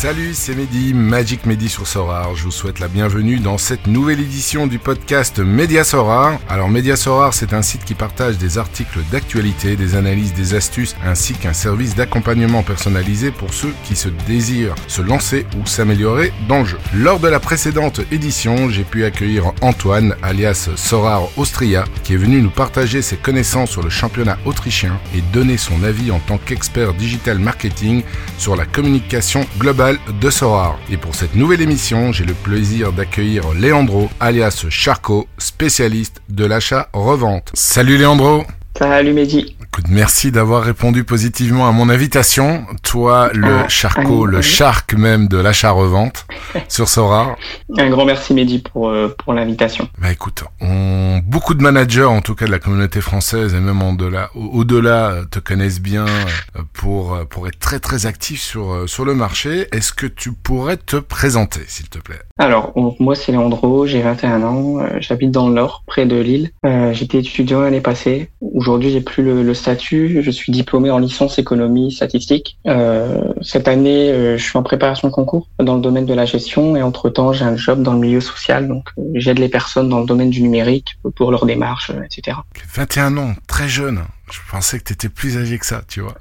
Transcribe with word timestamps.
Salut, 0.00 0.32
c'est 0.32 0.54
Mehdi, 0.54 0.94
Magic 0.94 1.44
Mehdi 1.44 1.68
sur 1.68 1.86
Sorar. 1.86 2.34
Je 2.34 2.44
vous 2.44 2.50
souhaite 2.50 2.78
la 2.78 2.88
bienvenue 2.88 3.38
dans 3.38 3.58
cette 3.58 3.86
nouvelle 3.86 4.20
édition 4.20 4.66
du 4.66 4.78
podcast 4.78 5.40
Média 5.40 5.84
Sorar. 5.84 6.40
Alors 6.48 6.70
Média 6.70 6.96
Sorar, 6.96 7.34
c'est 7.34 7.52
un 7.52 7.60
site 7.60 7.84
qui 7.84 7.92
partage 7.92 8.38
des 8.38 8.56
articles 8.56 9.00
d'actualité, 9.12 9.76
des 9.76 9.96
analyses, 9.96 10.32
des 10.32 10.54
astuces, 10.54 10.96
ainsi 11.04 11.34
qu'un 11.34 11.52
service 11.52 11.96
d'accompagnement 11.96 12.62
personnalisé 12.62 13.30
pour 13.30 13.52
ceux 13.52 13.74
qui 13.84 13.94
se 13.94 14.08
désirent 14.26 14.74
se 14.88 15.02
lancer 15.02 15.44
ou 15.58 15.66
s'améliorer 15.66 16.32
dans 16.48 16.60
le 16.60 16.64
jeu. 16.64 16.78
Lors 16.94 17.20
de 17.20 17.28
la 17.28 17.38
précédente 17.38 18.00
édition, 18.10 18.70
j'ai 18.70 18.84
pu 18.84 19.04
accueillir 19.04 19.52
Antoine, 19.60 20.16
alias 20.22 20.70
Sorar 20.76 21.24
Austria, 21.36 21.84
qui 22.04 22.14
est 22.14 22.16
venu 22.16 22.40
nous 22.40 22.48
partager 22.48 23.02
ses 23.02 23.18
connaissances 23.18 23.72
sur 23.72 23.82
le 23.82 23.90
championnat 23.90 24.38
autrichien 24.46 24.98
et 25.14 25.20
donner 25.34 25.58
son 25.58 25.84
avis 25.84 26.10
en 26.10 26.20
tant 26.20 26.38
qu'expert 26.38 26.94
digital 26.94 27.38
marketing 27.38 28.02
sur 28.38 28.56
la 28.56 28.64
communication 28.64 29.44
globale 29.58 29.89
de 30.20 30.30
Sorar. 30.30 30.78
Et 30.90 30.96
pour 30.96 31.14
cette 31.14 31.34
nouvelle 31.34 31.60
émission, 31.60 32.12
j'ai 32.12 32.24
le 32.24 32.34
plaisir 32.34 32.92
d'accueillir 32.92 33.52
Leandro, 33.54 34.08
alias 34.20 34.66
Charco, 34.68 35.26
spécialiste 35.38 36.22
de 36.28 36.44
l'achat-revente. 36.44 37.50
Salut 37.54 37.98
Leandro 37.98 38.44
Salut 38.78 39.12
Mehdi 39.12 39.56
Écoute, 39.72 39.86
merci 39.88 40.32
d'avoir 40.32 40.64
répondu 40.64 41.04
positivement 41.04 41.68
à 41.68 41.70
mon 41.70 41.88
invitation. 41.90 42.64
Toi, 42.82 43.30
le 43.32 43.58
Ah, 43.60 43.68
Charco, 43.68 44.26
le. 44.26 44.42
Shark 44.42 44.94
même 44.94 45.28
de 45.28 45.36
l'achat-revente 45.38 46.26
sur 46.68 46.88
Sorar. 46.88 47.36
Un 47.78 47.88
grand 47.88 48.04
merci 48.04 48.34
Mehdi 48.34 48.58
pour, 48.58 48.88
euh, 48.88 49.14
pour 49.22 49.32
l'invitation. 49.32 49.88
Bah 50.02 50.10
écoute, 50.10 50.42
on... 50.60 51.20
beaucoup 51.24 51.54
de 51.54 51.62
managers, 51.62 52.02
en 52.02 52.20
tout 52.20 52.34
cas 52.34 52.46
de 52.46 52.50
la 52.50 52.58
communauté 52.58 53.00
française 53.00 53.54
et 53.54 53.60
même 53.60 53.80
en 53.80 53.92
delà, 53.92 54.30
au- 54.34 54.58
au-delà, 54.58 55.10
euh, 55.10 55.24
te 55.30 55.38
connaissent 55.38 55.80
bien 55.80 56.04
euh, 56.06 56.62
pour 56.72 57.16
pour 57.30 57.46
être 57.46 57.60
très 57.60 57.78
très 57.78 58.06
actifs 58.06 58.42
sur 58.42 58.88
sur 58.88 59.04
le 59.04 59.14
marché. 59.14 59.68
Est-ce 59.70 59.92
que 59.92 60.06
tu 60.06 60.32
pourrais 60.32 60.78
te 60.78 60.96
présenter, 60.96 61.60
s'il 61.68 61.88
te 61.88 61.98
plaît? 62.00 62.18
Alors, 62.38 62.72
on- 62.74 62.96
moi 62.98 63.14
c'est 63.14 63.30
Leandro, 63.30 63.86
j'ai 63.86 64.02
21 64.02 64.42
ans, 64.42 64.78
j'habite 64.98 65.30
dans 65.30 65.46
le 65.46 65.54
Nord, 65.54 65.84
près 65.86 66.06
de 66.06 66.16
Lille. 66.16 66.50
Euh, 66.66 66.92
J'étais 66.92 67.18
étudiant 67.18 67.60
l'année 67.60 67.80
passée. 67.80 68.30
Aujourd'hui, 68.40 68.90
j'ai 68.90 69.00
plus 69.00 69.22
le, 69.22 69.44
le 69.44 69.54
statut. 69.60 70.22
Je 70.22 70.30
suis 70.30 70.52
diplômé 70.52 70.90
en 70.90 70.98
licence 70.98 71.38
économie 71.38 71.92
statistique. 71.92 72.58
Euh, 72.66 73.32
cette 73.42 73.68
année, 73.68 74.10
euh, 74.10 74.36
je 74.36 74.42
suis 74.42 74.58
en 74.58 74.62
préparation 74.62 75.08
de 75.08 75.12
concours 75.12 75.48
dans 75.58 75.76
le 75.76 75.80
domaine 75.80 76.06
de 76.06 76.14
la 76.14 76.24
gestion 76.24 76.76
et 76.76 76.82
entre-temps, 76.82 77.32
j'ai 77.32 77.44
un 77.44 77.56
job 77.56 77.82
dans 77.82 77.92
le 77.92 78.00
milieu 78.00 78.20
social. 78.20 78.66
Donc, 78.68 78.88
euh, 78.98 79.02
j'aide 79.14 79.38
les 79.38 79.48
personnes 79.48 79.88
dans 79.88 80.00
le 80.00 80.06
domaine 80.06 80.30
du 80.30 80.42
numérique 80.42 80.98
pour 81.14 81.30
leurs 81.30 81.46
démarches, 81.46 81.92
etc. 82.04 82.38
21 82.74 83.16
ans, 83.16 83.34
très 83.46 83.68
jeune. 83.68 84.02
Je 84.30 84.38
pensais 84.50 84.78
que 84.78 84.84
tu 84.84 84.92
étais 84.92 85.08
plus 85.08 85.36
âgé 85.36 85.58
que 85.58 85.66
ça, 85.66 85.82
tu 85.86 86.00
vois. 86.00 86.14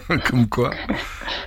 Comme 0.30 0.48
quoi. 0.48 0.70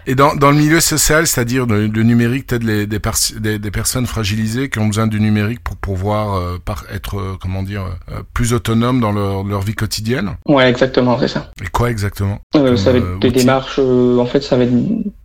Et 0.08 0.16
dans, 0.16 0.36
dans 0.36 0.52
le 0.52 0.58
milieu 0.58 0.80
social, 0.80 1.26
c'est-à-dire 1.26 1.66
le, 1.66 1.88
le 1.88 2.04
numérique, 2.04 2.52
les, 2.52 2.86
des, 2.86 3.00
des, 3.40 3.60
des 3.60 3.72
personnes 3.72 4.06
fragilisées 4.06 4.70
qui 4.70 4.80
ont 4.80 4.88
besoin 4.88 5.08
du 5.08 5.20
numérique 5.20 5.60
pour 5.64 5.76
pouvoir 5.78 6.36
euh, 6.36 6.58
par, 6.64 6.86
être, 6.94 7.18
euh, 7.18 7.38
comment 7.42 7.64
dire, 7.64 7.86
euh, 8.12 8.22
plus 8.34 8.54
autonomes 8.54 9.00
dans 9.00 9.12
leur, 9.12 9.44
leur 9.44 9.62
vie 9.62 9.74
quotidienne. 9.74 10.36
Ouais, 10.48 10.70
exactement, 10.70 11.18
c'est 11.20 11.28
ça. 11.28 11.52
Et 11.64 11.68
quoi 11.68 11.90
exactement 11.90 12.40
ça 12.54 12.92
va 12.92 12.98
être 12.98 13.20
des 13.20 13.30
outil. 13.30 13.40
démarches, 13.40 13.80
en 13.80 14.26
fait, 14.26 14.42
ça 14.42 14.58
va 14.58 14.64
être 14.64 14.74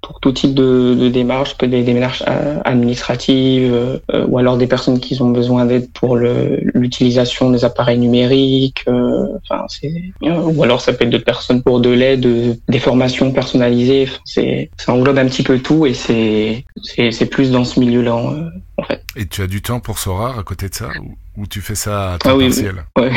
pour 0.03 0.21
tout 0.21 0.33
type 0.33 0.55
de, 0.55 0.95
de 0.95 1.09
démarches, 1.09 1.51
ça 1.51 1.57
peut 1.59 1.67
être 1.67 1.73
des 1.73 1.83
démarches 1.83 2.23
administratives, 2.65 4.01
ou 4.29 4.39
alors 4.39 4.57
des 4.57 4.67
personnes 4.67 4.99
qui 4.99 5.21
ont 5.21 5.31
besoin 5.31 5.67
d'aide 5.67 5.91
pour 5.93 6.17
l'utilisation 6.17 7.51
des 7.51 7.65
appareils 7.65 7.99
numériques, 7.99 8.85
enfin, 8.89 9.65
c'est, 9.69 9.93
ou 10.23 10.63
alors 10.63 10.81
ça 10.81 10.93
peut 10.93 11.05
être 11.05 11.11
d'autres 11.11 11.25
personnes 11.25 11.63
pour 11.63 11.81
de 11.81 11.91
l'aide, 11.91 12.59
des 12.69 12.79
formations 12.79 13.10
personnalisées, 13.33 14.05
Enfin, 14.09 14.21
c'est, 14.25 14.71
ça 14.77 14.93
englobe 14.93 15.19
un 15.19 15.27
petit 15.27 15.43
peu 15.43 15.59
tout 15.59 15.87
et 15.87 15.95
c'est, 15.95 16.65
c'est, 16.83 17.11
c'est 17.11 17.27
plus 17.27 17.51
dans 17.51 17.65
ce 17.65 17.81
milieu-là, 17.81 18.17
euh, 18.17 18.51
en 18.77 18.83
fait. 18.85 19.03
Et 19.17 19.27
tu 19.27 19.43
as 19.43 19.47
du 19.47 19.63
temps 19.63 19.81
pour 19.81 19.99
Sorar 19.99 20.39
à 20.39 20.43
côté 20.43 20.69
de 20.69 20.75
ça 20.75 20.89
ou, 21.01 21.17
ou 21.43 21.47
tu 21.47 21.61
fais 21.61 21.75
ça 21.75 22.15
à 22.15 22.19
temps 22.19 22.31
Ah 22.31 22.37
oui, 22.37 22.47
partiel? 22.47 22.85
Ouais. 22.99 23.13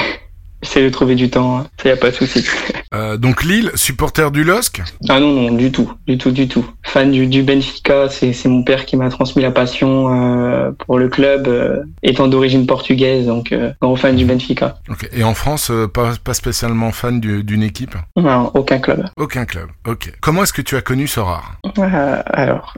J'essaie 0.64 0.84
de 0.84 0.90
trouver 0.90 1.16
du 1.16 1.30
temps, 1.30 1.58
hein. 1.60 1.68
ça 1.82 1.90
y 1.90 1.92
a 1.92 1.98
pas 1.98 2.10
de 2.10 2.16
souci. 2.16 2.46
Euh, 2.94 3.18
Donc 3.18 3.44
Lille, 3.44 3.72
supporter 3.76 4.32
du 4.32 4.44
LOSC? 4.44 4.82
Ah 5.10 5.20
non, 5.20 5.32
non, 5.34 5.52
du 5.52 5.72
tout, 5.72 5.92
du 6.08 6.18
tout, 6.18 6.32
du 6.32 6.48
tout. 6.48 6.66
Fan 6.84 7.12
du, 7.12 7.28
du 7.28 7.44
Benfica, 7.44 8.08
c'est 8.10 8.46
mon 8.46 8.64
père 8.64 8.86
qui 8.86 8.96
m'a 8.96 9.10
transmis 9.10 9.42
la 9.44 9.52
passion 9.52 10.14
euh, 10.14 10.72
pour 10.86 10.98
le 11.00 11.10
club, 11.10 11.48
euh, 11.48 11.84
étant 12.02 12.28
d'origine 12.28 12.66
portugaise, 12.66 13.26
donc 13.26 13.54
grand 13.82 13.96
fan 13.96 14.16
du 14.16 14.26
Benfica. 14.26 14.78
Et 15.12 15.24
en 15.24 15.34
France, 15.34 15.72
pas, 15.94 16.12
pas 16.24 16.34
spécialement 16.34 16.92
fan 16.92 17.20
du- 17.20 17.44
d'une 17.44 17.64
équipe? 17.64 17.96
Non, 18.16 18.52
aucun 18.54 18.80
club. 18.80 19.06
Aucun 19.18 19.46
club. 19.46 19.68
Ok. 19.88 20.14
Comment 20.22 20.44
est-ce 20.44 20.54
que 20.54 20.62
tu 20.62 20.76
as 20.78 20.82
connu 20.82 21.08
Sorar 21.08 21.56
Euh, 21.80 22.22
alors, 22.28 22.76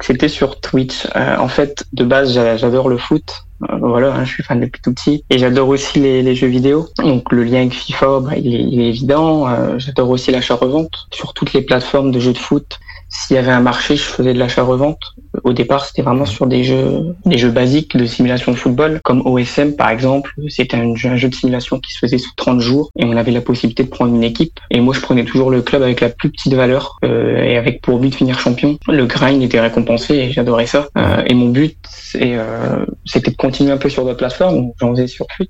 c'était 0.00 0.28
sur 0.28 0.60
Twitch. 0.60 1.06
En 1.16 1.48
fait, 1.48 1.84
de 1.92 2.04
base, 2.04 2.32
j'a- 2.34 2.56
j'adore 2.56 2.88
le 2.88 2.98
foot. 2.98 3.44
Euh, 3.70 3.76
voilà, 3.78 4.14
hein, 4.14 4.24
je 4.24 4.32
suis 4.32 4.42
fan 4.42 4.60
depuis 4.60 4.80
tout 4.80 4.92
petit. 4.92 5.24
Et 5.30 5.38
j'adore 5.38 5.68
aussi 5.68 6.00
les, 6.00 6.34
jeux 6.34 6.48
vidéo. 6.48 6.88
Donc 6.98 7.32
le 7.32 7.44
lien 7.44 7.60
avec 7.60 7.74
FIFA, 7.74 8.20
bah, 8.20 8.36
il, 8.36 8.54
est, 8.54 8.62
il 8.62 8.80
est 8.80 8.88
évident. 8.88 9.48
Euh, 9.48 9.78
j'adore 9.78 10.10
aussi 10.10 10.30
l'achat-revente 10.30 11.06
sur 11.12 11.34
toutes 11.34 11.52
les 11.52 11.62
plateformes 11.62 12.10
de 12.10 12.20
jeux 12.20 12.32
de 12.32 12.38
foot. 12.38 12.78
S'il 13.16 13.36
y 13.36 13.38
avait 13.38 13.52
un 13.52 13.60
marché, 13.60 13.94
je 13.94 14.02
faisais 14.02 14.34
de 14.34 14.38
l'achat-revente. 14.40 14.98
Au 15.44 15.52
départ, 15.52 15.86
c'était 15.86 16.02
vraiment 16.02 16.26
sur 16.26 16.46
des 16.46 16.64
jeux, 16.64 17.14
des 17.24 17.38
jeux 17.38 17.50
basiques 17.50 17.96
de 17.96 18.06
simulation 18.06 18.50
de 18.50 18.56
football, 18.56 19.00
comme 19.04 19.24
OSM 19.24 19.76
par 19.76 19.90
exemple. 19.90 20.34
C'était 20.48 20.76
un 20.76 20.96
jeu, 20.96 21.28
de 21.28 21.34
simulation 21.34 21.78
qui 21.78 21.92
se 21.92 22.00
faisait 22.00 22.18
sous 22.18 22.34
30 22.36 22.60
jours 22.60 22.90
et 22.98 23.04
on 23.04 23.16
avait 23.16 23.30
la 23.30 23.40
possibilité 23.40 23.84
de 23.84 23.88
prendre 23.88 24.14
une 24.14 24.24
équipe. 24.24 24.58
Et 24.70 24.80
moi, 24.80 24.94
je 24.94 25.00
prenais 25.00 25.24
toujours 25.24 25.50
le 25.50 25.62
club 25.62 25.82
avec 25.82 26.00
la 26.00 26.08
plus 26.08 26.28
petite 26.28 26.54
valeur 26.54 26.98
euh, 27.04 27.40
et 27.40 27.56
avec 27.56 27.82
pour 27.82 27.98
but 28.00 28.10
de 28.10 28.14
finir 28.16 28.40
champion. 28.40 28.78
Le 28.88 29.06
grind 29.06 29.40
était 29.42 29.60
récompensé 29.60 30.14
et 30.14 30.32
j'adorais 30.32 30.66
ça. 30.66 30.88
Euh, 30.98 31.22
et 31.26 31.34
mon 31.34 31.50
but, 31.50 31.78
euh, 32.16 32.84
c'était 33.04 33.30
de 33.30 33.36
continuer 33.36 33.70
un 33.70 33.78
peu 33.78 33.88
sur 33.88 34.04
d'autres 34.04 34.18
plateformes. 34.18 34.72
J'en 34.80 34.90
faisais 34.90 35.06
sur 35.06 35.26
Fut. 35.36 35.48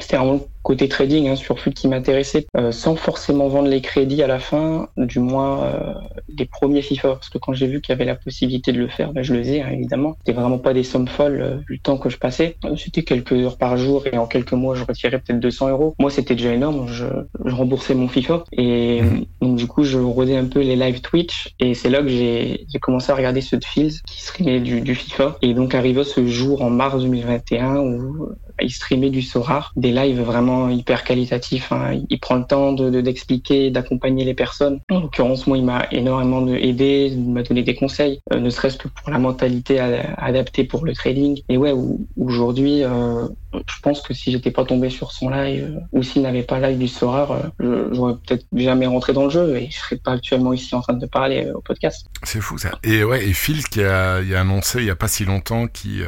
C'était 0.00 0.16
vraiment 0.16 0.40
côté 0.68 0.86
trading 0.86 1.28
hein, 1.28 1.34
sur 1.34 1.58
Fut 1.58 1.72
qui 1.72 1.88
m'intéressait, 1.88 2.46
euh, 2.54 2.72
sans 2.72 2.94
forcément 2.94 3.48
vendre 3.48 3.68
les 3.68 3.80
crédits 3.80 4.22
à 4.22 4.26
la 4.26 4.38
fin, 4.38 4.90
du 4.98 5.18
moins 5.18 5.64
euh, 5.64 5.94
des 6.28 6.44
premiers 6.44 6.82
FIFA. 6.82 7.14
Parce 7.14 7.30
que 7.30 7.38
quand 7.38 7.54
j'ai 7.54 7.66
vu 7.66 7.80
qu'il 7.80 7.94
y 7.94 7.96
avait 7.96 8.04
la 8.04 8.16
possibilité 8.16 8.70
de 8.72 8.78
le 8.78 8.88
faire, 8.88 9.14
ben, 9.14 9.22
je 9.22 9.32
le 9.32 9.42
faisais 9.42 9.62
hein, 9.62 9.70
évidemment. 9.72 10.18
C'était 10.18 10.38
vraiment 10.38 10.58
pas 10.58 10.74
des 10.74 10.82
sommes 10.82 11.08
folles 11.08 11.40
euh, 11.40 11.56
le 11.66 11.78
temps 11.78 11.96
que 11.96 12.10
je 12.10 12.18
passais. 12.18 12.58
Euh, 12.66 12.76
C'était 12.76 13.02
quelques 13.02 13.32
heures 13.32 13.56
par 13.56 13.78
jour 13.78 14.06
et 14.12 14.18
en 14.18 14.26
quelques 14.26 14.52
mois, 14.52 14.74
je 14.74 14.84
retirais 14.84 15.18
peut-être 15.18 15.40
200 15.40 15.70
euros. 15.70 15.94
Moi, 15.98 16.10
c'était 16.10 16.34
déjà 16.34 16.52
énorme. 16.52 16.86
Je, 16.88 17.06
je 17.46 17.54
remboursais 17.54 17.94
mon 17.94 18.08
FIFA 18.08 18.44
et 18.52 19.00
euh, 19.00 19.06
donc 19.40 19.56
du 19.56 19.66
coup, 19.66 19.84
je 19.84 19.96
rodais 19.96 20.36
un 20.36 20.44
peu 20.44 20.60
les 20.60 20.76
live 20.76 21.00
Twitch 21.00 21.54
et 21.60 21.72
c'est 21.72 21.88
là 21.88 22.02
que 22.02 22.08
j'ai 22.08 22.66
commencé 22.82 23.10
à 23.10 23.14
regarder 23.14 23.40
ceux 23.40 23.56
de 23.56 23.64
Fields 23.64 24.02
qui 24.06 24.22
streamait 24.22 24.60
du, 24.60 24.82
du 24.82 24.94
FIFA 24.94 25.38
et 25.40 25.54
donc 25.54 25.74
arriva 25.74 26.04
ce 26.04 26.26
jour 26.26 26.60
en 26.60 26.68
mars 26.68 27.00
2021 27.00 27.76
où 27.78 28.28
il 28.62 28.70
streamait 28.70 29.10
du 29.10 29.22
Sorar, 29.22 29.72
des 29.76 29.92
lives 29.92 30.20
vraiment 30.20 30.68
hyper 30.68 31.04
qualitatifs. 31.04 31.72
hein. 31.72 32.00
Il- 32.10 32.18
prend 32.20 32.34
le 32.36 32.44
temps 32.44 32.72
de 32.72 32.90
de- 32.90 33.00
d'expliquer, 33.00 33.70
d'accompagner 33.70 34.24
les 34.24 34.34
personnes. 34.34 34.80
En 34.90 35.00
l'occurrence, 35.00 35.46
moi, 35.46 35.56
il 35.56 35.64
m'a 35.64 35.86
énormément 35.92 36.40
de- 36.42 36.54
aidé, 36.56 37.08
il 37.12 37.30
m'a 37.30 37.42
donné 37.42 37.62
des 37.62 37.74
conseils, 37.74 38.20
euh, 38.32 38.40
ne 38.40 38.50
serait-ce 38.50 38.76
que 38.76 38.88
pour 38.88 39.10
la 39.10 39.18
mentalité 39.18 39.78
adaptée 40.16 40.64
pour 40.64 40.84
le 40.84 40.94
trading. 40.94 41.40
Et 41.48 41.56
ouais, 41.56 41.72
ou- 41.72 42.06
aujourd'hui, 42.18 42.82
euh, 42.82 43.26
je 43.54 43.80
pense 43.82 44.00
que 44.02 44.12
si 44.14 44.32
j'étais 44.32 44.50
pas 44.50 44.64
tombé 44.64 44.90
sur 44.90 45.12
son 45.12 45.30
live 45.30 45.76
euh, 45.76 45.80
ou 45.98 46.02
s'il 46.02 46.22
n'avait 46.22 46.42
pas 46.42 46.58
live 46.60 46.78
du 46.78 46.88
Sorar, 46.88 47.36
je- 47.60 47.88
j'aurais 47.92 48.14
peut-être 48.14 48.44
jamais 48.54 48.86
rentré 48.86 49.12
dans 49.12 49.24
le 49.24 49.30
jeu 49.30 49.56
et 49.56 49.68
je 49.70 49.76
serais 49.78 49.96
pas 49.96 50.12
actuellement 50.12 50.52
ici 50.52 50.74
en 50.74 50.80
train 50.80 50.94
de 50.94 51.06
parler 51.06 51.48
au 51.54 51.60
podcast. 51.60 52.06
C'est 52.24 52.40
fou 52.40 52.58
ça. 52.58 52.72
Et 52.82 53.04
ouais, 53.04 53.26
et 53.28 53.32
Phil 53.32 53.62
qui 53.68 53.82
a, 53.82 54.16
annoncé 54.38 54.78
il 54.80 54.86
y 54.86 54.90
a 54.90 54.96
pas 54.96 55.08
si 55.08 55.24
longtemps 55.24 55.66
qu'il 55.68 56.04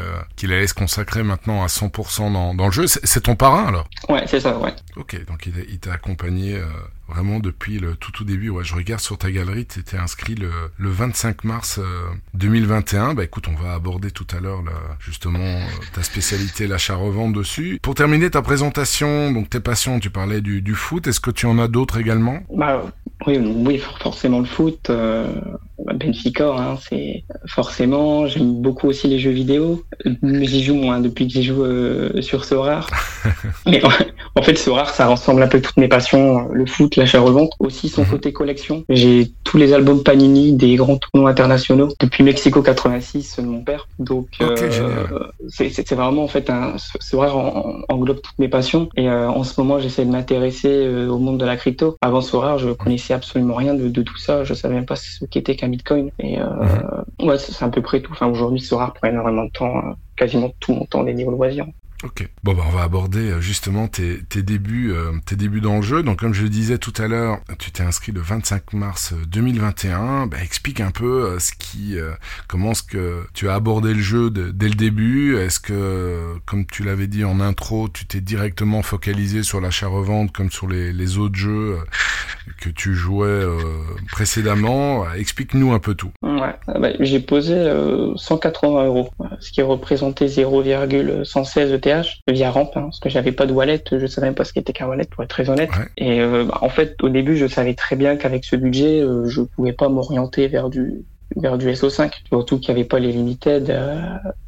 allait 0.52 0.66
se 0.66 0.74
consacrer 0.74 1.22
maintenant 1.22 1.62
à 1.62 1.66
100% 1.68 2.30
dans, 2.32 2.39
dans 2.54 2.66
le 2.66 2.72
jeu. 2.72 2.86
C'est 2.86 3.22
ton 3.22 3.36
parrain 3.36 3.66
alors 3.66 3.88
Ouais, 4.08 4.24
c'est 4.26 4.40
ça, 4.40 4.58
ouais. 4.58 4.74
Ok, 4.96 5.16
donc 5.26 5.46
il, 5.46 5.78
t'a 5.78 5.92
accompagné 5.92 6.56
euh, 6.56 6.64
vraiment 7.08 7.38
depuis 7.38 7.78
le 7.78 7.94
tout 7.96 8.10
tout 8.12 8.24
début. 8.24 8.48
Ouais, 8.50 8.64
je 8.64 8.74
regarde 8.74 9.00
sur 9.00 9.16
ta 9.18 9.30
galerie, 9.30 9.66
tu 9.66 9.80
étais 9.80 9.96
inscrit 9.96 10.34
le, 10.34 10.50
le 10.78 10.90
25 10.90 11.44
mars 11.44 11.78
euh, 11.78 11.84
2021. 12.34 13.14
Bah 13.14 13.24
écoute, 13.24 13.46
on 13.48 13.54
va 13.62 13.74
aborder 13.74 14.10
tout 14.10 14.26
à 14.36 14.40
l'heure 14.40 14.62
justement 14.98 15.38
euh, 15.40 15.60
ta 15.94 16.02
spécialité 16.02 16.66
l'achat-revente 16.66 17.32
dessus. 17.32 17.78
Pour 17.82 17.94
terminer 17.94 18.30
ta 18.30 18.42
présentation, 18.42 19.30
donc 19.32 19.48
tes 19.50 19.60
passions, 19.60 20.00
tu 20.00 20.10
parlais 20.10 20.40
du, 20.40 20.60
du 20.62 20.74
foot. 20.74 21.06
Est-ce 21.06 21.20
que 21.20 21.30
tu 21.30 21.46
en 21.46 21.58
as 21.58 21.68
d'autres 21.68 21.98
également? 21.98 22.40
Bah, 22.54 22.82
oui, 23.26 23.38
oui, 23.38 23.78
for- 23.78 23.98
forcément 23.98 24.40
le 24.40 24.46
foot. 24.46 24.90
Euh, 25.90 25.94
Benfica, 25.94 26.48
hein, 26.48 26.78
c'est 26.88 27.24
forcément. 27.46 28.26
J'aime 28.26 28.60
beaucoup 28.60 28.88
aussi 28.88 29.08
les 29.08 29.18
jeux 29.18 29.30
vidéo. 29.30 29.82
J'y 30.22 30.62
joue 30.62 30.74
moins 30.74 31.00
depuis 31.00 31.26
que 31.26 31.32
j'y 31.32 31.42
joue 31.42 31.64
euh, 31.64 32.20
sur 32.22 32.44
Sorare. 32.44 32.88
Mais 33.66 33.82
en 34.34 34.42
fait, 34.42 34.56
Sorare, 34.56 34.90
ça 34.90 35.06
rassemble 35.06 35.42
un 35.42 35.48
peu 35.48 35.60
toutes 35.60 35.76
mes 35.76 35.88
passions 35.88 36.48
le 36.52 36.66
foot, 36.66 36.96
l'achat-revente, 36.96 37.52
aussi 37.58 37.88
son 37.88 38.02
mhm. 38.02 38.10
côté 38.10 38.32
collection. 38.32 38.84
J'ai 38.88 39.32
tous 39.44 39.56
les 39.56 39.72
albums 39.72 40.02
Panini 40.02 40.52
des 40.52 40.76
grands 40.76 40.96
tournois 40.96 41.30
internationaux 41.30 41.88
depuis 42.00 42.22
Mexico 42.24 42.62
86 42.62 43.36
de 43.38 43.42
mon 43.42 43.62
père. 43.62 43.88
Donc, 43.98 44.28
euh, 44.40 44.56
c'est 45.48 45.92
vraiment 45.92 46.24
en 46.24 46.28
fait 46.28 46.50
un 46.50 46.74
Sorare 47.00 47.36
englobe 47.88 48.20
toutes 48.22 48.38
mes 48.38 48.48
passions. 48.48 48.88
Et 48.96 49.08
euh, 49.08 49.28
en 49.28 49.44
ce 49.44 49.60
moment, 49.60 49.78
j'essaie 49.80 50.04
de 50.04 50.10
m'intéresser 50.10 50.86
au 50.88 51.18
monde 51.18 51.38
de 51.38 51.44
la 51.44 51.56
crypto. 51.56 51.96
Avant 52.00 52.20
Sorare, 52.20 52.58
je 52.58 52.70
connaissais 52.70 53.14
absolument 53.14 53.54
rien 53.54 53.74
de, 53.74 53.88
de 53.88 54.02
tout 54.02 54.18
ça. 54.18 54.44
Je 54.44 54.54
savais 54.54 54.74
même 54.74 54.86
pas 54.86 54.96
ce 54.96 55.24
qu'était 55.24 55.56
qu'un 55.56 55.68
Bitcoin. 55.80 56.10
Et 56.18 56.38
euh, 56.38 56.46
ouais, 57.22 57.38
c'est 57.38 57.64
à 57.64 57.68
peu 57.68 57.82
près 57.82 58.00
tout. 58.00 58.12
Enfin, 58.12 58.26
aujourd'hui, 58.26 58.60
c'est 58.60 58.74
rare 58.74 58.92
pour 58.92 59.06
énormément 59.06 59.44
de 59.44 59.50
temps, 59.50 59.76
euh, 59.78 59.92
quasiment 60.16 60.52
tout 60.60 60.74
mon 60.74 60.84
temps 60.84 61.02
dédié 61.02 61.24
au 61.24 61.30
loisir. 61.30 61.66
Ok. 62.02 62.26
Bon, 62.44 62.54
bah, 62.54 62.62
on 62.66 62.70
va 62.70 62.82
aborder 62.82 63.30
euh, 63.30 63.40
justement 63.42 63.86
tes, 63.86 64.22
tes 64.24 64.42
débuts, 64.42 64.90
euh, 64.90 65.12
tes 65.26 65.36
débuts 65.36 65.60
dans 65.60 65.76
le 65.76 65.82
jeu. 65.82 66.02
Donc, 66.02 66.20
comme 66.20 66.32
je 66.32 66.42
le 66.42 66.48
disais 66.48 66.78
tout 66.78 66.94
à 66.96 67.08
l'heure, 67.08 67.40
tu 67.58 67.70
t'es 67.72 67.82
inscrit 67.82 68.10
le 68.12 68.22
25 68.22 68.72
mars 68.72 69.12
2021. 69.28 70.26
Bah, 70.26 70.38
explique 70.42 70.80
un 70.80 70.92
peu 70.92 71.38
ce 71.38 71.52
qui, 71.52 71.96
comment 72.48 72.70
est-ce 72.70 72.82
que 72.82 73.26
tu 73.34 73.50
as 73.50 73.54
abordé 73.54 73.92
le 73.92 74.00
jeu 74.00 74.30
dès 74.30 74.68
le 74.68 74.74
début. 74.74 75.36
Est-ce 75.36 75.60
que, 75.60 76.36
comme 76.46 76.64
tu 76.64 76.84
l'avais 76.84 77.06
dit 77.06 77.24
en 77.24 77.38
intro, 77.38 77.88
tu 77.90 78.06
t'es 78.06 78.22
directement 78.22 78.80
focalisé 78.80 79.42
sur 79.42 79.60
l'achat-revente 79.60 80.32
comme 80.32 80.50
sur 80.50 80.68
les, 80.68 80.94
les 80.94 81.18
autres 81.18 81.36
jeux 81.36 81.76
que 82.60 82.68
tu 82.68 82.94
jouais 82.94 83.26
euh, 83.26 83.58
précédemment. 84.10 85.04
Explique-nous 85.12 85.72
un 85.72 85.78
peu 85.78 85.94
tout. 85.94 86.10
Ouais, 86.22 86.54
ah 86.66 86.78
bah, 86.78 86.90
j'ai 87.00 87.20
posé 87.20 87.54
180 88.16 88.80
euh, 88.80 88.86
euros, 88.86 89.10
ce 89.40 89.52
qui 89.52 89.62
représentait 89.62 90.28
0,116 90.28 91.72
ETH 91.72 92.06
via 92.28 92.50
rampe, 92.50 92.76
hein, 92.76 92.82
parce 92.82 93.00
que 93.00 93.08
j'avais 93.08 93.32
pas 93.32 93.46
de 93.46 93.52
wallet, 93.52 93.82
je 93.90 94.06
savais 94.06 94.28
même 94.28 94.34
pas 94.34 94.44
ce 94.44 94.52
qu'était 94.52 94.72
qu'un 94.72 94.86
wallet 94.86 95.06
pour 95.10 95.22
être 95.22 95.30
très 95.30 95.50
honnête. 95.50 95.70
Et 95.96 96.20
euh, 96.20 96.44
bah, 96.44 96.58
en 96.60 96.68
fait, 96.68 96.96
au 97.02 97.08
début, 97.08 97.36
je 97.36 97.46
savais 97.46 97.74
très 97.74 97.96
bien 97.96 98.16
qu'avec 98.16 98.44
ce 98.44 98.56
budget, 98.56 99.04
je 99.26 99.42
pouvais 99.42 99.72
pas 99.72 99.88
m'orienter 99.88 100.48
vers 100.48 100.70
du 100.70 101.04
vers 101.36 101.58
du 101.58 101.68
SO5, 101.68 102.12
surtout 102.28 102.58
qu'il 102.58 102.74
n'y 102.74 102.80
avait 102.80 102.88
pas 102.88 102.98
les 102.98 103.12
limited. 103.12 103.70
Euh, 103.70 104.00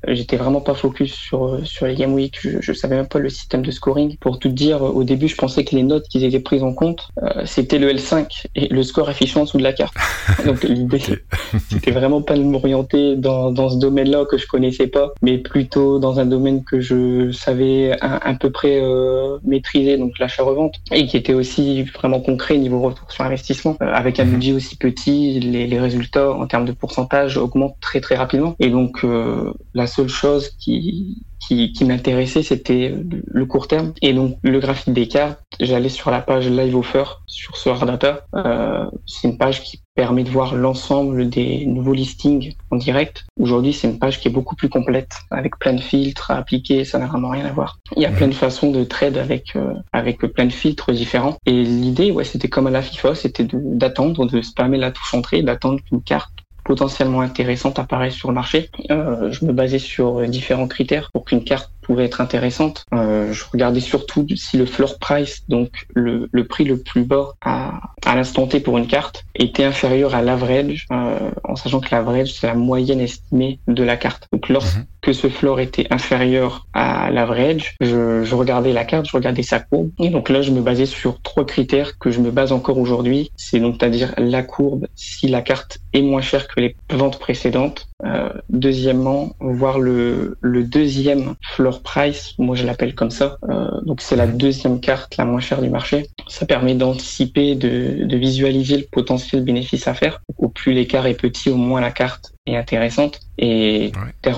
j'étais 0.08 0.36
vraiment 0.36 0.60
pas 0.60 0.74
focus 0.74 1.14
sur 1.14 1.60
sur 1.64 1.86
les 1.86 1.94
game 1.94 2.12
week. 2.12 2.38
Je, 2.40 2.60
je 2.60 2.72
savais 2.72 2.96
même 2.96 3.06
pas 3.06 3.18
le 3.18 3.28
système 3.28 3.62
de 3.62 3.70
scoring. 3.70 4.16
Pour 4.18 4.38
tout 4.38 4.48
dire, 4.48 4.82
au 4.82 5.04
début, 5.04 5.28
je 5.28 5.36
pensais 5.36 5.64
que 5.64 5.74
les 5.74 5.82
notes 5.82 6.08
qui 6.08 6.24
étaient 6.24 6.40
prises 6.40 6.62
en 6.62 6.72
compte, 6.72 7.08
euh, 7.22 7.42
c'était 7.44 7.78
le 7.78 7.92
L5 7.92 8.46
et 8.54 8.68
le 8.68 8.82
score 8.82 9.08
affiché 9.08 9.38
en 9.38 9.44
dessous 9.44 9.58
de 9.58 9.62
la 9.62 9.72
carte. 9.72 9.94
Donc 10.46 10.62
l'idée, 10.64 11.02
c'était 11.70 11.90
vraiment 11.90 12.22
pas 12.22 12.36
de 12.36 12.42
m'orienter 12.42 13.16
dans 13.16 13.52
dans 13.52 13.68
ce 13.68 13.78
domaine-là 13.78 14.24
que 14.26 14.38
je 14.38 14.46
connaissais 14.46 14.86
pas, 14.86 15.12
mais 15.22 15.38
plutôt 15.38 15.98
dans 15.98 16.18
un 16.18 16.26
domaine 16.26 16.64
que 16.64 16.80
je 16.80 17.30
savais 17.32 17.92
à, 18.00 18.34
peu 18.34 18.50
près 18.50 18.80
euh, 18.80 19.38
maîtriser, 19.44 19.96
donc 19.98 20.18
l'achat-revente, 20.18 20.76
et 20.90 21.06
qui 21.06 21.16
était 21.16 21.34
aussi 21.34 21.82
vraiment 21.84 22.20
concret 22.20 22.58
niveau 22.58 22.80
retour 22.80 23.10
sur 23.10 23.24
investissement. 23.24 23.76
avec 23.80 24.18
un 24.20 24.24
mhm. 24.24 24.32
budget 24.32 24.52
aussi 24.52 24.76
petit, 24.76 25.40
les, 25.40 25.66
les 25.66 25.80
résultats 25.80 26.32
en 26.32 26.46
termes 26.46 26.64
de 26.64 26.71
pourcentage 26.74 27.36
augmente 27.36 27.76
très 27.80 28.00
très 28.00 28.16
rapidement. 28.16 28.54
Et 28.58 28.70
donc 28.70 29.04
euh, 29.04 29.52
la 29.74 29.86
seule 29.86 30.08
chose 30.08 30.50
qui 30.58 31.24
qui, 31.48 31.84
m'intéressait, 31.84 32.42
c'était 32.42 32.94
le 33.26 33.46
court 33.46 33.68
terme. 33.68 33.92
Et 34.00 34.12
donc, 34.12 34.38
le 34.42 34.58
graphique 34.60 34.94
des 34.94 35.08
cartes, 35.08 35.40
j'allais 35.60 35.88
sur 35.88 36.10
la 36.10 36.20
page 36.20 36.48
Live 36.48 36.76
Offer 36.76 37.04
sur 37.26 37.56
Solar 37.56 37.84
Data. 37.84 38.26
Euh, 38.34 38.86
c'est 39.06 39.28
une 39.28 39.38
page 39.38 39.62
qui 39.62 39.80
permet 39.94 40.24
de 40.24 40.30
voir 40.30 40.54
l'ensemble 40.54 41.28
des 41.28 41.66
nouveaux 41.66 41.92
listings 41.92 42.54
en 42.70 42.76
direct. 42.76 43.26
Aujourd'hui, 43.38 43.72
c'est 43.72 43.88
une 43.88 43.98
page 43.98 44.20
qui 44.20 44.28
est 44.28 44.30
beaucoup 44.30 44.56
plus 44.56 44.70
complète, 44.70 45.12
avec 45.30 45.58
plein 45.58 45.74
de 45.74 45.80
filtres 45.80 46.30
à 46.30 46.36
appliquer, 46.36 46.84
ça 46.86 46.98
n'a 46.98 47.06
vraiment 47.06 47.28
rien 47.28 47.44
à 47.44 47.52
voir. 47.52 47.78
Il 47.96 48.02
y 48.02 48.06
a 48.06 48.10
plein 48.10 48.28
de 48.28 48.34
façons 48.34 48.70
de 48.70 48.84
trade 48.84 49.18
avec 49.18 49.54
euh, 49.54 49.74
avec 49.92 50.20
plein 50.20 50.46
de 50.46 50.52
filtres 50.52 50.92
différents. 50.92 51.36
Et 51.44 51.62
l'idée, 51.62 52.10
ouais, 52.10 52.24
c'était 52.24 52.48
comme 52.48 52.66
à 52.66 52.70
la 52.70 52.80
FIFA, 52.80 53.14
c'était 53.14 53.46
d'attendre, 53.52 54.26
de, 54.26 54.38
de 54.38 54.42
spammer 54.42 54.78
la 54.78 54.92
touche 54.92 55.12
entrée, 55.12 55.42
d'attendre 55.42 55.80
qu'une 55.86 56.02
carte 56.02 56.32
potentiellement 56.72 57.20
intéressante 57.20 57.78
apparaît 57.78 58.10
sur 58.10 58.28
le 58.30 58.34
marché. 58.34 58.70
Euh, 58.90 59.30
je 59.30 59.44
me 59.44 59.52
basais 59.52 59.78
sur 59.78 60.26
différents 60.26 60.68
critères 60.68 61.10
pour 61.12 61.26
qu'une 61.26 61.44
carte 61.44 61.70
pouvait 61.82 62.04
être 62.04 62.20
intéressante. 62.20 62.84
Euh, 62.94 63.32
je 63.32 63.44
regardais 63.52 63.80
surtout 63.80 64.26
si 64.34 64.56
le 64.56 64.66
floor 64.66 64.98
price, 64.98 65.42
donc 65.48 65.86
le, 65.94 66.28
le 66.32 66.44
prix 66.46 66.64
le 66.64 66.78
plus 66.78 67.04
bas 67.04 67.32
à, 67.42 67.80
à 68.04 68.14
l'instant 68.14 68.46
T 68.46 68.60
pour 68.60 68.78
une 68.78 68.86
carte, 68.86 69.24
était 69.34 69.64
inférieur 69.64 70.14
à 70.14 70.22
l'average, 70.22 70.86
euh, 70.92 71.30
en 71.44 71.56
sachant 71.56 71.80
que 71.80 71.88
l'average 71.90 72.32
c'est 72.32 72.46
la 72.46 72.54
moyenne 72.54 73.00
estimée 73.00 73.58
de 73.68 73.82
la 73.82 73.96
carte. 73.96 74.28
Donc 74.32 74.48
lorsque 74.48 74.78
mhm. 75.06 75.12
ce 75.12 75.28
floor 75.28 75.60
était 75.60 75.86
inférieur 75.90 76.66
à 76.72 77.10
l'average, 77.10 77.76
je, 77.80 78.22
je 78.24 78.34
regardais 78.34 78.72
la 78.72 78.84
carte, 78.84 79.06
je 79.06 79.16
regardais 79.16 79.42
sa 79.42 79.60
courbe. 79.60 79.90
Et 79.98 80.10
donc 80.10 80.28
là, 80.28 80.42
je 80.42 80.50
me 80.50 80.60
basais 80.60 80.86
sur 80.86 81.20
trois 81.22 81.46
critères 81.46 81.98
que 81.98 82.10
je 82.10 82.20
me 82.20 82.30
base 82.30 82.52
encore 82.52 82.78
aujourd'hui. 82.78 83.30
C'est 83.36 83.60
donc 83.60 83.82
à 83.82 83.88
dire 83.88 84.14
la 84.18 84.42
courbe, 84.42 84.86
si 84.94 85.28
la 85.28 85.42
carte 85.42 85.78
est 85.92 86.02
moins 86.02 86.22
chère 86.22 86.48
que 86.48 86.60
les 86.60 86.76
ventes 86.90 87.18
précédentes. 87.18 87.88
Euh, 88.04 88.30
deuxièmement, 88.48 89.32
voir 89.40 89.78
le, 89.78 90.36
le 90.40 90.64
deuxième 90.64 91.34
floor 91.54 91.82
price, 91.82 92.34
moi 92.38 92.56
je 92.56 92.66
l'appelle 92.66 92.94
comme 92.94 93.10
ça. 93.10 93.36
Euh, 93.48 93.68
donc 93.82 94.00
c'est 94.00 94.16
la 94.16 94.26
deuxième 94.26 94.80
carte 94.80 95.16
la 95.16 95.24
moins 95.24 95.40
chère 95.40 95.62
du 95.62 95.70
marché. 95.70 96.08
Ça 96.28 96.46
permet 96.46 96.74
d'anticiper, 96.74 97.54
de, 97.54 98.16
visualiser 98.16 98.76
le 98.76 98.84
potentiel 98.90 99.44
bénéfice 99.44 99.86
à 99.86 99.94
faire. 99.94 100.20
Au 100.38 100.48
plus 100.48 100.72
l'écart 100.72 101.06
est 101.06 101.14
petit, 101.14 101.50
au 101.50 101.56
moins 101.56 101.80
la 101.80 101.90
carte 101.90 102.32
est 102.46 102.56
intéressante. 102.56 103.20
Et 103.38 103.92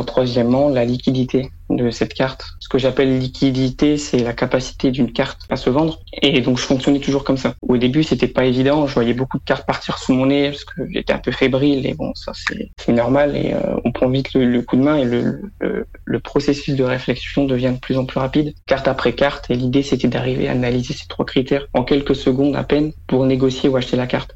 troisièmement, 0.06 0.68
la 0.68 0.84
liquidité 0.84 1.50
de 1.70 1.90
cette 1.90 2.14
carte. 2.14 2.44
Ce 2.60 2.68
que 2.68 2.78
j'appelle 2.78 3.18
liquidité, 3.18 3.96
c'est 3.96 4.18
la 4.18 4.32
capacité 4.32 4.90
d'une 4.90 5.12
carte 5.12 5.40
à 5.48 5.56
se 5.56 5.70
vendre. 5.70 6.00
Et 6.22 6.40
donc, 6.40 6.58
je 6.58 6.62
fonctionnais 6.62 7.00
toujours 7.00 7.24
comme 7.24 7.36
ça. 7.36 7.54
Au 7.62 7.76
début, 7.76 8.02
c'était 8.02 8.28
pas 8.28 8.44
évident. 8.44 8.86
Je 8.86 8.94
voyais 8.94 9.14
beaucoup 9.14 9.38
de 9.38 9.44
cartes 9.44 9.66
partir 9.66 9.98
sous 9.98 10.12
mon 10.12 10.26
nez 10.26 10.50
parce 10.50 10.64
que 10.64 10.82
j'étais 10.90 11.12
un 11.12 11.18
peu 11.18 11.32
fébrile. 11.32 11.86
Et 11.86 11.94
bon, 11.94 12.12
ça, 12.14 12.32
c'est 12.34 12.92
normal. 12.92 13.36
Et 13.36 13.54
euh, 13.54 13.76
on 13.84 13.92
prend 13.92 14.08
vite 14.08 14.34
le, 14.34 14.60
coup 14.62 14.76
de 14.76 14.82
main 14.82 14.96
et 14.96 15.04
le, 15.04 15.40
le, 15.60 16.20
processus 16.20 16.74
de 16.74 16.84
réflexion 16.84 17.44
devient 17.44 17.72
de 17.74 17.80
plus 17.80 17.98
en 17.98 18.04
plus 18.04 18.20
rapide, 18.20 18.54
carte 18.66 18.88
après 18.88 19.14
carte. 19.14 19.50
Et 19.50 19.54
l'idée, 19.54 19.82
c'était 19.82 20.08
d'arriver 20.08 20.48
à 20.48 20.52
analyser 20.52 20.94
ces 20.94 21.06
trois 21.08 21.24
critères 21.24 21.66
en 21.72 21.82
quelques 21.82 22.16
secondes 22.16 22.56
à 22.56 22.64
peine 22.64 22.92
pour 23.06 23.24
négocier 23.26 23.68
ou 23.68 23.76
acheter 23.76 23.96
la 23.96 24.06
carte. 24.06 24.34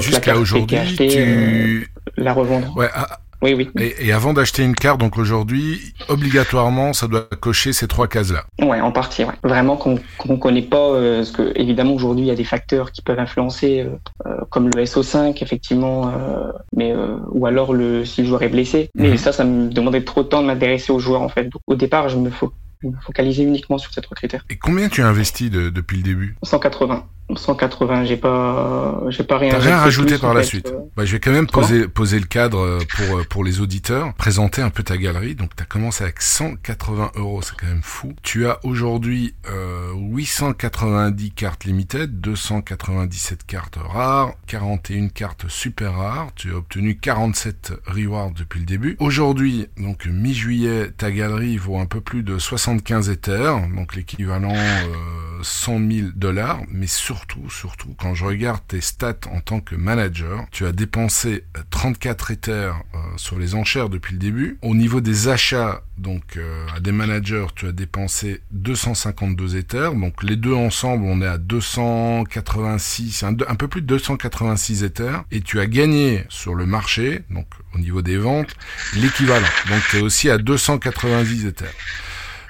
Jusqu'à 0.00 0.36
aujourd'hui, 0.36 0.78
tu... 0.96 1.02
Euh, 1.02 1.80
la 2.16 2.32
revendre. 2.32 2.76
Ouais, 2.76 2.88
oui, 3.42 3.54
oui. 3.54 3.70
Et, 4.00 4.12
avant 4.12 4.32
d'acheter 4.32 4.62
une 4.62 4.74
carte, 4.74 4.98
donc 4.98 5.18
aujourd'hui, 5.18 5.94
obligatoirement, 6.08 6.92
ça 6.92 7.06
doit 7.06 7.28
cocher 7.40 7.72
ces 7.72 7.86
trois 7.86 8.08
cases-là. 8.08 8.44
Ouais, 8.62 8.80
en 8.80 8.92
partie. 8.92 9.24
Ouais. 9.24 9.34
Vraiment 9.42 9.76
qu'on 9.76 9.98
ne 10.26 10.36
connaît 10.36 10.62
pas, 10.62 10.90
euh, 10.90 11.18
parce 11.18 11.30
que 11.30 11.52
évidemment 11.54 11.94
aujourd'hui 11.94 12.24
il 12.24 12.28
y 12.28 12.30
a 12.30 12.34
des 12.34 12.44
facteurs 12.44 12.92
qui 12.92 13.02
peuvent 13.02 13.18
influencer, 13.18 13.80
euh, 13.80 13.96
euh, 14.26 14.40
comme 14.50 14.68
le 14.68 14.84
SO5 14.84 15.42
effectivement, 15.42 16.12
mais 16.74 16.94
ou 17.30 17.46
alors 17.46 17.72
le 17.72 18.04
si 18.04 18.22
le 18.22 18.28
joueur 18.28 18.42
est 18.42 18.48
blessé. 18.48 18.90
Mais 18.94 19.10
mhm. 19.10 19.16
ça, 19.16 19.32
ça 19.32 19.44
me 19.44 19.68
demandait 19.68 20.02
trop 20.02 20.22
de 20.22 20.28
temps 20.28 20.42
de 20.42 20.46
m'intéresser 20.46 20.92
au 20.92 20.98
joueur 20.98 21.22
en 21.22 21.28
fait. 21.28 21.50
au 21.66 21.74
départ, 21.74 22.08
je 22.08 22.16
me 22.16 22.30
focaliser 23.00 23.42
uniquement 23.42 23.78
sur 23.78 23.92
ces 23.92 24.00
trois 24.00 24.14
critères. 24.14 24.44
Et 24.50 24.56
combien 24.56 24.88
tu 24.88 25.02
as 25.02 25.06
investi 25.06 25.50
depuis 25.50 25.98
le 25.98 26.02
début? 26.02 26.36
180. 26.42 27.06
180, 27.34 28.04
j'ai 28.04 28.16
pas, 28.16 29.02
j'ai 29.08 29.24
pas 29.24 29.38
rien. 29.38 29.58
Rien 29.58 29.78
rajouté 29.78 30.18
par 30.18 30.32
la 30.32 30.44
suite. 30.44 30.68
Euh. 30.68 30.80
Bah, 30.96 31.04
je 31.04 31.12
vais 31.12 31.20
quand 31.20 31.32
même 31.32 31.48
poser, 31.48 31.88
poser 31.88 32.20
le 32.20 32.26
cadre 32.26 32.60
euh, 32.60 32.78
pour 32.96 33.18
euh, 33.18 33.24
pour 33.28 33.42
les 33.42 33.60
auditeurs, 33.60 34.14
présenter 34.14 34.62
un 34.62 34.70
peu 34.70 34.84
ta 34.84 34.96
galerie. 34.96 35.34
Donc, 35.34 35.50
t'as 35.56 35.64
commencé 35.64 36.04
avec 36.04 36.22
180 36.22 37.12
euros, 37.16 37.42
c'est 37.42 37.56
quand 37.56 37.66
même 37.66 37.82
fou. 37.82 38.14
Tu 38.22 38.46
as 38.46 38.60
aujourd'hui 38.64 39.34
euh, 39.50 39.92
890 39.94 41.32
cartes 41.32 41.64
limited, 41.64 42.20
297 42.20 43.44
cartes 43.44 43.76
rares, 43.76 44.34
41 44.46 45.08
cartes 45.08 45.48
super 45.48 45.96
rares. 45.96 46.28
Tu 46.36 46.52
as 46.52 46.56
obtenu 46.56 46.96
47 46.96 47.72
rewards 47.86 48.32
depuis 48.32 48.60
le 48.60 48.66
début. 48.66 48.96
Aujourd'hui, 49.00 49.66
donc 49.76 50.06
mi-juillet, 50.06 50.92
ta 50.96 51.10
galerie 51.10 51.56
vaut 51.56 51.78
un 51.78 51.86
peu 51.86 52.00
plus 52.00 52.22
de 52.22 52.38
75 52.38 53.10
Ethers, 53.10 53.68
donc 53.74 53.96
l'équivalent 53.96 54.54
euh, 54.54 55.25
100 55.42 55.90
000 55.90 56.08
dollars, 56.14 56.60
mais 56.68 56.86
sur 56.86 57.16
surtout, 57.16 57.48
surtout, 57.50 57.94
quand 57.98 58.14
je 58.14 58.24
regarde 58.24 58.60
tes 58.66 58.80
stats 58.80 59.20
en 59.30 59.40
tant 59.40 59.60
que 59.60 59.74
manager, 59.74 60.44
tu 60.50 60.66
as 60.66 60.72
dépensé 60.72 61.44
34 61.70 62.30
Ethers 62.30 62.74
euh, 62.94 62.98
sur 63.16 63.38
les 63.38 63.54
enchères 63.54 63.88
depuis 63.88 64.12
le 64.12 64.18
début. 64.18 64.58
Au 64.60 64.74
niveau 64.74 65.00
des 65.00 65.28
achats, 65.28 65.82
donc 65.96 66.36
euh, 66.36 66.66
à 66.74 66.80
des 66.80 66.92
managers, 66.92 67.46
tu 67.54 67.66
as 67.66 67.72
dépensé 67.72 68.42
252 68.50 69.56
Ethers. 69.56 69.94
Donc 69.94 70.22
les 70.22 70.36
deux 70.36 70.52
ensemble, 70.52 71.04
on 71.06 71.22
est 71.22 71.26
à 71.26 71.38
286, 71.38 73.22
un, 73.22 73.36
un 73.48 73.54
peu 73.54 73.68
plus 73.68 73.80
de 73.80 73.86
286 73.86 74.84
Ethers. 74.84 75.24
Et 75.30 75.40
tu 75.40 75.60
as 75.60 75.66
gagné 75.66 76.24
sur 76.28 76.54
le 76.54 76.66
marché, 76.66 77.22
donc 77.30 77.46
au 77.74 77.78
niveau 77.78 78.02
des 78.02 78.18
ventes, 78.18 78.54
l'équivalent. 78.94 79.48
Donc 79.70 79.80
tu 79.90 79.98
es 79.98 80.02
aussi 80.02 80.28
à 80.28 80.36
290 80.36 81.46
Ethers. 81.46 81.72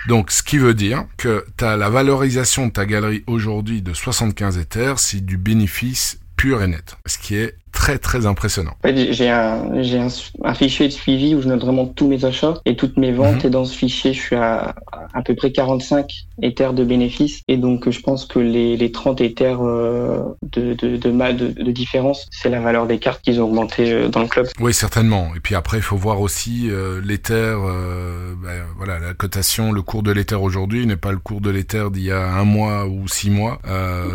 Donc, 0.06 0.30
ce 0.30 0.42
qui 0.42 0.58
veut 0.58 0.75
dire 0.75 1.06
que 1.16 1.44
tu 1.56 1.64
as 1.64 1.76
la 1.76 1.90
valorisation 1.90 2.68
de 2.68 2.72
ta 2.72 2.86
galerie 2.86 3.25
aujourd'hui 3.26 3.82
de 3.82 3.92
75 3.92 4.58
Ethers, 4.58 4.98
c'est 5.00 5.25
du 5.25 5.36
bénéfice 5.36 6.20
pur 6.36 6.62
et 6.62 6.68
net. 6.68 6.96
Ce 7.06 7.18
qui 7.18 7.34
est 7.34 7.56
très 7.76 7.99
très 7.99 8.25
impressionnant. 8.25 8.73
En 8.83 8.88
fait, 8.88 9.12
j'ai 9.12 9.28
un, 9.28 9.83
j'ai 9.83 9.99
un, 9.99 10.54
fichier 10.54 10.88
de 10.88 10.92
suivi 10.92 11.35
où 11.35 11.42
je 11.42 11.49
note 11.49 11.61
vraiment 11.61 11.87
tous 11.87 12.09
mes 12.09 12.25
achats 12.25 12.54
et 12.64 12.75
toutes 12.75 12.97
mes 12.97 13.12
ventes. 13.12 13.45
Mhm. 13.45 13.47
Et 13.47 13.50
dans 13.50 13.66
ce 13.66 13.76
fichier, 13.76 14.14
je 14.14 14.21
suis 14.21 14.37
à 14.37 14.75
à 15.16 15.23
peu 15.23 15.35
près 15.35 15.52
45 15.52 16.11
Ethers 16.42 16.75
de 16.75 16.85
bénéfices. 16.85 17.40
Et 17.49 17.56
donc, 17.56 17.88
je 17.88 18.00
pense 18.00 18.26
que 18.26 18.38
les, 18.38 18.76
les 18.76 18.92
30 18.92 19.21
Ethers 19.21 19.62
euh, 19.62 20.23
de, 20.42 20.75
de, 20.75 20.97
de, 20.97 21.11
de, 21.11 21.71
différence, 21.71 22.26
c'est 22.30 22.50
la 22.50 22.61
valeur 22.61 22.87
des 22.87 22.99
cartes 22.99 23.23
qu'ils 23.23 23.40
ont 23.40 23.45
augmenté 23.45 23.92
euh, 23.92 24.09
dans 24.09 24.21
le 24.21 24.28
club. 24.28 24.47
Oui, 24.61 24.75
certainement. 24.75 25.30
Et 25.35 25.40
puis 25.40 25.54
après, 25.54 25.78
il 25.78 25.83
faut 25.83 25.97
voir 25.97 26.21
aussi 26.21 26.68
euh, 26.71 27.00
l'Ether, 27.02 27.35
euh, 27.35 28.35
ben, 28.42 28.64
voilà, 28.76 28.99
la 28.99 29.14
cotation, 29.14 29.73
le 29.73 29.83
cours 29.83 30.02
de 30.02 30.12
l'Ether 30.12 30.37
aujourd'hui 30.37 30.87
n'est 30.87 30.97
pas 30.97 31.12
le 31.12 31.18
cours 31.18 31.40
de 31.40 31.50
l'Ether 31.50 31.87
d'il 31.90 32.04
y 32.04 32.12
a 32.12 32.26
un 32.35 32.45
mois 32.45 32.87
ou 32.87 33.09
six 33.09 33.30
mois. 33.30 33.59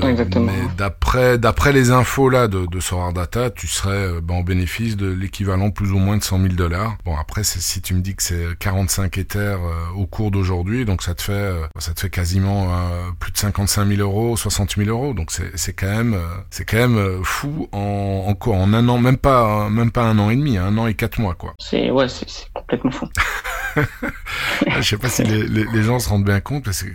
Exactement. 0.07 0.45
Mais 0.45 0.67
d'après, 0.77 1.37
d'après 1.37 1.73
les 1.73 1.91
infos 1.91 2.29
là 2.29 2.47
de, 2.47 2.65
de 2.65 2.79
Sorar 2.79 3.13
Data, 3.13 3.49
tu 3.51 3.67
serais 3.67 4.21
ben, 4.21 4.35
en 4.35 4.41
bénéfice 4.41 4.97
de 4.97 5.07
l'équivalent 5.07 5.71
plus 5.71 5.91
ou 5.91 5.97
moins 5.97 6.17
de 6.17 6.23
100 6.23 6.41
000 6.41 6.53
dollars. 6.53 6.97
Bon, 7.05 7.15
après, 7.17 7.43
si 7.43 7.81
tu 7.81 7.93
me 7.93 8.01
dis 8.01 8.15
que 8.15 8.23
c'est 8.23 8.57
45 8.59 9.17
Ethers 9.17 9.59
au 9.95 10.05
cours 10.05 10.31
d'aujourd'hui, 10.31 10.85
donc 10.85 11.03
ça 11.03 11.15
te 11.15 11.21
fait, 11.21 11.53
ça 11.77 11.93
te 11.93 11.99
fait 11.99 12.09
quasiment 12.09 12.69
plus 13.19 13.31
de 13.31 13.37
55 13.37 13.87
000 13.87 14.01
euros, 14.01 14.37
60 14.37 14.75
000 14.77 14.89
euros. 14.89 15.13
Donc 15.13 15.31
c'est 15.31 15.73
quand 15.73 15.87
même, 15.87 16.17
c'est 16.49 16.65
quand 16.65 16.87
même 16.87 17.23
fou 17.23 17.67
en, 17.71 18.25
en 18.27 18.33
quoi, 18.35 18.55
en 18.55 18.73
un 18.73 18.87
an, 18.87 18.97
même 18.97 19.17
pas, 19.17 19.69
même 19.69 19.91
pas 19.91 20.03
un 20.03 20.17
an 20.19 20.29
et 20.29 20.35
demi, 20.35 20.57
un 20.57 20.77
an 20.77 20.87
et 20.87 20.93
quatre 20.93 21.19
mois, 21.19 21.35
quoi. 21.35 21.53
C'est 21.59 21.91
ouais, 21.91 22.07
c'est 22.07 22.27
complètement 22.53 22.91
fou. 22.91 23.07
je 24.77 24.81
sais 24.81 24.97
pas 24.97 25.09
si 25.09 25.23
les, 25.23 25.47
les, 25.47 25.65
les, 25.65 25.83
gens 25.83 25.99
se 25.99 26.09
rendent 26.09 26.25
bien 26.25 26.39
compte 26.39 26.65
parce 26.65 26.83
que 26.83 26.89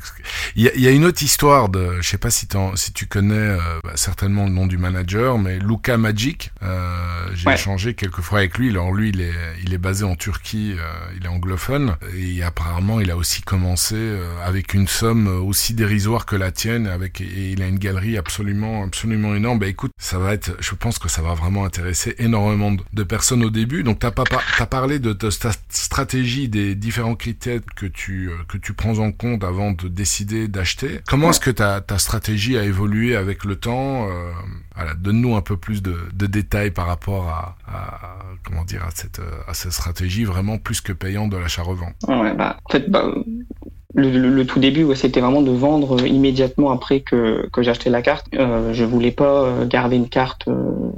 il 0.56 0.62
y 0.62 0.68
a, 0.68 0.76
y 0.76 0.86
a, 0.86 0.90
une 0.90 1.04
autre 1.04 1.22
histoire 1.22 1.68
de, 1.68 2.00
je 2.00 2.08
sais 2.08 2.18
pas 2.18 2.30
si, 2.30 2.46
si 2.74 2.92
tu 2.92 3.06
connais 3.06 3.34
euh, 3.34 3.58
bah, 3.84 3.92
certainement 3.94 4.44
le 4.44 4.50
nom 4.50 4.66
du 4.66 4.78
manager, 4.78 5.38
mais 5.38 5.58
Luca 5.58 5.96
Magic. 5.96 6.45
Euh, 6.62 7.28
J'ai 7.34 7.50
échangé 7.50 7.94
quelques 7.94 8.20
fois 8.20 8.38
avec 8.38 8.58
lui. 8.58 8.70
Alors 8.70 8.92
lui, 8.92 9.10
il 9.10 9.20
est, 9.20 9.34
il 9.62 9.74
est 9.74 9.78
basé 9.78 10.04
en 10.04 10.16
Turquie, 10.16 10.74
euh, 10.78 10.82
il 11.16 11.24
est 11.24 11.28
anglophone 11.28 11.96
et 12.16 12.42
apparemment 12.42 13.00
il 13.00 13.10
a 13.10 13.16
aussi 13.16 13.42
commencé 13.42 13.94
euh, 13.96 14.26
avec 14.44 14.74
une 14.74 14.88
somme 14.88 15.26
aussi 15.26 15.74
dérisoire 15.74 16.26
que 16.26 16.36
la 16.36 16.52
tienne, 16.52 16.86
avec 16.86 17.20
et 17.20 17.52
il 17.52 17.62
a 17.62 17.66
une 17.66 17.78
galerie 17.78 18.16
absolument, 18.16 18.84
absolument 18.84 19.34
énorme. 19.34 19.58
Bah 19.58 19.66
écoute, 19.66 19.92
ça 19.98 20.18
va 20.18 20.32
être, 20.32 20.56
je 20.60 20.74
pense 20.74 20.98
que 20.98 21.08
ça 21.08 21.22
va 21.22 21.34
vraiment 21.34 21.64
intéresser 21.64 22.14
énormément 22.18 22.72
de, 22.92 23.02
personnes 23.02 23.44
au 23.44 23.50
début. 23.50 23.82
Donc 23.82 23.98
t'as 23.98 24.10
pas, 24.10 24.24
t'as 24.58 24.66
parlé 24.66 24.98
de 24.98 25.12
ta 25.12 25.28
stratégie 25.68 26.48
des 26.48 26.74
différents 26.74 27.14
critères 27.14 27.60
que 27.74 27.86
tu, 27.86 28.30
euh, 28.30 28.36
que 28.48 28.58
tu 28.58 28.72
prends 28.72 28.98
en 28.98 29.12
compte 29.12 29.44
avant 29.44 29.72
de 29.72 29.88
décider 29.88 30.48
d'acheter. 30.48 31.00
Comment 31.06 31.30
est-ce 31.30 31.40
que 31.40 31.50
ta, 31.50 31.80
ta 31.80 31.98
stratégie 31.98 32.56
a 32.56 32.64
évolué 32.64 33.16
avec 33.16 33.44
le 33.44 33.56
temps 33.56 34.08
euh, 34.08 34.30
voilà, 34.74 34.94
Donne-nous 34.94 35.36
un 35.36 35.40
peu 35.40 35.56
plus 35.56 35.82
de, 35.82 35.96
de, 36.12 36.25
détails 36.26 36.70
par 36.70 36.86
rapport 36.86 37.28
à, 37.28 37.56
comment 38.44 38.64
dire, 38.64 38.84
à 38.84 38.90
cette, 38.94 39.20
à 39.48 39.54
cette 39.54 39.72
stratégie 39.72 40.24
vraiment 40.24 40.58
plus 40.58 40.80
que 40.80 40.92
payante 40.92 41.30
de 41.30 41.36
l'achat-revente. 41.36 41.94
Ouais, 42.08 42.34
bah, 42.34 42.56
bah, 42.88 43.04
le, 43.96 44.42
tout 44.44 44.60
début, 44.60 44.84
ouais, 44.84 44.96
c'était 44.96 45.20
vraiment 45.20 45.42
de 45.42 45.50
vendre 45.50 46.06
immédiatement 46.06 46.70
après 46.70 47.00
que, 47.00 47.48
que 47.52 47.66
acheté 47.66 47.90
la 47.90 48.02
carte. 48.02 48.26
Euh, 48.34 48.72
je 48.72 48.84
voulais 48.84 49.10
pas 49.10 49.42
euh, 49.42 49.66
garder 49.66 49.96
une 49.96 50.08
carte 50.08 50.48
euh, 50.48 50.92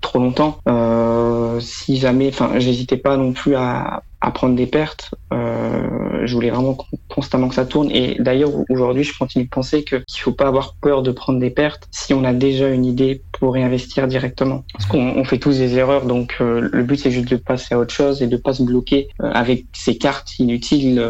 trop 0.00 0.18
longtemps. 0.18 0.58
Euh, 0.68 1.58
si 1.60 1.96
jamais, 1.96 2.28
enfin, 2.28 2.52
j'hésitais 2.58 2.96
pas 2.96 3.16
non 3.16 3.32
plus 3.32 3.56
à, 3.56 4.02
à 4.20 4.30
prendre 4.30 4.54
des 4.54 4.66
pertes. 4.66 5.14
Euh, 5.32 6.24
je 6.24 6.34
voulais 6.34 6.50
vraiment 6.50 6.76
constamment 7.08 7.48
que 7.48 7.54
ça 7.54 7.66
tourne. 7.66 7.90
Et 7.90 8.16
d'ailleurs, 8.18 8.50
aujourd'hui, 8.68 9.04
je 9.04 9.16
continue 9.16 9.44
de 9.44 9.50
penser 9.50 9.84
qu'il 9.84 10.20
faut 10.20 10.32
pas 10.32 10.46
avoir 10.46 10.74
peur 10.80 11.02
de 11.02 11.10
prendre 11.10 11.38
des 11.38 11.50
pertes 11.50 11.88
si 11.90 12.14
on 12.14 12.24
a 12.24 12.32
déjà 12.32 12.68
une 12.68 12.84
idée 12.84 13.22
pour 13.32 13.54
réinvestir 13.54 14.06
directement. 14.06 14.64
Parce 14.72 14.86
qu'on 14.86 15.14
on 15.16 15.24
fait 15.24 15.38
tous 15.38 15.58
des 15.58 15.76
erreurs, 15.76 16.06
donc 16.06 16.36
euh, 16.40 16.68
le 16.72 16.82
but 16.82 16.98
c'est 16.98 17.10
juste 17.10 17.30
de 17.30 17.36
passer 17.36 17.74
à 17.74 17.78
autre 17.78 17.92
chose 17.92 18.22
et 18.22 18.26
de 18.26 18.36
pas 18.36 18.54
se 18.54 18.62
bloquer 18.62 19.08
euh, 19.20 19.30
avec 19.32 19.66
ces 19.72 19.98
cartes 19.98 20.38
inutiles. 20.38 21.04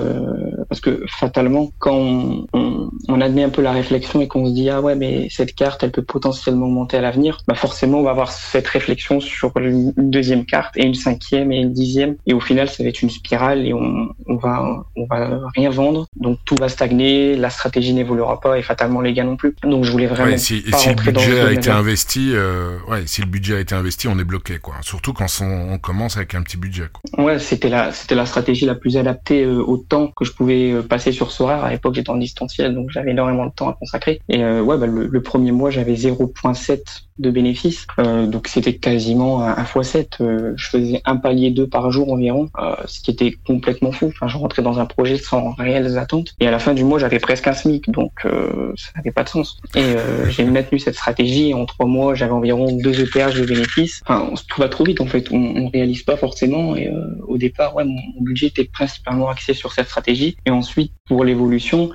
Parce 0.68 0.80
que 0.80 1.02
fatalement, 1.08 1.70
quand 1.78 1.96
on, 1.96 2.46
on, 2.52 3.20
admet 3.20 3.44
un 3.44 3.48
peu 3.48 3.62
la 3.62 3.72
réflexion 3.72 4.20
et 4.20 4.28
qu'on 4.28 4.46
se 4.46 4.52
dit 4.52 4.68
ah 4.68 4.80
ouais 4.80 4.94
mais 4.94 5.28
cette 5.30 5.54
carte 5.54 5.82
elle 5.82 5.90
peut 5.90 6.02
potentiellement 6.02 6.68
monter 6.68 6.96
à 6.98 7.00
l'avenir, 7.00 7.38
bah 7.48 7.54
forcément 7.54 8.00
on 8.00 8.02
va 8.02 8.10
avoir 8.10 8.30
cette 8.30 8.66
réflexion 8.66 9.20
sur 9.20 9.56
une 9.56 9.92
deuxième 9.96 10.44
carte 10.44 10.76
et 10.76 10.84
une 10.84 10.94
cinquième 10.94 11.52
et 11.52 11.58
une 11.58 11.72
dixième 11.72 12.16
et 12.26 12.34
au 12.34 12.40
final 12.40 12.68
ça 12.68 12.82
va 12.82 12.88
être 12.88 13.02
une 13.02 13.10
spirale 13.10 13.66
et 13.66 13.72
on, 13.72 14.05
on 14.26 14.36
va 14.36 14.84
on 14.96 15.06
va 15.06 15.40
rien 15.54 15.70
vendre, 15.70 16.06
donc 16.16 16.38
tout 16.44 16.56
va 16.58 16.68
stagner, 16.68 17.36
la 17.36 17.50
stratégie 17.50 17.94
n'évoluera 17.94 18.40
pas 18.40 18.58
et 18.58 18.62
fatalement 18.62 19.00
les 19.00 19.12
gains 19.12 19.24
non 19.24 19.36
plus. 19.36 19.54
Donc 19.62 19.84
je 19.84 19.90
voulais 19.90 20.06
vraiment 20.06 20.36
si, 20.36 20.64
si 20.76 20.88
le 20.88 20.94
budget 20.94 21.40
a 21.40 21.52
été 21.52 21.70
investi 21.70 22.16
euh, 22.34 22.78
ouais, 22.88 23.02
si 23.06 23.20
le 23.20 23.26
budget 23.26 23.56
a 23.56 23.60
été 23.60 23.74
investi, 23.74 24.08
on 24.08 24.18
est 24.18 24.24
bloqué, 24.24 24.58
quoi. 24.58 24.76
Surtout 24.82 25.12
quand 25.12 25.26
on, 25.40 25.78
commence 25.78 26.16
avec 26.16 26.34
un 26.34 26.42
petit 26.42 26.56
budget. 26.56 26.88
Quoi. 26.92 27.24
Ouais, 27.24 27.38
c'était 27.38 27.68
la, 27.68 27.92
c'était 27.92 28.14
la 28.14 28.26
stratégie 28.26 28.66
la 28.66 28.74
plus 28.74 28.96
adaptée 28.96 29.44
euh, 29.44 29.62
au 29.62 29.76
temps 29.76 30.08
que 30.08 30.24
je 30.24 30.32
pouvais 30.32 30.72
euh, 30.72 30.82
passer 30.82 31.12
sur 31.12 31.30
Sora. 31.30 31.64
À 31.64 31.70
l'époque, 31.70 31.94
j'étais 31.94 32.10
en 32.10 32.16
distanciel, 32.16 32.74
donc 32.74 32.90
j'avais 32.90 33.10
énormément 33.10 33.46
de 33.46 33.52
temps 33.52 33.68
à 33.68 33.74
consacrer. 33.74 34.20
Et 34.28 34.42
ouais, 34.44 34.78
bah, 34.78 34.86
le, 34.86 35.06
le, 35.06 35.22
premier 35.22 35.52
mois, 35.52 35.70
j'avais 35.70 35.94
0.7 35.94 37.05
de 37.18 37.30
bénéfices. 37.30 37.86
Euh, 37.98 38.26
donc 38.26 38.48
c'était 38.48 38.76
quasiment 38.76 39.42
un, 39.42 39.62
x7. 39.62 40.06
Euh, 40.20 40.52
je 40.56 40.68
faisais 40.68 41.00
un 41.04 41.16
palier 41.16 41.50
2 41.50 41.66
par 41.66 41.90
jour 41.90 42.12
environ, 42.12 42.50
euh, 42.58 42.74
ce 42.86 43.00
qui 43.00 43.10
était 43.10 43.34
complètement 43.46 43.92
fou. 43.92 44.06
Enfin, 44.08 44.28
je 44.28 44.36
rentrais 44.36 44.62
dans 44.62 44.78
un 44.78 44.86
projet 44.86 45.16
sans 45.16 45.52
réelles 45.52 45.98
attentes. 45.98 46.34
Et 46.40 46.46
à 46.46 46.50
la 46.50 46.58
fin 46.58 46.74
du 46.74 46.84
mois, 46.84 46.98
j'avais 46.98 47.18
presque 47.18 47.46
un 47.46 47.52
SMIC, 47.52 47.90
donc 47.90 48.12
euh, 48.24 48.72
ça 48.76 48.90
n'avait 48.96 49.12
pas 49.12 49.24
de 49.24 49.28
sens. 49.28 49.58
Et 49.74 49.80
euh, 49.80 50.28
j'ai 50.30 50.44
maintenu 50.44 50.78
cette 50.78 50.94
stratégie. 50.94 51.54
En 51.54 51.66
trois 51.66 51.86
mois, 51.86 52.14
j'avais 52.14 52.32
environ 52.32 52.72
deux 52.72 53.00
EPH 53.00 53.34
de 53.38 53.46
bénéfices. 53.46 54.02
Enfin, 54.06 54.32
tout 54.48 54.60
va 54.60 54.68
trop 54.68 54.84
vite 54.84 55.00
en 55.00 55.06
fait. 55.06 55.30
On, 55.30 55.36
on 55.36 55.68
réalise 55.68 56.02
pas 56.02 56.16
forcément. 56.16 56.76
Et 56.76 56.90
au 57.26 57.38
départ, 57.38 57.74
ouais, 57.74 57.84
mon, 57.84 57.96
budget 58.20 58.46
était 58.46 58.64
principalement 58.64 59.28
axé 59.28 59.54
sur 59.54 59.72
cette 59.72 59.86
stratégie. 59.86 60.36
Et 60.46 60.50
ensuite, 60.50 60.92
pour 61.06 61.24
l'évolution, 61.24 61.90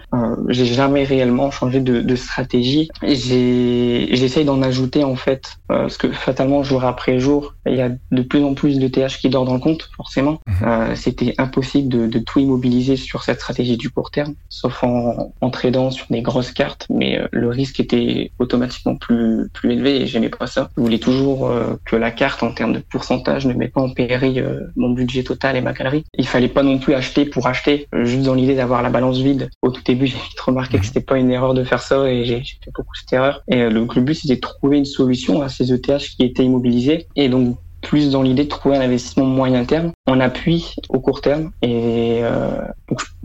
j'ai 0.48 0.66
jamais 0.66 1.04
réellement 1.04 1.51
changé 1.51 1.80
de, 1.80 2.01
de 2.01 2.16
stratégie. 2.16 2.90
J'essaye 3.01 4.46
d'en 4.46 4.62
ajouter 4.62 5.04
en 5.04 5.11
fait, 5.15 5.58
euh, 5.72 5.82
parce 5.82 5.98
que 5.98 6.12
fatalement 6.12 6.63
jour 6.63 6.84
après 6.84 7.20
jour, 7.20 7.56
il 7.65 7.75
y 7.75 7.82
a 7.82 7.89
de 7.89 8.22
plus 8.22 8.44
en 8.44 8.53
plus 8.53 8.80
de 8.80 8.88
TH 8.88 9.20
qui 9.20 9.30
dort 9.30 9.46
dans 9.46 9.53
le 9.53 9.60
compte, 9.60 9.89
forcément. 9.96 10.39
Mhm. 10.48 10.68
Euh, 10.68 10.96
C'était 10.96 11.34
impossible 11.38 11.89
de, 11.89 12.08
de, 12.08 12.20
tout 12.20 12.39
immobiliser 12.39 12.96
sur 12.96 13.24
cette 13.24 13.39
stratégie 13.39 13.77
du 13.77 13.89
court 13.89 14.12
terme, 14.12 14.34
sauf 14.50 14.84
en, 14.84 15.34
en 15.41 15.50
tradant 15.50 15.91
sur 15.91 16.06
des 16.10 16.22
grosses 16.22 16.51
cartes, 16.51 16.88
mais 16.89 17.20
euh, 17.20 17.27
le 17.32 17.50
risque 17.50 17.80
était 17.80 18.32
automatiquement 18.39 18.96
plus 18.96 19.50
plus 19.53 19.74
élevé 19.74 20.01
et 20.01 20.08
j'aimais 20.08 20.30
pas 20.30 20.48
ça. 20.48 20.70
Je 20.77 20.82
voulais 20.82 21.00
toujours 21.00 21.51
que 21.86 21.96
la 21.96 22.12
carte 22.12 22.44
en 22.44 22.51
termes 22.51 22.74
de 22.74 22.80
pourcentage 22.80 23.46
ne 23.46 23.53
mette 23.53 23.74
pas 23.74 23.82
en 23.82 23.89
péril 23.89 24.70
mon 24.75 24.89
budget 24.89 25.24
total 25.24 25.56
et 25.56 25.62
ma 25.62 25.74
galerie. 25.74 26.03
Il 26.18 26.27
fallait 26.27 26.48
pas 26.48 26.63
non 26.63 26.77
plus 26.77 26.94
acheter 26.94 27.25
pour 27.25 27.48
acheter, 27.48 27.88
juste 28.03 28.24
dans 28.24 28.34
l'idée 28.34 28.56
d'avoir 28.56 28.82
la 28.82 28.89
balance 28.89 29.18
vide. 29.18 29.50
Au 29.62 29.70
tout 29.70 29.82
début, 29.84 30.08
j'ai 30.08 30.18
vite 30.18 30.39
remarqué 30.39 30.74
que 30.74 30.77
mhm. 30.77 30.84
c'était 30.84 31.01
pas 31.01 31.18
une 31.18 31.32
erreur 31.32 31.53
de 31.53 31.63
faire 31.63 31.82
ça 31.82 32.10
et 32.10 32.25
j'ai 32.25 32.39
fait 32.39 32.72
beaucoup 32.74 32.96
cette 32.96 33.13
erreur. 33.13 33.41
Et 33.48 33.70
donc 33.70 33.96
le 33.96 34.01
but 34.01 34.15
c'était 34.15 34.36
de 34.36 34.41
trouver 34.41 34.77
une 34.77 34.86
solution 34.86 35.00
solution 35.01 35.41
à 35.41 35.50
ces 35.50 35.74
ETH 35.74 35.98
qui 36.15 36.24
étaient 36.24 36.46
immobilisés 36.46 37.08
et 37.15 37.29
donc 37.29 37.58
plus 37.81 38.12
dans 38.12 38.22
l'idée 38.22 38.43
de 38.43 38.50
trouver 38.50 38.77
un 38.77 38.81
investissement 38.81 39.25
moyen 39.25 39.65
terme 39.65 39.91
en 40.05 40.20
appui 40.20 40.75
au 40.89 41.00
court 41.00 41.22
terme. 41.22 41.51
Et 41.62 42.20
euh, 42.22 42.62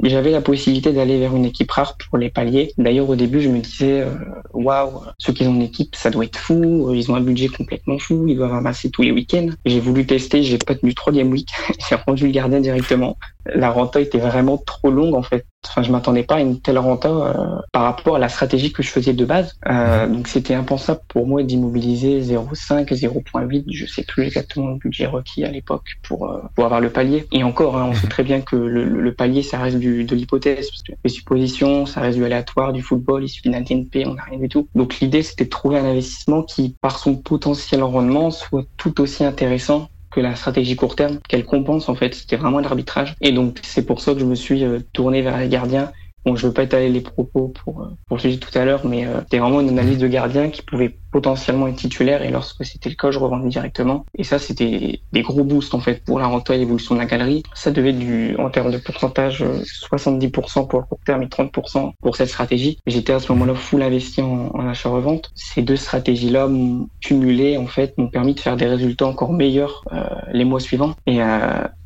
j'avais 0.03 0.31
la 0.31 0.41
possibilité 0.41 0.93
d'aller 0.93 1.19
vers 1.19 1.37
une 1.37 1.45
équipe 1.45 1.71
rare 1.71 1.97
pour 1.99 2.19
les 2.19 2.31
paliers. 2.31 2.73
D'ailleurs, 2.79 3.09
au 3.09 3.17
début, 3.17 3.41
je 3.43 3.51
me 3.51 3.61
disais, 3.61 4.01
euh, 4.01 4.15
waouh, 4.55 5.03
ceux 5.19 5.33
qui 5.33 5.47
ont 5.47 5.55
une 5.55 5.63
équipe, 5.63 5.95
ça 5.95 6.11
doit 6.11 6.25
être 6.25 6.39
fou. 6.39 6.91
Ils 6.95 7.11
ont 7.11 7.17
un 7.17 7.21
budget 7.21 7.49
complètement 7.49 7.99
fou. 7.99 8.27
Ils 8.29 8.37
doivent 8.37 8.53
ramasser 8.53 8.91
tous 8.91 9.03
les 9.03 9.13
week-ends. 9.13 9.49
J'ai 9.67 9.81
voulu 9.81 10.07
tester. 10.07 10.43
J'ai 10.43 10.59
pas 10.59 10.75
tenu 10.75 10.95
troisième 10.95 11.31
week. 11.31 11.51
j'ai 11.89 11.97
rendu 11.97 12.27
le 12.27 12.33
gardien 12.33 12.61
directement. 12.61 13.19
La 13.45 13.71
renta 13.71 14.01
était 14.01 14.19
vraiment 14.19 14.57
trop 14.57 14.91
longue 14.91 15.15
en 15.15 15.23
fait. 15.23 15.45
Enfin, 15.69 15.83
je 15.83 15.91
m'attendais 15.93 16.23
pas 16.23 16.37
à 16.37 16.41
une 16.41 16.61
telle 16.61 16.79
renta 16.79 17.09
euh, 17.09 17.61
par 17.73 17.83
rapport 17.83 18.17
à 18.17 18.19
la 18.19 18.29
stratégie 18.29 18.73
que 18.73 18.83
je 18.83 18.89
faisais 18.89 19.13
de 19.13 19.25
base. 19.25 19.59
Euh, 19.67 20.07
donc 20.07 20.29
c'était 20.29 20.55
impensable 20.55 21.01
pour 21.09 21.27
moi 21.27 21.43
d'immobiliser 21.43 22.21
0,5, 22.21 22.87
0,8. 22.89 23.65
Je 23.71 23.87
sais 23.87 24.05
plus 24.05 24.25
exactement 24.25 24.69
le 24.69 24.77
budget 24.77 25.07
requis 25.07 25.45
à 25.45 25.51
l'époque 25.51 25.97
pour, 26.03 26.31
euh, 26.31 26.41
pour 26.55 26.65
avoir 26.65 26.81
le 26.81 26.91
palier. 26.91 27.27
Et 27.33 27.43
encore, 27.43 27.77
hein, 27.77 27.89
on 27.91 27.95
sait 27.95 28.05
mhm. 28.05 28.11
très 28.11 28.23
bien 28.23 28.41
que 28.41 28.57
le, 28.57 28.85
le 28.85 29.15
palier, 29.15 29.43
ça 29.43 29.59
reste 29.59 29.79
du, 29.79 30.05
de 30.05 30.15
l'hypothèse. 30.15 30.71
Les 31.05 31.11
suppositions, 31.11 31.87
ça 31.87 32.01
reste 32.01 32.17
du 32.17 32.25
aléatoire, 32.25 32.73
du 32.73 32.83
football, 32.83 33.25
il 33.25 33.29
suffit 33.29 33.51
d'un 33.51 33.63
TNP, 33.63 34.07
on 34.07 34.15
n'a 34.15 34.23
rien 34.23 34.39
du 34.39 34.49
tout. 34.49 34.69
Donc 34.75 35.01
l'idée, 35.01 35.23
c'était 35.23 35.45
de 35.45 35.51
trouver 35.51 35.79
un 35.79 35.85
investissement 35.85 36.43
qui, 36.43 36.77
par 36.81 36.99
son 36.99 37.17
potentiel 37.17 37.83
rendement, 37.83 38.31
soit 38.31 38.65
tout 38.77 39.01
aussi 39.01 39.25
intéressant 39.25 39.89
que 40.17 40.21
la 40.23 40.35
stratégie 40.35 40.77
court 40.77 40.97
terme, 40.97 41.19
qu'elle 41.29 41.45
compense 41.45 41.89
en 41.91 41.95
fait. 41.95 42.15
C'était 42.15 42.37
vraiment 42.37 42.59
l'arbitrage. 42.59 43.15
Et 43.21 43.33
donc 43.33 43.59
c'est 43.63 43.85
pour 43.85 44.01
ça 44.01 44.15
que 44.15 44.21
je 44.21 44.25
me 44.25 44.35
suis 44.35 44.65
euh, 44.65 44.81
tourné 44.93 45.21
vers 45.21 45.39
les 45.39 45.49
gardiens 45.49 45.93
Bon, 46.27 46.35
je 46.35 46.45
veux 46.45 46.53
pas 46.53 46.65
étaler 46.65 46.89
les 46.89 47.03
propos 47.03 47.55
pour, 47.65 47.83
euh, 47.83 47.91
pour 48.09 48.17
le 48.17 48.21
sujet 48.21 48.39
tout 48.39 48.59
à 48.59 48.65
l'heure, 48.65 48.85
mais 48.85 49.07
euh, 49.07 49.21
c'était 49.21 49.39
vraiment 49.39 49.61
une 49.61 49.69
analyse 49.69 49.99
de 49.99 50.09
gardien 50.09 50.51
qui 50.51 50.61
pouvait 50.61 50.99
potentiellement 51.17 51.67
être 51.67 51.77
titulaire 51.77 52.23
et 52.23 52.31
lorsque 52.31 52.63
c'était 52.67 52.91
le 52.91 52.95
cas, 52.95 53.11
je 53.11 53.19
revendais 53.19 53.49
directement. 53.49 54.05
Et 54.19 54.23
ça, 54.23 54.39
c'était 54.39 55.01
des 55.13 55.23
gros 55.23 55.45
boosts 55.45 55.73
en 55.73 55.81
fait 55.81 56.05
pour 56.05 56.19
la 56.19 56.27
renta 56.27 56.55
et 56.55 56.59
l'évolution 56.59 56.95
de 56.95 57.01
la 57.01 57.07
galerie. 57.07 57.43
Ça 57.55 57.71
devait 57.71 57.89
être 57.89 57.99
du, 57.99 58.37
en 58.37 58.51
termes 58.51 58.71
de 58.71 58.77
pourcentage, 58.77 59.43
70% 59.43 59.47
euh, 59.47 60.63
pour 60.67 60.81
le 60.81 60.85
court 60.85 61.01
terme 61.07 61.23
et 61.23 61.27
30% 61.27 61.93
pour 62.03 62.17
cette 62.17 62.29
stratégie. 62.29 62.79
J'étais 62.87 63.15
à 63.15 63.19
ce 63.19 63.33
moment-là 63.33 63.55
full 63.55 63.81
investi 63.81 64.21
en, 64.21 64.51
en 64.53 64.69
achat-revente. 64.69 65.31
Ces 65.35 65.63
deux 65.63 65.77
stratégies-là 65.77 66.51
cumulées 67.01 67.57
en 67.57 67.67
fait 67.67 67.97
m'ont 67.97 68.09
permis 68.09 68.35
de 68.35 68.41
faire 68.41 68.59
des 68.59 68.67
résultats 68.67 69.07
encore 69.07 69.33
meilleurs 69.33 69.85
les 70.35 70.45
mois 70.45 70.61
suivants. 70.61 70.97
Et 71.07 71.23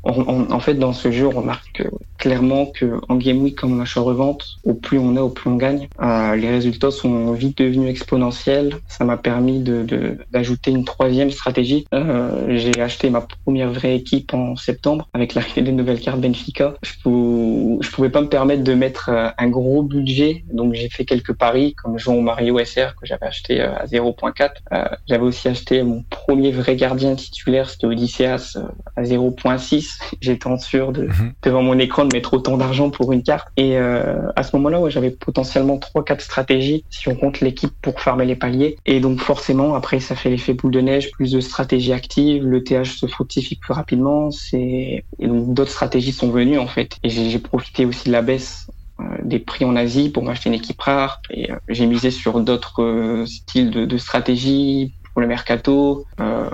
en 0.03 0.61
fait, 0.61 0.75
dans 0.75 0.93
ce 0.93 1.13
jeu, 1.13 1.27
on 1.27 1.31
remarque 1.31 1.83
clairement 2.19 2.67
que 2.67 3.01
en 3.09 3.17
Game 3.17 3.43
Week, 3.43 3.57
comme 3.57 3.79
en 3.79 3.83
achat-revente, 3.83 4.45
au 4.65 4.75
plus 4.75 4.99
on 4.99 5.17
a, 5.17 5.21
au 5.21 5.29
plus 5.29 5.51
on 5.51 5.57
gagne. 5.57 5.89
Euh, 6.01 6.37
les 6.37 6.51
résultats 6.51 6.91
sont 6.91 7.33
vite 7.33 7.59
devenus 7.59 7.91
exponentiels. 7.91 8.77
Ça 8.89 9.05
m'a 9.05 9.17
permis 9.21 9.61
de, 9.61 10.19
d'ajouter 10.31 10.71
une 10.71 10.85
troisième 10.85 11.31
stratégie. 11.31 11.87
Euh, 11.95 12.57
j'ai 12.57 12.81
acheté 12.81 13.11
ma 13.11 13.21
première 13.21 13.71
vraie 13.71 13.97
équipe 13.97 14.35
en 14.35 14.57
septembre 14.57 15.09
avec 15.15 15.35
l'arrivée 15.35 15.63
des 15.63 15.73
nouvelles 15.73 16.01
cartes 16.01 16.21
Benfica. 16.21 16.75
Je, 16.83 16.93
pou... 17.03 17.79
je 17.81 17.91
pouvais 17.91 18.11
pas 18.11 18.21
me 18.21 18.29
permettre 18.29 18.65
de 18.65 18.75
mettre 18.75 19.11
euh, 19.11 19.29
un 19.39 19.49
gros 19.49 19.83
budget, 19.83 20.45
donc 20.53 20.75
j'ai 20.75 20.89
fait 20.89 21.05
quelques 21.05 21.33
paris 21.33 21.75
comme 21.75 21.99
Jean 21.99 22.21
Mario 22.21 22.59
SR 22.65 22.95
que 23.01 23.07
j'avais 23.07 23.27
acheté 23.27 23.61
euh, 23.61 23.75
à 23.75 23.87
0.4. 23.87 24.51
Euh, 24.73 24.85
j'avais 25.09 25.25
aussi 25.25 25.49
acheté 25.49 25.83
mon 25.83 26.05
premier 26.11 26.53
vrai 26.53 26.77
gardien 26.77 27.15
titulaire, 27.15 27.71
c'était 27.71 27.87
Odysseas 27.87 28.57
à 28.97 29.03
0.6 29.03 30.01
j'étais 30.21 30.47
en 30.47 30.59
sûr 30.59 30.93
de, 30.93 31.05
mhm. 31.05 31.33
devant 31.43 31.63
mon 31.63 31.79
écran 31.79 32.05
de 32.05 32.15
mettre 32.15 32.35
autant 32.35 32.57
d'argent 32.57 32.91
pour 32.91 33.13
une 33.13 33.23
carte. 33.23 33.49
Et 33.57 33.77
euh, 33.77 34.31
à 34.37 34.43
ce 34.43 34.55
moment-là, 34.57 34.81
ouais, 34.81 34.91
j'avais 34.91 35.11
potentiellement 35.11 35.79
trois, 35.79 36.05
quatre 36.05 36.21
stratégies 36.21 36.85
si 36.91 37.09
on 37.09 37.15
compte 37.15 37.41
l'équipe 37.41 37.73
pour 37.83 38.01
farmer 38.01 38.25
les 38.25 38.37
paliers. 38.37 38.77
Et 38.87 39.01
donc 39.01 39.10
forcément, 39.19 39.75
après, 39.75 40.01
ça 40.01 40.15
fait 40.17 40.31
l'effet 40.31 40.55
boule 40.55 40.73
de 40.73 40.81
neige, 40.81 41.11
plus 41.13 41.33
de 41.33 41.41
stratégies 41.41 41.93
actives, 41.93 42.45
le 42.45 42.63
TH 42.63 42.97
se 42.99 43.07
fructifie 43.07 43.57
plus 43.57 43.73
rapidement. 43.73 44.31
C'est 44.31 45.05
et 45.19 45.27
donc 45.27 45.55
d'autres 45.55 45.71
stratégies 45.71 46.13
sont 46.13 46.31
venues 46.31 46.59
en 46.59 46.67
fait. 46.67 46.97
Et 47.03 47.09
j'ai 47.11 47.39
profité 47.39 47.85
aussi 47.87 48.09
de 48.09 48.13
la 48.13 48.23
baisse 48.23 48.71
euh, 49.01 49.05
des 49.23 49.39
prix 49.39 49.65
en 49.65 49.77
Asie 49.77 50.11
pour 50.11 50.23
m'acheter 50.23 50.49
une 50.49 50.55
équipe 50.55 50.81
rare 50.81 51.21
et 51.31 51.51
euh, 51.51 51.57
j'ai 51.69 51.87
misé 51.87 52.11
sur 52.11 52.41
d'autres 52.41 53.25
styles 53.27 53.71
de, 53.71 53.87
de 53.87 53.97
stratégies 53.97 54.95
pour 55.13 55.21
le 55.21 55.27
mercato 55.27 56.05
euh, 56.21 56.49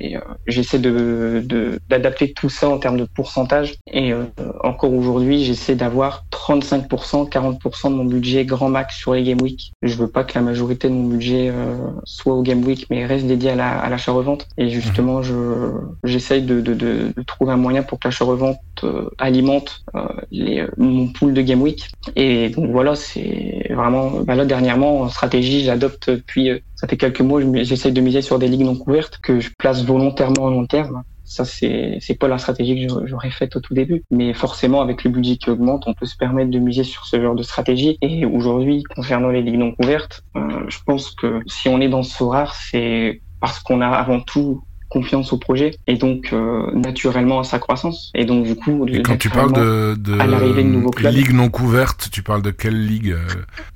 et 0.00 0.16
euh, 0.16 0.20
j'essaie 0.46 0.78
de 0.78 1.44
d'adapter 1.88 2.32
tout 2.32 2.48
ça 2.48 2.68
en 2.68 2.78
termes 2.78 2.96
de 2.96 3.04
pourcentage. 3.04 3.76
Et 3.90 4.12
euh, 4.12 4.24
encore 4.62 4.92
aujourd'hui 4.92 5.44
j'essaie 5.44 5.74
d'avoir 5.74 6.24
35% 6.30 7.28
40% 7.28 7.90
de 7.90 7.94
mon 7.94 8.04
budget 8.04 8.44
grand 8.44 8.68
max 8.68 8.96
sur 8.96 9.14
les 9.14 9.22
game 9.22 9.40
week. 9.40 9.72
Je 9.82 9.94
veux 9.96 10.08
pas 10.08 10.24
que 10.24 10.34
la 10.34 10.42
majorité 10.42 10.88
de 10.88 10.94
mon 10.94 11.08
budget 11.08 11.50
euh, 11.50 11.76
soit 12.04 12.34
au 12.34 12.42
game 12.42 12.64
week 12.64 12.86
mais 12.90 13.06
reste 13.06 13.26
dédié 13.26 13.50
à 13.50 13.54
la 13.56 13.78
à 13.78 13.88
l'achat 13.88 14.12
revente 14.12 14.46
et 14.56 14.68
justement 14.68 15.22
je 15.22 15.34
j'essaie 16.04 16.40
de, 16.40 16.60
de, 16.60 16.74
de, 16.74 17.12
de, 17.16 17.22
trouver 17.22 17.52
un 17.52 17.56
moyen 17.56 17.82
pour 17.82 17.98
que 17.98 18.08
l'achat 18.08 18.24
revente 18.24 18.58
alimente 19.18 19.84
les 20.30 20.64
mon 20.76 21.08
pool 21.08 21.34
de 21.34 21.42
game 21.42 21.62
week 21.62 21.90
et 22.16 22.48
donc 22.48 22.70
voilà 22.70 22.94
c'est 22.94 23.68
vraiment 23.70 24.20
bah 24.20 24.34
là 24.34 24.44
dernièrement 24.44 25.02
en 25.02 25.08
stratégie 25.08 25.62
j'adopte 25.64 26.10
depuis 26.10 26.50
ça 26.84 26.88
fait 26.88 26.98
quelques 26.98 27.22
mois, 27.22 27.40
j'essaie 27.62 27.92
de 27.92 28.00
miser 28.02 28.20
sur 28.20 28.38
des 28.38 28.46
ligues 28.46 28.60
non 28.60 28.76
couvertes 28.76 29.18
que 29.22 29.40
je 29.40 29.48
place 29.58 29.84
volontairement 29.84 30.48
à 30.48 30.50
long 30.50 30.66
terme. 30.66 31.02
Ça, 31.24 31.46
c'est, 31.46 31.96
c'est 32.00 32.14
pas 32.14 32.28
la 32.28 32.36
stratégie 32.36 32.86
que 32.86 33.06
j'aurais 33.06 33.30
faite 33.30 33.56
au 33.56 33.60
tout 33.60 33.72
début. 33.72 34.04
Mais 34.10 34.34
forcément, 34.34 34.82
avec 34.82 35.02
le 35.02 35.10
budget 35.10 35.38
qui 35.38 35.48
augmente, 35.48 35.84
on 35.86 35.94
peut 35.94 36.04
se 36.04 36.16
permettre 36.16 36.50
de 36.50 36.58
miser 36.58 36.84
sur 36.84 37.06
ce 37.06 37.18
genre 37.18 37.34
de 37.34 37.42
stratégie. 37.42 37.96
Et 38.02 38.26
aujourd'hui, 38.26 38.82
concernant 38.94 39.30
les 39.30 39.40
ligues 39.40 39.56
non 39.56 39.72
couvertes, 39.72 40.24
euh, 40.36 40.66
je 40.68 40.78
pense 40.84 41.12
que 41.12 41.40
si 41.46 41.70
on 41.70 41.80
est 41.80 41.88
dans 41.88 42.02
ce 42.02 42.22
rare, 42.22 42.54
c'est 42.54 43.22
parce 43.40 43.60
qu'on 43.60 43.80
a 43.80 43.88
avant 43.88 44.20
tout 44.20 44.62
confiance 44.94 45.32
au 45.32 45.38
projet 45.38 45.76
et 45.88 45.96
donc 45.96 46.28
euh, 46.32 46.70
naturellement 46.72 47.40
à 47.40 47.44
sa 47.44 47.58
croissance. 47.58 48.12
Et 48.14 48.24
donc 48.24 48.44
du 48.44 48.54
coup, 48.54 48.86
quand 49.04 49.16
tu 49.16 49.28
parles 49.28 49.52
de, 49.52 49.96
de, 49.98 50.16
à 50.20 50.26
de 50.28 50.62
nouveaux 50.62 50.90
clubs, 50.90 51.12
ligue 51.12 51.32
non 51.32 51.48
couverte, 51.48 52.10
tu 52.12 52.22
parles 52.22 52.42
de 52.42 52.52
quelle 52.52 52.86
ligue 52.86 53.10
euh 53.10 53.26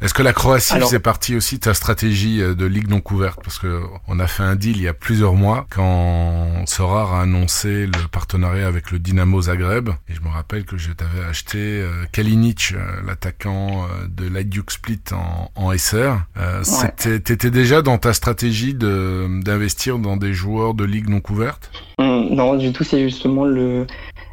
Est-ce 0.01 0.15
que 0.15 0.23
la 0.23 0.33
Croatie 0.33 0.79
faisait 0.79 1.01
partie 1.01 1.35
aussi 1.35 1.57
de 1.57 1.63
ta 1.63 1.75
stratégie 1.75 2.41
euh, 2.41 2.55
de 2.55 2.65
ligue 2.67 2.89
non 2.89 3.01
couverte? 3.01 3.41
Parce 3.43 3.59
que 3.59 3.81
on 4.07 4.21
a 4.21 4.29
fait 4.29 4.45
un 4.45 4.55
deal 4.55 4.77
il 4.77 4.83
y 4.85 4.89
a 4.89 4.95
plusieurs 4.95 5.35
mois 5.35 5.67
quand 5.71 6.65
Sorar 6.67 7.15
a 7.15 7.23
annoncé 7.23 7.87
le 7.87 8.09
partenariat 8.13 8.69
avec 8.69 8.93
le 8.93 9.01
Dynamo 9.01 9.43
Zagreb. 9.43 9.89
Et 10.09 10.15
je 10.15 10.21
me 10.21 10.29
rappelle 10.29 10.65
que 10.65 10.79
je 10.79 10.93
t'avais 10.93 11.25
acheté 11.29 11.85
Kalinic, 12.13 12.75
l'attaquant 13.05 13.89
de 14.09 14.29
l'Ayduk 14.29 14.71
Split 14.71 15.01
en, 15.11 15.51
en 15.57 15.77
SR. 15.77 16.19
Ouais. 16.37 17.19
T'étais 17.19 17.51
déjà 17.51 17.83
dans 17.83 17.99
ta 17.99 18.13
stratégie 18.13 18.75
de 18.75 19.43
d'investir 19.43 19.99
dans 19.99 20.17
des 20.17 20.33
joueurs 20.33 20.75
de 20.75 20.85
ligue 20.85 21.08
non 21.09 21.21
couverte 21.21 21.71
hum, 21.99 22.29
Non, 22.31 22.57
du 22.57 22.73
tout, 22.73 22.85
c'est 22.85 23.01
justement 23.01 23.45
le 23.45 23.87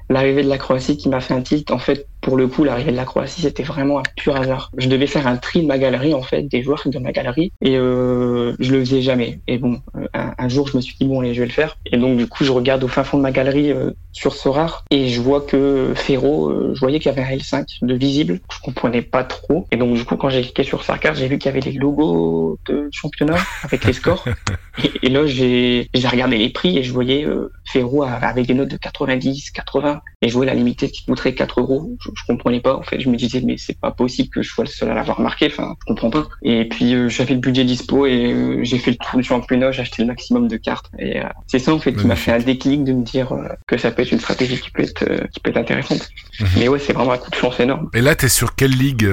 l'arrivée 0.10 0.44
de 0.44 0.50
la 0.50 0.58
Croatie 0.58 0.98
qui 0.98 1.10
m'a 1.10 1.20
fait 1.20 1.34
un 1.34 1.41
tilt. 1.41 1.72
En 1.72 1.79
fait, 1.79 2.08
pour 2.25 2.38
le 2.38 2.48
coup, 2.48 2.63
l'arrivée 2.63 2.91
de 2.91 2.98
la 2.98 3.05
Croatie, 3.05 3.44
c'était 3.44 3.62
vraiment 3.62 4.00
un 4.00 4.03
pur 4.15 4.36
hasard. 4.36 4.72
Je 4.79 4.89
devais 4.89 5.05
faire 5.05 5.27
un 5.27 5.38
tri 5.38 5.62
de 5.62 5.67
ma 5.67 5.77
galerie, 5.77 6.15
en 6.15 6.24
fait, 6.24 6.41
des 6.41 6.63
joueurs 6.63 6.82
de 6.88 6.98
ma 6.98 7.12
galerie, 7.12 7.53
et 7.62 7.77
euh, 7.77 8.55
je 8.60 8.72
le 8.72 8.79
faisais 8.79 9.04
jamais. 9.04 9.41
Et 9.45 9.60
bon, 9.60 9.80
euh, 9.95 10.08
un, 10.15 10.50
jour, 10.50 10.67
je 10.67 10.76
me 10.76 10.82
suis 10.82 10.95
dit, 11.00 11.06
bon, 11.06 11.19
allez, 11.19 11.36
je 11.36 11.41
vais 11.41 11.45
le 11.45 11.52
faire. 11.52 11.78
Et 11.86 11.97
donc, 11.97 12.17
du 12.17 12.26
coup, 12.26 12.43
je 12.43 12.52
regarde 12.52 12.84
au 12.84 12.88
fin 12.88 13.04
fond 13.04 13.17
de 13.17 13.21
ma 13.21 13.32
galerie 13.32 13.71
euh, 13.71 13.91
sur 14.12 14.34
Sorar, 14.34 14.86
et 14.89 15.10
je 15.10 15.21
vois 15.21 15.39
que 15.39 15.93
Ferro, 15.95 16.50
euh, 16.50 16.71
je 16.73 16.80
voyais 16.80 16.97
qu'il 16.97 17.12
y 17.12 17.15
avait 17.15 17.21
un 17.21 17.38
L5 17.38 17.86
de 17.86 17.93
visible. 17.93 18.39
Je 18.52 18.58
comprenais 18.60 19.04
pas 19.04 19.23
trop. 19.23 19.67
Et 19.71 19.78
donc, 19.78 19.93
du 19.93 20.04
coup, 20.04 20.15
quand 20.15 20.30
j'ai 20.30 20.41
cliqué 20.41 20.63
sur 20.63 20.84
sa 20.84 20.97
carte, 20.97 21.17
j'ai 21.17 21.28
vu 21.28 21.38
qu'il 21.38 21.54
y 21.54 21.56
avait 21.56 21.62
les 21.62 21.78
logos 21.78 22.58
de 22.67 22.89
championnat 22.91 23.38
avec 23.62 23.86
les 23.86 23.93
scores. 23.93 24.26
et, 24.84 24.91
et, 25.04 25.10
là, 25.10 25.28
j'ai 25.28 25.88
regardé 25.93 26.39
les 26.39 26.50
prix, 26.50 26.80
et 26.80 26.84
je 26.84 26.91
voyais 26.91 27.28
Ferro 27.65 28.02
avec 28.02 28.47
des 28.47 28.56
notes 28.56 28.71
de 28.71 28.78
90, 28.78 29.52
80, 29.52 30.02
et 30.23 30.30
je 30.30 30.34
voyais 30.34 30.52
la 30.52 30.58
limitée 30.58 30.89
qui 30.89 31.06
coûterait 31.06 31.36
4 31.36 31.60
euros 31.60 31.95
je 32.14 32.14
comprenais 32.23 32.60
pas. 32.60 32.75
En 32.75 32.84
fait, 32.84 32.99
je 32.99 33.10
me 33.10 33.15
disais 33.15 33.41
mais 33.41 33.56
c'est 33.58 33.80
pas 33.80 33.91
possible 33.91 34.30
que 34.30 34.41
je 34.41 34.49
sois 34.49 34.63
le 34.63 34.69
seul 34.69 34.89
à 34.89 34.93
l'avoir 34.93 35.19
marqué. 35.19 35.47
Enfin, 35.47 35.75
je 35.82 35.86
comprends 35.86 36.10
pas. 36.10 36.28
Et 36.41 36.65
puis 36.65 36.93
euh, 36.93 37.10
j'avais 37.10 37.34
le 37.34 37.39
budget 37.39 37.63
dispo 37.63 38.06
et 38.06 38.32
euh, 38.32 38.60
j'ai 38.63 38.78
fait 38.78 38.91
le 38.91 38.97
tour 38.97 39.17
du 39.17 39.23
championnat. 39.23 39.71
J'ai 39.71 39.82
acheté 39.82 40.01
le 40.01 40.08
maximum 40.08 40.47
de 40.47 40.58
cartes. 40.58 40.89
Et 40.99 41.19
euh, 41.19 41.25
c'est 41.47 41.60
ça 41.60 41.73
en 41.73 41.80
fait 41.80 41.93
qui 41.93 42.08
m'a 42.08 42.15
fait 42.15 42.32
un 42.32 42.39
déclic 42.39 42.84
de 42.84 42.93
me 42.93 43.04
dire 43.04 43.34
que 43.67 43.78
ça 43.78 43.91
peut 43.91 44.01
être 44.01 44.12
une 44.12 44.19
stratégie 44.19 44.60
qui 44.60 44.71
peut 44.71 44.84
être 44.84 45.06
qui 45.32 45.39
peut 45.39 45.49
être 45.49 45.58
intéressante. 45.58 46.10
Mhm. 46.39 46.47
Mais 46.58 46.67
ouais, 46.67 46.80
c'est 46.80 46.93
vraiment 46.93 47.13
un 47.13 47.17
coup 47.17 47.30
de 47.30 47.36
chance 47.36 47.60
énorme. 47.60 47.89
Et 47.93 48.01
là, 48.01 48.15
t'es 48.15 48.30
sur 48.30 48.56
quelle 48.56 48.71
ligue 48.71 49.08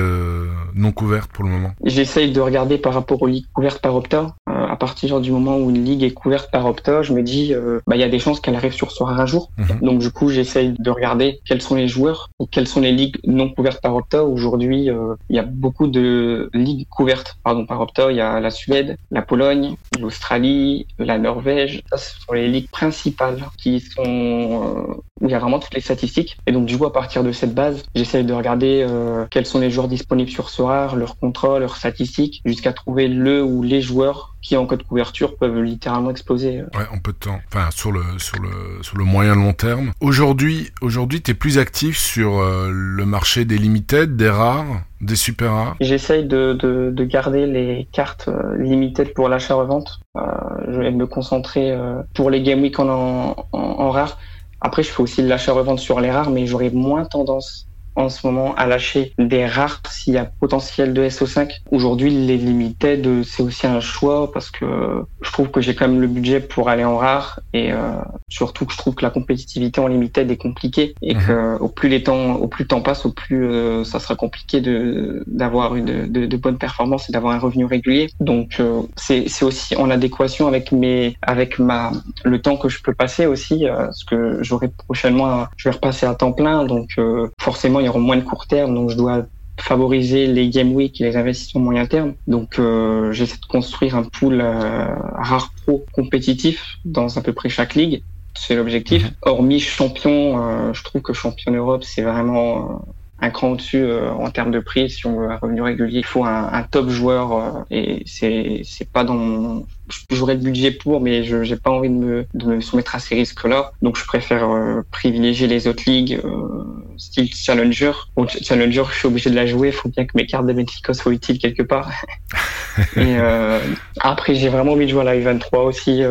non 0.74 0.92
couverte 0.92 1.30
pour 1.32 1.44
le 1.44 1.50
moment? 1.50 1.72
J'essaye 1.84 2.32
de 2.32 2.40
regarder 2.40 2.78
par 2.78 2.94
rapport 2.94 3.22
aux 3.22 3.26
ligues 3.26 3.46
couvertes 3.52 3.80
par 3.80 3.94
Opta. 3.94 4.34
à 4.46 4.76
partir 4.76 5.20
du 5.20 5.30
moment 5.30 5.58
où 5.58 5.70
une 5.70 5.84
ligue 5.84 6.02
est 6.02 6.12
couverte 6.12 6.50
par 6.50 6.66
Opta, 6.66 7.02
je 7.02 7.12
me 7.12 7.22
dis 7.22 7.54
bah 7.86 7.96
il 7.96 8.00
y 8.00 8.04
a 8.04 8.08
des 8.08 8.18
chances 8.18 8.40
qu'elle 8.40 8.56
arrive 8.56 8.72
sur 8.72 8.90
soi 8.92 9.10
un 9.10 9.26
jour. 9.26 9.50
Mhm. 9.58 9.78
Donc 9.80 9.98
du 9.98 10.10
coup, 10.10 10.28
j'essaye 10.28 10.74
de 10.78 10.90
regarder 10.90 11.40
quels 11.44 11.62
sont 11.62 11.74
les 11.74 11.88
joueurs 11.88 12.30
ou 12.38 12.46
quels 12.46 12.66
sont 12.66 12.80
les 12.80 12.91
ligues 12.92 13.18
non 13.26 13.50
couvertes 13.50 13.80
par 13.80 13.94
Opta. 13.94 14.24
Aujourd'hui, 14.24 14.90
euh, 14.90 15.14
il 15.28 15.36
y 15.36 15.38
a 15.38 15.42
beaucoup 15.42 15.86
de 15.86 16.50
ligues 16.54 16.88
couvertes 16.88 17.36
pardon, 17.42 17.66
par 17.66 17.80
Opta. 17.80 18.10
Il 18.10 18.16
y 18.16 18.20
a 18.20 18.40
la 18.40 18.50
Suède, 18.50 18.96
la 19.10 19.22
Pologne, 19.22 19.76
l'Australie, 20.00 20.86
la 20.98 21.18
Norvège. 21.18 21.82
Ça, 21.90 21.96
ce 21.96 22.20
sont 22.20 22.32
les 22.32 22.48
ligues 22.48 22.70
principales 22.70 23.42
qui 23.58 23.80
sont 23.80 25.02
où 25.22 25.26
il 25.26 25.30
y 25.30 25.34
a 25.34 25.38
vraiment 25.38 25.60
toutes 25.60 25.74
les 25.74 25.80
statistiques. 25.80 26.36
Et 26.46 26.52
donc, 26.52 26.66
du 26.66 26.76
coup, 26.76 26.84
à 26.84 26.92
partir 26.92 27.22
de 27.22 27.32
cette 27.32 27.54
base, 27.54 27.82
j'essaye 27.94 28.24
de 28.24 28.32
regarder 28.32 28.84
euh, 28.88 29.24
quels 29.30 29.46
sont 29.46 29.60
les 29.60 29.70
joueurs 29.70 29.88
disponibles 29.88 30.30
sur 30.30 30.50
Sorar, 30.50 30.96
leurs 30.96 31.16
contrats, 31.16 31.60
leurs 31.60 31.76
statistiques, 31.76 32.42
jusqu'à 32.44 32.72
trouver 32.72 33.08
le 33.08 33.42
ou 33.42 33.62
les 33.62 33.80
joueurs 33.80 34.34
qui 34.42 34.56
en 34.56 34.66
code 34.66 34.82
couverture 34.82 35.36
peuvent 35.36 35.62
littéralement 35.62 36.10
exploser. 36.10 36.62
Ouais, 36.74 36.86
en 36.92 36.98
peu 36.98 37.12
de 37.12 37.18
temps. 37.18 37.40
Enfin, 37.46 37.70
sur 37.70 37.92
le 37.92 38.02
sur 38.18 38.42
le 38.42 38.82
sur 38.82 38.98
le 38.98 39.04
moyen 39.04 39.36
long 39.36 39.52
terme. 39.52 39.92
Aujourd'hui, 40.00 40.70
aujourd'hui, 40.80 41.22
t'es 41.22 41.34
plus 41.34 41.58
actif 41.58 41.96
sur 41.96 42.40
euh, 42.40 42.70
le 42.82 43.06
marché 43.06 43.44
des 43.44 43.58
limited, 43.58 44.16
des 44.16 44.28
rares, 44.28 44.82
des 45.00 45.16
super 45.16 45.52
rares. 45.52 45.76
J'essaye 45.80 46.24
de, 46.24 46.52
de, 46.52 46.90
de 46.92 47.04
garder 47.04 47.46
les 47.46 47.88
cartes 47.92 48.28
euh, 48.28 48.56
limited 48.58 49.14
pour 49.14 49.28
l'achat-revente. 49.28 50.00
Euh, 50.16 50.20
je 50.68 50.80
vais 50.80 50.90
me 50.90 51.06
concentrer 51.06 51.70
euh, 51.70 52.02
pour 52.14 52.30
les 52.30 52.42
game 52.42 52.60
week 52.60 52.78
en, 52.80 53.36
en, 53.52 53.90
rare. 53.90 54.18
Après, 54.60 54.82
je 54.82 54.90
fais 54.90 55.02
aussi 55.02 55.22
l'achat-revente 55.22 55.78
sur 55.78 56.00
les 56.00 56.10
rares, 56.10 56.30
mais 56.30 56.46
j'aurais 56.46 56.70
moins 56.70 57.04
tendance 57.04 57.68
en 57.96 58.08
ce 58.08 58.26
moment 58.26 58.54
à 58.54 58.66
lâcher 58.66 59.12
des 59.18 59.46
rares 59.46 59.82
s'il 59.90 60.14
y 60.14 60.18
a 60.18 60.24
potentiel 60.24 60.94
de 60.94 61.04
SO5. 61.08 61.50
Aujourd'hui, 61.70 62.10
les 62.10 62.36
limited, 62.36 63.24
c'est 63.24 63.42
aussi 63.42 63.66
un 63.66 63.80
choix 63.80 64.32
parce 64.32 64.50
que 64.50 65.04
je 65.20 65.32
trouve 65.32 65.50
que 65.50 65.60
j'ai 65.60 65.74
quand 65.74 65.88
même 65.88 66.00
le 66.00 66.06
budget 66.06 66.40
pour 66.40 66.68
aller 66.68 66.84
en 66.84 66.96
rare 66.96 67.40
et 67.52 67.72
euh, 67.72 67.92
surtout 68.28 68.66
que 68.66 68.72
je 68.72 68.78
trouve 68.78 68.94
que 68.94 69.04
la 69.04 69.10
compétitivité 69.10 69.80
en 69.80 69.86
limited 69.86 70.30
est 70.30 70.36
compliquée 70.36 70.94
et 71.02 71.14
mhm. 71.14 71.20
que 71.26 71.58
au 71.58 71.68
plus 71.68 71.88
les 71.88 72.02
temps, 72.02 72.34
au 72.36 72.48
plus 72.48 72.64
le 72.64 72.68
temps 72.68 72.80
passe, 72.80 73.06
au 73.06 73.12
plus 73.12 73.46
euh, 73.46 73.84
ça 73.84 74.00
sera 74.00 74.16
compliqué 74.16 74.60
de 74.60 75.22
d'avoir 75.26 75.76
une 75.76 76.10
de, 76.10 76.26
de, 76.26 76.36
bonnes 76.36 76.58
performances 76.58 77.08
et 77.08 77.12
d'avoir 77.12 77.34
un 77.34 77.38
revenu 77.38 77.64
régulier. 77.64 78.10
Donc 78.20 78.56
euh, 78.60 78.82
c'est 78.96 79.28
c'est 79.28 79.44
aussi 79.44 79.76
en 79.76 79.90
adéquation 79.90 80.46
avec 80.46 80.72
mes 80.72 81.16
avec 81.22 81.58
ma 81.58 81.92
le 82.24 82.40
temps 82.40 82.56
que 82.56 82.68
je 82.68 82.82
peux 82.82 82.94
passer 82.94 83.26
aussi 83.26 83.66
euh, 83.66 83.76
parce 83.76 84.04
que 84.04 84.42
j'aurai 84.42 84.68
prochainement 84.68 85.46
je 85.56 85.68
vais 85.68 85.74
repasser 85.74 86.06
à 86.06 86.14
temps 86.14 86.32
plein 86.32 86.64
donc 86.64 86.96
forcément 87.38 87.80
il 87.82 87.86
y 87.86 87.88
aura 87.88 87.98
moins 87.98 88.16
de 88.16 88.22
court 88.22 88.46
terme, 88.46 88.74
donc 88.74 88.90
je 88.90 88.96
dois 88.96 89.26
favoriser 89.60 90.26
les 90.26 90.48
game 90.48 90.72
week 90.72 91.00
et 91.00 91.04
les 91.04 91.16
investissements 91.16 91.60
moyen 91.60 91.86
terme. 91.86 92.14
Donc 92.26 92.58
euh, 92.58 93.12
j'essaie 93.12 93.38
de 93.38 93.46
construire 93.46 93.96
un 93.96 94.04
pool 94.04 94.40
euh, 94.40 94.86
rare 95.14 95.52
pro 95.62 95.84
compétitif 95.92 96.78
dans 96.84 97.16
à 97.16 97.20
peu 97.20 97.32
près 97.32 97.48
chaque 97.48 97.74
ligue. 97.74 98.02
C'est 98.34 98.56
l'objectif. 98.56 99.10
Hormis 99.22 99.60
champion, 99.60 100.42
euh, 100.42 100.72
je 100.72 100.82
trouve 100.82 101.02
que 101.02 101.12
champion 101.12 101.52
Europe 101.52 101.84
c'est 101.84 102.02
vraiment 102.02 102.86
un 103.20 103.30
cran 103.30 103.50
au-dessus 103.50 103.86
en 104.18 104.30
termes 104.30 104.50
de 104.50 104.58
prix. 104.58 104.90
Si 104.90 105.06
on 105.06 105.16
veut 105.16 105.30
un 105.30 105.36
revenu 105.36 105.62
régulier, 105.62 105.98
il 106.00 106.04
faut 106.04 106.24
un, 106.24 106.52
un 106.52 106.62
top 106.64 106.88
joueur 106.88 107.64
et 107.70 108.02
c'est 108.04 108.62
c'est 108.64 108.90
pas 108.90 109.04
dans 109.04 109.14
mon 109.14 109.64
j'aurais 110.10 110.34
le 110.34 110.40
budget 110.40 110.70
pour, 110.70 111.00
mais 111.00 111.24
je 111.24 111.42
j'ai 111.42 111.56
pas 111.56 111.70
envie 111.70 111.88
de 111.88 111.94
me, 111.94 112.26
de 112.34 112.46
me 112.46 112.60
soumettre 112.60 112.94
à 112.94 112.98
ces 112.98 113.14
risques-là. 113.14 113.72
Donc 113.82 113.96
je 113.98 114.04
préfère 114.04 114.48
euh, 114.48 114.82
privilégier 114.90 115.46
les 115.46 115.66
autres 115.66 115.82
ligues, 115.86 116.20
euh, 116.24 116.64
style 116.96 117.32
Challenger. 117.34 117.92
Bon, 118.16 118.26
Challenger, 118.26 118.84
je 118.90 118.98
suis 118.98 119.08
obligé 119.08 119.30
de 119.30 119.34
la 119.34 119.46
jouer. 119.46 119.68
Il 119.68 119.74
faut 119.74 119.88
bien 119.88 120.04
que 120.04 120.12
mes 120.14 120.26
cartes 120.26 120.46
de 120.46 120.52
Benfica 120.52 120.94
soient 120.94 121.12
utiles 121.12 121.38
quelque 121.38 121.62
part. 121.62 121.90
Et 122.96 123.16
euh, 123.18 123.58
après, 124.00 124.34
j'ai 124.34 124.48
vraiment 124.48 124.72
envie 124.72 124.86
de 124.86 124.90
jouer 124.90 125.02
à 125.02 125.04
la 125.04 125.16
U23 125.16 125.58
aussi 125.58 126.02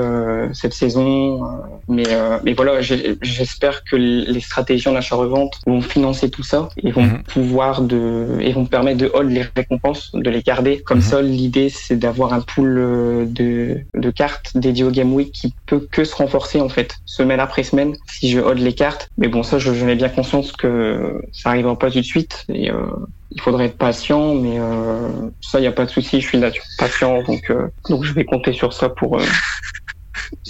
cette 0.54 0.74
saison. 0.74 1.42
mais 1.88 2.04
mais 2.44 2.54
voilà, 2.54 2.82
j'espère 2.82 3.84
que 3.84 3.96
les 3.96 4.40
stratégies 4.42 4.90
en 4.90 4.96
achat-revente 4.96 5.60
vont 5.66 5.82
financer 5.82 6.30
tout 6.30 6.44
ça 6.44 6.70
et 6.84 6.92
vont 6.92 7.04
mhm. 7.04 7.24
pouvoir 7.24 7.82
de 7.82 8.38
et 8.42 8.52
vont 8.52 8.66
permettre 8.66 8.98
de 8.98 9.12
hold 9.14 9.32
les 9.32 9.46
récompenses, 9.56 10.12
de 10.14 10.30
les 10.30 10.42
garder. 10.42 10.82
Comme 10.82 11.00
mhm. 11.00 11.04
ça, 11.04 11.22
l'idée 11.22 11.70
c'est 11.70 11.98
d'avoir 11.98 12.34
un 12.34 12.42
pool 12.42 13.28
de 13.32 13.61
de, 13.94 14.12
cartes 14.12 14.52
dédiées 14.56 14.84
au 14.84 14.92
Game 14.92 15.14
Week 15.14 15.32
qui 15.32 15.56
peut 15.66 15.88
que 15.92 16.04
se 16.04 16.16
renforcer 16.16 16.60
en 16.60 16.70
fait, 16.70 16.96
semaine 17.06 17.40
après 17.40 17.64
semaine, 17.64 17.96
si 18.08 18.30
je 18.30 18.40
hold 18.40 18.60
les 18.60 18.74
cartes. 18.74 19.10
Mais 19.18 19.28
bon, 19.28 19.44
ça, 19.44 19.60
j'en 19.60 19.88
ai 19.88 19.96
bien 19.96 20.10
conscience 20.10 20.52
que 20.52 21.22
ça 21.32 21.50
n'arrivera 21.50 21.78
pas 21.78 21.90
tout 21.90 22.00
de 22.00 22.06
suite. 22.06 22.46
Et 22.50 22.72
euh, 22.72 22.86
il 23.32 23.42
faudrait 23.42 23.66
être 23.66 23.78
patient, 23.78 24.36
mais 24.36 24.60
euh, 24.60 25.10
ça, 25.40 25.60
il 25.60 25.62
n'y 25.62 25.68
a 25.68 25.72
pas 25.72 25.86
de 25.86 25.92
souci. 25.92 26.22
Je 26.22 26.28
suis 26.28 26.40
là, 26.40 26.52
patient, 26.78 27.24
euh, 27.50 27.68
donc 27.90 28.04
je 28.04 28.14
vais 28.14 28.26
compter 28.26 28.54
sur 28.54 28.74
ça 28.74 28.90
pour 28.90 29.20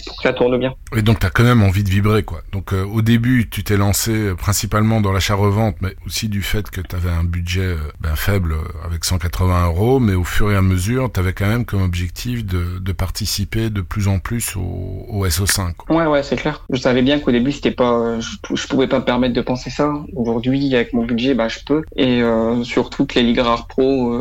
pour 0.05 0.17
que 0.17 0.23
ça 0.23 0.33
tourne 0.33 0.57
bien. 0.57 0.73
Et 0.95 1.01
donc 1.01 1.19
tu 1.19 1.25
as 1.25 1.29
quand 1.29 1.43
même 1.43 1.63
envie 1.63 1.83
de 1.83 1.89
vibrer 1.89 2.23
quoi. 2.23 2.41
Donc 2.51 2.73
euh, 2.73 2.83
au 2.83 3.01
début 3.01 3.49
tu 3.49 3.63
t'es 3.63 3.77
lancé 3.77 4.11
euh, 4.11 4.35
principalement 4.35 5.01
dans 5.01 5.11
l'achat-revente, 5.11 5.75
mais 5.81 5.95
aussi 6.05 6.29
du 6.29 6.41
fait 6.41 6.69
que 6.69 6.81
tu 6.81 6.95
avais 6.95 7.09
un 7.09 7.23
budget 7.23 7.61
euh, 7.61 7.77
ben, 7.99 8.15
faible 8.15 8.55
avec 8.85 9.05
180 9.05 9.67
euros, 9.67 9.99
mais 9.99 10.13
au 10.13 10.23
fur 10.23 10.51
et 10.51 10.55
à 10.55 10.61
mesure 10.61 11.11
tu 11.11 11.19
avais 11.19 11.33
quand 11.33 11.47
même 11.47 11.65
comme 11.65 11.83
objectif 11.83 12.45
de, 12.45 12.79
de, 12.79 12.91
participer 12.91 13.69
de 13.69 13.81
plus 13.81 14.07
en 14.07 14.19
plus 14.19 14.55
au, 14.55 15.05
au 15.09 15.27
SO5. 15.27 15.73
Quoi. 15.75 15.95
Ouais 15.95 16.05
ouais 16.05 16.23
c'est 16.23 16.35
clair. 16.35 16.65
Je 16.71 16.79
savais 16.79 17.01
bien 17.01 17.19
qu'au 17.19 17.31
début 17.31 17.51
c'était 17.51 17.71
pas, 17.71 18.19
je, 18.19 18.29
je, 18.53 18.67
pouvais 18.67 18.87
pas 18.87 18.99
me 18.99 19.05
permettre 19.05 19.33
de 19.33 19.41
penser 19.41 19.69
ça. 19.69 19.93
Aujourd'hui 20.15 20.73
avec 20.75 20.93
mon 20.93 21.05
budget 21.05 21.33
bah 21.33 21.47
je 21.47 21.59
peux. 21.65 21.83
Et 21.95 22.21
euh, 22.21 22.63
sur 22.63 22.89
toutes 22.89 23.15
les 23.15 23.23
ligues 23.23 23.39
rares 23.39 23.67
pro, 23.67 24.17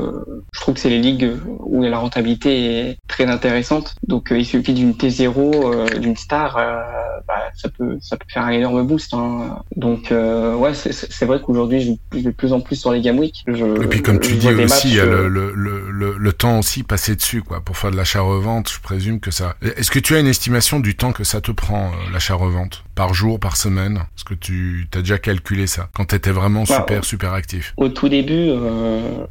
je 0.53 0.61
trouve 0.61 0.75
que 0.75 0.81
c'est 0.81 0.91
les 0.91 1.01
ligues 1.01 1.33
où 1.61 1.83
la 1.83 1.99
rentabilité 1.99 2.65
est 2.65 2.99
très 3.09 3.27
intéressante. 3.27 3.95
Donc 4.07 4.29
il 4.31 4.45
suffit 4.45 4.75
d'une 4.75 4.93
T0 4.93 5.30
euh, 5.39 5.99
d'une 5.99 6.17
star, 6.17 6.57
euh, 6.57 6.81
bah, 7.27 7.51
ça 7.57 7.69
peut 7.69 7.99
ça 8.01 8.17
peut 8.17 8.27
faire 8.29 8.45
un 8.45 8.51
énorme 8.51 8.87
boost. 8.87 9.15
Hein. 9.15 9.63
Donc 9.77 10.13
euh, 10.13 10.55
ouais, 10.55 10.75
c'est 10.75 11.25
vrai 11.25 11.41
qu'aujourd'hui 11.45 11.81
je 11.81 12.17
vais 12.17 12.23
de 12.23 12.31
plus 12.31 12.53
en 12.53 12.61
plus 12.61 12.77
sur 12.77 12.93
les 12.93 13.01
Game 13.01 13.19
Week. 13.19 13.45
Je, 13.47 13.83
Et 13.83 13.87
puis 13.87 14.03
comme 14.03 14.21
tu 14.21 14.35
dis 14.35 14.49
aussi, 14.49 14.89
il 14.89 14.97
y 14.97 15.01
a 15.01 15.05
le, 15.05 15.29
le, 15.29 15.53
le, 15.55 16.17
le, 16.19 16.33
temps 16.33 16.59
aussi 16.59 16.83
passé 16.83 17.17
dessus 17.17 17.43
quoi 17.43 17.61
pour 17.61 17.77
faire 17.77 17.91
de 17.91 17.97
l'achat-revente. 17.97 18.71
Je 18.71 18.81
présume 18.81 19.21
que 19.21 19.31
ça. 19.31 19.57
Est-ce 19.63 19.91
que 19.91 19.99
tu 19.99 20.15
as 20.15 20.21
une 20.21 20.27
estimation 20.29 20.81
du 20.81 20.97
temps 20.97 21.13
que 21.13 21.25
ça 21.25 21.41
te 21.41 21.51
prend 21.51 21.91
l'achat-revente? 22.13 22.85
Par 22.95 23.15
jour, 23.15 23.41
par 23.41 23.57
semaine? 23.57 23.97
Est-ce 24.17 24.25
que 24.25 24.35
tu 24.35 24.87
as 24.95 25.01
déjà 25.01 25.19
calculé 25.19 25.67
ça? 25.67 25.89
Quand 25.95 26.07
tu 26.07 26.15
étais 26.15 26.33
vraiment 26.33 26.65
bah, 26.69 26.77
super 26.81 27.05
super 27.05 27.33
actif 27.33 27.73
Au 27.77 27.89
tout 27.89 28.09
début, 28.09 28.51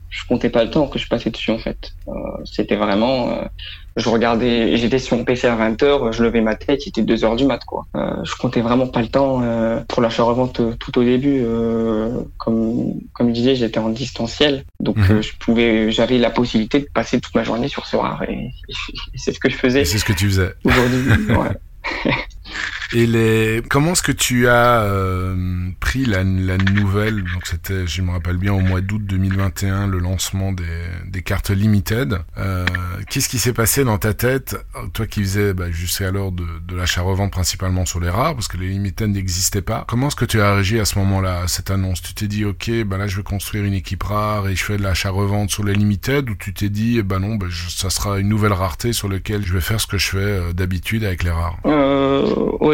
je 0.09 0.25
comptais 0.27 0.49
pas 0.49 0.63
le 0.63 0.71
temps 0.71 0.87
que 0.87 0.99
je 0.99 1.07
passais 1.07 1.29
dessus 1.29 1.51
en 1.51 1.59
fait. 1.59 1.93
C'était 2.45 2.75
vraiment 2.75 3.43
je 3.99 4.09
regardais, 4.09 4.77
j'étais 4.77 4.99
sur 4.99 5.17
mon 5.17 5.23
PC 5.23 5.47
à 5.47 5.55
20h, 5.55 6.11
je 6.11 6.23
levais 6.23 6.41
ma 6.41 6.55
tête, 6.55 6.85
il 6.85 6.89
était 6.89 7.01
2h 7.01 7.35
du 7.35 7.45
mat, 7.45 7.63
quoi. 7.65 7.85
Euh, 7.95 8.23
je 8.23 8.35
comptais 8.35 8.61
vraiment 8.61 8.87
pas 8.87 9.01
le 9.01 9.07
temps 9.07 9.41
euh, 9.43 9.81
pour 9.87 10.01
l'achat-revente 10.01 10.59
euh, 10.59 10.73
tout 10.79 10.97
au 10.97 11.03
début. 11.03 11.45
Comme, 12.37 12.93
comme 13.13 13.29
je 13.29 13.33
disais, 13.33 13.55
j'étais 13.55 13.79
en 13.79 13.89
distanciel, 13.89 14.65
donc 14.79 14.97
mhm. 14.97 15.21
je 15.21 15.31
pouvais, 15.37 15.91
j'avais 15.91 16.17
la 16.17 16.29
possibilité 16.29 16.79
de 16.79 16.87
passer 16.93 17.19
toute 17.19 17.35
ma 17.35 17.43
journée 17.43 17.67
sur 17.67 17.85
ce 17.85 17.95
rare, 17.95 18.23
et, 18.23 18.51
et 18.69 19.17
c'est 19.17 19.33
ce 19.33 19.39
que 19.39 19.49
je 19.49 19.55
faisais. 19.55 19.85
C'est 19.85 19.97
ce 19.97 20.05
que 20.05 20.13
tu 20.13 20.27
faisais. 20.27 20.53
Aujourd'hui, 20.63 21.35
ouais. 21.35 22.15
Et 22.93 23.05
les, 23.05 23.61
comment 23.69 23.91
est-ce 23.91 24.01
que 24.01 24.11
tu 24.11 24.47
as 24.47 24.81
euh, 24.81 25.69
pris 25.79 26.05
la, 26.05 26.23
la, 26.23 26.57
nouvelle? 26.57 27.17
Donc 27.17 27.45
c'était, 27.45 27.85
je 27.85 28.01
me 28.01 28.11
rappelle 28.11 28.37
bien, 28.37 28.53
au 28.53 28.61
mois 28.61 28.81
d'août 28.81 29.01
2021, 29.05 29.87
le 29.87 29.99
lancement 29.99 30.51
des, 30.51 30.65
des 31.05 31.21
cartes 31.21 31.51
limited. 31.51 32.19
Euh, 32.37 32.65
Qu'est-ce 33.09 33.29
qui 33.29 33.37
s'est 33.37 33.53
passé 33.53 33.83
dans 33.83 33.97
ta 33.97 34.13
tête, 34.13 34.57
toi 34.93 35.05
qui 35.05 35.21
faisais 35.21 35.53
bah, 35.53 35.69
jusqu'alors 35.71 36.31
de, 36.31 36.45
de 36.67 36.75
l'achat-revente 36.75 37.31
principalement 37.31 37.85
sur 37.85 37.99
les 37.99 38.09
rares, 38.09 38.33
parce 38.33 38.47
que 38.47 38.57
les 38.57 38.69
limited 38.69 39.09
n'existaient 39.09 39.61
pas. 39.61 39.85
Comment 39.87 40.07
est-ce 40.07 40.15
que 40.15 40.25
tu 40.25 40.41
as 40.41 40.53
réagi 40.53 40.79
à 40.79 40.85
ce 40.85 40.97
moment-là, 40.99 41.41
à 41.41 41.47
cette 41.47 41.69
annonce? 41.71 42.01
Tu 42.01 42.13
t'es 42.13 42.27
dit, 42.27 42.45
ok, 42.45 42.71
bah 42.85 42.97
là 42.97 43.07
je 43.07 43.17
vais 43.17 43.23
construire 43.23 43.65
une 43.65 43.73
équipe 43.73 44.03
rare 44.03 44.47
et 44.47 44.55
je 44.55 44.63
fais 44.63 44.77
de 44.77 44.83
l'achat-revente 44.83 45.51
sur 45.51 45.63
les 45.63 45.73
limited, 45.73 46.29
ou 46.29 46.35
tu 46.35 46.53
t'es 46.53 46.69
dit, 46.69 47.01
bah 47.03 47.19
non, 47.19 47.35
bah, 47.35 47.47
ça 47.69 47.89
sera 47.89 48.19
une 48.19 48.29
nouvelle 48.29 48.53
rareté 48.53 48.93
sur 48.93 49.09
laquelle 49.09 49.45
je 49.45 49.53
vais 49.53 49.61
faire 49.61 49.79
ce 49.79 49.87
que 49.87 49.97
je 49.97 50.09
fais 50.09 50.17
euh, 50.17 50.53
d'habitude 50.53 51.03
avec 51.03 51.23
les 51.23 51.31
rares? 51.31 51.57
Euh, 51.65 52.25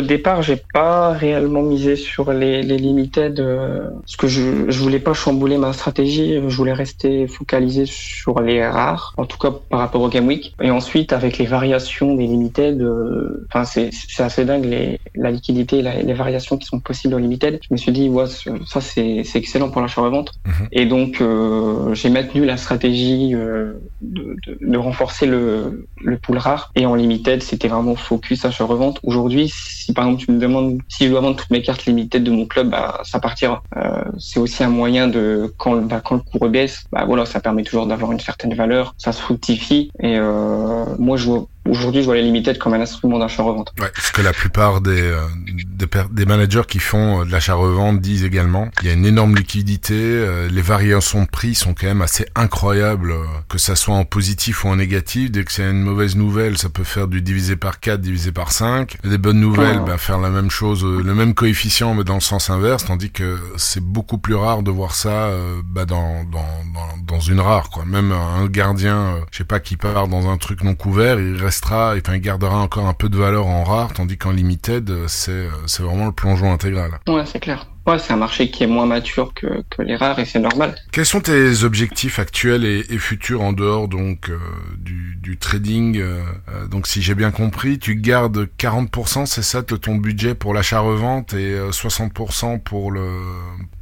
départ, 0.06 0.42
j'ai 0.42 0.58
pas 0.74 1.12
réellement 1.12 1.62
misé 1.62 1.96
sur 1.96 2.32
les, 2.32 2.64
les 2.64 2.78
limited 2.78 3.40
euh, 3.40 3.90
parce 4.02 4.16
que 4.16 4.28
je, 4.28 4.70
je 4.70 4.80
voulais 4.80 5.00
pas 5.00 5.14
chambouler 5.14 5.58
ma 5.58 5.74
stratégie. 5.74 6.36
Je 6.48 6.56
voulais 6.56 6.74
rester 6.74 7.28
focalisé 7.28 7.86
sur 7.86 8.42
les 8.42 8.66
rares, 8.66 9.14
en 9.18 9.26
tout 9.26 9.38
cas 9.38 9.52
par 9.70 9.80
rapport 9.80 10.02
au 10.02 10.10
Game 10.10 10.28
Week. 10.28 10.56
Et 10.62 10.72
ensuite, 10.72 11.14
avec 11.14 11.38
les 11.38 11.46
variations 11.46 12.16
des 12.16 12.28
limited, 12.28 12.82
euh, 12.82 13.46
enfin 13.50 13.66
c'est 13.66 13.92
assez 14.20 14.46
dingue 14.46 14.66
les, 14.66 15.00
la 15.16 15.32
liquidité, 15.32 15.82
la, 15.82 16.02
les 16.02 16.14
variations 16.14 16.58
qui 16.58 16.66
sont 16.66 16.80
possibles 16.80 17.14
en 17.16 17.20
limited. 17.20 17.60
Je 17.62 17.74
me 17.74 17.78
suis 17.78 17.92
dit, 17.92 18.10
ouais, 18.10 18.26
ça 18.66 18.82
c'est 18.82 19.24
excellent 19.36 19.70
pour 19.70 19.82
l'achat-revente. 19.82 20.34
Mhm. 20.46 20.68
Et 20.72 20.86
donc 20.86 21.22
euh, 21.22 21.94
j'ai 21.94 22.10
maintenu 22.10 22.46
la 22.46 22.58
stratégie 22.58 23.32
de, 23.32 23.76
de, 24.02 24.58
de, 24.62 24.78
renforcer 24.78 25.26
le, 25.26 25.88
le 26.02 26.18
pool 26.18 26.38
rare. 26.38 26.72
Et 26.76 26.86
en 26.86 26.96
limited, 26.96 27.42
c'était 27.44 27.68
vraiment 27.68 27.96
focus 27.96 28.46
achat-revente. 28.46 29.00
Aujourd'hui, 29.04 29.50
si 29.50 29.94
par 29.96 30.06
exemple 30.06 30.24
tu 30.26 30.32
me 30.32 30.40
demandes 30.40 30.80
si 30.90 31.06
je 31.06 31.10
dois 31.12 31.22
vendre 31.22 31.38
toutes 31.38 31.50
mes 31.50 31.62
cartes 31.62 31.86
limitées 31.86 32.20
de 32.20 32.32
mon 32.32 32.46
club, 32.46 32.70
bah, 32.70 33.02
ça 33.04 33.20
partira. 33.20 33.64
Euh, 33.78 34.04
c'est 34.20 34.40
aussi 34.40 34.64
un 34.64 34.70
moyen 34.70 35.08
de 35.08 35.54
quand, 35.58 35.78
bah, 35.78 36.02
quand 36.04 36.16
le 36.16 36.22
cours 36.22 36.50
baisse, 36.50 36.86
bah 36.92 37.06
voilà, 37.06 37.26
ça 37.26 37.40
permet 37.40 37.64
toujours 37.64 37.88
d'avoir 37.88 38.12
une 38.12 38.20
certaine 38.20 38.54
valeur, 38.54 38.94
ça 38.98 39.12
se 39.12 39.22
fructifie. 39.22 39.92
Et 40.00 40.18
euh, 40.18 40.86
moi, 41.00 41.18
je 41.18 41.26
vois 41.26 41.46
Aujourd'hui, 41.68 42.02
je 42.02 42.06
vois 42.06 42.16
les 42.16 42.22
limited 42.22 42.60
comme 42.60 42.76
un 42.76 42.82
instrument 42.82 43.18
d'achat-revente. 43.18 43.74
Ouais, 43.80 43.92
ce 44.00 44.12
que 44.12 44.22
la 44.22 44.34
plupart 44.34 44.82
des, 44.82 45.02
euh, 45.02 45.20
des, 45.48 45.88
des, 46.12 46.26
managers 46.26 46.62
qui 46.68 46.78
font 46.78 47.22
euh, 47.22 47.26
de 47.26 47.32
l'achat-revente 47.32 48.00
disent 48.02 48.24
également. 48.24 48.70
Il 48.82 48.88
y 48.88 48.92
a 48.92 48.94
une 48.94 49.06
énorme 49.06 49.36
liquidité, 49.36 49.96
euh, 49.96 50.48
les 50.48 50.62
variations 50.62 51.24
de 51.24 51.28
prix 51.28 51.56
sont 51.56 51.74
quand 51.74 51.88
même 51.88 52.04
assez 52.04 52.28
incroyables, 52.36 53.16
que 53.50 53.58
ça 53.58 53.76
soit 53.76 53.96
en 53.96 54.06
positif 54.06 54.64
ou 54.64 54.68
en 54.68 54.76
négatif. 54.76 55.32
Dès 55.32 55.44
que 55.44 55.52
c'est 55.52 55.68
une 55.68 55.82
mauvaise 55.82 56.16
nouvelle, 56.16 56.60
ça 56.60 56.70
peut 56.70 56.84
faire 56.84 57.08
du 57.08 57.24
divisé 57.24 57.56
par 57.56 57.80
4, 57.80 58.00
divisé 58.00 58.32
par 58.32 58.52
5. 58.52 58.98
des 59.04 59.18
bonnes 59.18 59.40
nouvelles, 59.40 59.80
ben, 59.80 59.98
faire 59.98 60.20
la 60.20 60.30
même 60.30 60.52
chose, 60.52 60.86
le 60.86 61.16
même 61.16 61.34
coefficient, 61.34 61.96
mais 61.96 62.04
dans 62.04 62.16
le 62.16 62.20
sens 62.20 62.52
inverse, 62.52 62.86
tandis 62.86 63.10
que 63.10 63.40
c'est 63.58 63.84
beaucoup 63.84 64.20
plus 64.20 64.36
rare 64.36 64.62
de 64.62 64.70
voir 64.70 64.94
ça 64.94 65.32
bah, 65.64 65.86
dans, 65.86 66.24
dans, 66.26 66.46
dans, 66.74 67.16
dans, 67.16 67.20
une 67.20 67.40
rare. 67.40 67.72
quoi. 67.72 67.86
Même 67.86 68.12
un 68.12 68.46
gardien, 68.46 69.16
je 69.32 69.40
sais 69.40 69.46
pas, 69.46 69.60
qui 69.60 69.78
part 69.78 70.08
dans 70.08 70.30
un 70.30 70.38
truc 70.38 70.64
non 70.64 70.76
couvert, 70.76 71.20
il 71.20 71.36
reste 71.38 71.55
et 71.96 72.00
enfin, 72.00 72.16
il 72.16 72.22
gardera 72.22 72.58
encore 72.60 72.88
un 72.88 72.94
peu 72.94 73.10
de 73.10 73.18
valeur 73.18 73.48
en 73.48 73.64
rare, 73.64 73.94
tandis 73.94 74.18
qu'en 74.18 74.32
limited, 74.32 75.08
c'est, 75.08 75.48
c'est 75.66 75.84
vraiment 75.84 76.06
le 76.06 76.12
plongeon 76.12 76.52
intégral. 76.52 76.92
Ouais, 77.08 77.26
c'est 77.26 77.40
clair. 77.40 77.68
Ouais, 77.88 78.00
c'est 78.00 78.14
un 78.14 78.18
marché 78.18 78.50
qui 78.50 78.64
est 78.64 78.68
moins 78.68 78.88
mature 78.88 79.32
que, 79.36 79.64
que 79.70 79.84
les 79.84 79.96
rares 79.96 80.18
et 80.18 80.26
c'est 80.26 80.40
normal. 80.40 80.74
Quels 80.92 81.06
sont 81.06 81.22
tes 81.22 81.64
objectifs 81.64 82.18
actuels 82.18 82.66
et, 82.66 82.84
et 82.90 82.98
futurs 82.98 83.44
en 83.44 83.54
dehors 83.54 83.88
donc 83.88 84.30
euh, 84.30 84.40
du, 84.80 85.16
du, 85.22 85.38
trading 85.38 86.00
euh, 86.00 86.24
euh, 86.50 86.68
Donc 86.68 86.88
si 86.88 87.04
j'ai 87.04 87.14
bien 87.14 87.30
compris, 87.30 87.78
tu 87.78 87.96
gardes 87.96 88.50
40%, 88.58 89.28
c'est 89.28 89.44
ça 89.44 89.62
de 89.62 89.76
ton 89.76 89.98
budget 89.98 90.34
pour 90.34 90.56
l'achat-revente 90.56 91.34
et 91.34 91.60
60% 91.60 92.60
pour 92.60 92.92
le 92.92 93.08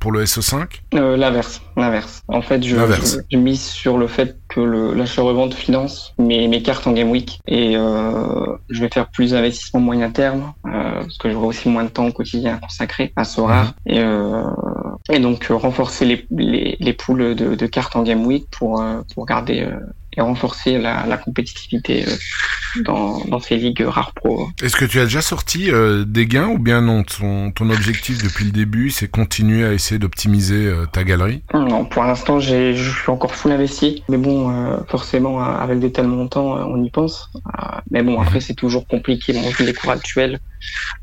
pour 0.03 0.11
le 0.11 0.25
SO5 0.25 0.81
L'inverse, 0.91 1.61
l'inverse. 1.77 2.21
En 2.27 2.41
fait, 2.41 2.61
je, 2.61 2.75
je, 3.31 3.37
mise 3.37 3.63
sur 3.63 3.97
le 3.97 4.07
fait 4.07 4.37
que 4.49 4.59
l'achat-revente 4.59 5.53
finance 5.53 6.13
mes, 6.19 6.49
mes 6.49 6.61
cartes 6.61 6.85
en 6.85 6.91
Game 6.91 7.09
Week 7.09 7.39
et 7.47 7.73
je 7.73 8.81
vais 8.81 8.89
faire 8.93 9.09
plus 9.09 9.31
d'investissements 9.31 9.79
moyen 9.79 10.11
terme 10.11 10.53
parce 10.63 11.17
que 11.17 11.31
j'aurai 11.31 11.47
aussi 11.47 11.69
moins 11.69 11.85
de 11.85 11.89
temps 11.89 12.07
au 12.07 12.11
quotidien 12.11 12.57
consacré 12.57 13.13
à 13.15 13.23
ce 13.23 13.39
rare. 13.41 13.73
Et, 13.85 13.99
euh, 13.99 14.43
et 15.09 15.19
donc 15.19 15.51
euh, 15.51 15.55
renforcer 15.55 16.05
les, 16.05 16.25
les, 16.31 16.77
les 16.79 16.93
poules 16.93 17.35
de, 17.35 17.55
de, 17.55 17.65
cartes 17.67 17.95
en 17.95 18.03
Game 18.03 18.25
Week 18.25 18.45
pour, 18.51 18.81
euh, 18.81 19.01
pour 19.13 19.25
garder 19.25 19.61
euh, 19.61 19.79
et 20.15 20.21
renforcer 20.21 20.77
la, 20.77 21.05
la 21.05 21.17
compétitivité 21.17 22.05
dans, 22.83 23.23
dans, 23.25 23.39
ces 23.39 23.57
ligues 23.57 23.85
rares 23.85 24.13
pro. 24.13 24.49
Est-ce 24.61 24.75
que 24.75 24.85
tu 24.85 24.99
as 24.99 25.05
déjà 25.05 25.21
sorti 25.21 25.71
euh, 25.71 26.05
des 26.05 26.25
gains 26.25 26.47
ou 26.47 26.59
bien 26.59 26.81
non? 26.81 27.03
Ton, 27.03 27.51
ton 27.51 27.69
objectif 27.69 28.23
depuis 28.23 28.45
le 28.45 28.51
début, 28.51 28.89
c'est 28.89 29.07
continuer 29.07 29.65
à 29.65 29.73
essayer 29.73 29.99
d'optimiser 29.99 30.67
euh, 30.67 30.85
ta 30.85 31.03
galerie? 31.03 31.41
Non, 31.53 31.85
pour 31.85 32.03
l'instant, 32.03 32.39
je 32.39 32.73
suis 32.73 33.09
encore 33.09 33.35
full 33.35 33.51
investi. 33.51 34.03
Mais 34.09 34.17
bon, 34.17 34.49
euh, 34.49 34.77
forcément, 34.87 35.39
avec 35.39 35.79
de 35.79 35.87
tels 35.87 36.07
montants, 36.07 36.55
on 36.55 36.83
y 36.83 36.89
pense. 36.89 37.29
mais 37.91 38.01
bon, 38.03 38.19
après, 38.19 38.35
mhm. 38.35 38.41
c'est 38.41 38.55
toujours 38.55 38.87
compliqué. 38.87 39.33
Bon, 39.33 39.41
vu 39.41 39.65
les 39.65 39.73
cours 39.73 39.91
actuels, 39.91 40.39
Euh, 40.52 40.52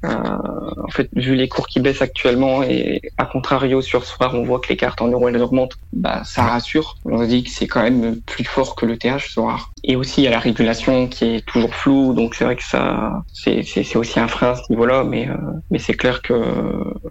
en 0.02 0.88
fait, 0.90 1.08
vu 1.14 1.34
les 1.34 1.48
cours 1.48 1.66
qui 1.66 1.80
baissent 1.80 2.02
actuellement 2.02 2.62
et 2.62 3.00
à 3.18 3.26
contrario 3.26 3.82
sur 3.82 4.04
ce 4.04 4.14
soir, 4.14 4.34
on 4.34 4.44
voit 4.44 4.60
que 4.60 4.68
les 4.68 4.76
cartes 4.76 5.00
en 5.02 5.08
euros 5.08 5.28
elles 5.28 5.42
augmentent, 5.42 5.76
bah 5.92 6.22
ça 6.24 6.44
rassure. 6.44 6.96
On 7.04 7.18
se 7.18 7.24
dit 7.24 7.44
que 7.44 7.50
c'est 7.50 7.66
quand 7.66 7.82
même 7.82 8.20
plus 8.20 8.44
fort 8.44 8.74
que 8.74 8.86
le 8.86 8.96
TH 8.96 9.26
ce 9.26 9.32
soir. 9.32 9.72
Et 9.84 9.96
aussi 9.96 10.22
il 10.22 10.24
y 10.24 10.26
a 10.26 10.30
la 10.30 10.38
régulation 10.38 11.08
qui 11.08 11.36
est 11.36 11.46
toujours 11.46 11.74
floue, 11.74 12.14
donc 12.14 12.34
c'est 12.34 12.44
vrai 12.44 12.56
que 12.56 12.64
ça 12.64 13.22
c'est 13.32 13.62
c'est 13.62 13.96
aussi 13.96 14.20
un 14.20 14.28
frein 14.28 14.52
à 14.52 14.54
ce 14.56 14.62
niveau-là, 14.70 15.04
mais 15.04 15.28
euh, 15.28 15.34
mais 15.70 15.78
c'est 15.78 15.94
clair 15.94 16.22
que 16.22 16.34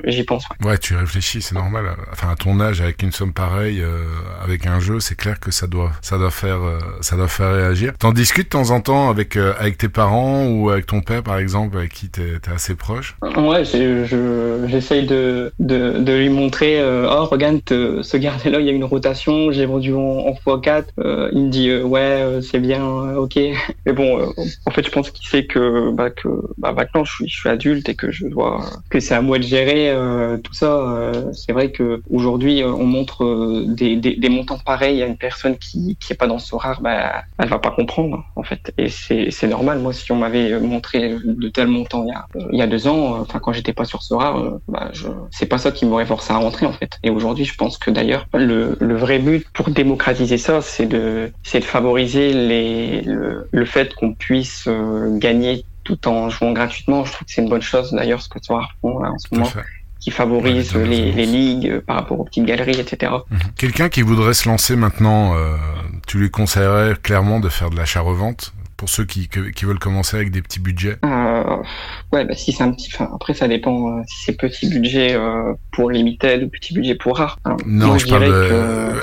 j'y 0.05 0.23
pense. 0.23 0.45
Ouais. 0.63 0.77
tu 0.77 0.95
réfléchis, 0.95 1.41
c'est 1.41 1.55
normal. 1.55 1.85
Enfin 2.11 2.29
à 2.29 2.35
ton 2.35 2.59
âge 2.59 2.81
avec 2.81 3.01
une 3.03 3.11
somme 3.11 3.33
pareille, 3.33 3.81
euh, 3.81 4.03
avec 4.43 4.67
un 4.67 4.79
jeu, 4.79 4.99
c'est 4.99 5.15
clair 5.15 5.39
que 5.39 5.51
ça 5.51 5.67
doit 5.67 5.91
ça 6.01 6.17
doit 6.17 6.31
faire 6.31 6.59
ça 7.01 7.15
doit 7.15 7.27
faire 7.27 7.53
réagir. 7.53 7.93
T'en 7.97 8.11
discutes 8.11 8.45
de 8.45 8.49
temps 8.49 8.71
en 8.71 8.81
temps 8.81 9.09
avec 9.09 9.37
avec 9.37 9.77
tes 9.77 9.89
parents 9.89 10.45
ou 10.45 10.69
avec 10.69 10.85
ton 10.85 11.01
père 11.01 11.23
par 11.23 11.37
exemple, 11.37 11.77
avec 11.77 11.93
qui 11.93 12.09
t'es 12.09 12.21
es 12.21 12.53
assez 12.53 12.75
proche? 12.75 13.15
Ouais, 13.21 13.63
j'essaye 13.65 15.05
de, 15.05 15.51
de, 15.59 15.99
de, 15.99 16.13
lui 16.13 16.29
montrer, 16.29 16.79
euh, 16.79 17.07
oh 17.09 17.25
regarde, 17.25 17.61
ce 17.67 18.17
gardien-là, 18.17 18.59
il 18.59 18.65
y 18.65 18.69
a 18.69 18.73
une 18.73 18.83
rotation, 18.83 19.51
j'ai 19.51 19.65
vendu 19.65 19.93
en, 19.93 20.31
x4. 20.31 20.85
Euh, 20.99 21.29
il 21.33 21.45
me 21.45 21.49
dit, 21.49 21.69
euh, 21.69 21.83
ouais, 21.83 22.39
c'est 22.41 22.58
bien, 22.59 23.15
ok. 23.15 23.37
Mais 23.85 23.93
bon, 23.93 24.33
en 24.65 24.71
fait, 24.71 24.85
je 24.85 24.91
pense 24.91 25.11
qu'il 25.11 25.27
sait 25.27 25.45
que, 25.45 25.91
bah, 25.91 26.09
bah, 26.57 26.73
maintenant, 26.73 27.03
je 27.03 27.25
suis, 27.25 27.49
adulte 27.49 27.89
et 27.89 27.95
que 27.95 28.11
je 28.11 28.27
vois 28.27 28.63
que 28.89 28.99
c'est 28.99 29.15
à 29.15 29.21
moi 29.21 29.37
de 29.39 29.43
gérer 29.43 29.93
tout 30.43 30.53
ça. 30.53 31.11
c'est 31.33 31.51
vrai 31.51 31.71
que 31.71 32.01
aujourd'hui, 32.09 32.63
on 32.63 32.85
montre 32.85 33.65
des, 33.65 34.29
montants 34.29 34.59
pareils 34.59 35.01
à 35.01 35.07
une 35.07 35.17
personne 35.17 35.57
qui 35.57 35.97
qui 35.99 36.13
est 36.13 36.15
pas 36.15 36.27
dans 36.27 36.39
ce 36.39 36.55
rare, 36.55 36.81
bah, 36.81 37.23
elle 37.37 37.49
va 37.49 37.59
pas 37.59 37.71
comprendre 37.71 38.23
en 38.35 38.43
fait. 38.43 38.73
Et 38.77 38.89
c'est 38.89 39.47
normal. 39.47 39.79
Moi, 39.79 39.93
si 39.93 40.11
on 40.11 40.17
m'avait 40.17 40.59
montré 40.59 41.15
de 41.23 41.49
tels 41.49 41.67
montants 41.67 42.05
il 42.51 42.57
y 42.57 42.61
a, 42.61 42.67
deux 42.67 42.87
ans, 42.87 43.19
enfin 43.19 43.39
quand 43.39 43.53
j'étais 43.53 43.73
pas 43.73 43.85
sur 43.85 44.03
Sora, 44.03 44.37
euh, 44.37 44.57
bah, 44.67 44.91
c'est 45.31 45.45
pas 45.45 45.57
ça 45.57 45.71
qui 45.71 45.85
m'aurait 45.85 46.05
forcé 46.05 46.31
à 46.33 46.37
rentrer 46.37 46.65
en 46.65 46.73
fait. 46.73 46.99
Et 47.03 47.09
aujourd'hui, 47.09 47.45
je 47.45 47.55
pense 47.55 47.77
que 47.77 47.91
d'ailleurs 47.91 48.27
le, 48.33 48.77
le, 48.79 48.95
vrai 48.95 49.19
but 49.19 49.47
pour 49.53 49.69
démocratiser 49.69 50.37
ça, 50.37 50.61
c'est 50.61 50.85
de 50.85 51.31
c'est 51.43 51.59
de 51.59 51.65
favoriser 51.65 52.33
les 52.49 53.01
le, 53.01 53.47
le 53.51 53.65
fait 53.65 53.93
qu'on 53.95 54.13
puisse 54.13 54.65
euh, 54.67 55.17
gagner 55.17 55.63
tout 55.83 56.07
en 56.07 56.29
jouant 56.29 56.51
gratuitement. 56.51 57.05
Je 57.05 57.13
trouve 57.13 57.25
que 57.25 57.33
c'est 57.33 57.41
une 57.41 57.49
bonne 57.49 57.61
chose 57.61 57.91
d'ailleurs 57.93 58.21
ce 58.21 58.29
que 58.29 58.39
Sora 58.41 58.67
font 58.81 58.99
là, 58.99 59.11
en 59.11 59.17
ce 59.17 59.27
moment 59.31 59.49
qui 59.99 60.11
favorise 60.11 60.73
les, 60.75 61.11
les, 61.11 61.25
ligues 61.25 61.79
par 61.81 61.97
rapport 61.97 62.19
aux 62.19 62.23
petites 62.23 62.45
galeries, 62.45 62.79
etc. 62.79 63.11
Mhm. 63.29 63.39
Quelqu'un 63.57 63.89
qui 63.89 64.01
voudrait 64.01 64.33
se 64.33 64.47
lancer 64.47 64.75
maintenant, 64.75 65.35
euh, 65.35 65.57
tu 66.07 66.17
lui 66.19 66.31
conseillerais 66.31 66.95
clairement 67.01 67.39
de 67.39 67.49
faire 67.49 67.69
de 67.69 67.75
l'achat-revente? 67.75 68.53
Pour 68.79 68.87
ceux 68.87 69.03
qui, 69.03 69.27
qui 69.27 69.65
veulent 69.65 69.77
commencer 69.77 70.15
avec 70.15 70.31
des 70.31 70.41
petits 70.41 70.61
budgets? 70.61 70.95
Euh, 71.03 71.57
Ouais, 72.13 72.23
bah 72.23 72.33
si 72.33 72.53
c'est 72.53 72.63
un 72.63 72.71
petit, 72.71 72.89
enfin, 72.93 73.11
après 73.13 73.33
ça 73.33 73.47
dépend 73.47 73.89
euh, 73.89 74.01
si 74.07 74.23
c'est 74.23 74.33
petit 74.33 74.69
budget 74.69 75.15
euh, 75.15 75.53
pour 75.73 75.91
limited 75.91 76.43
ou 76.43 76.49
petit 76.49 76.73
budget 76.73 76.95
pour 76.95 77.17
rare. 77.17 77.37
Hein. 77.43 77.57
non, 77.65 77.97
je, 77.97 78.07
parle 78.07 78.23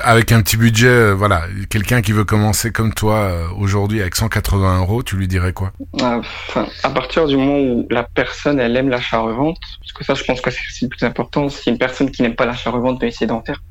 avec 0.03 0.33
un 0.33 0.41
petit 0.41 0.57
budget, 0.57 1.13
voilà, 1.13 1.43
quelqu'un 1.69 2.01
qui 2.01 2.13
veut 2.13 2.25
commencer 2.25 2.73
comme 2.73 2.95
toi 2.95 3.31
aujourd'hui 3.59 4.01
avec 4.01 4.15
180 4.15 4.81
euros, 4.81 5.03
tu 5.03 5.17
lui 5.17 5.29
dirais 5.29 5.53
quoi? 5.53 5.73
Enfin, 5.93 6.67
à 6.83 6.91
partir 6.91 7.27
du 7.27 7.37
moment 7.37 7.59
où 7.59 7.87
la 7.91 8.03
personne 8.03 8.59
elle 8.59 8.75
aime 8.77 8.89
l'achat-revente, 8.89 9.59
parce 9.81 9.93
que 9.93 10.05
ça, 10.05 10.15
je 10.15 10.25
pense 10.25 10.41
que 10.41 10.51
c'est 10.51 10.83
le 10.83 10.89
plus 10.89 11.05
important. 11.05 11.51
Si 11.51 11.69
une 11.69 11.79
personne 11.79 12.11
qui 12.11 12.23
n'aime 12.23 12.35
pas 12.35 12.47
l'achat-revente 12.47 12.99
peut 12.99 13.07
essayer 13.07 13.27
d'en 13.27 13.43
faire, 13.43 13.63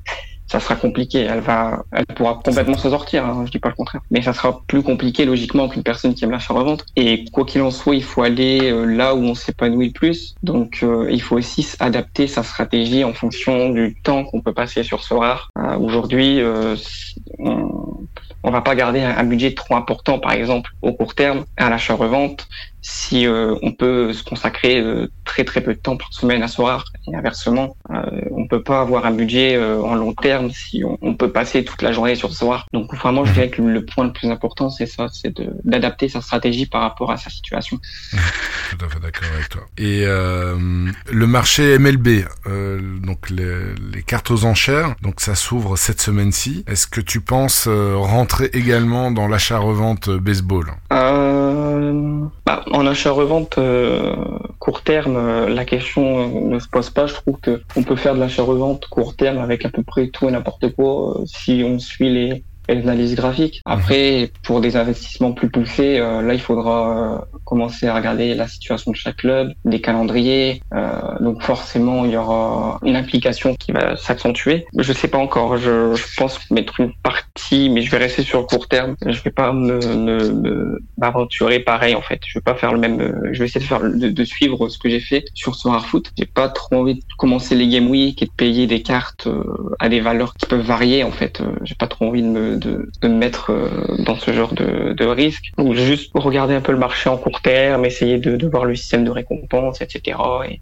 ça 0.47 0.59
sera 0.59 0.75
compliqué. 0.75 1.21
Elle 1.21 1.39
va, 1.39 1.83
elle 1.91 2.05
pourra 2.05 2.39
complètement 2.43 2.77
s'en 2.77 2.91
sortir. 2.91 3.25
Hein, 3.25 3.43
je 3.45 3.51
dis 3.51 3.59
pas 3.59 3.69
le 3.69 3.75
contraire, 3.75 4.01
mais 4.11 4.21
ça 4.21 4.33
sera 4.33 4.61
plus 4.67 4.83
compliqué 4.83 5.25
logiquement 5.25 5.67
qu'une 5.67 5.83
personne 5.83 6.13
qui 6.13 6.23
aime 6.23 6.31
l'achat-revente. 6.31 6.85
Et 6.95 7.25
quoi 7.31 7.45
qu'il 7.45 7.61
en 7.61 7.71
soit, 7.71 7.95
il 7.95 8.03
faut 8.03 8.23
aller 8.23 8.71
euh, 8.71 8.85
là 8.85 9.15
où 9.15 9.19
on 9.19 9.35
s'épanouit 9.35 9.87
le 9.87 9.93
plus. 9.93 10.35
Donc, 10.43 10.79
euh, 10.83 11.07
il 11.11 11.21
faut 11.21 11.37
aussi 11.37 11.67
adapter 11.79 12.27
sa 12.27 12.43
stratégie 12.43 13.03
en 13.03 13.13
fonction 13.13 13.69
du 13.69 13.95
temps 14.03 14.23
qu'on 14.25 14.41
peut 14.41 14.53
passer 14.53 14.83
sur 14.83 15.03
ce 15.03 15.13
rare. 15.13 15.49
Euh, 15.57 15.77
aujourd'hui, 15.77 16.41
on, 17.39 18.05
on 18.45 18.51
va 18.51 18.61
pas 18.61 18.75
garder 18.75 19.01
un, 19.01 19.23
budget 19.23 19.55
trop 19.55 19.75
important, 19.75 20.19
par 20.19 20.33
exemple, 20.33 20.69
au 20.83 20.93
court 20.93 21.15
terme, 21.15 21.45
à 21.57 21.67
l'achat-revente, 21.67 22.47
si 22.87 23.25
euh, 23.25 23.55
on 23.63 23.71
peut 23.71 24.13
se 24.13 24.23
consacrer 24.23 24.79
euh, 24.79 25.11
très 25.23 25.43
très 25.43 25.61
peu 25.61 25.73
de 25.73 25.79
temps 25.79 25.97
par 25.97 26.13
semaine 26.13 26.43
à 26.43 26.47
soir 26.47 26.85
et 27.07 27.15
inversement, 27.15 27.75
euh, 27.89 28.03
on 28.29 28.47
peut 28.47 28.61
pas 28.61 28.79
avoir 28.81 29.07
un 29.07 29.11
budget 29.11 29.55
euh, 29.55 29.81
en 29.81 29.95
long 29.95 30.13
terme 30.13 30.51
si 30.51 30.83
on, 30.83 31.15
peut 31.15 31.31
passer 31.31 31.65
toute 31.65 31.81
la 31.81 31.91
journée 31.91 32.13
sur 32.13 32.31
soir. 32.31 32.67
Donc 32.73 32.93
vraiment, 32.93 33.25
je 33.25 33.33
dirais 33.33 33.49
que 33.49 33.61
le 33.61 33.83
point 33.83 34.05
le 34.05 34.13
plus 34.13 34.29
important, 34.29 34.69
c'est 34.69 34.85
ça, 34.85 35.07
c'est 35.11 35.33
d'adapter 35.63 36.09
sa 36.09 36.21
stratégie 36.21 36.67
par 36.67 36.81
rapport 36.81 37.09
à 37.09 37.17
sa 37.17 37.31
situation. 37.31 37.79
Tout 38.11 38.85
à 38.85 38.89
fait 38.89 38.99
d'accord 38.99 39.29
avec 39.33 39.49
toi. 39.49 39.61
Et 39.77 40.05
le 40.05 41.27
marché 41.27 41.79
MLB, 41.79 42.25
donc 43.01 43.29
les, 43.29 43.73
les, 43.93 44.03
cartes 44.03 44.29
aux 44.29 44.45
enchères, 44.45 44.95
donc 45.01 45.21
ça 45.21 45.35
s'ouvre 45.35 45.77
cette 45.77 46.01
semaine-ci. 46.01 46.65
Est-ce 46.67 46.85
que 46.85 47.01
tu 47.01 47.21
penses 47.21 47.67
rentrer 47.67 48.34
également 48.53 49.11
dans 49.11 49.27
l'achat-revente 49.27 50.09
baseball 50.09 50.73
bah, 52.45 52.63
en 52.71 52.85
achat-revente 52.85 53.57
euh, 53.57 54.15
court 54.59 54.83
terme, 54.83 55.17
euh, 55.17 55.49
la 55.49 55.65
question 55.65 56.19
euh, 56.19 56.49
ne 56.53 56.59
se 56.59 56.67
pose 56.67 56.91
pas. 56.91 57.07
Je 57.07 57.15
trouve 57.15 57.39
que 57.39 57.61
on 57.75 57.81
peut 57.81 57.95
faire 57.95 58.13
de 58.13 58.19
l'achat-revente 58.19 58.87
court 58.87 59.15
terme 59.15 59.39
avec 59.39 59.65
à 59.65 59.69
peu 59.69 59.81
près 59.81 60.09
tout 60.09 60.29
et 60.29 60.31
n'importe 60.31 60.73
quoi 60.75 61.21
si 61.25 61.63
on 61.65 61.79
suit 61.79 62.09
les 62.09 62.43
et 62.67 62.75
l'analyse 62.75 63.15
graphique. 63.15 63.61
Mhm. 63.65 63.73
Après, 63.73 64.31
pour 64.43 64.61
des 64.61 64.75
investissements 64.75 65.33
plus 65.33 65.49
poussés, 65.49 65.97
euh, 65.99 66.21
là, 66.21 66.33
il 66.33 66.41
faudra 66.41 67.15
euh, 67.15 67.37
commencer 67.43 67.87
à 67.87 67.95
regarder 67.95 68.35
la 68.35 68.47
situation 68.47 68.91
de 68.91 68.95
chaque 68.95 69.17
club, 69.17 69.53
des 69.65 69.81
calendriers. 69.81 70.61
Euh, 70.73 70.99
donc 71.19 71.41
forcément, 71.41 72.05
il 72.05 72.11
y 72.11 72.17
aura 72.17 72.79
une 72.83 72.95
implication 72.95 73.55
qui 73.55 73.71
va 73.71 73.95
s'accentuer. 73.95 74.65
Je 74.77 74.93
sais 74.93 75.07
pas 75.07 75.17
encore. 75.17 75.57
Je, 75.57 75.93
je, 75.93 76.03
pense 76.17 76.39
mettre 76.51 76.79
une 76.79 76.93
partie, 77.03 77.69
mais 77.69 77.81
je 77.81 77.91
vais 77.91 77.97
rester 77.97 78.23
sur 78.23 78.45
court 78.47 78.67
terme. 78.67 78.95
Je 79.05 79.21
vais 79.21 79.31
pas 79.31 79.51
me 79.51 80.79
m'aventurer 80.97 81.59
pareil 81.59 81.95
en 81.95 82.01
fait. 82.01 82.21
Je 82.25 82.39
vais 82.39 82.43
pas 82.43 82.55
faire 82.55 82.71
le 82.71 82.79
même. 82.79 83.29
Je 83.31 83.39
vais 83.39 83.45
essayer 83.45 83.59
de 83.59 83.65
faire 83.65 83.81
de, 83.81 84.09
de 84.09 84.23
suivre 84.23 84.69
ce 84.69 84.77
que 84.77 84.89
j'ai 84.89 84.99
fait 84.99 85.25
sur 85.33 85.55
ce 85.55 85.65
Foot. 85.85 86.11
J'ai 86.17 86.25
pas 86.25 86.47
trop 86.47 86.75
envie 86.77 86.95
de 86.95 87.01
commencer 87.17 87.55
les 87.55 87.67
game 87.67 87.89
week 87.89 88.21
et 88.21 88.25
de 88.25 88.31
payer 88.31 88.67
des 88.67 88.81
cartes 88.81 89.27
à 89.79 89.89
des 89.89 89.99
valeurs 89.99 90.33
qui 90.35 90.45
peuvent 90.45 90.65
varier 90.65 91.03
en 91.03 91.11
fait. 91.11 91.41
J'ai 91.63 91.75
pas 91.75 91.87
trop 91.87 92.05
envie 92.05 92.21
de 92.21 92.27
me 92.27 92.54
de, 92.55 92.89
me 93.03 93.09
mettre 93.09 93.51
euh, 93.51 93.69
dans 93.99 94.15
ce 94.15 94.33
genre 94.33 94.53
de, 94.53 94.93
de 94.93 95.05
risque. 95.05 95.51
Donc 95.57 95.73
juste 95.73 96.11
regarder 96.13 96.55
un 96.55 96.61
peu 96.61 96.71
le 96.71 96.77
marché 96.77 97.09
en 97.09 97.17
court 97.17 97.41
terme, 97.41 97.85
essayer 97.85 98.17
de, 98.17 98.35
de 98.35 98.47
voir 98.47 98.65
le 98.65 98.75
système 98.75 99.03
de 99.03 99.11
récompense, 99.11 99.81
etc. 99.81 100.17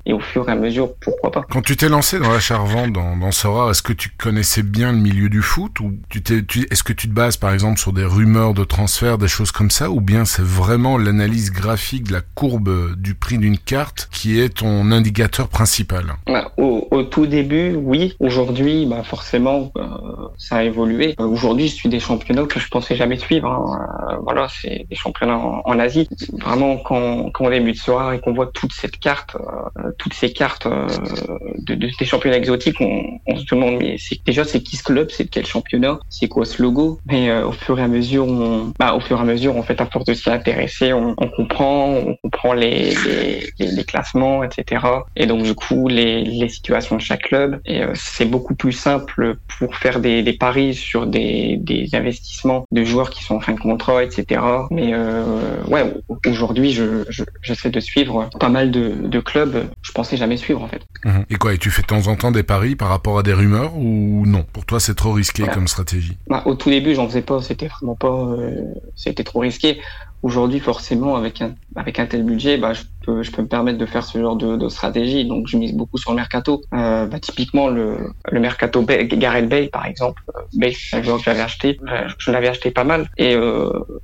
Et, 0.05 0.13
au 0.13 0.19
fur 0.19 0.47
et 0.47 0.51
à 0.51 0.55
mesure, 0.55 0.93
pourquoi 1.01 1.31
pas. 1.31 1.45
Quand 1.49 1.61
tu 1.61 1.75
t'es 1.75 1.89
lancé 1.89 2.19
dans 2.19 2.31
la 2.31 2.57
revente 2.57 2.93
dans, 2.93 3.17
dans 3.17 3.31
Sora, 3.31 3.71
est-ce 3.71 3.81
que 3.81 3.93
tu 3.93 4.09
connaissais 4.09 4.63
bien 4.63 4.91
le 4.91 4.99
milieu 4.99 5.29
du 5.29 5.41
foot 5.41 5.79
ou 5.79 5.93
tu 6.09 6.21
t'es, 6.21 6.43
tu, 6.43 6.67
est-ce 6.69 6.83
que 6.83 6.93
tu 6.93 7.07
te 7.07 7.13
bases 7.13 7.37
par 7.37 7.53
exemple 7.53 7.79
sur 7.79 7.93
des 7.93 8.05
rumeurs 8.05 8.53
de 8.53 8.63
transfert, 8.63 9.17
des 9.17 9.27
choses 9.27 9.51
comme 9.51 9.71
ça, 9.71 9.89
ou 9.89 10.01
bien 10.01 10.25
c'est 10.25 10.43
vraiment 10.43 10.97
l'analyse 10.97 11.51
graphique 11.51 12.03
de 12.07 12.13
la 12.13 12.21
courbe 12.21 12.95
du 12.95 13.15
prix 13.15 13.37
d'une 13.37 13.57
carte 13.57 14.09
qui 14.11 14.39
est 14.39 14.49
ton 14.49 14.91
indicateur 14.91 15.47
principal? 15.47 16.13
Bah, 16.27 16.51
au, 16.57 16.87
au, 16.91 17.03
tout 17.03 17.25
début, 17.25 17.75
oui. 17.75 18.15
Aujourd'hui, 18.19 18.85
bah 18.85 19.03
forcément, 19.03 19.71
euh, 19.77 19.83
ça 20.37 20.57
a 20.57 20.63
évolué. 20.63 21.15
Euh, 21.19 21.25
aujourd'hui, 21.25 21.67
je 21.67 21.73
suis 21.73 21.82
des 21.87 21.99
championnats 21.99 22.45
que 22.45 22.59
je 22.59 22.67
pensais 22.67 22.95
jamais 22.95 23.17
suivre. 23.17 23.47
Hein. 23.47 24.11
Euh, 24.11 24.17
voilà, 24.23 24.47
c'est 24.49 24.85
des 24.89 24.95
championnats 24.95 25.37
en, 25.37 25.79
Asie. 25.79 26.07
Vraiment, 26.39 26.77
quand, 26.77 27.31
quand 27.31 27.45
on 27.45 27.49
débute 27.49 27.77
soir 27.77 28.13
et 28.13 28.19
qu'on 28.19 28.33
voit 28.33 28.47
toute 28.53 28.73
cette 28.73 28.99
carte, 28.99 29.35
euh, 29.35 29.91
toutes 29.97 30.13
ces 30.13 30.31
cartes 30.31 30.65
euh, 30.65 30.87
de, 31.57 31.75
de, 31.75 31.89
des 31.97 32.05
championnats 32.05 32.37
exotiques, 32.37 32.79
on, 32.79 33.03
on 33.27 33.35
se 33.37 33.45
demande 33.45 33.79
mais 33.79 33.95
c'est 33.97 34.23
déjà 34.25 34.43
c'est 34.43 34.61
qui 34.61 34.77
ce 34.77 34.83
club, 34.83 35.09
c'est 35.09 35.25
quel 35.25 35.45
championnat, 35.45 35.99
c'est 36.09 36.27
quoi 36.27 36.45
ce 36.45 36.61
logo? 36.61 36.99
Mais 37.05 37.31
au 37.41 37.51
fur 37.51 37.79
et 37.79 37.83
à 37.83 37.87
mesure, 37.87 38.27
on, 38.27 38.71
bah, 38.79 38.93
au 38.93 38.99
fur 38.99 39.17
et 39.17 39.21
à 39.21 39.25
mesure, 39.25 39.57
en 39.57 39.63
fait, 39.63 39.81
à 39.81 39.85
force 39.85 40.05
de 40.05 40.13
s'y 40.13 40.29
intéresser, 40.29 40.93
on, 40.93 41.15
on, 41.17 41.27
comprend, 41.27 41.89
on 41.89 42.15
comprend 42.21 42.53
les, 42.53 42.93
les, 43.05 43.53
les, 43.59 43.83
classements, 43.83 44.43
etc. 44.43 44.85
Et 45.15 45.25
donc 45.25 45.43
du 45.43 45.55
coup, 45.55 45.87
les, 45.87 46.23
les 46.23 46.49
situations 46.49 46.95
de 46.95 47.01
chaque 47.01 47.23
club. 47.23 47.59
Et 47.65 47.81
c'est 47.93 48.25
beaucoup 48.25 48.55
plus 48.55 48.71
simple 48.71 49.37
pour 49.59 49.75
faire 49.75 49.99
des, 49.99 50.21
des 50.21 50.33
paris 50.33 50.73
sur 50.73 51.07
des, 51.07 51.57
des 51.57 51.72
des 51.81 51.95
investissements 51.95 52.65
de 52.71 52.83
joueurs 52.83 53.09
qui 53.09 53.23
sont 53.23 53.35
en 53.35 53.39
fin 53.39 53.53
de 53.53 53.59
contrat, 53.59 54.03
etc. 54.03 54.41
Mais 54.71 54.91
euh, 54.93 55.63
ouais, 55.67 55.93
aujourd'hui, 56.27 56.71
je, 56.71 57.05
j'essaie 57.41 57.69
de 57.69 57.79
suivre 57.79 58.29
pas 58.39 58.49
mal 58.49 58.71
de, 58.71 58.93
de, 59.03 59.19
clubs. 59.19 59.65
Je 59.81 59.91
pensais 59.91 60.17
jamais 60.17 60.37
suivre 60.37 60.61
en 60.61 60.67
fait. 60.67 60.81
Mhm. 61.05 61.25
Et 61.29 61.35
quoi 61.35 61.53
Et 61.53 61.57
tu 61.57 61.69
fais 61.69 61.81
de 61.81 61.87
temps 61.87 62.07
en 62.07 62.15
temps 62.15 62.31
des 62.31 62.43
paris 62.43 62.75
par 62.75 62.89
rapport 62.89 63.19
à 63.19 63.23
des 63.23 63.33
rumeurs 63.33 63.75
ou 63.77 64.23
non? 64.25 64.45
Pour 64.51 64.65
toi, 64.65 64.79
c'est 64.79 64.95
trop 64.95 65.13
risqué 65.13 65.43
comme 65.53 65.67
stratégie? 65.67 66.17
Bah, 66.27 66.43
Au 66.45 66.55
tout 66.55 66.69
début, 66.69 66.95
j'en 66.95 67.07
faisais 67.07 67.21
pas. 67.21 67.41
C'était 67.41 67.67
vraiment 67.67 67.95
pas. 67.95 68.07
Euh, 68.07 68.73
c'était 68.95 69.23
trop 69.23 69.39
risqué. 69.39 69.79
Aujourd'hui, 70.21 70.59
forcément, 70.59 71.15
avec 71.15 71.41
un 71.41 71.55
avec 71.75 71.99
un 71.99 72.05
tel 72.05 72.23
budget, 72.23 72.57
bah, 72.57 72.73
je 72.73 72.83
je 73.07 73.31
peux 73.31 73.41
me 73.41 73.47
permettre 73.47 73.77
de 73.77 73.85
faire 73.85 74.03
ce 74.03 74.17
genre 74.17 74.35
de, 74.35 74.69
stratégie. 74.69 75.25
Donc, 75.25 75.47
je 75.47 75.57
mise 75.57 75.73
beaucoup 75.73 75.97
sur 75.97 76.11
le 76.11 76.15
mercato. 76.15 76.61
Euh, 76.73 77.05
bah, 77.05 77.19
typiquement, 77.19 77.67
le, 77.67 77.97
le 78.31 78.39
mercato 78.39 78.81
Bay, 78.81 79.07
Gareth 79.07 79.49
Bay, 79.49 79.67
par 79.67 79.85
exemple. 79.85 80.23
Euh, 80.35 80.41
Bay, 80.53 80.71
que 80.71 81.01
j'avais 81.23 81.41
acheté. 81.41 81.79
Euh, 81.87 82.07
je 82.17 82.31
l'avais 82.31 82.47
acheté 82.47 82.71
pas 82.71 82.83
mal 82.83 83.09
et 83.17 83.35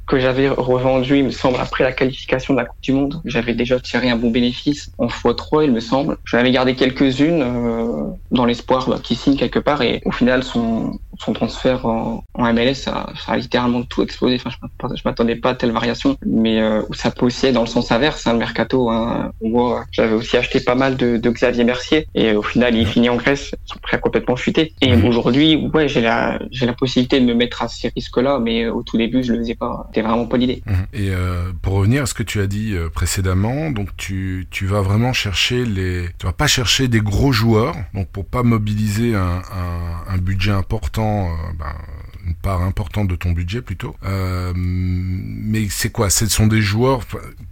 que 0.08 0.20
j'avais 0.20 0.50
revendu, 0.50 1.18
il 1.18 1.26
me 1.26 1.32
semble, 1.32 1.58
après 1.60 1.84
la 1.84 1.92
qualification 1.92 2.54
de 2.54 2.60
la 2.60 2.66
Coupe 2.66 2.82
du 2.82 2.92
Monde. 2.92 3.22
J'avais 3.26 3.54
déjà 3.54 3.80
tiré 3.80 4.10
un 4.10 4.18
bon 4.18 4.30
bénéfice 4.30 4.92
en 4.98 5.08
x3, 5.08 5.66
il 5.66 5.72
me 5.72 5.80
semble. 5.80 6.18
J'en 6.26 6.40
avais 6.40 6.52
gardé 6.52 6.76
quelques-unes 6.76 8.18
dans 8.32 8.46
l'espoir 8.46 8.90
bah, 8.90 9.00
qu'il 9.02 9.18
signe 9.18 9.36
quelque 9.36 9.60
part 9.60 9.82
et 9.82 10.02
au 10.06 10.12
final, 10.12 10.44
son, 10.44 11.00
son 11.20 11.34
transfert 11.34 11.86
en, 11.86 12.24
MLS, 12.36 12.76
ça, 12.76 13.08
a 13.28 13.38
littéralement 13.38 13.84
tout 13.84 14.02
explosé. 14.02 14.36
Enfin, 14.44 14.50
je 14.96 15.02
m'attendais 15.06 15.36
pas 15.36 15.52
à 15.52 15.56
telle 15.56 15.72
variation, 15.72 16.18
mais 16.26 16.60
euh, 16.62 16.82
ça 16.92 17.12
peut 17.12 17.30
dans 17.54 17.62
le 17.62 17.68
sens 17.68 17.92
inverse, 17.92 18.28
hein, 18.28 18.34
le 18.34 18.40
mercato. 18.40 18.89
Hein. 18.92 19.32
J'avais 19.92 20.14
aussi 20.14 20.38
acheté 20.38 20.60
pas 20.60 20.76
mal 20.76 20.98
de, 20.98 21.18
de, 21.18 21.30
Xavier 21.30 21.64
Mercier 21.64 22.08
et 22.16 22.34
au 22.34 22.42
final, 22.42 22.76
il 22.76 22.86
finit 22.86 23.10
en 23.10 23.16
Grèce, 23.16 23.52
son 23.66 23.80
prêt 23.80 24.00
complètement 24.00 24.36
chuté. 24.36 24.74
Et 24.82 24.96
mmh. 24.96 25.06
aujourd'hui, 25.06 25.70
ouais, 25.74 25.88
j'ai 25.88 26.02
la, 26.02 26.40
j'ai 26.52 26.66
la 26.66 26.74
possibilité 26.74 27.20
de 27.20 27.26
me 27.26 27.34
mettre 27.34 27.62
à 27.64 27.68
ces 27.68 27.90
risques-là, 27.90 28.40
mais 28.40 28.68
au 28.68 28.84
tout 28.84 28.98
début, 28.98 29.24
je 29.24 29.34
le 29.34 29.40
faisais 29.40 29.56
pas. 29.56 29.86
C'était 29.88 30.06
vraiment 30.06 30.26
pas 30.26 30.38
l'idée. 30.38 30.62
Mmh. 30.66 30.74
Et 30.94 31.10
euh, 31.10 31.52
pour 31.62 31.74
revenir 31.74 32.04
à 32.04 32.06
ce 32.06 32.14
que 32.14 32.24
tu 32.24 32.42
as 32.42 32.48
dit 32.48 32.74
euh, 32.74 32.90
précédemment, 32.90 33.72
donc 33.72 33.90
tu, 33.98 34.48
tu 34.52 34.66
vas 34.66 34.82
vraiment 34.82 35.14
chercher 35.14 35.66
les, 35.66 36.08
tu 36.18 36.26
vas 36.26 36.34
pas 36.34 36.48
chercher 36.48 36.88
des 36.88 37.00
gros 37.00 37.32
joueurs, 37.32 37.76
donc 37.94 38.08
pour 38.10 38.26
pas 38.26 38.44
mobiliser 38.44 39.16
un, 39.16 39.42
un, 39.54 40.14
un 40.14 40.18
budget 40.18 40.52
important, 40.52 41.28
euh, 41.28 41.54
ben, 41.58 41.74
une 42.30 42.36
part 42.36 42.62
importante 42.62 43.08
de 43.08 43.16
ton 43.16 43.32
budget 43.32 43.62
plutôt. 43.62 43.96
Euh, 44.06 44.54
mais 44.56 45.68
c'est 45.70 45.92
quoi? 45.92 46.10
Ce 46.10 46.28
sont 46.28 46.48
des 46.48 46.62
joueurs, 46.62 47.02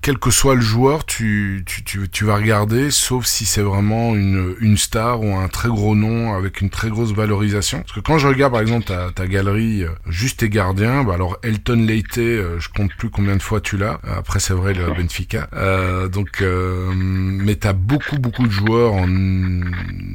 quel 0.01 0.17
que 0.19 0.29
soit 0.29 0.55
le 0.55 0.61
joueur, 0.61 1.05
tu, 1.05 1.63
tu, 1.65 1.83
tu, 1.83 2.07
tu 2.09 2.25
vas 2.25 2.35
regarder, 2.35 2.91
sauf 2.91 3.25
si 3.25 3.45
c'est 3.45 3.61
vraiment 3.61 4.15
une, 4.15 4.55
une 4.59 4.77
star 4.77 5.21
ou 5.21 5.35
un 5.35 5.47
très 5.47 5.69
gros 5.69 5.95
nom 5.95 6.35
avec 6.35 6.61
une 6.61 6.69
très 6.69 6.89
grosse 6.89 7.11
valorisation. 7.11 7.79
Parce 7.79 7.93
que 7.93 7.99
quand 8.01 8.19
je 8.19 8.27
regarde 8.27 8.53
par 8.53 8.61
exemple 8.61 8.85
ta, 8.85 9.09
ta 9.11 9.27
galerie, 9.27 9.83
euh, 9.83 9.89
juste 10.07 10.39
tes 10.39 10.49
gardiens, 10.49 11.03
bah 11.03 11.15
alors 11.15 11.37
Elton 11.41 11.83
Leite, 11.87 12.19
euh, 12.19 12.59
je 12.59 12.69
compte 12.69 12.93
plus 12.95 13.09
combien 13.09 13.35
de 13.35 13.41
fois 13.41 13.61
tu 13.61 13.77
l'as. 13.77 13.99
Après 14.15 14.39
c'est 14.39 14.53
vrai 14.53 14.73
le 14.73 14.93
Benfica. 14.93 15.49
Euh, 15.53 16.07
donc, 16.07 16.41
euh, 16.41 16.93
mais 16.95 17.55
t'as 17.55 17.73
beaucoup 17.73 18.19
beaucoup 18.19 18.45
de 18.45 18.51
joueurs 18.51 18.93
en 18.93 19.07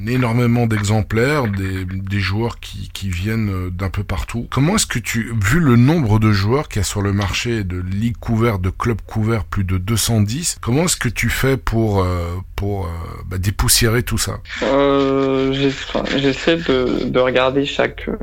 énormément 0.06 0.66
d'exemplaires, 0.66 1.48
des, 1.48 1.84
des 1.84 2.20
joueurs 2.20 2.60
qui, 2.60 2.90
qui 2.92 3.08
viennent 3.08 3.70
d'un 3.70 3.90
peu 3.90 4.04
partout. 4.04 4.46
Comment 4.52 4.74
est-ce 4.74 4.86
que 4.86 4.98
tu, 4.98 5.32
vu 5.40 5.60
le 5.60 5.76
nombre 5.76 6.18
de 6.18 6.30
joueurs 6.30 6.68
qu'il 6.68 6.80
y 6.80 6.80
a 6.80 6.84
sur 6.84 7.00
le 7.00 7.14
marché, 7.14 7.64
de 7.64 7.78
ligues 7.78 8.18
couvertes, 8.18 8.60
de 8.60 8.68
clubs 8.68 9.00
couverts, 9.00 9.44
plus 9.46 9.64
de 9.64 9.78
210, 9.78 10.58
comment 10.60 10.82
est-ce 10.82 10.98
que 10.98 11.08
tu 11.08 11.30
fais 11.30 11.56
pour, 11.56 12.02
euh, 12.02 12.36
pour 12.54 12.84
euh, 12.84 12.88
bah, 13.26 13.38
dépoussiérer 13.38 14.02
tout 14.02 14.18
ça? 14.18 14.40
Euh, 14.62 15.54
J'essaie 16.18 16.56
de, 16.56 17.04
de, 17.04 17.18
regarder 17.18 17.64
chaque... 17.64 18.06
Euh, 18.08 18.16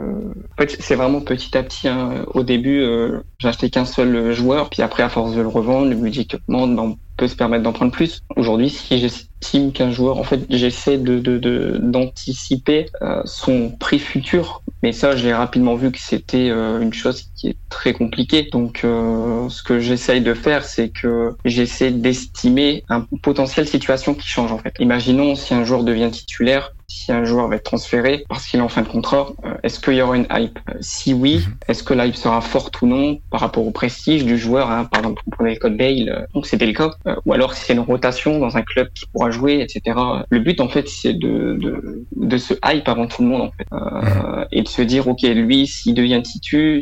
en 0.52 0.62
fait, 0.62 0.78
c'est 0.80 0.94
vraiment 0.94 1.22
petit 1.22 1.58
à 1.58 1.64
petit. 1.64 1.88
Hein. 1.88 2.26
Au 2.28 2.44
début, 2.44 2.80
euh, 2.80 3.22
j'achetais 3.40 3.72
qu'un 3.72 3.86
seul 3.86 4.32
joueur, 4.32 4.70
puis 4.70 4.84
après, 4.84 5.02
à 5.02 5.10
force 5.10 5.34
de 5.34 5.42
le 5.42 5.48
revendre, 5.48 5.90
le 5.90 5.96
budget 5.96 6.28
augmente, 6.36 6.76
ben, 6.76 6.84
on 6.84 6.98
peut 7.18 7.28
se 7.28 7.36
permettre 7.36 7.64
d'en 7.64 7.74
prendre 7.74 7.92
plus. 7.92 8.22
Aujourd'hui, 8.36 8.70
si 8.70 9.00
j'estime 9.00 9.72
qu'un 9.72 9.90
joueur, 9.90 10.20
en 10.20 10.24
fait, 10.24 10.42
j'essaie 10.52 11.00
de 11.00 11.80
d'anticiper 11.80 12.86
son 13.26 13.72
prix 13.72 13.98
futur 13.98 14.62
mais 14.82 14.92
ça, 14.94 15.16
j'ai 15.16 15.34
rapidement 15.34 15.76
vu 15.76 15.92
que 15.92 16.00
c'était 16.00 16.50
euh, 16.50 16.80
une 16.82 16.94
chose 16.94 17.29
qui 17.40 17.50
est 17.50 17.58
très 17.70 17.94
compliquée. 17.94 18.50
Donc, 18.52 18.82
euh, 18.84 19.48
ce 19.50 19.64
que 19.64 19.80
j'essaye 19.80 20.22
de 20.22 20.34
faire, 20.34 20.64
c'est 20.64 20.90
que 20.90 21.36
j'essaie 21.46 21.92
d'estimer 21.92 22.84
un 22.90 23.06
potentiel 23.22 23.68
situation 23.68 24.14
qui 24.14 24.28
change 24.28 24.52
en 24.52 24.58
fait. 24.58 24.74
Imaginons 24.80 25.36
si 25.36 25.54
un 25.54 25.64
joueur 25.64 25.84
devient 25.84 26.10
titulaire, 26.12 26.74
si 26.88 27.12
un 27.12 27.24
joueur 27.24 27.48
va 27.48 27.56
être 27.56 27.64
transféré 27.64 28.26
parce 28.28 28.48
qu'il 28.48 28.60
est 28.60 28.64
en 28.64 28.70
fin 28.70 28.82
de 28.82 28.88
contrat, 28.88 29.30
euh, 29.46 29.54
est-ce 29.64 29.80
qu'il 29.80 29.94
y 29.94 30.02
aura 30.02 30.18
une 30.18 30.28
hype? 30.32 30.60
Si 30.82 31.14
oui, 31.14 31.38
mhm. 31.38 31.56
est-ce 31.68 31.84
que 31.84 31.94
la 31.94 32.08
hype 32.08 32.16
sera 32.16 32.42
forte 32.42 32.82
ou 32.82 32.88
non 32.88 33.20
par 33.30 33.42
rapport 33.42 33.66
au 33.66 33.72
prestige 33.72 34.26
du 34.26 34.38
joueur 34.38 34.72
hein 34.72 34.86
Par 34.86 35.02
exemple, 35.02 35.22
on 35.28 35.30
prenait 35.30 35.54
le 35.54 35.60
code 35.60 35.78
Bale, 35.78 36.28
donc 36.34 36.48
c'était 36.48 36.66
le 36.66 36.74
cas. 36.74 36.92
ou 37.26 37.34
alors 37.34 37.54
si 37.54 37.66
c'est 37.66 37.74
une 37.74 37.80
rotation 37.80 38.40
dans 38.40 38.58
un 38.58 38.64
club 38.64 38.90
qui 38.94 39.06
pourra 39.08 39.30
jouer, 39.30 39.62
etc. 39.62 39.98
Le 40.30 40.40
but 40.40 40.60
en 40.60 40.68
fait, 40.68 40.90
c'est 40.90 41.14
de, 41.14 41.58
de, 41.60 42.06
de 42.16 42.38
se 42.38 42.56
hype 42.66 42.88
avant 42.88 43.08
tout 43.08 43.22
le 43.22 43.28
monde 43.28 43.42
en 43.42 43.52
fait. 43.52 43.68
Euh, 43.72 44.46
et 44.52 44.64
se 44.66 44.82
dire 44.82 45.08
ok 45.08 45.22
lui 45.22 45.68
s'il 45.68 45.94
devient 45.94 46.22
titu 46.24 46.58
euh, 46.58 46.82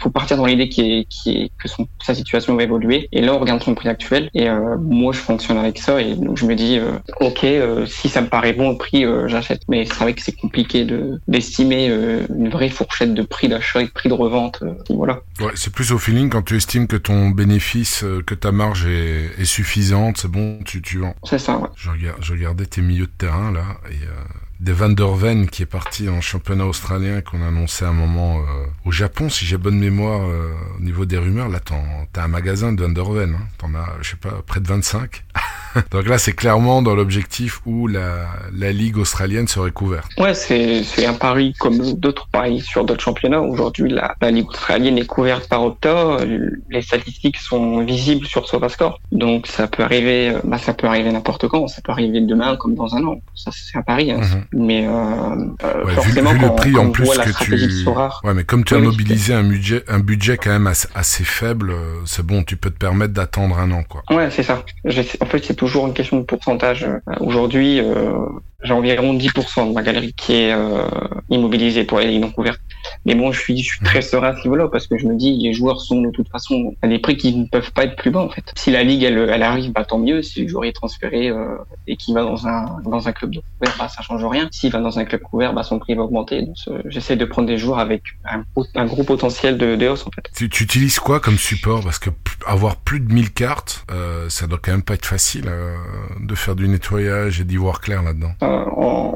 faut 0.00 0.10
partir 0.10 0.36
dans 0.36 0.46
l'idée 0.46 0.68
qui 0.68 0.80
est, 0.82 1.04
qui 1.04 1.30
est 1.30 1.50
que 1.58 1.68
son, 1.68 1.88
sa 2.04 2.14
situation 2.14 2.56
va 2.56 2.62
évoluer. 2.62 3.08
Et 3.12 3.20
là 3.20 3.34
on 3.34 3.38
regarde 3.38 3.62
son 3.62 3.74
prix 3.74 3.88
actuel. 3.88 4.30
Et 4.34 4.48
euh, 4.48 4.76
moi 4.78 5.12
je 5.12 5.18
fonctionne 5.18 5.58
avec 5.58 5.78
ça. 5.78 6.00
Et 6.00 6.14
donc 6.14 6.36
je 6.38 6.46
me 6.46 6.54
dis 6.54 6.78
euh, 6.78 6.92
ok 7.20 7.44
euh, 7.44 7.86
si 7.86 8.08
ça 8.08 8.20
me 8.20 8.28
paraît 8.28 8.52
bon 8.52 8.70
au 8.70 8.76
prix 8.76 9.04
euh, 9.04 9.28
j'achète. 9.28 9.62
Mais 9.68 9.84
c'est 9.84 9.98
vrai 9.98 10.14
que 10.14 10.22
c'est 10.22 10.36
compliqué 10.36 10.84
de 10.84 11.20
d'estimer 11.28 11.86
une 11.88 12.48
vraie 12.48 12.68
fourchette 12.68 13.14
de 13.14 13.22
prix 13.22 13.48
d'achat 13.48 13.82
et 13.82 13.86
de 13.86 13.90
prix 13.90 14.08
de 14.08 14.14
revente 14.14 14.62
voilà. 14.90 15.20
Ouais 15.40 15.52
c'est 15.54 15.72
plus 15.72 15.92
au 15.92 15.98
feeling 15.98 16.30
quand 16.30 16.42
tu 16.42 16.56
estimes 16.56 16.86
que 16.86 16.96
ton 16.96 17.30
bénéfice 17.30 18.04
que 18.26 18.34
ta 18.34 18.52
marge 18.52 18.86
est, 18.86 19.30
est 19.38 19.44
suffisante 19.44 20.18
c'est 20.18 20.30
bon 20.30 20.58
tu 20.64 20.82
tu 20.82 20.98
vends. 20.98 21.14
C'est 21.24 21.38
ça 21.38 21.58
ouais. 21.58 21.68
je 21.76 21.90
regarde 21.90 22.18
je 22.20 22.32
regardais 22.32 22.66
tes 22.66 22.80
milieux 22.80 23.06
de 23.06 23.12
terrain 23.18 23.52
là 23.52 23.64
et 23.90 23.96
de 24.60 24.72
Van 24.72 24.88
der 24.88 25.14
Ven 25.14 25.48
qui 25.48 25.62
est 25.62 25.66
parti 25.66 26.08
en 26.08 26.20
championnat 26.20 26.66
australien 26.66 27.20
qu'on 27.20 27.42
a 27.42 27.48
annoncé 27.48 27.84
à 27.84 27.88
un 27.88 27.92
moment 27.92 28.40
euh, 28.40 28.66
au 28.84 28.90
Japon, 28.90 29.28
si 29.28 29.46
j'ai 29.46 29.56
bonne 29.56 29.78
mémoire 29.78 30.28
euh, 30.28 30.52
au 30.76 30.82
niveau 30.82 31.04
des 31.04 31.16
rumeurs. 31.16 31.48
Là, 31.48 31.60
t'as 31.60 32.22
un 32.24 32.28
magasin 32.28 32.72
de 32.72 32.82
Van 32.82 32.88
der 32.88 33.10
Ven, 33.10 33.34
hein. 33.34 33.46
t'en 33.58 33.74
as, 33.74 33.86
je 34.00 34.10
sais 34.10 34.16
pas, 34.16 34.42
près 34.46 34.60
de 34.60 34.66
25. 34.66 35.24
Donc 35.90 36.08
là, 36.08 36.18
c'est 36.18 36.32
clairement 36.32 36.82
dans 36.82 36.94
l'objectif 36.94 37.60
où 37.66 37.86
la, 37.86 38.26
la 38.56 38.72
ligue 38.72 38.98
australienne 38.98 39.48
serait 39.48 39.70
couverte. 39.70 40.10
Ouais, 40.18 40.34
c'est 40.34 41.06
un 41.06 41.14
pari 41.14 41.54
comme 41.58 41.94
d'autres 41.94 42.28
paris 42.28 42.60
sur 42.60 42.84
d'autres 42.84 43.02
championnats. 43.02 43.40
Aujourd'hui, 43.40 43.90
la, 43.90 44.14
la 44.20 44.30
ligue 44.30 44.48
australienne 44.48 44.98
est 44.98 45.06
couverte 45.06 45.48
par 45.48 45.62
Opta. 45.62 46.18
Les 46.70 46.82
statistiques 46.82 47.36
sont 47.36 47.84
visibles 47.84 48.26
sur 48.26 48.48
SofaScore. 48.48 49.00
Donc 49.12 49.46
ça 49.46 49.66
peut 49.66 49.82
arriver, 49.82 50.34
bah, 50.44 50.58
ça 50.58 50.74
peut 50.74 50.86
arriver 50.86 51.10
n'importe 51.10 51.48
quand. 51.48 51.68
Ça 51.68 51.80
peut 51.82 51.92
arriver 51.92 52.20
demain 52.20 52.56
comme 52.56 52.74
dans 52.74 52.94
un 52.94 53.04
an. 53.04 53.20
Ça, 53.34 53.50
c'est 53.52 53.78
un 53.78 53.82
pari. 53.82 54.10
Hein. 54.10 54.20
Mm-hmm. 54.20 54.44
Mais 54.52 54.86
euh, 54.86 54.90
euh, 55.64 55.84
ouais, 55.84 55.94
forcément, 55.94 56.32
vu, 56.32 56.38
le 56.38 56.54
prix 56.54 56.72
quand 56.72 56.86
en 56.86 56.90
plus 56.90 57.08
que 57.08 57.44
tu... 57.44 57.88
ouais, 58.26 58.34
mais 58.34 58.44
comme 58.44 58.64
tu 58.64 58.74
as 58.74 58.78
Oui, 58.78 58.86
mobilisé 58.86 59.34
un 59.34 59.44
budget, 59.44 59.84
un 59.88 59.98
budget 60.00 60.36
quand 60.36 60.50
même 60.50 60.66
assez, 60.66 60.88
assez 60.94 61.24
faible, 61.24 61.70
euh, 61.70 62.00
c'est 62.04 62.24
bon, 62.24 62.42
tu 62.42 62.56
peux 62.56 62.70
te 62.70 62.78
permettre 62.78 63.12
d'attendre 63.12 63.58
un 63.58 63.70
an, 63.72 63.82
quoi. 63.82 64.02
Ouais, 64.10 64.30
c'est 64.30 64.42
ça. 64.42 64.64
En 65.20 65.26
fait, 65.26 65.44
c'est 65.44 65.54
toujours 65.68 65.86
une 65.86 65.92
question 65.92 66.18
de 66.18 66.22
pourcentage. 66.22 66.88
Aujourd'hui, 67.20 67.78
euh, 67.78 68.26
j'ai 68.62 68.72
environ 68.72 69.14
10% 69.14 69.68
de 69.68 69.72
ma 69.72 69.82
galerie 69.82 70.14
qui 70.14 70.34
est 70.34 70.52
euh, 70.52 70.88
immobilisée 71.28 71.84
pour 71.84 72.00
les 72.00 72.08
lignes 72.08 72.22
non 72.22 72.30
couvertes. 72.30 72.60
Mais 73.04 73.14
bon, 73.14 73.32
je 73.32 73.40
suis, 73.40 73.68
très 73.84 74.02
serein 74.02 74.28
à 74.28 74.36
ce 74.36 74.42
niveau-là 74.44 74.68
parce 74.68 74.86
que 74.86 74.98
je 74.98 75.06
me 75.06 75.14
dis, 75.14 75.36
les 75.36 75.52
joueurs 75.52 75.80
sont 75.80 76.00
de 76.00 76.10
toute 76.10 76.28
façon 76.28 76.74
à 76.82 76.88
des 76.88 76.98
prix 76.98 77.16
qui 77.16 77.34
ne 77.36 77.46
peuvent 77.46 77.72
pas 77.72 77.84
être 77.84 77.96
plus 77.96 78.10
bas 78.10 78.20
en 78.20 78.28
fait. 78.28 78.52
Si 78.56 78.70
la 78.70 78.82
ligue 78.82 79.02
elle, 79.04 79.18
elle 79.18 79.42
arrive, 79.42 79.72
bah 79.72 79.84
tant 79.84 79.98
mieux. 79.98 80.22
Si 80.22 80.42
le 80.42 80.48
joueur 80.48 80.64
est 80.64 80.72
transféré 80.72 81.28
euh, 81.28 81.56
et 81.86 81.96
qu'il 81.96 82.14
va 82.14 82.22
dans 82.22 82.46
un 82.46 82.80
dans 82.84 83.06
un 83.06 83.12
club 83.12 83.34
non 83.34 83.42
couvert, 83.58 83.76
bah 83.78 83.88
ça 83.88 84.02
change 84.02 84.24
rien. 84.24 84.48
S'il 84.50 84.72
va 84.72 84.80
dans 84.80 84.98
un 84.98 85.04
club 85.04 85.20
couvert, 85.20 85.52
bah 85.52 85.62
son 85.62 85.78
prix 85.78 85.94
va 85.94 86.02
augmenter. 86.02 86.48
Euh, 86.68 86.82
j'essaie 86.86 87.16
de 87.16 87.24
prendre 87.24 87.46
des 87.46 87.58
joueurs 87.58 87.78
avec 87.78 88.02
un, 88.24 88.86
gros 88.86 89.04
potentiel 89.04 89.58
de, 89.58 89.76
de 89.76 89.88
hausse 89.88 90.06
en 90.06 90.10
fait. 90.10 90.28
Tu, 90.34 90.64
utilises 90.64 90.98
quoi 90.98 91.20
comme 91.20 91.38
support? 91.38 91.82
Parce 91.84 91.98
que 91.98 92.10
avoir 92.46 92.76
plus 92.76 93.00
de 93.00 93.12
1000 93.12 93.32
cartes, 93.32 93.84
euh, 93.90 94.28
ça 94.28 94.46
doit 94.46 94.58
quand 94.60 94.72
même 94.72 94.82
pas 94.82 94.94
être 94.94 95.06
facile 95.06 95.47
euh, 95.48 95.76
de 96.20 96.34
faire 96.34 96.54
du 96.54 96.68
nettoyage 96.68 97.40
et 97.40 97.44
d'y 97.44 97.56
voir 97.56 97.80
clair 97.80 98.02
là-dedans. 98.02 98.32
Euh, 98.42 98.64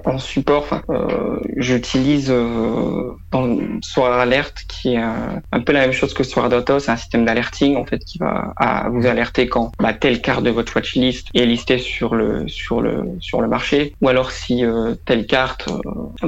en, 0.04 0.18
support, 0.18 0.82
euh, 0.90 1.38
j'utilise 1.56 2.28
dans 2.28 3.58
Soir 3.80 4.18
Alert 4.18 4.54
qui 4.68 4.94
est 4.94 4.98
un, 4.98 5.60
peu 5.64 5.72
la 5.72 5.80
même 5.80 5.92
chose 5.92 6.12
que 6.12 6.22
Soir 6.22 6.48
Data, 6.48 6.78
c'est 6.80 6.90
un 6.90 6.96
système 6.96 7.24
d'alerting 7.24 7.76
en 7.76 7.84
fait 7.84 7.98
qui 8.04 8.18
va 8.18 8.52
vous 8.90 9.06
alerter 9.06 9.48
quand 9.48 9.72
bah, 9.80 9.94
telle 9.94 10.20
carte 10.20 10.42
de 10.42 10.50
votre 10.50 10.76
watchlist 10.76 11.28
est 11.34 11.46
listée 11.46 11.78
sur 11.78 12.14
le 12.14 12.46
sur 12.46 12.82
le 12.82 13.04
sur 13.20 13.40
le 13.40 13.48
marché, 13.48 13.94
ou 14.02 14.08
alors 14.08 14.30
si 14.30 14.64
telle 15.06 15.26
carte 15.26 15.68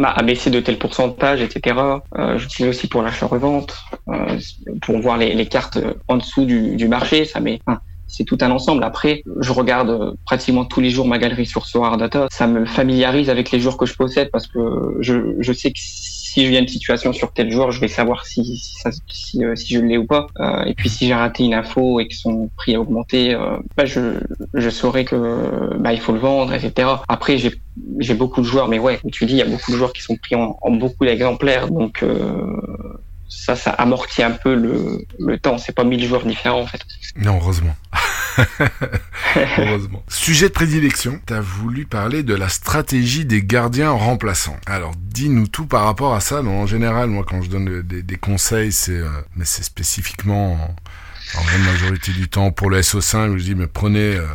a 0.03 0.23
baissé 0.23 0.51
de 0.51 0.61
tel 0.61 0.79
pourcentage, 0.79 1.41
etc. 1.41 1.77
Euh, 2.19 2.39
j'utilise 2.39 2.71
aussi 2.71 2.89
pour 2.89 3.03
l'achat-revente, 3.03 3.77
euh, 4.09 4.39
pour 4.83 4.99
voir 5.01 5.19
les, 5.19 5.47
cartes 5.47 5.79
en 6.09 6.17
dessous 6.17 6.45
du, 6.45 6.89
marché, 6.89 7.25
ça 7.25 7.41
met. 7.41 7.61
C'est 8.17 8.25
tout 8.25 8.39
un 8.41 8.51
ensemble. 8.51 8.85
Après, 8.85 9.23
je 9.41 9.53
regarde 9.53 9.91
euh, 9.91 10.13
pratiquement 10.25 10.65
tous 10.65 10.81
les 10.81 10.91
jours 10.91 11.07
ma 11.07 11.19
galerie 11.19 11.47
sur 11.47 11.67
Soar 11.67 11.97
Data. 11.97 12.29
Ça 12.31 12.47
me 12.47 12.65
familiarise 12.65 13.29
avec 13.29 13.51
les 13.51 13.61
joueurs 13.61 13.77
que 13.77 13.87
je 13.87 13.95
possède 13.95 14.31
parce 14.31 14.47
que 14.47 14.61
je, 15.01 15.37
je 15.41 15.53
sais 15.53 15.71
que 15.71 15.79
si 15.79 16.45
je 16.45 16.51
viens 16.51 16.61
une 16.61 16.69
situation 16.69 17.13
sur 17.13 17.33
tel 17.33 17.51
joueur, 17.51 17.71
je 17.71 17.81
vais 17.81 17.89
savoir 17.89 18.27
si 18.27 18.45
si, 18.57 18.75
ça, 18.75 18.91
si, 19.09 19.45
euh, 19.45 19.55
si 19.55 19.75
je 19.75 19.81
l'ai 19.81 19.99
ou 19.99 20.07
pas. 20.07 20.27
Euh, 20.41 20.65
et 20.65 20.75
puis 20.75 20.89
si 20.89 21.07
j'ai 21.07 21.15
raté 21.15 21.45
une 21.45 21.55
info 21.55 22.01
et 22.01 22.09
que 22.09 22.15
son 22.15 22.51
prix 22.57 22.75
a 22.75 22.81
augmenté, 22.81 23.35
euh, 23.35 23.57
bah, 23.77 23.85
je 23.85 24.19
je 24.55 24.71
saurais 24.71 25.05
que 25.05 25.77
bah 25.79 25.93
il 25.93 26.01
faut 26.01 26.13
le 26.13 26.19
vendre, 26.19 26.53
etc. 26.53 26.89
Après 27.09 27.39
j'ai 27.39 27.53
j'ai 27.99 28.15
beaucoup 28.15 28.41
de 28.41 28.47
joueurs, 28.47 28.69
mais 28.69 28.79
ouais, 28.79 28.99
comme 28.99 29.11
tu 29.11 29.27
dis, 29.27 29.35
il 29.35 29.39
y 29.39 29.43
a 29.43 29.47
beaucoup 29.47 29.71
de 29.71 29.77
joueurs 29.77 29.93
qui 29.93 30.03
sont 30.03 30.17
pris 30.17 30.35
en, 30.35 30.57
en 30.61 30.71
beaucoup 30.73 31.05
d'exemplaires, 31.05 31.69
donc 31.71 32.03
euh, 32.03 32.47
ça, 33.29 33.57
ça 33.57 33.71
amortit 33.71 34.23
un 34.23 34.31
peu 34.31 34.55
le, 34.55 35.05
le 35.19 35.39
temps. 35.39 35.59
C'est 35.59 35.75
pas 35.75 35.85
mille 35.85 36.07
joueurs 36.07 36.25
différents 36.25 36.63
en 36.63 36.67
fait. 36.67 36.81
Non, 37.17 37.39
heureusement. 37.41 37.77
Heureusement. 39.59 40.03
Sujet 40.09 40.49
de 40.49 40.53
prédilection, 40.53 41.21
tu 41.27 41.33
as 41.33 41.41
voulu 41.41 41.87
parler 41.87 42.23
de 42.23 42.35
la 42.35 42.49
stratégie 42.49 43.25
des 43.25 43.43
gardiens 43.43 43.91
remplaçants. 43.91 44.57
Alors 44.67 44.93
dis-nous 44.97 45.47
tout 45.47 45.67
par 45.67 45.85
rapport 45.85 46.15
à 46.15 46.21
ça. 46.21 46.43
en 46.43 46.67
général, 46.67 47.09
moi 47.09 47.25
quand 47.29 47.43
je 47.43 47.51
donne 47.51 47.83
des, 47.83 48.17
conseils, 48.17 48.73
c'est 48.73 48.93
euh, 48.93 49.45
spécifiquement 49.45 50.55
en 50.55 50.77
grande 51.33 51.65
majorité 51.65 52.13
du 52.13 52.29
temps 52.29 52.51
pour 52.51 52.71
le 52.71 52.81
SO5, 52.81 53.37
je 53.37 53.43
dis 53.43 53.55
mais 53.55 53.67
prenez, 53.67 54.17
euh, 54.17 54.27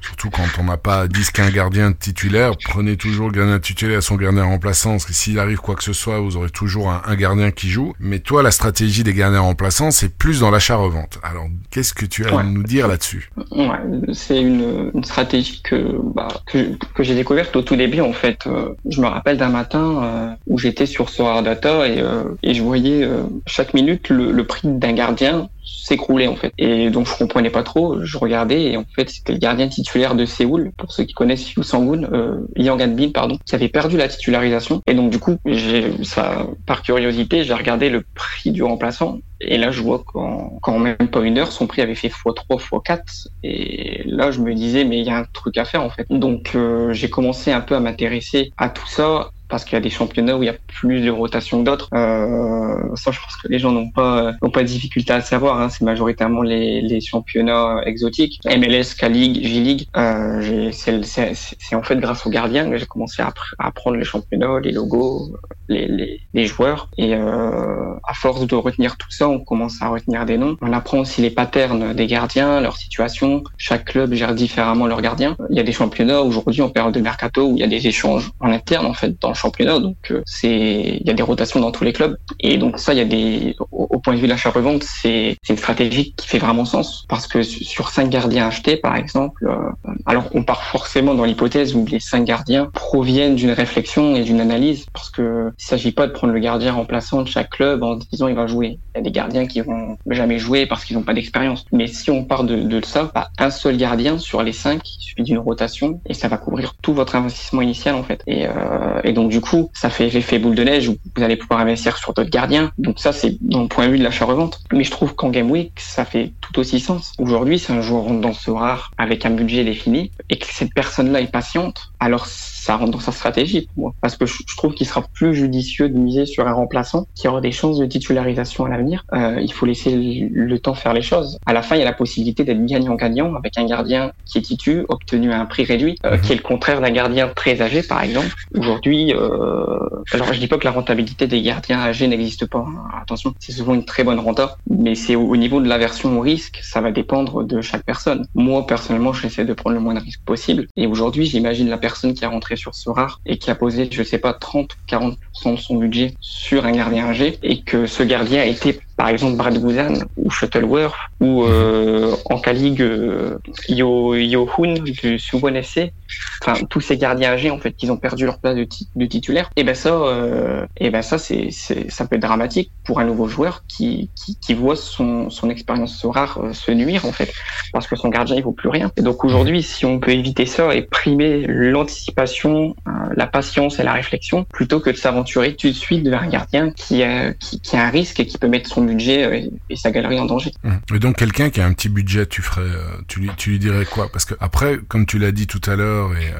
surtout 0.00 0.30
quand 0.30 0.46
on 0.58 0.64
n'a 0.64 0.76
pas 0.76 1.08
10 1.08 1.30
qu'un 1.30 1.50
gardien 1.50 1.92
titulaire, 1.92 2.52
prenez 2.64 2.96
toujours 2.96 3.28
le 3.28 3.32
gardien 3.32 3.58
titulaire 3.58 3.98
à 3.98 4.00
son 4.00 4.16
gardien 4.16 4.44
remplaçant, 4.44 4.92
parce 4.92 5.04
que 5.04 5.12
s'il 5.12 5.38
arrive 5.38 5.58
quoi 5.58 5.74
que 5.74 5.84
ce 5.84 5.92
soit, 5.92 6.20
vous 6.20 6.36
aurez 6.36 6.50
toujours 6.50 6.90
un, 6.90 7.14
gardien 7.16 7.50
qui 7.50 7.68
joue. 7.68 7.92
Mais 8.00 8.18
toi, 8.18 8.42
la 8.42 8.50
stratégie 8.50 9.04
des 9.04 9.14
gardiens 9.14 9.40
remplaçants, 9.40 9.90
c'est 9.90 10.16
plus 10.16 10.40
dans 10.40 10.50
l'achat-revente. 10.50 11.18
Alors, 11.22 11.46
qu'est-ce 11.70 11.94
que 11.94 12.06
tu 12.06 12.24
as 12.24 12.38
à 12.38 12.42
nous 12.42 12.62
dire 12.62 12.88
là-dessus? 12.88 13.30
Ouais, 13.50 13.68
c'est 14.12 14.40
une, 14.40 14.90
une, 14.94 15.04
stratégie 15.04 15.60
que, 15.62 15.98
bah, 16.14 16.28
que, 16.46 16.76
que 16.94 17.02
j'ai 17.02 17.14
découverte 17.14 17.54
au 17.54 17.62
tout 17.62 17.76
début, 17.76 18.00
en 18.00 18.12
fait. 18.12 18.46
Euh, 18.46 18.74
je 18.88 19.00
me 19.00 19.06
rappelle 19.06 19.36
d'un 19.36 19.50
matin 19.50 20.02
euh, 20.02 20.28
où 20.46 20.58
j'étais 20.58 20.86
sur 20.86 21.10
Solar 21.10 21.42
Data 21.42 21.86
et, 21.86 22.02
et 22.42 22.54
je 22.54 22.62
voyais 22.62 23.06
chaque 23.46 23.74
minute 23.74 24.08
le, 24.08 24.32
le 24.32 24.46
prix 24.46 24.68
d'un 24.68 24.92
gardien 24.92 25.48
s'écrouler 25.64 26.28
en 26.28 26.36
fait. 26.36 26.52
Et 26.58 26.90
donc 26.90 27.06
je 27.06 27.16
comprenais 27.16 27.50
pas 27.50 27.62
trop, 27.62 28.04
je 28.04 28.18
regardais 28.18 28.62
et 28.64 28.76
en 28.76 28.84
fait 28.94 29.10
c'était 29.10 29.32
le 29.32 29.38
gardien 29.38 29.68
titulaire 29.68 30.14
de 30.14 30.24
Séoul, 30.24 30.72
pour 30.76 30.92
ceux 30.92 31.04
qui 31.04 31.14
connaissent 31.14 31.52
Yu 31.52 31.62
Sang-gun, 31.62 32.04
euh, 32.12 32.46
Yang 32.56 32.94
Bin 32.94 33.10
pardon, 33.10 33.38
qui 33.44 33.54
avait 33.54 33.68
perdu 33.68 33.96
la 33.96 34.08
titularisation. 34.08 34.82
Et 34.86 34.94
donc 34.94 35.10
du 35.10 35.18
coup, 35.18 35.36
j'ai 35.44 35.92
ça 36.04 36.46
par 36.66 36.82
curiosité, 36.82 37.44
j'ai 37.44 37.54
regardé 37.54 37.88
le 37.88 38.04
prix 38.14 38.50
du 38.50 38.62
remplaçant 38.62 39.18
et 39.44 39.58
là, 39.58 39.70
je 39.70 39.82
vois 39.82 40.02
qu'en 40.04 40.78
même 40.78 40.96
pas 41.10 41.20
une 41.20 41.38
heure, 41.38 41.50
son 41.50 41.66
prix 41.66 41.82
avait 41.82 41.96
fait 41.96 42.08
x3, 42.08 42.60
x4. 42.60 43.26
Et 43.42 44.02
là, 44.06 44.30
je 44.30 44.40
me 44.40 44.54
disais, 44.54 44.84
mais 44.84 45.00
il 45.00 45.06
y 45.06 45.10
a 45.10 45.16
un 45.16 45.24
truc 45.24 45.58
à 45.58 45.64
faire 45.64 45.82
en 45.82 45.90
fait. 45.90 46.06
Donc, 46.10 46.52
euh, 46.54 46.92
j'ai 46.92 47.10
commencé 47.10 47.50
un 47.50 47.60
peu 47.60 47.74
à 47.74 47.80
m'intéresser 47.80 48.52
à 48.56 48.68
tout 48.68 48.86
ça 48.86 49.30
parce 49.52 49.66
qu'il 49.66 49.74
y 49.74 49.76
a 49.76 49.82
des 49.82 49.90
championnats 49.90 50.38
où 50.38 50.42
il 50.42 50.46
y 50.46 50.48
a 50.48 50.54
plus 50.66 51.02
de 51.02 51.10
rotation 51.10 51.60
que 51.60 51.66
d'autres. 51.66 51.90
Euh, 51.92 52.96
ça, 52.96 53.10
je 53.10 53.20
pense 53.20 53.36
que 53.36 53.48
les 53.48 53.58
gens 53.58 53.70
n'ont 53.70 53.90
pas 53.90 54.32
n'ont 54.40 54.50
pas 54.50 54.62
de 54.62 54.66
difficulté 54.66 55.12
à 55.12 55.20
savoir. 55.20 55.60
Hein. 55.60 55.68
C'est 55.68 55.84
majoritairement 55.84 56.40
les, 56.40 56.80
les 56.80 57.02
championnats 57.02 57.82
exotiques, 57.84 58.40
MLS, 58.46 58.94
K-League, 58.98 59.40
J-League. 59.42 59.88
Euh, 59.94 60.70
c'est 60.72 61.74
en 61.74 61.82
fait 61.82 61.96
grâce 61.96 62.24
aux 62.24 62.30
gardiens 62.30 62.70
que 62.70 62.78
j'ai 62.78 62.86
commencé 62.86 63.20
à, 63.20 63.30
apprendre 63.58 63.98
les 63.98 64.04
championnats, 64.04 64.58
les 64.60 64.72
logos, 64.72 65.36
les, 65.68 65.86
les, 65.86 66.20
les 66.32 66.46
joueurs. 66.46 66.88
Et 66.96 67.14
euh, 67.14 67.92
à 68.08 68.14
force 68.14 68.46
de 68.46 68.54
retenir 68.54 68.96
tout 68.96 69.10
ça, 69.10 69.28
on 69.28 69.38
commence 69.38 69.82
à 69.82 69.88
retenir 69.88 70.24
des 70.24 70.38
noms. 70.38 70.56
On 70.62 70.72
apprend 70.72 71.00
aussi 71.00 71.20
les 71.20 71.30
patterns 71.30 71.92
des 71.92 72.06
gardiens, 72.06 72.62
leur 72.62 72.78
situation. 72.78 73.44
Chaque 73.58 73.84
club 73.84 74.14
gère 74.14 74.34
différemment 74.34 74.86
leurs 74.86 75.02
gardiens. 75.02 75.36
Il 75.50 75.56
y 75.58 75.60
a 75.60 75.62
des 75.62 75.72
championnats 75.72 76.22
aujourd'hui 76.22 76.62
en 76.62 76.70
période 76.70 76.94
de 76.94 77.00
mercato 77.00 77.48
où 77.48 77.56
il 77.56 77.60
y 77.60 77.64
a 77.64 77.66
des 77.66 77.86
échanges 77.86 78.30
en 78.40 78.50
interne 78.50 78.86
en 78.86 78.94
fait 78.94 79.20
dans 79.20 79.28
le 79.28 79.41
Donc 79.80 79.96
euh, 80.10 80.22
c'est 80.26 80.98
il 81.00 81.06
y 81.06 81.10
a 81.10 81.14
des 81.14 81.22
rotations 81.22 81.60
dans 81.60 81.70
tous 81.70 81.84
les 81.84 81.92
clubs. 81.92 82.16
Et 82.40 82.58
donc 82.58 82.78
ça, 82.78 82.92
il 82.92 82.98
y 82.98 83.00
a 83.00 83.04
des 83.04 83.56
au, 83.70 83.98
point 83.98 84.14
de 84.14 84.18
vue 84.18 84.26
de 84.26 84.30
l'achat-revente, 84.30 84.82
c'est 84.82 85.36
une 85.48 85.56
stratégie 85.56 86.12
qui 86.16 86.26
fait 86.26 86.38
vraiment 86.38 86.64
sens 86.64 87.04
parce 87.08 87.26
que 87.26 87.42
sur 87.42 87.90
cinq 87.90 88.08
gardiens 88.08 88.46
achetés, 88.46 88.76
par 88.76 88.96
exemple, 88.96 89.46
euh, 89.46 89.90
alors 90.06 90.28
on 90.34 90.42
part 90.42 90.64
forcément 90.64 91.14
dans 91.14 91.24
l'hypothèse 91.24 91.74
où 91.74 91.84
les 91.86 92.00
cinq 92.00 92.24
gardiens 92.24 92.70
proviennent 92.72 93.36
d'une 93.36 93.50
réflexion 93.50 94.16
et 94.16 94.22
d'une 94.22 94.40
analyse 94.40 94.86
parce 94.92 95.10
que 95.10 95.52
il 95.58 95.64
s'agit 95.64 95.92
pas 95.92 96.06
de 96.06 96.12
prendre 96.12 96.32
le 96.32 96.40
gardien 96.40 96.72
remplaçant 96.72 97.22
de 97.22 97.28
chaque 97.28 97.50
club 97.50 97.82
en 97.82 97.96
disant 97.96 98.28
il 98.28 98.34
va 98.34 98.46
jouer. 98.46 98.78
Il 98.94 98.98
y 98.98 99.00
a 99.00 99.02
des 99.02 99.12
gardiens 99.12 99.46
qui 99.46 99.60
vont 99.60 99.96
jamais 100.08 100.38
jouer 100.38 100.66
parce 100.66 100.84
qu'ils 100.84 100.96
n'ont 100.96 101.02
pas 101.02 101.14
d'expérience. 101.14 101.64
Mais 101.72 101.86
si 101.86 102.10
on 102.10 102.24
part 102.24 102.44
de, 102.44 102.56
de 102.56 102.84
ça, 102.84 103.10
bah, 103.14 103.30
un 103.38 103.50
seul 103.50 103.76
gardien 103.76 104.18
sur 104.18 104.42
les 104.42 104.52
cinq, 104.52 104.80
il 104.88 105.02
suffit 105.02 105.22
d'une 105.22 105.38
rotation 105.38 106.00
et 106.06 106.14
ça 106.14 106.28
va 106.28 106.36
couvrir 106.36 106.74
tout 106.82 106.94
votre 106.94 107.14
investissement 107.14 107.62
initial 107.62 107.94
en 107.94 108.02
fait. 108.02 108.22
Et, 108.26 108.46
euh, 108.46 109.00
et 109.04 109.12
donc 109.12 109.21
du 109.28 109.40
coup, 109.40 109.70
ça 109.72 109.90
fait 109.90 110.08
l'effet 110.08 110.38
boule 110.38 110.54
de 110.54 110.64
neige 110.64 110.88
où 110.88 110.96
vous 111.16 111.22
allez 111.22 111.36
pouvoir 111.36 111.60
investir 111.60 111.96
sur 111.96 112.12
d'autres 112.12 112.30
gardiens. 112.30 112.70
Donc 112.78 112.98
ça, 112.98 113.12
c'est 113.12 113.36
dans 113.40 113.62
le 113.62 113.68
point 113.68 113.86
de 113.86 113.92
vue 113.92 113.98
de 113.98 114.04
l'achat-revente. 114.04 114.60
Mais 114.72 114.84
je 114.84 114.90
trouve 114.90 115.14
qu'en 115.14 115.30
Game 115.30 115.50
Week, 115.50 115.72
ça 115.76 116.04
fait 116.04 116.32
tout 116.40 116.58
aussi 116.58 116.80
sens. 116.80 117.12
Aujourd'hui, 117.18 117.58
c'est 117.58 117.72
un 117.72 117.80
joueur 117.80 118.04
dans 118.12 118.32
ce 118.32 118.50
rare 118.50 118.90
avec 118.98 119.26
un 119.26 119.30
budget 119.30 119.64
défini 119.64 120.10
et 120.28 120.38
que 120.38 120.46
cette 120.48 120.74
personne-là 120.74 121.20
est 121.20 121.30
patiente, 121.30 121.92
alors 122.00 122.26
ça 122.26 122.76
rentre 122.76 122.92
dans 122.92 123.00
sa 123.00 123.12
stratégie 123.12 123.68
pour 123.74 123.82
moi. 123.82 123.94
Parce 124.00 124.16
que 124.16 124.24
je, 124.24 124.36
trouve 124.56 124.74
qu'il 124.74 124.86
sera 124.86 125.02
plus 125.02 125.34
judicieux 125.34 125.88
de 125.88 125.98
miser 125.98 126.26
sur 126.26 126.46
un 126.46 126.52
remplaçant 126.52 127.06
qui 127.14 127.26
aura 127.26 127.40
des 127.40 127.50
chances 127.50 127.78
de 127.78 127.86
titularisation 127.86 128.64
à 128.64 128.68
l'avenir. 128.68 129.04
Euh, 129.12 129.40
il 129.40 129.52
faut 129.52 129.66
laisser 129.66 129.96
le, 129.96 130.58
temps 130.58 130.74
faire 130.74 130.92
les 130.92 131.02
choses. 131.02 131.38
À 131.44 131.52
la 131.52 131.62
fin, 131.62 131.74
il 131.74 131.80
y 131.80 131.82
a 131.82 131.84
la 131.84 131.92
possibilité 131.92 132.44
d'être 132.44 132.64
gagnant-gagnant 132.64 133.34
avec 133.34 133.58
un 133.58 133.64
gardien 133.64 134.12
qui 134.26 134.38
est 134.38 134.42
titu, 134.42 134.84
obtenu 134.88 135.32
à 135.32 135.40
un 135.40 135.46
prix 135.46 135.64
réduit, 135.64 135.96
euh, 136.04 136.16
mhm. 136.16 136.20
qui 136.20 136.32
est 136.32 136.36
le 136.36 136.42
contraire 136.42 136.80
d'un 136.80 136.90
gardien 136.90 137.28
très 137.34 137.60
âgé, 137.60 137.82
par 137.82 138.02
exemple. 138.02 138.32
Aujourd'hui, 138.56 139.11
euh, 139.14 139.78
alors 140.12 140.32
je 140.32 140.38
dis 140.38 140.48
pas 140.48 140.58
que 140.58 140.64
la 140.64 140.70
rentabilité 140.70 141.26
des 141.26 141.42
gardiens 141.42 141.80
âgés 141.80 142.06
n'existe 142.08 142.46
pas. 142.46 142.58
Hein. 142.58 142.84
Attention, 143.00 143.34
c'est 143.38 143.52
souvent 143.52 143.74
une 143.74 143.84
très 143.84 144.04
bonne 144.04 144.18
renta, 144.18 144.56
mais 144.68 144.94
c'est 144.94 145.16
au, 145.16 145.36
niveau 145.36 145.60
de 145.60 145.68
l'aversion 145.68 146.18
au 146.18 146.20
risque, 146.20 146.60
ça 146.62 146.80
va 146.80 146.90
dépendre 146.90 147.44
de 147.44 147.60
chaque 147.60 147.84
personne. 147.84 148.26
Moi, 148.34 148.66
personnellement, 148.66 149.12
j'essaie 149.12 149.44
de 149.44 149.52
prendre 149.52 149.74
le 149.74 149.80
moins 149.80 149.94
de 149.94 150.00
risques 150.00 150.24
possible. 150.24 150.66
Et 150.76 150.86
aujourd'hui, 150.86 151.26
j'imagine 151.26 151.68
la 151.68 151.78
personne 151.78 152.14
qui 152.14 152.24
a 152.24 152.28
rentré 152.28 152.56
sur 152.56 152.74
ce 152.74 152.90
rare 152.90 153.20
et 153.26 153.38
qui 153.38 153.50
a 153.50 153.54
posé, 153.54 153.88
je 153.90 154.02
sais 154.02 154.18
pas, 154.18 154.32
30 154.32 154.72
ou 154.72 154.76
40% 154.90 155.54
de 155.54 155.56
son 155.56 155.76
budget 155.76 156.14
sur 156.20 156.66
un 156.66 156.72
gardien 156.72 157.06
âgé 157.06 157.38
et 157.42 157.62
que 157.62 157.86
ce 157.86 158.02
gardien 158.02 158.42
a 158.42 158.46
été 158.46 158.80
par 159.02 159.08
exemple 159.08 159.34
Brad 159.34 159.60
Guzan 159.60 159.94
ou 160.16 160.30
Shuttleworth 160.30 160.94
ou 161.18 161.42
euh, 161.42 162.14
en 162.30 162.38
K-League 162.38 162.80
euh, 162.80 163.36
Yo, 163.68 164.14
Yo 164.14 164.48
Hoon 164.56 164.74
du 164.74 165.18
Suwon 165.18 165.56
FC 165.56 165.92
enfin 166.40 166.64
tous 166.68 166.80
ces 166.80 166.96
gardiens 166.96 167.32
âgés 167.32 167.50
en 167.50 167.58
fait 167.58 167.72
qui 167.72 167.90
ont 167.90 167.96
perdu 167.96 168.26
leur 168.26 168.38
place 168.38 168.54
de, 168.56 168.66
de 168.96 169.06
titulaire. 169.06 169.50
Et 169.56 169.64
ben 169.64 169.74
ça 169.74 169.90
euh, 169.90 170.66
et 170.76 170.90
ben 170.90 171.02
ça 171.02 171.18
c'est 171.18 171.50
ça 171.50 172.06
peut 172.06 172.16
être 172.16 172.22
dramatique 172.22 172.70
pour 172.84 173.00
un 173.00 173.04
nouveau 173.04 173.26
joueur 173.28 173.64
qui 173.68 174.10
qui, 174.14 174.36
qui 174.36 174.54
voit 174.54 174.76
son 174.76 175.30
son 175.30 175.50
expérience 175.50 176.04
rare 176.04 176.38
euh, 176.42 176.52
se 176.52 176.70
nuire 176.72 177.04
en 177.04 177.12
fait. 177.12 177.32
Parce 177.72 177.86
que 177.86 177.96
son 177.96 178.08
gardien 178.08 178.36
il 178.36 178.42
vaut 178.42 178.52
plus 178.52 178.68
rien. 178.68 178.90
Et 178.96 179.02
donc 179.02 179.24
aujourd'hui 179.24 179.62
si 179.62 179.86
on 179.86 179.98
peut 179.98 180.12
éviter 180.12 180.46
ça 180.46 180.74
et 180.74 180.82
primer 180.82 181.44
l'anticipation 181.46 182.74
la 183.14 183.26
patience 183.26 183.78
et 183.78 183.82
la 183.82 183.92
réflexion 183.92 184.44
plutôt 184.44 184.80
que 184.80 184.90
de 184.90 184.96
s'aventurer 184.96 185.54
tout 185.54 185.68
de 185.68 185.72
suite 185.72 186.06
vers 186.06 186.22
un 186.22 186.28
gardien 186.28 186.70
qui 186.70 187.02
a 187.02 187.32
qui, 187.34 187.60
qui 187.60 187.76
a 187.76 187.84
un 187.84 187.90
risque 187.90 188.20
et 188.20 188.26
qui 188.26 188.38
peut 188.38 188.48
mettre 188.48 188.68
son 188.68 188.88
euh, 188.92 189.48
et, 189.68 189.76
sa 189.76 189.90
galerie 189.90 190.18
en 190.18 190.26
danger 190.26 190.52
et 190.94 190.98
donc 190.98 191.16
quelqu'un 191.16 191.50
qui 191.50 191.60
a 191.60 191.66
un 191.66 191.72
petit 191.72 191.88
budget 191.88 192.26
tu 192.26 192.42
ferais 192.42 192.70
tu 193.08 193.20
lui 193.20 193.30
tu 193.36 193.50
lui 193.50 193.58
dirais 193.58 193.84
quoi? 193.84 194.10
Parce 194.10 194.24
que 194.24 194.34
après 194.40 194.78
comme 194.88 195.06
tu 195.06 195.18
l'as 195.18 195.32
dit 195.32 195.46
tout 195.46 195.60
à 195.70 195.76
l'heure 195.76 196.12
et 196.16 196.28
euh, 196.28 196.38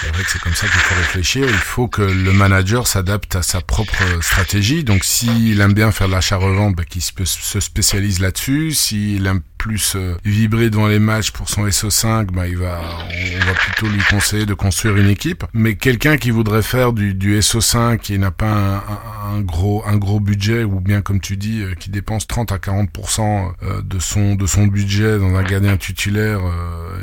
c'est 0.00 0.08
vrai 0.08 0.22
que 0.22 0.30
c'est 0.30 0.40
comme 0.40 0.54
ça 0.54 0.66
qu'il 0.66 0.80
faut 0.80 0.94
réfléchir. 0.94 1.46
Il 1.48 1.54
faut 1.54 1.88
que 1.88 2.02
le 2.02 2.32
manager 2.32 2.86
s'adapte 2.86 3.36
à 3.36 3.42
sa 3.42 3.60
propre 3.60 4.02
stratégie. 4.20 4.84
Donc 4.84 5.04
s'il 5.04 5.60
aime 5.60 5.74
bien 5.74 5.90
faire 5.92 6.08
l'achat-revente, 6.08 6.76
bah, 6.76 6.84
qu'il 6.84 7.02
se 7.02 7.60
spécialise 7.60 8.20
là-dessus. 8.20 8.72
S'il 8.72 9.26
aime 9.26 9.40
plus 9.58 9.94
euh, 9.96 10.14
vibrer 10.24 10.70
devant 10.70 10.86
les 10.86 11.00
matchs 11.00 11.32
pour 11.32 11.48
son 11.48 11.66
SO5, 11.66 12.26
bah, 12.26 12.46
il 12.46 12.56
va, 12.56 12.80
on, 12.80 13.44
va 13.44 13.52
plutôt 13.54 13.88
lui 13.88 14.00
conseiller 14.08 14.46
de 14.46 14.54
construire 14.54 14.96
une 14.96 15.08
équipe. 15.08 15.44
Mais 15.52 15.74
quelqu'un 15.74 16.16
qui 16.16 16.30
voudrait 16.30 16.62
faire 16.62 16.92
du, 16.92 17.14
du 17.14 17.38
SO5 17.40 18.12
et 18.12 18.18
n'a 18.18 18.30
pas 18.30 18.84
un, 19.26 19.40
gros, 19.40 19.82
un 19.86 19.96
gros 19.96 20.20
budget, 20.20 20.62
ou 20.62 20.80
bien 20.80 21.02
comme 21.02 21.20
tu 21.20 21.36
dis, 21.36 21.62
euh, 21.62 21.67
qui 21.78 21.90
dépense 21.90 22.26
30 22.26 22.52
à 22.52 22.56
40% 22.56 23.82
de 23.82 23.98
son, 23.98 24.34
de 24.34 24.46
son 24.46 24.66
budget 24.66 25.18
dans 25.18 25.34
un 25.34 25.42
gardien 25.42 25.76
titulaire, 25.76 26.40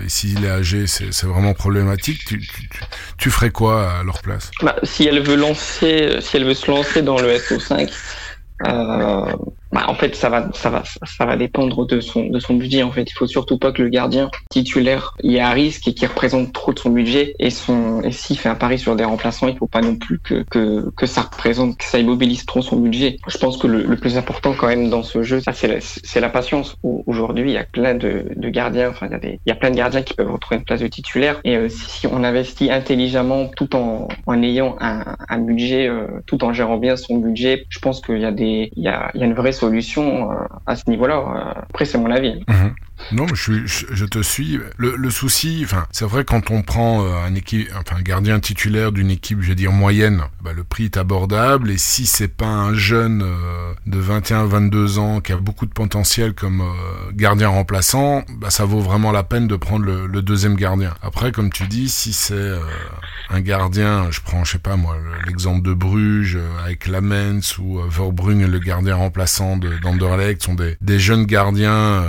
et 0.04 0.10
s'il 0.10 0.44
est 0.46 0.50
âgé, 0.50 0.88
c'est 0.88 1.24
vraiment 1.24 1.54
problématique. 1.54 2.24
Tu, 2.26 2.40
tu, 2.40 2.70
tu, 3.18 3.30
ferais 3.30 3.52
quoi 3.52 4.00
à 4.00 4.04
leur 4.04 4.22
place? 4.22 4.52
Bah, 4.62 4.76
Si 4.84 5.06
elle 5.06 5.22
veut 5.22 5.36
lancer, 5.36 6.18
si 6.22 6.38
elle 6.38 6.46
veut 6.46 6.54
se 6.54 6.70
lancer 6.70 7.02
dans 7.02 7.20
le 7.20 7.36
SO5, 7.38 7.92
euh, 8.68 9.26
bah, 9.76 9.84
en 9.90 9.94
fait, 9.94 10.16
ça 10.16 10.30
va, 10.30 10.48
ça 10.54 10.70
va, 10.70 10.84
ça 10.86 11.26
va 11.26 11.36
dépendre 11.36 11.86
de 11.86 12.00
son, 12.00 12.28
de 12.28 12.40
son 12.40 12.54
budget. 12.54 12.82
En 12.82 12.92
fait, 12.92 13.04
il 13.04 13.14
faut 13.14 13.28
surtout 13.28 13.58
pas 13.58 13.74
que 13.74 13.82
le 13.82 13.90
gardien 13.90 14.32
titulaire 14.50 15.14
y 15.22 15.36
ait 15.36 15.42
un 15.42 15.50
risque 15.50 15.90
et 15.90 15.94
qui 15.94 16.06
représente 16.06 16.54
trop 16.54 16.72
de 16.72 16.80
son 16.80 16.92
budget. 16.92 17.36
Et 17.40 17.50
son, 17.50 18.02
et 18.02 18.14
s'il 18.14 18.38
fait 18.38 18.48
un 18.48 18.56
pari 18.56 18.80
sur 18.80 18.96
des 18.96 19.04
remplaçants, 19.04 19.50
il 19.50 19.58
faut 19.58 19.68
pas 19.68 19.82
non 19.82 19.98
plus 19.98 20.20
que, 20.20 20.46
que, 20.50 20.90
que 20.96 21.06
ça 21.06 21.24
représente, 21.24 21.78
que 21.78 21.84
ça 21.84 22.00
immobilise 22.00 22.46
trop 22.46 22.62
son 22.62 22.78
budget. 22.78 23.18
Je 23.28 23.38
pense 23.38 23.58
que 23.58 23.68
le, 23.68 23.84
le 23.84 23.98
plus 23.98 24.18
important 24.18 24.54
quand 24.58 24.68
même 24.68 24.90
dans 24.90 25.04
ce 25.04 25.24
jeu, 25.24 25.42
c'est 25.54 25.68
la, 25.68 25.82
c'est 25.82 26.22
la 26.22 26.30
patience. 26.30 26.78
Aujourd'hui, 26.82 27.50
il 27.50 27.54
y 27.54 27.58
a 27.58 27.66
plein 27.66 27.96
de, 27.96 28.28
de 28.34 28.50
gardiens. 28.50 28.92
Enfin, 28.92 29.08
il 29.08 29.12
y 29.12 29.16
a 29.16 29.20
des, 29.20 29.40
il 29.46 29.50
y 29.50 29.52
a 29.52 29.56
plein 29.56 29.72
de 29.72 29.76
gardiens 29.76 30.04
qui 30.04 30.14
peuvent 30.14 30.32
retrouver 30.32 30.60
une 30.60 30.64
place 30.64 30.80
de 30.80 30.88
titulaire. 30.88 31.42
Et 31.44 31.58
euh, 31.58 31.68
si 31.68 32.08
on 32.08 32.24
investit 32.24 32.72
intelligemment, 32.72 33.50
tout 33.58 33.76
en, 33.76 34.08
en 34.26 34.42
ayant 34.42 34.78
un, 34.80 35.18
un 35.28 35.40
budget, 35.40 35.90
euh, 35.90 36.08
tout 36.28 36.46
en 36.46 36.54
gérant 36.54 36.78
bien 36.78 36.96
son 36.96 37.18
budget, 37.18 37.66
je 37.68 37.80
pense 37.80 38.00
qu'il 38.00 38.20
y 38.20 38.26
a 38.26 38.32
des, 38.32 38.72
il 38.78 38.84
y 38.84 38.88
a, 38.88 39.12
il 39.14 39.20
y 39.20 39.24
a 39.24 39.28
une 39.28 39.34
vraie 39.34 39.52
euh, 39.66 40.36
à 40.66 40.76
ce 40.76 40.90
niveau-là. 40.90 41.18
Euh, 41.18 41.62
après, 41.70 41.86
c'est 41.86 41.98
mon 41.98 42.12
avis. 42.12 42.44
Mhm. 42.48 42.74
Non, 43.12 43.28
je, 43.34 43.66
je, 43.66 43.86
je 43.92 44.06
te 44.06 44.22
suis. 44.22 44.58
Le, 44.78 45.10
souci, 45.10 45.62
enfin, 45.66 45.86
c'est 45.92 46.06
vrai 46.06 46.24
quand 46.24 46.50
on 46.50 46.62
prend 46.62 47.04
euh, 47.04 47.28
un 47.28 48.02
gardien 48.02 48.40
titulaire 48.40 48.94
d'une 48.94 49.12
équipe, 49.12 49.42
je 49.42 49.50
veux 49.50 49.56
dire 49.56 49.74
moyenne, 49.74 50.22
bah, 50.42 50.52
le 50.56 50.64
prix 50.64 50.86
est 50.86 50.98
abordable. 50.98 51.72
Et 51.72 51.78
si 51.78 52.06
c'est 52.06 52.30
pas 52.30 52.48
un 52.48 52.74
jeune 52.74 53.26
de 53.86 54.02
21-22 54.02 54.98
ans 54.98 55.20
qui 55.20 55.34
a 55.34 55.38
beaucoup 55.38 55.66
de 55.66 55.74
potentiel 55.74 56.34
comme 56.34 56.64
gardien 57.14 57.50
remplaçant, 57.50 58.24
bah, 58.40 58.50
ça 58.50 58.64
vaut 58.64 58.80
vraiment 58.80 59.12
la 59.12 59.24
peine 59.24 59.48
de 59.48 59.58
prendre 59.58 59.86
le, 59.86 60.08
le 60.08 60.22
deuxième 60.22 60.56
gardien. 60.56 60.94
Après, 61.02 61.34
comme 61.34 61.52
tu 61.52 61.68
dis, 61.68 61.90
si 61.90 62.14
c'est 62.14 62.52
un 63.30 63.42
gardien, 63.42 64.10
je 64.10 64.22
prends, 64.22 64.46
je 64.46 64.54
sais 64.54 64.60
pas 64.60 64.78
moi, 64.78 64.96
l'exemple 65.28 65.62
de 65.64 65.74
Bruges 65.74 66.40
avec 66.64 66.88
Lamens 66.88 67.60
ou 67.60 67.82
Verbrugge, 67.90 68.26
le 68.48 68.60
gardien 68.60 68.96
remplaçant 68.96 69.55
d'Anderlecht, 69.58 70.44
sont 70.44 70.56
des, 70.56 70.78
des 70.82 71.00
jeunes 71.00 71.26
gardiens 71.26 72.04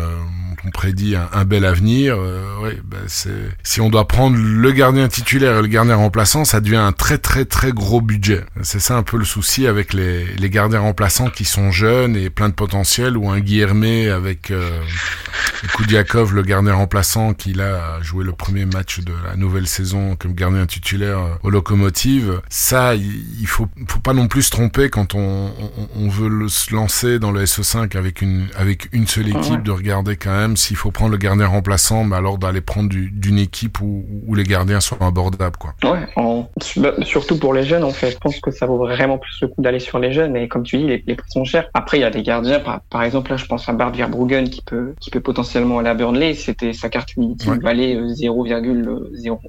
on 0.67 0.71
prédit 0.71 1.14
un, 1.17 1.45
bel 1.45 1.64
avenir. 1.64 2.17
Euh, 2.19 2.73
bah, 2.85 2.97
c'est 3.07 3.31
si 3.62 3.81
on 3.81 3.89
doit 3.89 4.09
prendre 4.09 4.37
le 4.37 4.73
gardien 4.73 5.09
titulaire 5.09 5.59
et 5.59 5.62
le 5.62 5.69
gardien 5.69 5.97
remplaçant, 5.97 6.45
ça 6.45 6.61
devient 6.61 6.77
un 6.77 6.93
très 6.93 7.19
très 7.19 7.45
très 7.45 7.73
gros 7.73 8.01
budget. 8.01 8.45
C'est 8.62 8.81
ça 8.81 8.97
un 8.97 9.03
peu 9.03 9.17
le 9.17 9.25
souci 9.25 9.67
avec 9.67 9.93
les, 9.93 10.27
les 10.27 10.51
gardiens 10.51 10.81
remplaçants 10.81 11.31
qui 11.31 11.45
sont 11.45 11.71
jeunes 11.71 12.17
et 12.17 12.31
plein 12.31 12.49
de 12.49 12.55
potentiel, 12.55 13.17
ou 13.17 13.31
un 13.31 13.41
Guillermé 13.41 14.09
avec 14.09 14.51
euh, 14.51 14.81
Koudiakov, 15.75 16.35
le 16.35 16.43
gardien 16.43 16.75
remplaçant, 16.75 17.35
qui 17.35 17.53
là 17.53 17.97
a 17.97 18.03
joué 18.03 18.25
le 18.25 18.33
premier 18.33 18.67
match 18.67 19.01
de 19.01 19.12
la 19.25 19.37
nouvelle 19.37 19.67
saison 19.67 20.17
comme 20.17 20.35
gardien 20.35 20.67
titulaire 20.67 21.39
au 21.43 21.51
Locomotive. 21.51 22.41
Ça, 22.49 22.95
il, 22.95 23.47
faut, 23.47 23.69
faut 23.89 24.01
pas 24.01 24.14
non 24.14 24.29
plus 24.29 24.43
se 24.43 24.51
tromper 24.51 24.91
quand 24.91 25.14
on, 25.14 25.53
on, 25.95 26.09
veut 26.09 26.49
se 26.49 26.75
lancer 26.75 27.19
dans 27.19 27.31
le 27.31 27.45
SE5 27.45 27.97
avec 27.97 28.23
une 28.23 28.49
avec 28.57 28.89
une 28.93 29.07
seule 29.07 29.29
équipe, 29.29 29.62
de 29.62 29.71
regarder 29.71 30.17
quand 30.17 30.37
même 30.37 30.55
s'il 30.57 30.76
faut 30.76 30.90
prendre 30.90 31.12
le 31.12 31.18
gardien 31.18 31.46
remplaçant, 31.46 32.04
mais 32.04 32.16
alors 32.16 32.38
d'aller 32.38 32.61
prendre 32.61 32.88
d'une 32.90 33.38
équipe 33.38 33.80
où, 33.80 34.04
où, 34.26 34.34
les 34.34 34.44
gardiens 34.44 34.80
sont 34.80 35.00
abordables, 35.00 35.57
quoi. 35.57 35.74
Ouais, 35.84 36.07
bah, 36.76 36.92
surtout 37.02 37.38
pour 37.38 37.54
les 37.54 37.64
jeunes, 37.64 37.84
en 37.84 37.90
fait. 37.90 38.12
Je 38.12 38.18
pense 38.18 38.40
que 38.40 38.50
ça 38.50 38.66
vaut 38.66 38.78
vraiment 38.78 39.18
plus 39.18 39.40
le 39.40 39.48
coup 39.48 39.62
d'aller 39.62 39.80
sur 39.80 39.98
les 39.98 40.12
jeunes, 40.12 40.32
mais 40.32 40.48
comme 40.48 40.62
tu 40.62 40.78
dis, 40.78 40.86
les, 40.86 41.04
les 41.07 41.14
prix 41.14 41.30
sont 41.30 41.44
chers. 41.44 41.68
Après, 41.74 41.98
il 41.98 42.00
y 42.00 42.04
a 42.04 42.11
des 42.11 42.22
gardiens, 42.22 42.61
par, 42.61 42.80
par 42.90 43.02
exemple, 43.02 43.30
là, 43.30 43.36
je 43.36 43.46
pense 43.46 43.68
à 43.68 43.72
Bart 43.72 43.92
Verbruggen 43.92 44.48
qui 44.48 44.62
peut, 44.62 44.94
qui 45.00 45.11
peut 45.11 45.20
potentiellement 45.20 45.78
aller 45.78 45.88
à 45.88 45.94
Burnley. 45.94 46.34
C'était 46.34 46.72
sa 46.72 46.88
carte 46.88 47.11
ouais. 47.16 47.59
valait 47.62 47.96
0,01 47.96 48.76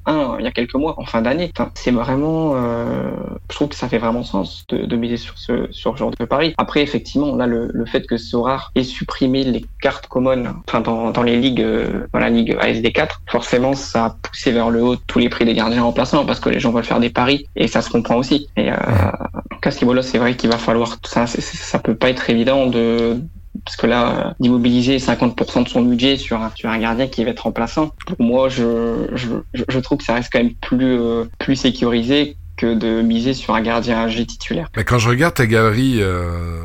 euh, 0.07 0.35
il 0.39 0.43
y 0.43 0.47
a 0.47 0.51
quelques 0.51 0.75
mois, 0.75 0.95
en 0.99 1.05
fin 1.05 1.21
d'année. 1.21 1.51
C'est 1.75 1.91
vraiment, 1.91 2.53
euh, 2.55 3.11
je 3.49 3.55
trouve 3.55 3.69
que 3.69 3.75
ça 3.75 3.87
fait 3.87 3.97
vraiment 3.97 4.23
sens 4.23 4.65
de, 4.69 4.85
de 4.85 4.95
miser 4.95 5.17
sur 5.17 5.37
ce, 5.37 5.67
sur 5.71 5.93
ce 5.93 5.99
genre 5.99 6.11
de 6.11 6.25
pari. 6.25 6.53
Après, 6.57 6.81
effectivement, 6.81 7.27
on 7.27 7.39
a 7.39 7.47
le, 7.47 7.69
le 7.73 7.85
fait 7.85 8.05
que 8.05 8.17
Sorar 8.17 8.71
ait 8.75 8.83
supprimé 8.83 9.43
les 9.43 9.65
cartes 9.81 10.07
communes, 10.07 10.53
enfin, 10.67 10.81
dans 10.81 10.96
dans, 11.11 11.23
les 11.23 11.37
ligues, 11.37 11.61
euh, 11.61 12.07
dans 12.13 12.19
la 12.19 12.29
ligue 12.29 12.55
ASD4, 12.59 13.09
forcément, 13.29 13.73
ça 13.73 14.05
a 14.05 14.09
poussé 14.21 14.51
vers 14.51 14.69
le 14.69 14.83
haut 14.83 14.95
tous 14.95 15.19
les 15.19 15.29
prix 15.29 15.45
des 15.45 15.53
gardiens 15.53 15.83
remplaçants 15.83 16.25
parce 16.25 16.39
que 16.39 16.49
les 16.49 16.59
gens 16.59 16.71
veulent 16.71 16.83
faire 16.83 16.99
des 16.99 17.09
paris 17.09 17.47
et 17.55 17.67
ça 17.67 17.81
se 17.81 17.89
comprend 17.89 18.15
aussi. 18.15 18.47
Et 18.57 18.71
euh, 18.71 18.75
à 18.75 19.71
ce 19.71 19.81
niveau-là, 19.81 20.01
c'est 20.01 20.17
vrai 20.17 20.35
qu'il 20.35 20.49
va 20.49 20.57
falloir 20.57 20.97
ça, 21.03 21.27
ça 21.27 21.79
peut 21.79 21.95
pas 21.95 22.09
être 22.09 22.29
évident 22.29 22.67
de 22.67 23.17
parce 23.65 23.75
que 23.75 23.87
là, 23.87 24.35
d'immobiliser 24.39 24.97
50% 24.97 25.63
de 25.63 25.69
son 25.69 25.81
budget 25.81 26.17
sur 26.17 26.41
un, 26.41 26.51
sur 26.55 26.69
un 26.69 26.77
gardien 26.77 27.07
qui 27.07 27.23
va 27.23 27.31
être 27.31 27.41
remplaçant, 27.41 27.91
pour 28.05 28.25
moi, 28.25 28.49
je, 28.49 29.07
je, 29.13 29.27
je 29.67 29.79
trouve 29.79 29.97
que 29.97 30.03
ça 30.03 30.13
reste 30.13 30.29
quand 30.31 30.39
même 30.39 30.53
plus, 30.53 30.99
euh, 30.99 31.25
plus 31.39 31.55
sécurisé 31.55 32.37
que 32.55 32.73
de 32.73 33.01
miser 33.01 33.33
sur 33.33 33.55
un 33.55 33.61
gardien 33.61 33.97
âgé 33.97 34.25
titulaire. 34.25 34.69
Mais 34.75 34.83
quand 34.83 34.99
je 34.99 35.09
regarde 35.09 35.35
ta 35.35 35.45
galerie, 35.45 35.97
euh, 35.99 36.59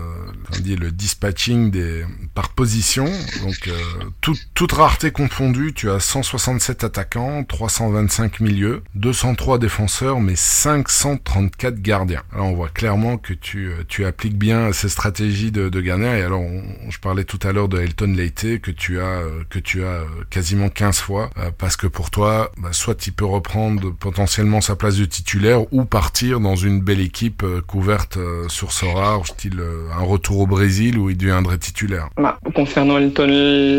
on 0.54 0.60
dit 0.60 0.76
le 0.76 0.90
dispatching 0.90 1.70
des 1.70 2.04
par 2.34 2.50
position, 2.50 3.04
donc 3.42 3.68
euh, 3.68 3.78
tout, 4.20 4.36
toute 4.54 4.72
rareté 4.72 5.10
confondue, 5.10 5.72
tu 5.74 5.90
as 5.90 6.00
167 6.00 6.84
attaquants, 6.84 7.44
325 7.44 8.40
milieux, 8.40 8.82
203 8.94 9.58
défenseurs, 9.58 10.20
mais 10.20 10.36
534 10.36 11.80
gardiens. 11.80 12.22
Alors 12.32 12.46
on 12.46 12.54
voit 12.54 12.68
clairement 12.68 13.18
que 13.18 13.34
tu, 13.34 13.68
euh, 13.68 13.84
tu 13.86 14.06
appliques 14.06 14.38
bien 14.38 14.72
ces 14.72 14.88
stratégies 14.88 15.52
de, 15.52 15.68
de 15.68 15.80
gardiens. 15.80 16.16
Et 16.16 16.22
alors, 16.22 16.42
je 16.88 16.98
parlais 16.98 17.24
tout 17.24 17.38
à 17.42 17.52
l'heure 17.52 17.68
de 17.68 17.78
Elton 17.78 18.14
Leite 18.16 18.60
que 18.60 18.70
tu 18.70 19.00
as 19.00 19.04
euh, 19.04 19.42
que 19.50 19.58
tu 19.58 19.84
as 19.84 20.04
quasiment 20.30 20.70
15 20.70 20.98
fois, 20.98 21.30
parce 21.58 21.76
que 21.76 21.86
pour 21.86 22.10
toi, 22.10 22.50
bah, 22.56 22.70
soit 22.72 22.94
tu 22.94 23.12
peux 23.12 23.24
reprendre 23.24 23.92
potentiellement 23.92 24.60
sa 24.60 24.76
place 24.76 24.96
de 24.96 25.04
titulaire 25.04 25.72
ou 25.72 25.84
partir 25.84 26.40
dans 26.40 26.56
une 26.56 26.80
belle 26.80 27.00
équipe 27.00 27.44
couverte 27.66 28.18
sur 28.48 28.72
Sora, 28.72 29.20
style 29.24 29.62
un 29.92 30.02
retour 30.02 30.41
au 30.42 30.46
Brésil 30.46 30.98
où 30.98 31.08
il 31.08 31.16
deviendrait 31.16 31.58
titulaire. 31.58 32.08
Bah, 32.16 32.38
concernant 32.54 32.98
Elton 32.98 33.28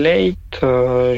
Late, 0.02 0.36
euh, 0.62 1.16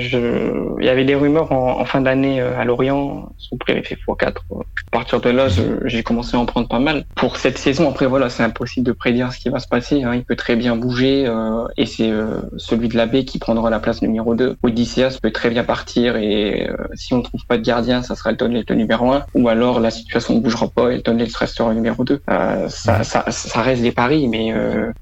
il 0.80 0.86
y 0.86 0.90
avait 0.90 1.04
des 1.04 1.16
rumeurs 1.16 1.52
en, 1.52 1.84
fin 1.86 2.02
d'année 2.02 2.42
euh, 2.42 2.60
à 2.60 2.66
Lorient, 2.66 3.30
son 3.38 3.58
prix 3.58 3.74
avait 3.74 3.84
fait 3.84 3.96
x4. 3.96 4.28
À 4.28 4.92
partir 4.92 5.20
de 5.20 5.30
là, 5.30 5.48
j'ai 5.86 6.04
commencé 6.04 6.38
à 6.38 6.40
en 6.40 6.46
prendre 6.46 6.68
pas 6.68 6.80
mal. 6.80 7.06
Pour 7.16 7.38
cette 7.38 7.58
saison, 7.58 7.90
après 7.90 8.06
voilà, 8.06 8.30
c'est 8.30 8.44
impossible 8.44 8.86
de 8.86 8.92
prédire 8.92 9.34
ce 9.34 9.40
qui 9.40 9.50
va 9.50 9.60
se 9.60 9.68
passer. 9.68 10.04
Hein. 10.04 10.16
Il 10.16 10.24
peut 10.24 10.36
très 10.36 10.56
bien 10.56 10.76
bouger 10.76 11.26
euh, 11.28 11.66
et 11.78 11.86
c'est 11.86 12.12
celui 12.58 12.88
de 12.88 12.98
la 12.98 13.06
baie 13.06 13.26
qui 13.26 13.40
prendra 13.40 13.70
la 13.70 13.80
place 13.80 14.02
numéro 14.02 14.36
2. 14.36 14.58
Odysseas 14.64 15.18
peut 15.22 15.32
très 15.32 15.50
bien 15.50 15.64
partir 15.64 16.16
et 16.18 16.70
si 16.94 17.14
on 17.14 17.18
ne 17.18 17.24
trouve 17.24 17.46
pas 17.48 17.58
de 17.58 17.64
gardien, 17.64 18.02
ça 18.04 18.16
sera 18.16 18.32
Elton 18.32 18.64
le 18.68 18.76
numéro 18.76 19.12
1. 19.12 19.26
Ou 19.34 19.50
alors 19.50 19.80
la 19.80 19.92
situation 19.92 20.36
ne 20.36 20.40
bougera 20.40 20.68
pas, 20.68 20.90
Elton 20.90 21.18
Late 21.18 21.36
restera 21.36 21.74
numéro 21.74 22.04
2. 22.04 22.22
ça, 22.70 23.62
reste 23.62 23.82
des 23.82 23.92
paris, 23.92 24.28
mais 24.28 24.54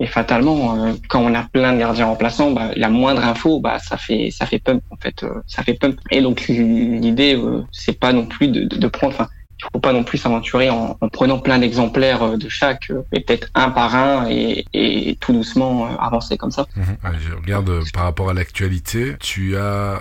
fatalement, 0.07 0.75
quand 1.09 1.21
on 1.21 1.33
a 1.33 1.43
plein 1.43 1.73
de 1.73 1.79
gardiens 1.79 2.05
remplaçants, 2.05 2.51
bah, 2.51 2.69
la 2.75 2.89
moindre 2.89 3.23
info, 3.25 3.59
bah, 3.59 3.77
ça 3.79 3.97
fait 3.97 4.22
ça 4.31 4.45
fait 4.45 4.59
pump 4.59 4.83
en 4.89 4.97
fait, 4.97 5.25
ça 5.47 5.63
fait 5.63 5.73
pump. 5.73 5.99
Et 6.11 6.21
donc 6.21 6.47
l'idée, 6.47 7.41
c'est 7.71 7.99
pas 7.99 8.13
non 8.13 8.25
plus 8.25 8.47
de, 8.47 8.87
prendre. 8.87 9.13
Enfin, 9.13 9.29
il 9.59 9.71
faut 9.71 9.79
pas 9.79 9.93
non 9.93 10.03
plus 10.03 10.17
s'aventurer 10.17 10.69
en, 10.69 10.97
en, 10.99 11.09
prenant 11.09 11.39
plein 11.39 11.59
d'exemplaires 11.59 12.23
euh, 12.23 12.37
de 12.37 12.49
chaque, 12.49 12.89
euh, 12.89 13.03
et 13.11 13.21
peut-être 13.21 13.49
un 13.55 13.69
par 13.69 13.95
un 13.95 14.29
et, 14.29 14.65
et 14.73 15.15
tout 15.19 15.33
doucement 15.33 15.85
euh, 15.85 15.95
avancer 15.99 16.37
comme 16.37 16.51
ça. 16.51 16.65
Mmh. 16.75 16.81
je 17.19 17.35
regarde 17.35 17.79
par 17.93 18.03
rapport 18.03 18.29
à 18.29 18.33
l'actualité, 18.33 19.15
tu 19.19 19.55
as 19.57 19.61
euh, 19.61 19.99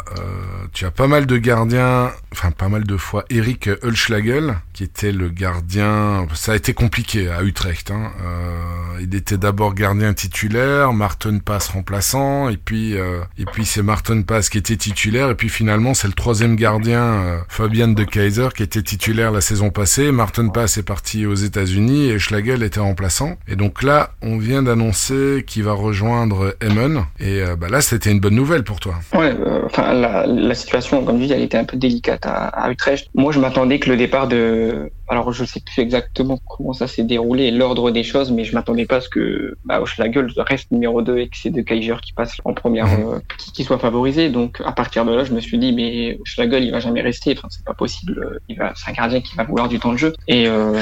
tu 0.73 0.85
as 0.85 0.91
pas 0.91 1.07
mal 1.07 1.27
de 1.27 1.37
gardiens, 1.37 2.11
enfin 2.33 2.51
pas 2.51 2.69
mal 2.69 2.85
de 2.85 2.97
fois 2.97 3.25
Eric 3.31 3.69
Hulschlagel 3.83 4.57
qui 4.83 5.07
était 5.07 5.13
le 5.13 5.29
gardien, 5.29 6.27
ça 6.35 6.53
a 6.53 6.57
été 6.57 6.75
compliqué 6.75 7.29
à 7.29 7.43
Utrecht. 7.45 7.93
Hein. 7.93 8.11
Euh, 8.25 9.01
il 9.01 9.15
était 9.15 9.37
d'abord 9.37 9.75
gardien 9.75 10.13
titulaire, 10.13 10.93
Martin 10.93 11.39
Pass 11.39 11.69
remplaçant, 11.69 12.49
et 12.49 12.57
puis 12.57 12.95
et 12.95 13.45
puis 13.53 13.65
c'est 13.65 13.83
Martin 13.83 14.23
Pass 14.23 14.49
qui 14.49 14.59
était 14.59 14.77
titulaire, 14.77 15.31
et 15.31 15.35
puis 15.35 15.49
finalement 15.49 15.95
c'est 15.95 16.09
le 16.09 16.15
troisième 16.15 16.57
gardien 16.57 17.43
Fabian 17.49 17.89
de 17.89 18.05
Kaiser 18.05 18.49
qui 18.57 18.63
était 18.63 18.83
titulaire 18.83 19.31
la 19.31 19.41
saison 19.41 19.71
passée. 19.71 20.11
Martin 20.13 20.49
Pass 20.49 20.79
est 20.79 20.83
parti 20.83 21.27
aux 21.27 21.35
États-Unis 21.35 22.11
et 22.11 22.19
Schlagel 22.19 22.63
était 22.63 22.81
remplaçant. 22.81 23.37
Et 23.49 23.57
donc 23.57 23.83
là, 23.83 24.11
on 24.23 24.39
vient 24.39 24.63
d'annoncer 24.63 25.45
qu'il 25.47 25.65
va 25.65 25.73
rejoindre 25.73 26.55
Emmen. 26.63 27.05
Et 27.21 27.41
euh, 27.43 27.57
bah 27.57 27.69
là, 27.69 27.81
c'était 27.81 28.11
une 28.11 28.21
bonne 28.21 28.35
nouvelle 28.35 28.65
pour 28.65 28.81
toi. 28.81 28.95
Ouais, 29.15 29.33
euh, 29.33 29.63
enfin 29.67 29.93
la, 29.93 30.27
la, 30.27 30.55
situation, 30.55 31.05
comme 31.05 31.21
je 31.21 31.27
dis, 31.27 31.33
elle 31.33 31.43
était 31.43 31.59
un 31.59 31.65
peu 31.65 31.77
délicate 31.77 32.27
à 32.27 32.71
Utrecht. 32.71 33.09
Moi, 33.15 33.33
je 33.33 33.41
m'attendais 33.41 33.79
que 33.79 33.91
le 33.91 33.97
départ 33.97 34.29
de 34.29 34.72
Yeah. 34.73 34.89
Alors 35.13 35.33
je 35.33 35.45
sais 35.45 35.61
plus 35.61 35.83
exactement 35.83 36.39
comment 36.49 36.73
ça 36.73 36.87
s'est 36.87 37.03
déroulé, 37.05 37.51
l'ordre 37.51 37.91
des 37.91 38.03
choses, 38.03 38.33
mais 38.33 38.45
je 38.45 38.55
m'attendais 38.55 38.87
pas 38.87 38.97
à 38.97 39.01
ce 39.03 39.09
que 39.09 39.57
bah, 39.65 39.83
Schlegel 39.85 40.33
reste 40.39 40.71
numéro 40.71 41.03
2 41.03 41.19
et 41.19 41.29
que 41.29 41.37
c'est 41.37 41.51
De 41.51 41.61
Kaiser 41.61 41.97
qui 42.03 42.13
passe 42.15 42.37
en 42.45 42.55
première, 42.55 42.87
mmh. 42.87 43.13
euh, 43.15 43.19
qui, 43.39 43.53
qui, 43.53 43.65
soit 43.65 43.79
favorisé. 43.79 44.31
Donc 44.31 44.63
à 44.65 44.73
partir 44.73 45.05
de 45.05 45.13
là, 45.13 45.25
je 45.25 45.33
me 45.33 45.41
suis 45.41 45.59
dit 45.59 45.73
mais 45.73 46.19
Schlegel 46.25 46.65
il 46.65 46.71
va 46.73 46.81
jamais 46.81 47.03
rester, 47.03 47.35
enfin 47.37 47.49
c'est 47.51 47.65
pas 47.65 47.75
possible, 47.75 48.41
il 48.49 48.57
va, 48.57 48.73
c'est 48.75 48.91
un 48.91 48.95
gardien 48.95 49.21
qui 49.21 49.37
va 49.37 49.45
vouloir 49.45 49.69
du 49.69 49.79
temps 49.79 49.93
de 49.93 49.99
jeu. 49.99 50.15
Et 50.29 50.49
euh, 50.49 50.73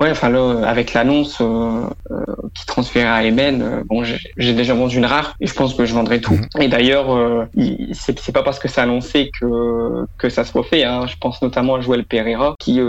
ouais, 0.00 0.10
enfin 0.10 0.28
là 0.28 0.66
avec 0.66 0.92
l'annonce 0.92 1.40
euh, 1.40 1.84
euh 2.10 2.24
qui 2.54 2.66
transférait 2.66 3.08
à 3.08 3.24
Emen, 3.24 3.62
euh, 3.62 3.82
bon 3.86 4.04
j'ai 4.04 4.52
déjà 4.52 4.74
vendu 4.74 4.98
une 4.98 5.06
rare 5.06 5.34
et 5.40 5.46
je 5.46 5.54
pense 5.54 5.74
que 5.74 5.86
je 5.86 5.94
vendrai 5.94 6.20
tout. 6.20 6.34
Mmh. 6.34 6.62
Et 6.62 6.68
d'ailleurs 6.68 7.14
euh, 7.16 7.46
c'est 7.92 8.32
pas 8.32 8.42
parce 8.42 8.58
que 8.58 8.68
c'est 8.68 8.80
annoncé 8.80 9.30
que 9.40 10.04
que 10.18 10.28
ça 10.28 10.44
se 10.44 10.52
refait. 10.52 10.84
Hein. 10.84 11.06
Je 11.06 11.16
pense 11.18 11.40
notamment 11.40 11.76
à 11.76 11.80
Joël 11.80 12.04
Pereira 12.04 12.54
qui 12.58 12.80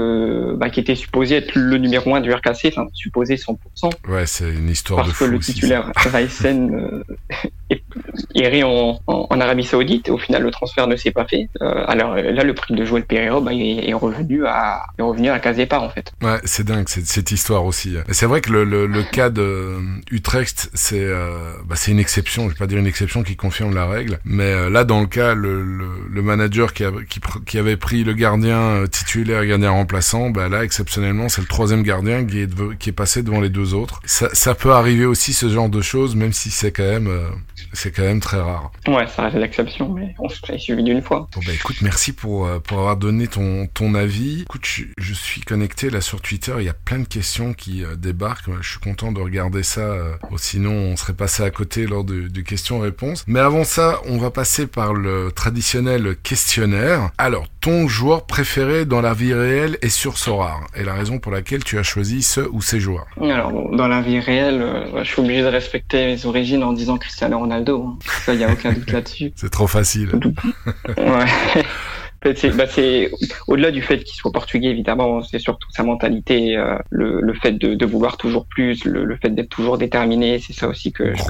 bah, 0.58 0.70
qui 0.74 0.80
était 0.80 0.96
supposé 0.96 1.36
être 1.36 1.56
le 1.56 1.78
numéro 1.78 2.16
1 2.16 2.22
du 2.22 2.32
RKC, 2.34 2.74
enfin 2.76 2.88
supposé 2.94 3.36
100%. 3.36 3.58
Ouais, 4.08 4.26
c'est 4.26 4.50
une 4.50 4.70
histoire 4.70 5.06
de 5.06 5.12
fou 5.12 5.26
Parce 5.26 5.30
que 5.30 5.36
le 5.36 5.40
titulaire 5.40 5.92
Raisen 5.96 7.04
euh, 7.70 7.76
est 8.36 8.64
en, 8.64 9.00
en, 9.08 9.28
en, 9.30 9.40
Arabie 9.40 9.64
Saoudite 9.64 10.08
et 10.08 10.12
au 10.12 10.18
final 10.18 10.44
le 10.44 10.52
transfert 10.52 10.88
ne 10.88 10.96
s'est 10.96 11.12
pas 11.12 11.26
fait. 11.26 11.50
Euh, 11.62 11.86
alors 11.88 12.16
là, 12.16 12.44
le 12.44 12.54
prix 12.54 12.74
de 12.74 12.84
Joël 12.86 13.06
Pereira 13.06 13.40
bah, 13.40 13.54
est, 13.54 13.90
est, 13.90 13.94
revenu 13.94 14.46
à 14.46 14.84
est 14.98 15.02
revenu 15.02 15.30
à 15.30 15.40
en 15.80 15.90
fait. 15.90 16.12
Ouais, 16.22 16.40
c'est 16.44 16.66
dingue 16.66 16.88
cette, 16.90 17.06
cette 17.06 17.32
histoire 17.32 17.66
aussi. 17.66 17.96
C'est 18.10 18.26
vrai 18.26 18.42
que 18.42 18.52
le, 18.52 18.64
le, 18.64 18.86
le 18.86 19.04
cas 19.04 19.30
de 19.30 19.78
Utrecht, 20.12 20.70
c'est 20.74 21.00
euh, 21.00 21.54
bah, 21.66 21.76
c'est 21.76 21.92
une 21.92 22.00
exception. 22.00 22.44
Je 22.44 22.50
vais 22.54 22.60
pas 22.60 22.68
dire 22.68 22.80
une 22.80 22.88
exception 22.88 23.24
qui 23.24 23.36
confirme 23.36 23.74
la 23.74 23.86
règle, 23.86 24.20
mais 24.26 24.52
euh, 24.52 24.70
là 24.70 24.84
dans 24.84 25.02
le 25.02 25.08
cas, 25.08 25.34
le, 25.34 25.64
le, 25.64 26.22
manager 26.22 26.74
qui, 26.74 26.84
a, 26.84 26.92
qui, 27.10 27.20
qui, 27.46 27.58
avait 27.58 27.78
pris 27.78 28.04
le 28.04 28.14
gardien 28.14 28.60
euh, 28.60 28.88
titulaire, 28.88 29.46
gardien 29.46 29.72
remplaçant, 29.72 30.30
bah 30.30 30.50
là 30.54 30.64
exceptionnellement, 30.64 31.28
c'est 31.28 31.41
le 31.41 31.47
troisième 31.47 31.84
gardien 31.84 32.26
qui 32.26 32.41
est, 32.41 32.78
qui 32.78 32.89
est 32.89 32.93
passé 32.93 33.24
devant 33.24 33.41
les 33.41 33.49
deux 33.49 33.74
autres. 33.74 33.99
Ça, 34.06 34.30
ça 34.34 34.56
peut 34.56 34.72
arriver 34.72 35.06
aussi 35.06 35.34
ce 35.34 35.49
genre 35.49 35.70
de 35.70 35.82
choses, 35.82 36.16
même 36.16 36.32
si 36.32 36.51
c'est 36.51 36.72
quand 36.72 36.84
même, 36.84 37.08
euh, 37.08 37.28
c'est 37.74 37.91
quand 37.91 38.04
même 38.04 38.22
très 38.22 38.39
rare. 38.39 38.72
Ouais, 38.88 39.08
ça 39.08 39.24
reste 39.24 39.36
l'exception, 39.38 39.89
mais 39.89 40.16
on 40.20 40.30
s'est 40.30 40.58
suivi 40.58 40.84
d'une 40.84 41.01
fois. 41.01 41.28
Bon 41.34 41.41
bah 41.45 41.54
écoute, 41.54 41.78
merci 41.82 42.14
pour 42.14 42.47
euh, 42.47 42.60
pour 42.60 42.80
avoir 42.80 42.97
donné 42.97 43.28
ton 43.28 43.68
ton 43.68 43.95
avis. 43.95 44.41
Écoute, 44.43 44.66
je, 44.66 44.84
je, 44.97 45.14
suis 45.14 45.41
connecté 45.41 45.89
là 45.89 46.01
sur 46.01 46.22
Twitter, 46.22 46.54
il 46.60 46.66
y 46.66 46.70
a 46.70 46.74
plein 46.74 46.99
de 46.99 47.08
questions 47.08 47.54
qui 47.54 47.84
euh, 47.84 47.95
débarquent. 47.95 48.49
Je 48.62 48.70
suis 48.70 48.80
content 48.80 49.12
de 49.12 49.20
regarder 49.20 49.64
ça, 49.64 49.95
sinon 50.38 50.72
on 50.72 50.95
serait 50.95 51.14
passé 51.14 51.43
à 51.43 51.49
côté 51.49 51.88
lors 51.88 52.04
de, 52.04 52.28
de 52.28 52.41
questions-réponses. 52.41 53.24
Mais 53.28 53.39
avant 53.39 53.64
ça, 53.64 53.99
on 54.06 54.18
va 54.18 54.32
passer 54.32 54.68
par 54.68 54.93
le 54.93 55.32
traditionnel 55.32 56.16
questionnaire. 56.22 57.12
Alors, 57.18 57.47
ton 57.64 57.88
joueur 57.88 58.26
préféré 58.26 58.84
dans 58.84 58.99
la 58.99 59.14
vie 59.14 59.34
réelle 59.34 59.78
est 59.82 59.88
sur 59.88 60.18
Sora 60.18 60.59
et 60.76 60.84
la 60.84 60.93
raison 60.93 61.20
pour 61.20 61.32
laquelle 61.32 61.64
tu 61.64 61.80
as 61.80 61.84
choisi 61.84 62.22
ce 62.22 62.41
ou 62.41 62.61
ces 62.61 62.82
joueurs. 62.82 63.05
Alors, 63.22 63.53
dans 63.72 63.88
la 63.88 64.01
vie 64.01 64.20
réelle, 64.20 64.89
je 65.01 65.03
suis 65.05 65.22
obligé 65.22 65.43
de 65.43 65.47
respecter 65.47 66.07
mes 66.07 66.26
origines 66.26 66.61
en 66.61 66.74
disant 66.74 66.97
Cristiano 66.97 67.39
Ronaldo. 67.39 67.86
Hein. 67.88 67.99
Ça, 68.26 68.34
il 68.34 68.39
n'y 68.39 68.43
a 68.43 68.51
aucun 68.51 68.74
doute 68.74 68.91
là-dessus. 68.91 69.32
C'est 69.38 69.49
trop 69.49 69.68
facile. 69.68 70.11
ouais. 70.97 71.64
Bah, 72.56 72.66
c'est 72.68 73.12
au-delà 73.48 73.72
du 73.72 73.82
fait 73.82 74.04
qu'il 74.04 74.16
soit 74.16 74.32
portugais, 74.32 74.70
évidemment, 74.70 75.22
c'est 75.22 75.40
surtout 75.40 75.68
sa 75.72 75.84
mentalité, 75.84 76.58
euh, 76.58 76.78
le, 76.90 77.22
le, 77.22 77.34
fait 77.34 77.54
de, 77.54 77.76
de, 77.76 77.86
vouloir 77.86 78.18
toujours 78.18 78.46
plus, 78.46 78.86
le, 78.86 79.04
le 79.04 79.16
fait 79.18 79.30
d'être 79.30 79.50
toujours 79.50 79.78
déterminé, 79.78 80.40
c'est 80.40 80.54
ça 80.54 80.68
aussi 80.68 80.92
que. 80.92 81.14
Je, 81.16 81.24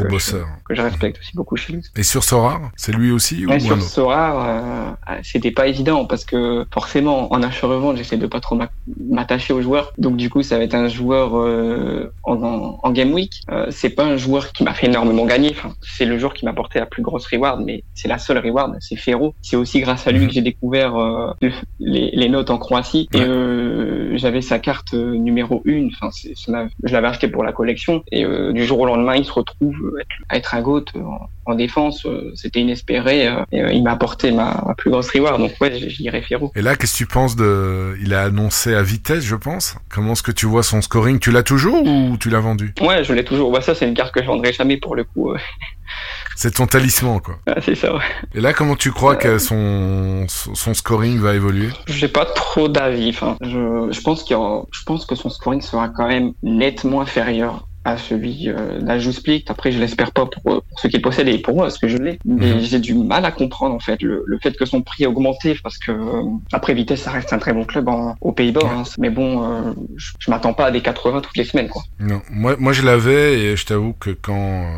que 0.65 0.75
je 0.75 0.81
respecte 0.81 1.19
aussi 1.19 1.35
beaucoup 1.35 1.55
chez 1.55 1.73
lui. 1.73 1.81
Et 1.95 2.03
sur 2.03 2.23
Sora, 2.23 2.61
c'est 2.75 2.91
lui 2.93 3.11
aussi 3.11 3.45
ouais, 3.45 3.55
ou 3.55 3.59
Sur 3.59 3.71
un 3.73 3.77
autre 3.77 3.87
Sora, 3.87 4.95
euh, 5.09 5.15
c'était 5.23 5.51
pas 5.51 5.67
évident 5.67 6.05
parce 6.05 6.25
que 6.25 6.65
forcément, 6.73 7.31
en 7.33 7.41
achat-revente, 7.43 7.97
j'essaie 7.97 8.17
de 8.17 8.27
pas 8.27 8.39
trop 8.39 8.59
m'attacher 9.09 9.53
aux 9.53 9.61
joueurs, 9.61 9.93
donc 9.97 10.17
du 10.17 10.29
coup, 10.29 10.43
ça 10.43 10.57
va 10.57 10.63
être 10.63 10.75
un 10.75 10.87
joueur 10.87 11.37
euh, 11.37 12.11
en, 12.23 12.41
en, 12.43 12.79
en, 12.83 12.91
Game 12.91 13.13
Week. 13.13 13.41
Euh, 13.51 13.67
c'est 13.69 13.89
pas 13.89 14.05
un 14.05 14.17
joueur 14.17 14.51
qui 14.51 14.63
m'a 14.63 14.73
fait 14.73 14.87
énormément 14.87 15.25
gagner, 15.25 15.51
enfin, 15.57 15.73
c'est 15.81 16.05
le 16.05 16.17
joueur 16.17 16.33
qui 16.33 16.45
m'a 16.45 16.51
apporté 16.51 16.79
la 16.79 16.85
plus 16.85 17.01
grosse 17.01 17.25
reward, 17.27 17.61
mais 17.65 17.83
c'est 17.93 18.07
la 18.07 18.17
seule 18.17 18.37
reward, 18.39 18.77
c'est 18.79 18.95
Ferro. 18.95 19.33
C'est 19.41 19.55
aussi 19.55 19.79
grâce 19.81 20.07
à 20.07 20.11
lui 20.11 20.21
Mhm. 20.21 20.27
que 20.27 20.33
j'ai 20.33 20.41
découvert 20.41 20.82
euh, 20.91 21.31
les, 21.79 22.11
les, 22.13 22.29
notes 22.29 22.49
en 22.49 22.57
Croatie 22.57 23.07
et 23.13 23.17
Ouais. 23.17 23.25
euh, 23.27 24.17
j'avais 24.17 24.41
sa 24.41 24.59
carte 24.59 24.93
euh, 24.93 25.15
numéro 25.15 25.61
une. 25.65 25.91
Enfin, 26.01 26.09
je 26.83 26.93
l'avais 26.93 27.07
acheté 27.07 27.27
pour 27.27 27.43
la 27.43 27.51
collection 27.53 28.03
et 28.11 28.25
du 28.51 28.65
jour 28.65 28.79
au 28.79 28.85
lendemain, 28.85 29.15
il 29.15 29.25
se 29.25 29.31
retrouve 29.31 29.75
être, 29.99 30.09
à 30.29 30.37
être 30.37 30.55
un 30.55 30.61
GOAT 30.61 30.85
euh, 30.95 31.01
en, 31.01 31.29
en 31.45 31.55
défense. 31.55 32.05
C'était 32.35 32.61
inespéré 32.61 33.27
et 33.51 33.59
il 33.73 33.83
m'a 33.83 33.91
apporté 33.91 34.31
ma, 34.31 34.63
ma 34.65 34.73
plus 34.75 34.91
grosse 34.91 35.09
reward. 35.11 35.39
Donc 35.39 35.53
ouais, 35.61 35.69
dirais 35.69 36.21
Firo. 36.21 36.51
Et 36.55 36.61
là, 36.61 36.75
qu'est-ce 36.75 36.93
que 36.93 36.97
tu 36.97 37.05
penses 37.05 37.35
de... 37.35 37.95
Il 38.01 38.13
a 38.13 38.23
annoncé 38.23 38.73
à 38.75 38.83
vitesse, 38.83 39.23
je 39.23 39.35
pense. 39.35 39.75
Comment 39.89 40.13
est-ce 40.13 40.23
que 40.23 40.31
tu 40.31 40.45
vois 40.45 40.63
son 40.63 40.81
scoring? 40.81 41.19
Tu 41.19 41.31
l'as 41.31 41.43
toujours 41.43 41.85
ou 41.85 42.17
tu 42.17 42.29
l'as 42.29 42.39
vendu? 42.39 42.73
Ouais, 42.81 43.03
je 43.03 43.13
l'ai 43.13 43.23
toujours. 43.23 43.49
Ouais, 43.51 43.61
ça, 43.61 43.75
c'est 43.75 43.87
une 43.87 43.93
carte 43.93 44.13
que 44.13 44.21
je 44.21 44.27
vendrai 44.27 44.53
jamais 44.53 44.77
pour 44.77 44.95
le 44.95 45.03
coup. 45.03 45.33
Euh. 46.33 46.37
C'est 46.37 46.51
ton 46.55 46.67
talisman, 46.67 47.19
quoi. 47.19 47.35
Ah, 47.47 47.55
c'est 47.61 47.75
ça. 47.75 47.93
Ouais. 47.93 48.01
Et 48.35 48.41
là, 48.41 48.53
comment 48.53 48.75
tu 48.75 48.91
crois 48.91 49.15
que 49.15 49.37
son, 49.37 50.25
son 50.27 50.73
scoring 50.73 51.19
va 51.19 51.35
évoluer? 51.35 51.69
J'ai 51.87 52.07
pas 52.07 52.25
trop 52.25 52.67
d'avis. 52.67 53.09
Enfin, 53.09 53.37
je, 53.41 53.87
je 53.91 54.01
pense 54.01 54.23
qu'il 54.23 54.33
y 54.33 54.35
aura- 54.35 54.65
je 54.71 54.83
pense 54.83 55.05
que 55.05 55.15
son 55.15 55.29
scoring 55.29 55.61
sera 55.61 55.89
quand 55.89 56.07
même 56.07 56.33
nettement 56.43 57.01
inférieur 57.01 57.67
à 57.85 57.97
celui 57.97 58.47
euh, 58.47 58.79
d'Ajou 58.79 59.11
Split. 59.11 59.43
Après, 59.49 59.73
je 59.73 59.77
l'espère 59.77 60.13
pas 60.13 60.25
pour, 60.25 60.41
pour 60.41 60.79
ceux 60.79 60.87
qui 60.87 60.95
le 60.95 61.01
possèdent 61.01 61.27
et 61.27 61.37
pour 61.39 61.53
moi, 61.55 61.65
parce 61.65 61.77
que 61.77 61.89
je 61.89 61.97
l'ai. 61.97 62.17
Mais 62.23 62.53
Mhm. 62.53 62.59
j'ai 62.61 62.79
du 62.79 62.93
mal 62.93 63.25
à 63.25 63.31
comprendre 63.33 63.75
en 63.75 63.79
fait 63.79 64.01
le, 64.01 64.23
le 64.25 64.39
fait 64.41 64.55
que 64.57 64.63
son 64.65 64.81
prix 64.81 65.03
a 65.03 65.09
augmenté, 65.09 65.57
parce 65.61 65.77
que 65.77 65.91
euh, 65.91 66.21
après 66.53 66.73
Vitesse, 66.73 67.01
ça 67.01 67.11
reste 67.11 67.33
un 67.33 67.39
très 67.39 67.51
bon 67.51 67.65
club 67.65 67.89
en- 67.89 68.15
aux 68.21 68.31
Pays-Bas. 68.31 68.61
hein. 68.63 68.83
Mais 68.99 69.09
bon, 69.09 69.43
euh, 69.43 69.73
je, 69.97 70.13
je 70.17 70.31
m'attends 70.31 70.53
pas 70.53 70.67
à 70.67 70.71
des 70.71 70.79
80 70.81 71.19
toutes 71.19 71.35
les 71.35 71.43
semaines, 71.43 71.67
quoi. 71.67 71.83
Non, 71.99 72.21
moi, 72.31 72.55
moi 72.57 72.71
je 72.71 72.83
l'avais 72.83 73.37
et 73.37 73.57
je 73.57 73.65
t'avoue 73.65 73.91
que 73.99 74.11
quand, 74.11 74.63
euh, 74.63 74.77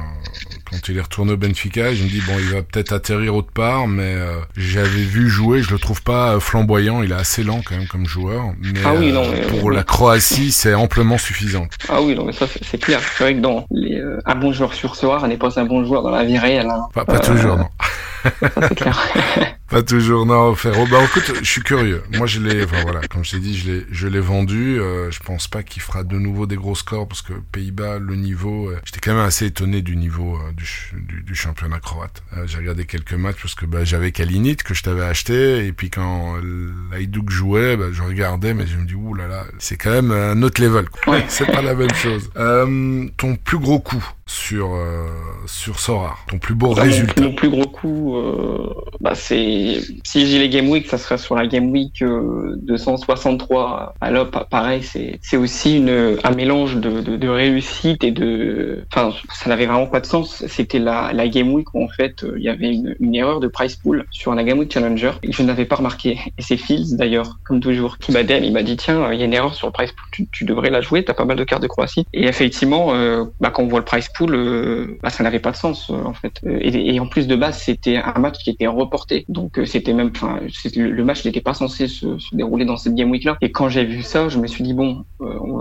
quand 0.70 0.90
il 0.90 0.98
est 0.98 1.02
retourné 1.02 1.34
au 1.34 1.38
Benfica, 1.38 1.94
je 1.94 2.04
me 2.04 2.10
dis 2.10 2.22
bon, 2.22 2.34
il 2.40 2.50
va 2.54 2.62
peut-être 2.64 2.92
atterrir 2.94 3.36
autre 3.36 3.52
part, 3.52 3.88
mais 3.88 4.16
euh, 4.16 4.38
j'avais 4.58 5.04
vu 5.04 5.30
jouer, 5.30 5.62
je 5.62 5.72
le 5.72 5.80
trouve 5.80 6.02
pas 6.02 6.36
euh, 6.36 6.40
flamboyant, 6.40 7.04
il 7.04 7.12
est 7.12 7.16
assez 7.16 7.44
lent 7.44 7.62
quand 7.66 7.76
même 7.78 7.88
comme 7.88 8.06
joueur, 8.06 8.46
mais, 8.62 8.80
Ah 8.86 8.94
oui, 8.94 9.10
euh, 9.10 9.14
non, 9.14 9.30
mais- 9.32 9.42
pour 9.60 9.72
la 9.72 9.84
Croatie, 9.84 10.52
c'est 10.52 10.74
amplement 10.74 11.18
suffisant. 11.18 11.68
Ah 11.90 12.02
oui, 12.02 12.16
non, 12.16 12.26
mais 12.26 12.34
ça 12.34 12.48
c'est 12.62 12.78
clair. 12.78 13.00
C'est 13.18 13.24
vrai 13.24 13.36
que 13.36 13.40
dans 13.42 13.66
les, 13.72 14.00
euh, 14.00 14.20
un 14.26 14.36
bon 14.36 14.52
joueur 14.52 14.74
sur 14.74 14.96
soir 14.96 15.28
n'est 15.28 15.38
pas 15.38 15.60
un 15.60 15.66
bon 15.66 15.86
joueur 15.86 16.02
dans 16.04 16.10
la 16.12 16.24
vie 16.24 16.38
réelle. 16.38 16.68
Hein. 16.70 16.88
Pas, 16.94 17.06
pas 17.06 17.16
Euh, 17.16 17.20
toujours, 17.20 17.58
non. 17.58 17.68
Ça 18.40 18.50
c'est 18.70 18.76
clair. 18.76 19.08
Pas 19.68 19.82
toujours, 19.82 20.28
non, 20.28 20.54
frérot. 20.54 20.86
Bah 20.92 21.00
écoute, 21.04 21.34
je 21.42 21.44
suis 21.50 21.64
curieux. 21.64 22.04
Moi, 22.14 22.28
je 22.28 22.40
l'ai, 22.40 22.64
enfin 22.66 22.84
voilà, 22.84 23.02
comme 23.08 23.26
je 23.26 23.32
t'ai 23.32 23.40
dit, 23.40 23.58
je 23.58 23.72
l'ai, 23.72 23.86
je 23.92 24.08
l'ai 24.08 24.20
vendu. 24.20 24.80
Euh, 24.80 25.10
je 25.10 25.20
pense 25.22 25.48
pas 25.48 25.64
qu'il 25.64 25.82
fera 25.82 26.04
de 26.04 26.20
nouveau 26.20 26.46
des 26.46 26.56
gros 26.56 26.76
scores 26.76 27.08
parce 27.08 27.24
que 27.24 27.34
Pays-Bas, 27.52 27.98
le 27.98 28.16
niveau, 28.16 28.70
euh, 28.70 28.80
j'étais 28.86 29.00
quand 29.00 29.16
même 29.16 29.26
assez 29.26 29.48
étonné 29.48 29.82
du 29.82 29.96
niveau 29.98 30.36
euh, 30.38 30.52
du, 30.54 30.66
ch- 30.68 30.94
du, 30.94 31.24
du 31.24 31.34
championnat 31.34 31.80
croate. 31.80 32.22
J'ai 32.46 32.58
regardé 32.60 32.86
quelques 32.86 33.14
matchs 33.16 33.38
parce 33.42 33.56
que 33.56 33.66
bah, 33.66 33.84
j'avais 33.84 34.12
Kalinic 34.12 34.62
que 34.64 34.76
je 34.76 34.84
t'avais 34.84 35.04
acheté 35.04 35.66
et 35.66 35.74
puis 35.74 35.90
quand 35.90 36.36
l'Haïdouk 36.92 37.32
jouait, 37.32 37.76
bah, 37.76 37.86
je 37.92 38.04
regardais, 38.04 38.54
mais 38.54 38.68
je 38.68 38.78
me 38.78 38.86
dis 38.86 38.94
ouh 38.94 39.16
là 39.16 39.28
là, 39.28 39.46
c'est 39.58 39.78
quand 39.78 39.90
même 39.92 40.12
un 40.12 40.44
autre 40.44 40.62
level. 40.62 40.86
Ouais. 41.08 41.26
c'est 41.28 41.52
pas 41.52 41.64
la 41.64 41.74
même 41.74 41.94
chose. 41.96 42.30
Ton 43.18 43.36
plus 43.44 43.58
gros 43.58 43.80
coup 43.80 44.06
sur 44.28 44.74
euh, 44.74 45.08
sur 45.46 45.80
Sora, 45.80 46.16
ton 46.28 46.40
plus 46.40 46.56
beau 46.56 46.72
résultat. 46.72 47.22
Mon 47.22 47.34
plus 47.34 47.50
gros 47.50 47.66
coup, 47.66 48.18
euh, 48.18 48.74
bah 49.00 49.14
c'est 49.14 49.82
si 50.04 50.26
j'ai 50.26 50.40
les 50.40 50.50
Game 50.50 50.68
Week, 50.68 50.88
ça 50.88 50.98
serait 50.98 51.20
sur 51.20 51.36
la 51.36 51.46
Game 51.46 51.70
Week 51.70 52.02
euh, 52.02 52.56
263 52.64 53.94
à 54.02 54.12
l'OP. 54.12 54.36
Pareil, 54.50 54.82
c'est 54.82 55.20
c'est 55.22 55.38
aussi 55.38 55.78
une 55.78 56.18
un 56.24 56.32
mélange 56.32 56.78
de, 56.78 57.02
de, 57.02 57.18
de 57.18 57.28
réussite 57.28 58.04
et 58.04 58.10
de, 58.10 58.84
enfin, 58.92 59.14
ça 59.32 59.48
n'avait 59.50 59.68
vraiment 59.68 59.86
pas 59.86 60.00
de 60.00 60.08
sens. 60.08 60.44
C'était 60.48 60.80
la 60.80 61.14
la 61.14 61.28
Game 61.28 61.54
Week 61.54 61.72
où 61.76 61.84
en 61.84 61.88
fait 61.88 62.24
euh, 62.24 62.34
il 62.38 62.44
y 62.44 62.50
avait 62.50 62.74
une, 62.74 62.96
une 63.00 63.14
erreur 63.14 63.40
de 63.40 63.48
price 63.48 63.76
pool 63.76 64.06
sur 64.10 64.34
la 64.34 64.44
Game 64.44 64.58
Week 64.58 64.74
Challenger 64.74 65.12
et 65.22 65.32
je 65.32 65.44
n'avais 65.44 65.66
pas 65.66 65.76
remarqué. 65.76 66.18
Et 66.40 66.42
c'est 66.42 66.58
Fields 66.58 66.98
d'ailleurs, 66.98 67.38
comme 67.44 67.60
toujours, 67.60 68.00
qui 68.00 68.12
m'a 68.12 68.24
dit, 68.24 68.34
il 68.42 68.54
m'a 68.54 68.64
dit 68.64 68.76
tiens, 68.76 69.12
il 69.14 69.20
y 69.20 69.22
a 69.22 69.26
une 69.26 69.34
erreur 69.34 69.54
sur 69.54 69.68
le 69.68 69.74
price 69.74 69.92
pool, 69.92 70.06
tu, 70.12 70.28
tu 70.32 70.46
devrais 70.46 70.72
la 70.72 70.82
jouer, 70.82 71.06
t'as 71.06 71.14
pas 71.14 71.26
mal 71.26 71.38
de 71.38 71.44
cartes 71.44 71.62
de 71.62 71.68
Croatie. 71.68 72.08
Et 72.12 72.26
effectivement, 72.26 72.96
euh, 72.96 73.26
bah, 73.40 73.52
quand 73.52 73.62
on 73.62 73.68
voit 73.68 73.80
le 73.80 73.86
price 73.86 74.10
pool, 74.10 74.15
euh, 74.22 74.98
bah, 75.02 75.10
ça 75.10 75.24
n'avait 75.24 75.40
pas 75.40 75.52
de 75.52 75.56
sens 75.56 75.90
euh, 75.90 76.04
en 76.04 76.14
fait. 76.14 76.42
Et, 76.46 76.96
et 76.96 77.00
en 77.00 77.08
plus 77.08 77.28
de 77.28 77.36
base, 77.36 77.58
c'était 77.58 77.98
un 77.98 78.20
match 78.20 78.38
qui 78.44 78.50
était 78.50 78.68
reporté, 78.68 79.26
donc 79.30 79.60
euh, 79.60 79.66
c'était 79.66 79.94
même, 79.94 80.12
enfin, 80.16 80.40
le, 80.76 81.04
match 81.04 81.26
n'était 81.26 81.42
pas 81.42 81.54
censé 81.54 81.88
se, 81.88 82.06
dérouler 82.34 82.66
dans 82.66 82.78
cette 82.78 82.96
game 82.96 83.12
week 83.12 83.24
là. 83.24 83.38
Et 83.42 83.52
quand 83.52 83.70
j'ai 83.70 83.86
vu 83.86 84.02
ça, 84.02 84.30
je 84.30 84.40
me 84.40 84.48
suis 84.48 84.64
dit 84.64 84.74
bon, 84.74 85.06
euh, 85.22 85.38
on 85.42 85.58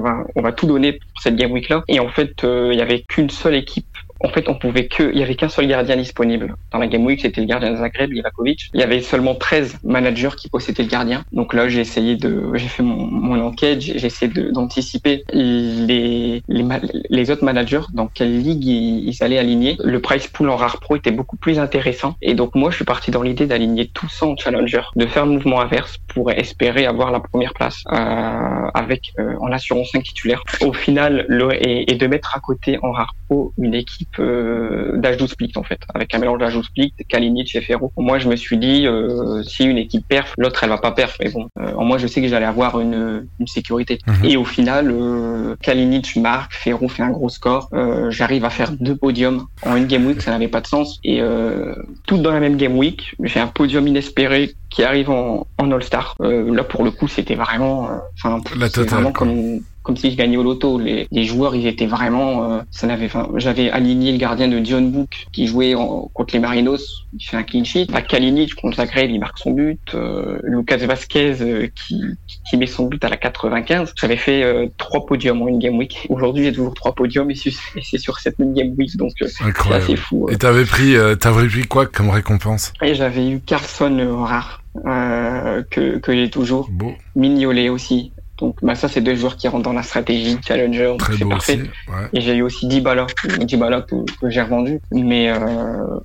va, 0.00 0.24
on 0.34 0.42
va, 0.42 0.52
tout 0.52 0.66
donner 0.66 0.92
pour 0.92 1.22
cette 1.22 1.36
game 1.36 1.52
week 1.52 1.68
là. 1.68 1.82
Et 1.88 2.00
en 2.00 2.08
fait, 2.08 2.44
euh, 2.44 2.70
il 2.72 2.78
y 2.78 2.82
avait 2.82 3.02
qu'une 3.02 3.30
seule 3.30 3.54
équipe 3.54 3.86
en 4.20 4.28
fait, 4.28 4.48
on 4.48 4.54
pouvait 4.54 4.86
que, 4.86 5.10
il 5.12 5.18
y 5.18 5.22
avait 5.22 5.34
qu'un 5.34 5.48
seul 5.48 5.66
gardien 5.66 5.96
disponible. 5.96 6.54
Dans 6.72 6.78
la 6.78 6.86
Game 6.86 7.04
Week, 7.04 7.20
c'était 7.20 7.40
le 7.40 7.46
gardien 7.46 7.72
de 7.72 7.76
Zagreb, 7.76 8.12
Livakovic. 8.12 8.70
Il 8.72 8.80
y 8.80 8.82
avait 8.82 9.00
seulement 9.00 9.34
13 9.34 9.78
managers 9.84 10.30
qui 10.36 10.48
possédaient 10.48 10.82
le 10.82 10.88
gardien. 10.88 11.24
Donc 11.32 11.52
là, 11.52 11.68
j'ai 11.68 11.80
essayé 11.80 12.16
de, 12.16 12.50
j'ai 12.54 12.68
fait 12.68 12.82
mon, 12.82 13.06
mon 13.06 13.40
enquête, 13.40 13.80
j'ai 13.80 14.04
essayé 14.04 14.32
d'anticiper 14.52 15.24
les, 15.32 16.42
les, 16.48 16.64
les 17.10 17.30
autres 17.30 17.44
managers, 17.44 17.82
dans 17.92 18.06
quelle 18.06 18.40
ligue 18.40 18.64
ils, 18.64 19.08
ils 19.08 19.22
allaient 19.22 19.38
aligner. 19.38 19.76
Le 19.82 20.00
price 20.00 20.28
pool 20.28 20.48
en 20.48 20.56
rare 20.56 20.80
pro 20.80 20.96
était 20.96 21.10
beaucoup 21.10 21.36
plus 21.36 21.58
intéressant. 21.58 22.14
Et 22.22 22.34
donc 22.34 22.54
moi, 22.54 22.70
je 22.70 22.76
suis 22.76 22.84
parti 22.84 23.10
dans 23.10 23.22
l'idée 23.22 23.46
d'aligner 23.46 23.88
tout 23.88 24.08
ça 24.08 24.26
en 24.26 24.36
challenger, 24.36 24.82
de 24.96 25.06
faire 25.06 25.26
le 25.26 25.32
mouvement 25.32 25.60
inverse 25.60 25.98
pour 26.08 26.30
espérer 26.30 26.86
avoir 26.86 27.10
la 27.10 27.20
première 27.20 27.52
place, 27.52 27.82
euh, 27.92 28.70
avec, 28.74 29.12
euh, 29.18 29.34
en 29.40 29.52
assurant 29.52 29.84
5 29.84 30.02
titulaires. 30.02 30.42
Au 30.62 30.72
final, 30.72 31.26
le, 31.28 31.52
et, 31.54 31.92
et 31.92 31.96
de 31.96 32.06
mettre 32.06 32.34
à 32.36 32.40
côté 32.40 32.78
en 32.82 32.92
rare 32.92 33.14
pro 33.26 33.52
une 33.58 33.74
équipe 33.74 34.03
euh, 34.18 34.96
d'H12 34.96 35.28
Split 35.28 35.52
en 35.56 35.62
fait, 35.62 35.80
avec 35.94 36.14
un 36.14 36.18
mélange 36.18 36.38
d'H12 36.38 36.64
Split, 36.64 36.94
Kalinic 37.08 37.54
et 37.54 37.60
Ferro. 37.60 37.92
Moi, 37.96 38.18
je 38.18 38.28
me 38.28 38.36
suis 38.36 38.56
dit, 38.58 38.86
euh, 38.86 39.42
si 39.42 39.64
une 39.64 39.78
équipe 39.78 40.06
perf, 40.06 40.34
l'autre 40.38 40.62
elle 40.62 40.70
va 40.70 40.78
pas 40.78 40.92
perf, 40.92 41.16
mais 41.20 41.30
bon, 41.30 41.48
euh, 41.58 41.74
moi 41.80 41.98
je 41.98 42.06
sais 42.06 42.20
que 42.20 42.28
j'allais 42.28 42.46
avoir 42.46 42.80
une, 42.80 43.26
une 43.40 43.46
sécurité. 43.46 43.98
Mhm. 44.06 44.24
Et 44.24 44.36
au 44.36 44.44
final, 44.44 44.90
euh, 44.90 45.56
Kalinic 45.62 46.16
marque, 46.16 46.54
Ferro 46.54 46.88
fait 46.88 47.02
un 47.02 47.10
gros 47.10 47.28
score, 47.28 47.68
euh, 47.72 48.10
j'arrive 48.10 48.44
à 48.44 48.50
faire 48.50 48.72
deux 48.72 48.96
podiums 48.96 49.46
en 49.64 49.76
une 49.76 49.86
game 49.86 50.06
week, 50.06 50.22
ça 50.22 50.30
n'avait 50.30 50.48
pas 50.48 50.60
de 50.60 50.66
sens. 50.66 51.00
Et 51.04 51.20
euh, 51.20 51.74
toutes 52.06 52.22
dans 52.22 52.32
la 52.32 52.40
même 52.40 52.56
game 52.56 52.76
week, 52.76 53.14
j'ai 53.22 53.40
un 53.40 53.46
podium 53.46 53.86
inespéré 53.86 54.54
qui 54.70 54.82
arrive 54.82 55.10
en, 55.10 55.46
en 55.58 55.70
All-Star. 55.70 56.16
Euh, 56.20 56.54
là 56.54 56.64
pour 56.64 56.84
le 56.84 56.90
coup, 56.90 57.08
c'était 57.08 57.34
vraiment, 57.34 57.88
euh, 57.88 57.96
enfin, 58.16 58.40
La 58.58 58.68
totale, 58.68 58.94
vraiment 58.94 59.12
comme 59.12 59.60
comme 59.84 59.96
si 59.96 60.10
je 60.10 60.16
gagnais 60.16 60.36
au 60.36 60.42
loto. 60.42 60.78
Les, 60.80 61.06
les 61.12 61.22
joueurs, 61.24 61.54
ils 61.54 61.68
étaient 61.68 61.86
vraiment, 61.86 62.50
euh, 62.50 62.60
ça 62.72 62.88
n'avait, 62.88 63.06
enfin, 63.06 63.28
j'avais 63.36 63.70
aligné 63.70 64.10
le 64.10 64.18
gardien 64.18 64.48
de 64.48 64.64
John 64.64 64.90
Book 64.90 65.26
qui 65.32 65.46
jouait 65.46 65.76
en- 65.76 66.10
contre 66.12 66.34
les 66.34 66.40
Marinos, 66.40 67.06
il 67.16 67.24
fait 67.24 67.36
un 67.36 67.44
clean 67.44 67.62
sheet. 67.62 67.86
Bah, 67.92 68.02
Kalinic 68.02 68.56
contre 68.56 68.78
Zagreb, 68.78 69.10
il 69.10 69.20
marque 69.20 69.38
son 69.38 69.52
but. 69.52 69.78
Euh, 69.94 70.38
Lucas 70.42 70.78
Vasquez 70.78 71.36
euh, 71.42 71.68
qui, 71.74 72.02
qui 72.50 72.56
met 72.56 72.66
son 72.66 72.86
but 72.86 73.04
à 73.04 73.08
la 73.08 73.16
95. 73.16 73.92
J'avais 73.96 74.16
fait 74.16 74.70
trois 74.78 75.06
podiums 75.06 75.40
en 75.42 75.48
une 75.48 75.58
game 75.60 75.76
week. 75.78 76.06
Aujourd'hui, 76.08 76.44
j'ai 76.44 76.52
toujours 76.52 76.74
trois 76.74 76.94
podiums 76.94 77.30
et 77.30 77.34
c'est 77.36 77.98
sur 77.98 78.18
cette 78.18 78.38
même 78.40 78.54
game 78.54 78.74
week, 78.76 78.96
donc 78.96 79.12
c'est 79.20 79.44
assez 79.74 79.96
fou. 79.96 80.26
Et 80.30 80.36
t'avais 80.36 80.64
pris, 80.64 80.94
t'avais 81.20 81.46
pris 81.46 81.66
quoi 81.66 81.86
comme 81.86 82.10
récompense? 82.10 82.72
Et 82.82 82.94
j'avais 82.94 83.28
eu 83.28 83.40
Carlson 83.40 83.98
euh, 83.98 84.14
rare. 84.16 84.62
Euh, 84.86 85.62
que, 85.70 85.98
que 85.98 86.12
j'ai 86.12 86.28
toujours. 86.30 86.68
Mignolet 87.14 87.68
aussi. 87.68 88.10
Donc 88.38 88.56
bah, 88.62 88.74
ça, 88.74 88.88
c'est 88.88 89.00
deux 89.00 89.14
joueurs 89.14 89.36
qui 89.36 89.46
rentrent 89.48 89.62
dans 89.64 89.72
la 89.72 89.82
stratégie 89.82 90.36
challenger. 90.46 90.94
Très 90.98 91.16
c'est 91.16 91.24
beau 91.24 91.30
parfait. 91.30 91.54
aussi. 91.60 91.70
Ouais. 91.88 92.08
Et 92.12 92.20
j'ai 92.20 92.34
eu 92.36 92.42
aussi 92.42 92.66
Dybala, 92.66 93.06
Dybala 93.40 93.82
que, 93.82 93.94
que 94.20 94.28
j'ai 94.30 94.42
revendu. 94.42 94.80
Mais 94.92 95.30
euh, 95.30 95.38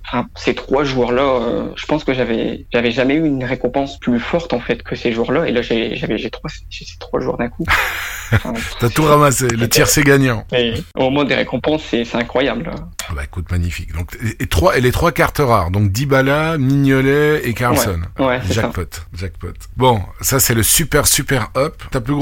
enfin, 0.06 0.28
ces 0.36 0.54
trois 0.56 0.84
joueurs-là, 0.84 1.24
euh, 1.24 1.70
je 1.76 1.86
pense 1.86 2.04
que 2.04 2.14
j'avais 2.14 2.66
j'avais 2.72 2.92
jamais 2.92 3.16
eu 3.16 3.26
une 3.26 3.44
récompense 3.44 4.00
plus 4.00 4.20
forte 4.20 4.54
en 4.54 4.60
fait 4.60 4.84
que 4.84 4.96
ces 4.96 5.12
joueurs-là. 5.12 5.48
Et 5.48 5.52
là, 5.52 5.62
j'ai 5.62 5.96
j'ai 5.96 6.30
trois 6.30 6.50
ces 6.50 6.86
trois 7.00 7.20
joueurs 7.20 7.38
d'un 7.38 7.50
coup. 7.50 7.66
Enfin, 8.32 8.54
T'as 8.80 8.90
tout 8.90 9.02
ramassé. 9.06 9.48
Le 9.48 9.68
tiercé 9.68 10.04
gagnant. 10.04 10.46
et 10.54 10.76
au 10.96 11.06
moment 11.06 11.24
des 11.24 11.34
récompenses, 11.34 11.82
c'est 11.90 12.06
c'est 12.06 12.16
incroyable. 12.18 12.70
Ah 13.10 13.14
Bah 13.16 13.24
écoute, 13.24 13.50
magnifique. 13.50 13.92
Donc 13.92 14.16
et, 14.24 14.44
et 14.44 14.46
trois 14.46 14.78
et 14.78 14.82
les 14.82 14.92
trois 14.92 15.12
cartes 15.12 15.40
rares. 15.40 15.72
Donc 15.72 15.92
Dybala, 15.92 16.60
Mignolet 16.60 17.42
et 17.44 17.56
Carlson. 17.56 18.02
Ouais, 18.20 18.26
ouais, 18.28 18.40
c'est 18.46 18.54
ça. 18.54 18.62
Jackpot, 18.62 18.86
jackpot. 19.16 19.54
Bon, 19.78 20.02
ça 20.22 20.40
c'est 20.40 20.54
le 20.54 20.62
super 20.62 21.08
super 21.08 21.50
up. 21.58 21.82
Ta 21.90 22.02
plus 22.02 22.14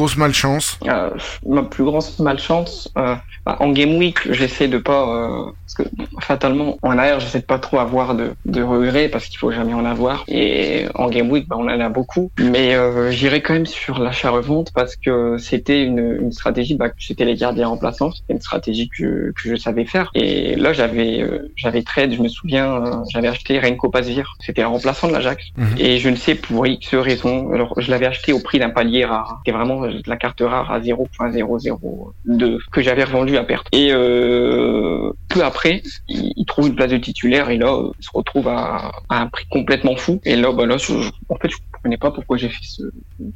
Euh, 0.88 1.10
ma 1.46 1.64
plus 1.64 1.84
grosse 1.84 2.20
malchance, 2.20 2.90
euh, 2.98 3.16
bah, 3.48 3.56
en 3.62 3.70
game 3.70 3.96
week, 3.96 4.30
j'essaie 4.30 4.68
de 4.68 4.78
pas, 4.78 5.08
euh, 5.08 5.52
parce 5.64 5.76
que 5.76 5.84
fatalement 6.20 6.78
en 6.82 6.98
arrière, 6.98 7.22
j'essaie 7.22 7.40
de 7.40 7.46
pas 7.46 7.60
trop 7.60 7.80
avoir 7.80 8.14
de, 8.14 8.34
de 8.44 8.62
regrets 8.62 9.08
parce 9.08 9.28
qu'il 9.28 9.40
faut 9.40 9.52
jamais 9.52 9.74
en 9.74 9.86
avoir. 9.86 10.26
Et 10.28 10.88
en 10.96 11.08
game 11.08 11.32
week, 11.32 11.48
bah, 11.48 11.56
on 11.58 11.64
en 11.64 11.80
a 11.80 11.88
beaucoup, 11.88 12.30
mais 12.38 12.76
euh, 12.76 13.10
j'irai 13.10 13.42
quand 13.42 13.54
même 13.54 13.66
sur 13.66 14.00
l'achat 14.00 14.32
revente 14.32 14.74
parce 14.74 14.98
que 14.98 15.38
c'était 15.38 15.82
une, 15.82 16.18
une 16.24 16.34
stratégie, 16.34 16.76
bah, 16.76 16.90
c'était 17.00 17.24
les 17.24 17.36
gardiens 17.36 17.70
remplaçants, 17.70 18.12
c'était 18.12 18.34
une 18.34 18.42
stratégie 18.42 18.90
que, 18.90 19.32
que 19.32 19.50
je 19.50 19.56
savais 19.56 19.86
faire. 19.86 20.12
Et 20.14 20.58
là, 20.58 20.74
j'avais 20.74 21.22
euh, 21.22 21.50
j'avais 21.56 21.84
trade, 21.84 22.14
je 22.14 22.22
me 22.22 22.28
souviens, 22.28 22.84
euh, 22.84 22.96
j'avais 23.14 23.30
acheté 23.30 23.62
Renko 23.62 23.90
Pasvir, 23.90 24.36
c'était 24.42 24.64
un 24.64 24.68
remplaçant 24.68 25.08
de 25.08 25.14
l'Ajax. 25.14 25.46
Mhm. 25.56 25.68
Et 25.80 26.00
je 26.00 26.10
ne 26.10 26.18
sais 26.18 26.36
pour 26.36 26.68
X 26.68 26.96
raison, 26.96 27.50
alors 27.54 27.80
je 27.80 27.90
l'avais 27.92 28.08
acheté 28.08 28.34
au 28.34 28.40
prix 28.40 28.60
d'un 28.60 28.72
palier 28.72 29.06
rare. 29.06 29.40
C'était 29.40 29.58
vraiment 29.58 29.84
de 29.84 30.02
la 30.06 30.18
carte 30.18 30.42
rare 30.42 30.70
à 30.70 30.82
0.002 30.82 32.58
que 32.74 32.82
j'avais 32.82 33.06
revendu 33.06 33.37
Et 33.72 33.92
euh, 33.92 35.12
peu 35.28 35.44
après, 35.44 35.82
il, 36.08 36.46
trouve 36.46 36.68
une 36.68 36.76
place 36.76 36.92
de 36.92 36.98
titulaire 36.98 37.50
et 37.50 37.58
là, 37.58 37.68
euh, 37.74 37.92
il 38.00 38.04
se 38.06 38.10
retrouve 38.14 38.48
à, 38.48 38.92
à 39.10 39.22
un 39.22 39.28
prix 39.28 39.46
complètement 39.50 39.96
fou. 39.96 40.20
Et 40.26 40.36
là, 40.36 40.52
bah 40.52 40.66
là, 40.66 40.78
je, 40.78 40.86
je- 41.02 41.10
en 41.30 41.36
fait, 41.38 41.50
je 41.50 41.58
comprenais 41.72 41.98
pas 41.98 42.12
pourquoi 42.12 42.38
j'ai 42.38 42.50
fait 42.50 42.64
ce, 42.64 42.84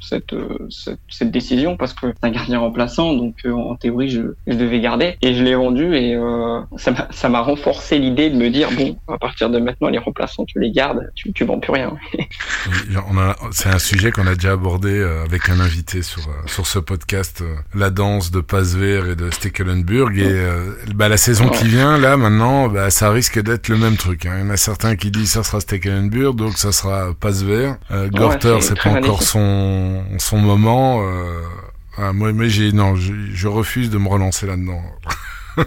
cette, 0.00 0.32
euh, 0.32 0.56
cette, 0.70 0.98
cette 1.08 1.30
décision 1.30 1.76
parce 1.76 1.92
que 1.92 2.06
c'est 2.08 2.26
un 2.28 2.30
gardien 2.30 2.58
remplaçant, 2.60 3.14
donc 3.14 3.36
euh, 3.44 3.52
en 3.52 3.74
théorie, 3.76 4.08
je, 4.10 4.22
je 4.46 4.54
devais 4.54 4.80
garder 4.80 5.16
et 5.22 5.34
je 5.34 5.42
l'ai 5.42 5.54
vendu 5.54 5.94
et 5.94 6.14
euh, 6.14 6.60
ça 6.76 7.28
m'a 7.28 7.40
renforcé 7.40 7.98
l'idée 7.98 8.30
de 8.30 8.36
me 8.36 8.48
dire 8.50 8.70
bon, 8.76 8.96
à 9.08 9.18
partir 9.18 9.50
de 9.50 9.58
maintenant, 9.58 9.88
les 9.88 9.98
remplaçants, 9.98 10.44
tu 10.44 10.58
les 10.60 10.70
gardes, 10.70 11.10
tu, 11.14 11.32
tu 11.32 11.44
vends 11.44 11.60
plus 11.60 11.72
rien. 11.72 11.94
C'est 13.52 13.68
un 13.68 13.78
sujet 13.78 14.10
qu'on 14.10 14.26
a 14.26 14.34
déjà 14.34 14.52
abordé 14.52 15.02
avec 15.24 15.48
un 15.48 15.60
invité 15.60 16.02
sur 16.02 16.22
sur 16.46 16.66
ce 16.66 16.78
podcast, 16.78 17.42
la 17.74 17.90
danse 17.90 18.30
de 18.30 18.40
Pasveer 18.40 19.10
et 19.12 19.16
de 19.16 19.30
Stekelenburg. 19.30 20.18
Et 20.18 20.46
bah, 20.94 21.08
la 21.08 21.16
saison 21.16 21.48
qui 21.48 21.62
Ouais. 21.64 21.70
Vient, 21.98 22.10
là 22.10 22.16
maintenant, 22.16 22.68
bah, 22.68 22.90
ça 22.90 23.10
risque 23.10 23.40
d'être 23.40 23.68
le 23.68 23.76
même 23.76 23.96
truc. 23.96 24.26
Hein. 24.26 24.34
Il 24.38 24.44
y 24.44 24.48
en 24.48 24.50
a 24.50 24.56
certains 24.56 24.96
qui 24.96 25.10
disent 25.10 25.32
ça 25.32 25.42
sera 25.42 25.60
Stekelenburg, 25.60 26.34
donc 26.34 26.58
ça 26.58 26.72
sera 26.72 27.12
Pasveer. 27.18 27.74
Euh, 27.90 28.08
Gorter, 28.08 28.58
c'est 28.60 28.80
pas 28.80 28.90
encore 28.90 29.22
son 29.22 30.02
son 30.18 30.38
moment. 30.38 31.02
Euh, 31.02 31.40
ah, 31.98 32.12
moi, 32.12 32.32
mais 32.32 32.48
j'ai 32.48 32.72
non, 32.72 32.94
je, 32.96 33.48
refuse 33.48 33.90
de 33.90 33.98
me 33.98 34.08
relancer 34.08 34.46
là-dedans. 34.46 34.82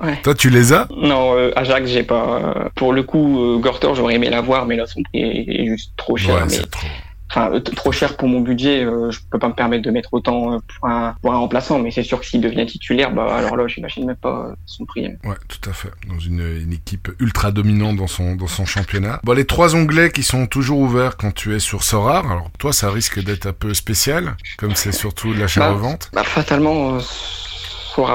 Ouais. 0.00 0.20
Toi, 0.22 0.32
tu 0.36 0.48
les 0.48 0.72
as? 0.72 0.86
Non, 0.96 1.36
euh, 1.36 1.50
Ajax, 1.56 1.90
j'ai 1.90 2.04
pas. 2.04 2.40
euh, 2.56 2.68
pour 2.76 2.92
le 2.92 3.02
coup, 3.02 3.42
euh, 3.42 3.58
Gorter, 3.58 3.88
j'aurais 3.96 4.14
aimé 4.14 4.30
l'avoir, 4.30 4.64
mais 4.64 4.76
là, 4.76 4.86
son 4.86 5.02
prix 5.02 5.22
est, 5.22 5.62
est 5.62 5.66
juste 5.66 5.90
trop 5.96 6.16
cher. 6.16 6.36
Ouais, 6.36 6.42
mais 6.44 6.50
c'est 6.50 6.70
trop. 6.70 6.86
Enfin, 7.34 7.50
euh, 7.52 7.60
trop 7.60 7.92
cher 7.92 8.16
pour 8.16 8.28
mon 8.28 8.40
budget. 8.40 8.84
euh, 8.84 9.10
je 9.10 9.20
peux 9.30 9.38
pas 9.38 9.48
me 9.48 9.54
permettre 9.54 9.82
de 9.84 9.90
mettre 9.90 10.14
autant 10.14 10.54
euh, 10.54 10.58
pour 10.78 10.88
un 10.88 11.16
pour 11.20 11.32
un 11.32 11.38
remplaçant. 11.38 11.78
Mais 11.78 11.90
c'est 11.90 12.02
sûr 12.02 12.20
que 12.20 12.26
s'il 12.26 12.40
devient 12.40 12.66
titulaire, 12.66 13.12
bah 13.12 13.34
alors 13.36 13.56
là, 13.56 13.66
j'imagine 13.66 14.06
même 14.06 14.16
pas 14.16 14.46
euh, 14.50 14.54
son 14.66 14.84
prix. 14.84 15.04
Ouais, 15.24 15.36
tout 15.48 15.68
à 15.68 15.72
fait. 15.72 15.90
Dans 16.08 16.18
une, 16.18 16.40
une 16.40 16.72
équipe 16.72 17.10
ultra 17.18 17.50
dominante 17.50 17.96
dans 17.96 18.06
son, 18.06 18.36
dans 18.36 18.46
son 18.46 18.64
championnat. 18.64 19.20
Bon, 19.24 19.32
les 19.32 19.44
trois 19.44 19.74
onglets 19.74 20.10
qui 20.10 20.22
sont 20.22 20.46
toujours 20.46 20.78
ouverts 20.78 21.16
quand 21.16 21.32
tu 21.32 21.54
es 21.54 21.58
sur 21.58 21.82
Sorar. 21.82 22.30
Alors, 22.30 22.50
toi, 22.58 22.72
ça 22.72 22.90
risque 22.90 23.22
d'être 23.22 23.46
un 23.46 23.52
peu 23.52 23.74
spécial, 23.74 24.36
comme 24.56 24.74
c'est 24.74 24.92
surtout 24.92 25.34
de 25.34 25.40
l'achat-revente. 25.40 26.10
Bah, 26.12 26.22
fatalement, 26.24 26.96
euh, 26.96 27.00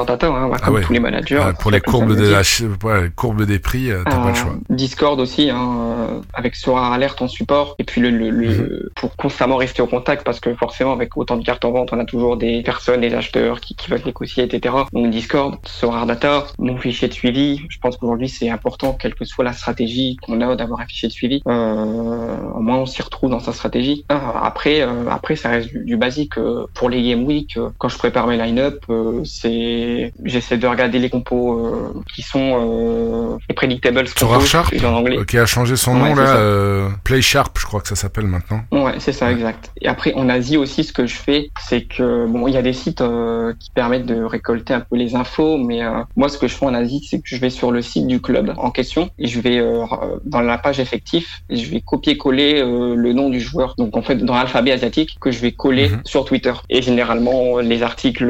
Data, 0.06 0.28
hein, 0.28 0.52
Ah 0.62 0.72
ouais. 0.72 0.82
tous 0.82 0.94
les 0.94 1.00
managers. 1.00 1.38
Ouais, 1.40 1.54
pour 1.60 1.72
les 1.72 1.80
courbes, 1.82 2.16
de 2.16 2.28
la, 2.30 2.44
ch- 2.44 2.64
ouais, 2.84 3.04
les 3.04 3.10
courbes 3.10 3.44
des 3.44 3.60
prix, 3.60 3.92
euh, 3.92 4.02
t'as 4.06 4.12
pas 4.18 4.26
Euh, 4.26 4.30
le 4.30 4.36
choix. 4.36 4.54
Discord 4.70 5.20
aussi, 5.20 5.50
hein, 5.50 5.72
euh, 6.10 6.20
avec 6.34 6.56
Sora 6.56 6.94
Alert 6.94 7.22
en 7.22 7.28
support, 7.28 7.76
et 7.80 7.84
puis 7.84 8.02
le, 8.02 8.10
le, 8.10 8.30
le- 8.30 8.48
Mhm. 8.50 8.90
pour 8.96 9.16
constamment 9.16 9.56
rester 9.56 9.82
au 9.82 9.88
contact, 9.88 10.24
parce 10.26 10.40
que 10.40 10.54
forcément 10.56 10.92
avec 10.94 11.16
autant 11.18 11.38
de 11.38 11.44
cartes 11.46 11.64
en 11.66 11.72
vente, 11.72 11.90
on 11.94 12.00
a 12.00 12.06
toujours 12.06 12.36
des 12.38 12.62
personnes, 12.62 13.02
des 13.02 13.14
acheteurs 13.14 13.62
qui, 13.62 13.76
qui 13.76 13.90
veulent 13.90 14.02
négocier, 14.06 14.44
etc. 14.44 14.76
Donc 14.94 15.10
Discord, 15.12 15.56
Sora 15.66 16.06
Data, 16.06 16.46
mon 16.58 16.78
fichier 16.78 17.08
de 17.08 17.14
suivi, 17.14 17.62
je 17.70 17.78
pense 17.80 17.96
qu'aujourd'hui 17.98 18.30
c'est 18.30 18.50
important, 18.50 18.94
quelle 19.00 19.16
que 19.16 19.26
soit 19.26 19.44
la 19.46 19.54
stratégie 19.54 20.18
qu'on 20.22 20.42
a 20.42 20.56
d'avoir 20.56 20.82
un 20.82 20.86
fichier 20.86 21.08
de 21.08 21.14
suivi, 21.14 21.42
euh, 21.48 22.36
au 22.56 22.60
moins 22.60 22.78
on 22.78 22.86
s'y 22.86 23.02
retrouve 23.02 23.30
dans 23.30 23.40
sa 23.40 23.54
stratégie. 23.54 24.06
Euh, 24.12 24.16
après, 24.42 24.82
euh, 24.82 25.10
après 25.10 25.36
ça 25.36 25.50
reste 25.50 25.70
du, 25.70 25.86
du 25.86 25.98
basique. 25.98 26.38
euh, 26.38 26.66
pour 26.74 26.90
les 26.90 27.02
Game 27.04 27.24
Week, 27.26 27.56
euh, 27.58 27.70
quand 27.78 27.90
je 27.90 27.98
prépare 27.98 28.28
mes 28.28 28.38
line-up, 28.38 28.84
euh, 28.90 29.22
j'essaie 30.24 30.58
de 30.58 30.68
regarder 30.68 31.00
les 31.00 31.10
compos 31.10 31.66
euh, 31.66 32.02
qui 32.16 32.22
sont 32.22 33.34
euh, 33.34 33.38
les 33.50 33.56
predictables 33.56 34.04
compos, 34.20 34.40
Sharp 34.46 34.74
en 34.84 34.94
anglais. 34.94 35.18
Qui 35.28 35.38
a 35.38 35.46
changé 35.46 35.76
son 35.76 36.00
Ouais, 36.02 36.10
nom, 36.10 36.16
là. 36.16 36.36
euh, 36.38 36.90
Play 37.04 37.22
Sharp, 37.22 37.58
je 37.60 37.66
crois 37.66 37.82
que 37.82 37.88
ça 37.88 37.96
s'appelle 37.96 38.26
maintenant. 38.28 38.62
Ouais, 38.72 38.94
c'est 39.00 39.12
ça, 39.14 39.28
Ouais. 39.28 39.34
exact. 39.34 39.72
Et 39.82 39.88
après, 39.88 40.14
en 40.14 40.30
Asie 40.30 40.58
aussi, 40.58 40.84
ce 40.84 40.94
que 40.94 41.06
je 41.06 41.16
fais, 41.16 41.50
c'est 41.68 41.84
que 41.84 42.26
bon, 42.28 42.48
il 42.48 42.54
y 42.54 42.58
a 42.58 42.62
des 42.62 42.74
sites 42.74 43.02
euh, 43.02 43.54
qui 43.60 43.70
permettent 43.72 44.06
de 44.06 44.22
récolter 44.24 44.74
un 44.74 44.82
peu 44.82 44.96
les 44.96 45.16
infos, 45.16 45.58
mais 45.58 45.82
moi, 46.16 46.30
ce 46.30 46.38
que 46.38 46.48
je 46.48 46.56
fais 46.56 46.66
en 46.66 46.74
Asie, 46.74 47.06
c'est 47.10 47.18
que 47.18 47.24
je 47.28 47.38
vais 47.38 47.50
sur 47.50 47.72
le 47.72 47.82
site 47.82 48.08
du 48.08 48.22
club 48.22 48.54
en 48.58 48.72
question 48.72 49.10
et 49.20 49.28
je 49.28 49.40
vais 49.40 49.62
dans 50.26 50.42
la 50.42 50.58
page 50.58 50.80
effectif 50.80 51.42
et 51.50 51.56
je 51.58 51.70
vais 51.72 51.82
copier-coller 51.82 52.62
le 52.64 53.14
nom 53.14 53.30
du 53.30 53.40
joueur. 53.40 53.76
Donc 53.78 53.96
en 53.98 54.02
fait, 54.02 54.16
dans 54.18 54.36
l'alphabet 54.36 54.72
asiatique 54.72 55.18
que 55.20 55.32
je 55.32 55.40
vais 55.40 55.52
coller 55.52 55.90
Mhm. 55.90 56.02
sur 56.06 56.26
Twitter. 56.26 56.54
Et 56.70 56.82
généralement, 56.82 57.60
les 57.60 57.84
articles, 57.84 58.30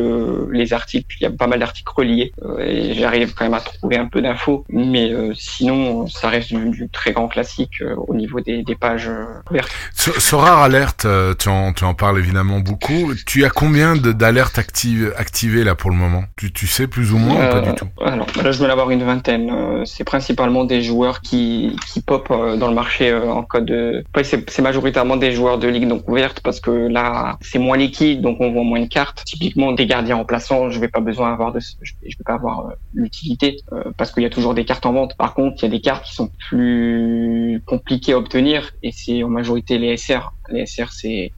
les 0.52 0.74
articles, 0.74 1.16
il 1.20 1.24
y 1.24 1.26
a 1.28 1.29
pas 1.30 1.48
mal 1.48 1.60
d'articles 1.60 1.92
reliés 1.96 2.32
euh, 2.44 2.60
et 2.60 2.94
j'arrive 2.94 3.34
quand 3.34 3.46
même 3.46 3.54
à 3.54 3.62
trouver 3.62 3.98
un 3.98 4.08
peu 4.08 4.22
d'infos. 4.22 4.66
Mais 4.70 5.12
euh, 5.12 5.34
sinon, 5.36 6.08
ça 6.08 6.30
reste 6.30 6.54
du, 6.54 6.70
du 6.70 6.90
très 6.90 7.12
grand 7.12 7.28
classique 7.28 7.82
euh, 7.82 7.96
au 8.08 8.16
niveau 8.16 8.40
des, 8.40 8.64
des 8.64 8.76
pages 8.76 9.10
ouvertes. 9.50 9.72
So- 9.94 10.20
Sorar 10.20 10.62
Alert, 10.62 11.06
euh, 11.06 11.34
tu 11.38 11.50
en, 11.50 11.74
tu 11.74 11.84
en 11.84 11.94
parles 11.94 12.20
évidemment 12.20 12.60
beaucoup. 12.60 13.14
Tu 13.26 13.46
as 13.46 13.50
combien 13.50 13.96
d'alertes 13.96 14.58
actives, 14.58 15.14
activées 15.18 15.64
là 15.64 15.76
pour 15.76 15.90
le 15.90 15.96
moment? 15.96 16.24
Tu, 16.38 16.52
tu 16.52 16.68
sais 16.68 16.88
plus 16.88 17.14
ou 17.14 17.18
moins 17.18 17.36
ou 17.36 17.52
pas 17.52 17.62
du 17.62 17.74
tout? 17.74 17.88
Alors 18.04 18.28
là, 18.44 18.52
je 18.52 18.60
vais 18.60 18.68
en 18.68 18.72
avoir 18.72 18.90
une 18.92 19.04
vingtaine. 19.04 19.86
C'est 19.86 20.04
principalement 20.04 20.64
des 20.66 20.82
joueurs 20.82 21.22
qui 21.22 21.76
qui 21.88 22.02
pop 22.02 22.30
dans 22.30 22.68
le 22.68 22.74
marché 22.74 23.14
en 23.14 23.44
code. 23.44 23.66
De... 23.66 24.04
C'est 24.24 24.62
majoritairement 24.62 25.18
des 25.18 25.32
joueurs 25.32 25.58
de 25.58 25.68
ligue 25.68 25.88
donc 25.88 26.08
ouverte 26.08 26.40
parce 26.42 26.60
que 26.60 26.72
là 26.72 27.38
c'est 27.42 27.60
moins 27.60 27.78
liquide 27.78 28.22
donc 28.22 28.38
on 28.40 28.52
voit 28.52 28.64
moins 28.64 28.82
de 28.82 28.88
cartes. 28.88 29.24
Typiquement 29.26 29.72
des 29.74 29.86
gardiens 29.86 30.16
remplaçants, 30.16 30.70
je 30.70 30.80
vais 30.80 30.88
pas 30.88 31.02
besoin 31.02 31.19
avoir 31.28 31.52
de, 31.52 31.60
je 31.60 31.76
je 31.82 32.18
vais 32.18 32.24
pas 32.26 32.34
avoir 32.34 32.68
euh, 32.68 32.74
l'utilité 32.94 33.58
euh, 33.72 33.92
parce 33.98 34.12
qu'il 34.12 34.24
y 34.24 34.26
a 34.26 34.30
toujours 34.30 34.54
des 34.54 34.66
cartes 34.66 34.86
en 34.86 34.94
vente. 34.94 35.16
Par 35.18 35.34
contre, 35.34 35.64
il 35.64 35.66
y 35.66 35.68
a 35.68 35.72
des 35.72 35.82
cartes 35.82 36.06
qui 36.06 36.14
sont 36.14 36.32
plus 36.50 37.62
compliquées 37.66 38.14
à 38.14 38.18
obtenir 38.18 38.72
et 38.84 38.92
c'est 38.92 39.24
en 39.24 39.30
majorité 39.30 39.78
les 39.78 39.98
SR. 39.98 40.34
Les 40.50 40.66
SR 40.66 40.92
c'est 40.92 41.32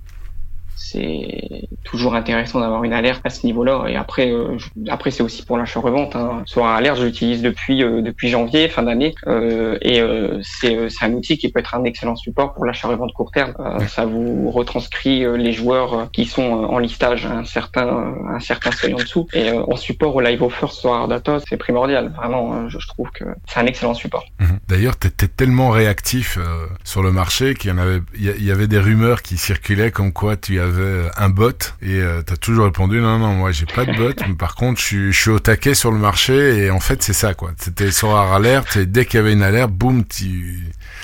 c'est 0.84 1.68
toujours 1.84 2.16
intéressant 2.16 2.60
d'avoir 2.60 2.84
une 2.84 2.94
alerte 2.94 3.22
à 3.24 3.30
ce 3.30 3.46
niveau-là. 3.46 3.86
Et 3.88 3.96
après, 3.96 4.32
euh, 4.32 4.58
je- 4.58 4.70
après 4.90 5.12
c'est 5.12 5.24
aussi 5.24 5.44
pour 5.46 5.58
l'achat-revente. 5.58 6.16
Hein. 6.16 6.44
Sur 6.46 6.66
un 6.66 6.76
alerte, 6.76 6.98
je 7.00 7.06
l'utilise 7.06 7.42
depuis 7.42 7.84
euh, 7.84 8.02
depuis 8.02 8.30
janvier, 8.30 8.68
fin 8.68 8.84
d'année, 8.84 9.14
euh, 9.28 9.78
et 9.82 10.02
c'est 10.44 10.90
c'est 10.90 11.06
un 11.06 11.14
outil 11.14 11.38
qui 11.38 11.52
peut 11.52 11.60
être 11.60 11.76
un 11.76 11.84
excellent 11.84 12.16
support 12.16 12.54
pour 12.54 12.66
l'achat-revente 12.66 13.14
court 13.14 13.32
terme. 13.32 13.54
Ça 13.88 14.06
vous 14.06 14.50
retranscrit 14.52 15.26
les 15.38 15.52
joueurs 15.54 16.10
qui 16.12 16.26
sont 16.26 16.42
en 16.76 16.78
listage 16.80 17.26
à 17.26 17.32
un 17.34 17.46
certain 17.46 18.16
un 18.30 18.40
certain 18.40 18.72
seuil 18.72 18.94
en 18.94 18.98
dessous. 18.98 19.28
Et 19.34 19.52
en 19.52 19.76
support 19.76 20.16
au 20.16 20.22
live 20.22 20.42
offer 20.44 20.68
sur 20.68 20.94
Ardata, 20.94 21.40
c'est 21.48 21.58
primordial. 21.58 22.12
Vraiment, 22.16 22.68
je, 22.70 22.80
je 22.80 22.88
trouve 22.88 23.10
que 23.12 23.26
c'est 23.48 23.60
un 23.60 23.66
excellent 23.66 23.94
support. 23.94 24.26
Mhm. 24.40 24.60
D'ailleurs, 24.68 24.98
t'étais 24.98 25.28
tellement 25.28 25.70
réactif 25.70 26.38
sur 26.84 27.04
le 27.04 27.12
marché 27.12 27.54
qu'il 27.56 27.70
y 27.70 27.74
en 27.74 27.78
avait, 27.78 28.00
il 28.18 28.44
y 28.46 28.52
avait 28.52 28.68
des 28.68 28.80
rumeurs 28.80 29.22
qui 29.22 29.38
circulaient 29.38 29.92
comme 29.92 30.12
quoi 30.14 30.36
tu 30.38 30.60
avais 30.60 30.71
euh, 30.80 31.10
un 31.18 31.30
bot 31.30 31.74
et 31.82 32.00
euh, 32.00 32.22
t'as 32.22 32.36
toujours 32.36 32.66
répondu 32.66 33.00
non 33.00 33.20
non 33.20 33.34
moi 33.34 33.52
j'ai 33.52 33.66
pas 33.66 33.86
de 33.86 33.94
bot 33.96 34.14
mais 34.28 34.36
par 34.36 34.56
contre 34.56 34.80
je 34.80 35.12
suis, 35.12 35.30
au 35.30 35.40
taquet 35.40 35.74
sur 35.76 35.92
le 35.92 35.98
marché 35.98 36.66
et 36.66 36.72
en 36.72 36.80
fait 36.80 37.04
c'est 37.04 37.14
ça 37.14 37.34
quoi. 37.34 37.52
C'était 37.58 37.92
sur 37.92 38.16
Alert 38.16 38.76
et 38.78 38.86
dès 38.86 39.06
qu'il 39.06 39.18
y 39.18 39.20
avait 39.20 39.34
une 39.34 39.44
alerte, 39.44 39.72
boum 39.72 40.04
tu 40.06 40.60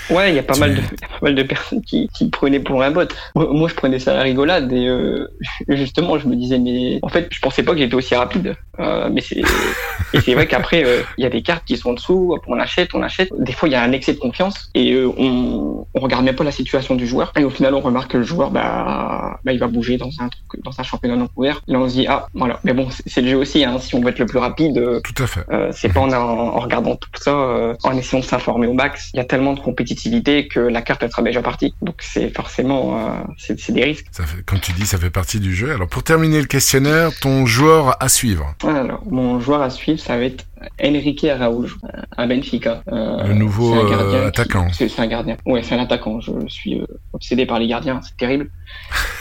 Ouais, 0.09 0.31
il 0.31 0.35
y 0.35 0.39
a 0.39 0.43
pas 0.43 0.57
mal 0.57 0.75
de, 0.75 0.81
pas 1.01 1.19
mal 1.21 1.35
de 1.35 1.43
personnes 1.43 1.81
qui, 1.81 2.09
qui 2.09 2.29
prenaient 2.29 2.59
pour 2.59 2.81
un 2.81 2.91
bot. 2.91 3.07
Moi, 3.35 3.67
je 3.67 3.75
prenais 3.75 3.99
ça 3.99 4.11
à 4.11 4.15
la 4.15 4.21
rigolade 4.23 4.71
et 4.71 4.87
euh, 4.87 5.27
justement, 5.69 6.17
je 6.17 6.27
me 6.27 6.35
disais, 6.35 6.59
mais 6.59 6.99
en 7.01 7.09
fait, 7.09 7.27
je 7.31 7.39
pensais 7.39 7.63
pas 7.63 7.73
que 7.73 7.79
j'étais 7.79 7.95
aussi 7.95 8.15
rapide. 8.15 8.55
Euh, 8.79 9.09
mais 9.11 9.21
c'est, 9.21 9.41
et 10.13 10.21
c'est 10.21 10.33
vrai 10.33 10.47
qu'après, 10.47 10.83
euh, 10.85 11.01
il 11.17 11.23
y 11.23 11.27
a 11.27 11.29
des 11.29 11.41
cartes 11.41 11.65
qui 11.65 11.77
sont 11.77 11.91
en 11.91 11.93
dessous, 11.93 12.37
on 12.47 12.59
achète, 12.59 12.93
on 12.93 13.01
achète. 13.01 13.29
Des 13.37 13.51
fois, 13.51 13.67
il 13.69 13.71
y 13.71 13.75
a 13.75 13.81
un 13.81 13.91
excès 13.91 14.13
de 14.13 14.19
confiance 14.19 14.69
et 14.73 14.93
euh, 14.93 15.11
on, 15.17 15.85
on 15.93 15.99
regarde 15.99 16.23
même 16.23 16.35
pas 16.35 16.43
la 16.43 16.51
situation 16.51 16.95
du 16.95 17.07
joueur. 17.07 17.31
Et 17.37 17.43
au 17.43 17.49
final, 17.49 17.73
on 17.73 17.81
remarque 17.81 18.11
que 18.11 18.17
le 18.17 18.23
joueur, 18.23 18.51
bah, 18.51 19.39
bah 19.43 19.51
il 19.51 19.59
va 19.59 19.67
bouger 19.67 19.97
dans 19.97 20.09
un 20.19 20.29
truc, 20.29 20.63
dans 20.63 20.79
un 20.79 20.83
championnat 20.83 21.15
non 21.15 21.27
couvert. 21.27 21.61
Et 21.67 21.75
on 21.75 21.87
se 21.87 21.95
dit, 21.95 22.07
ah, 22.07 22.27
voilà. 22.33 22.59
Mais 22.63 22.73
bon, 22.73 22.87
c'est 23.05 23.21
le 23.21 23.29
jeu 23.29 23.37
aussi. 23.37 23.63
Hein. 23.63 23.79
Si 23.79 23.95
on 23.95 24.01
veut 24.01 24.09
être 24.09 24.19
le 24.19 24.25
plus 24.25 24.39
rapide, 24.39 25.01
tout 25.03 25.23
à 25.23 25.27
fait. 25.27 25.45
c'est 25.71 25.91
pas 25.91 26.01
en, 26.01 26.11
en, 26.11 26.59
regardant 26.59 26.95
tout 26.95 27.09
ça, 27.15 27.75
en 27.83 27.97
essayant 27.97 28.19
de 28.19 28.25
s'informer 28.25 28.67
au 28.67 28.73
max. 28.73 29.09
Il 29.13 29.17
y 29.17 29.19
a 29.19 29.25
tellement 29.25 29.53
de 29.53 29.59
que 30.49 30.59
la 30.59 30.81
carte 30.81 31.03
elle 31.03 31.11
sera 31.11 31.21
déjà 31.21 31.41
partie. 31.41 31.73
Donc 31.81 31.95
c'est 31.99 32.29
forcément, 32.35 33.25
c'est 33.37 33.71
des 33.71 33.83
risques. 33.83 34.05
Ça 34.11 34.25
fait, 34.25 34.43
comme 34.43 34.59
tu 34.59 34.71
dis, 34.73 34.85
ça 34.85 34.97
fait 34.97 35.09
partie 35.09 35.39
du 35.39 35.55
jeu. 35.55 35.71
Alors 35.71 35.87
pour 35.87 36.03
terminer 36.03 36.39
le 36.39 36.47
questionnaire, 36.47 37.11
ton 37.19 37.45
joueur 37.45 38.01
à 38.01 38.09
suivre. 38.09 38.55
Alors 38.63 39.03
mon 39.09 39.39
joueur 39.39 39.61
à 39.61 39.69
suivre, 39.69 39.99
ça 39.99 40.17
va 40.17 40.23
être 40.23 40.45
Enrique 40.83 41.25
Araújo 41.25 41.77
à 42.15 42.25
Benfica. 42.25 42.81
Euh, 42.91 43.23
le 43.27 43.33
nouveau 43.33 43.75
euh, 43.75 44.27
attaquant. 44.27 44.67
C'est 44.71 44.99
un 44.99 45.07
gardien. 45.07 45.37
Ouais, 45.45 45.63
c'est 45.63 45.75
un 45.75 45.79
attaquant. 45.79 46.19
Je 46.19 46.31
suis 46.47 46.79
euh, 46.79 46.85
obsédé 47.13 47.45
par 47.45 47.59
les 47.59 47.67
gardiens, 47.67 47.99
c'est 48.01 48.17
terrible. 48.17 48.49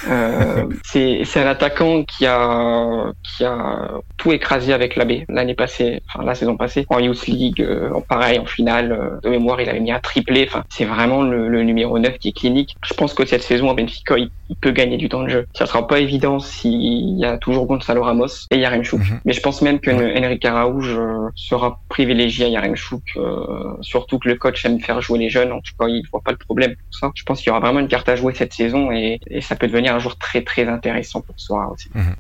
Euh, 0.09 0.67
c'est 0.85 1.25
un 1.37 1.47
attaquant 1.47 2.05
qui 2.05 2.27
a 2.27 3.13
qui 3.25 3.45
a 3.45 3.91
tout 4.17 4.31
écrasé 4.31 4.73
avec 4.73 4.95
l'AB 4.95 5.25
l'année 5.29 5.55
passée, 5.55 6.01
enfin 6.07 6.25
la 6.25 6.37
saison 6.37 6.57
passée 6.57 6.87
en 6.91 7.01
Youth 7.01 7.27
League, 7.27 7.61
euh, 7.61 7.91
pareil 8.09 8.39
en 8.39 8.45
finale 8.45 9.19
de 9.25 9.29
mémoire, 9.29 9.61
il 9.61 9.69
avait 9.69 9.81
mis 9.81 9.91
un 9.91 9.99
triplé. 9.99 10.47
Enfin, 10.49 10.63
c'est 10.69 10.85
vraiment 10.85 11.23
le, 11.23 11.49
le, 11.49 11.65
numéro 11.65 11.99
9 11.99 12.19
qui 12.19 12.29
est 12.29 12.37
clinique. 12.37 12.77
Je 12.85 12.95
pense 12.95 13.15
que 13.15 13.27
cette 13.27 13.43
saison 13.43 13.69
à 13.69 13.75
Benfica, 13.75 14.17
il, 14.17 14.31
peut 14.61 14.71
gagner 14.71 14.97
du 14.97 15.09
temps 15.09 15.25
de 15.25 15.29
jeu. 15.29 15.47
Ça 15.55 15.67
sera 15.67 15.89
pas 15.89 15.99
évident 15.99 16.39
s'il 16.39 17.19
y 17.19 17.25
a 17.25 17.37
toujours 17.39 17.67
Gonzalo 17.67 18.05
Ramos 18.05 18.47
et 18.53 18.59
Yaremchuk. 18.59 19.01
Mm 19.01 19.21
Mais 19.25 19.33
je 19.33 19.41
pense 19.41 19.61
même 19.61 19.81
que 19.81 19.91
Enrique 19.91 20.45
Araújo 20.45 21.26
sera 21.35 21.81
privilégié 21.89 22.47
à 22.47 22.49
Yaremchuk, 22.49 23.03
euh, 23.17 23.75
surtout 23.81 24.19
que 24.19 24.29
le 24.29 24.37
coach 24.37 24.65
aime 24.65 24.81
faire 24.81 25.01
jouer 25.01 25.19
les 25.19 25.31
jeunes. 25.31 25.53
En 25.53 25.61
tout 25.61 25.73
cas, 25.79 25.89
il 25.89 26.03
voit 26.11 26.21
pas 26.21 26.33
le 26.33 26.37
problème 26.39 26.75
pour 26.75 26.99
ça. 26.99 27.11
Je 27.15 27.23
pense 27.25 27.41
qu'il 27.41 27.49
y 27.49 27.51
aura 27.51 27.61
vraiment 27.61 27.81
une 27.81 27.89
carte 27.89 28.09
à 28.09 28.17
jouer 28.17 28.35
cette 28.35 28.53
saison 28.53 28.91
et, 28.93 29.21
et 29.29 29.41
ça 29.41 29.57
peut 29.57 29.67
devenir 29.67 29.95
un 29.95 29.99
jour 29.99 30.17
très 30.19 30.43
très 30.43 30.69
intéressant 30.69 31.21
pour 31.21 31.39
soi 31.39 31.71
aussi. 31.73 31.89
Mhm. 31.95 32.15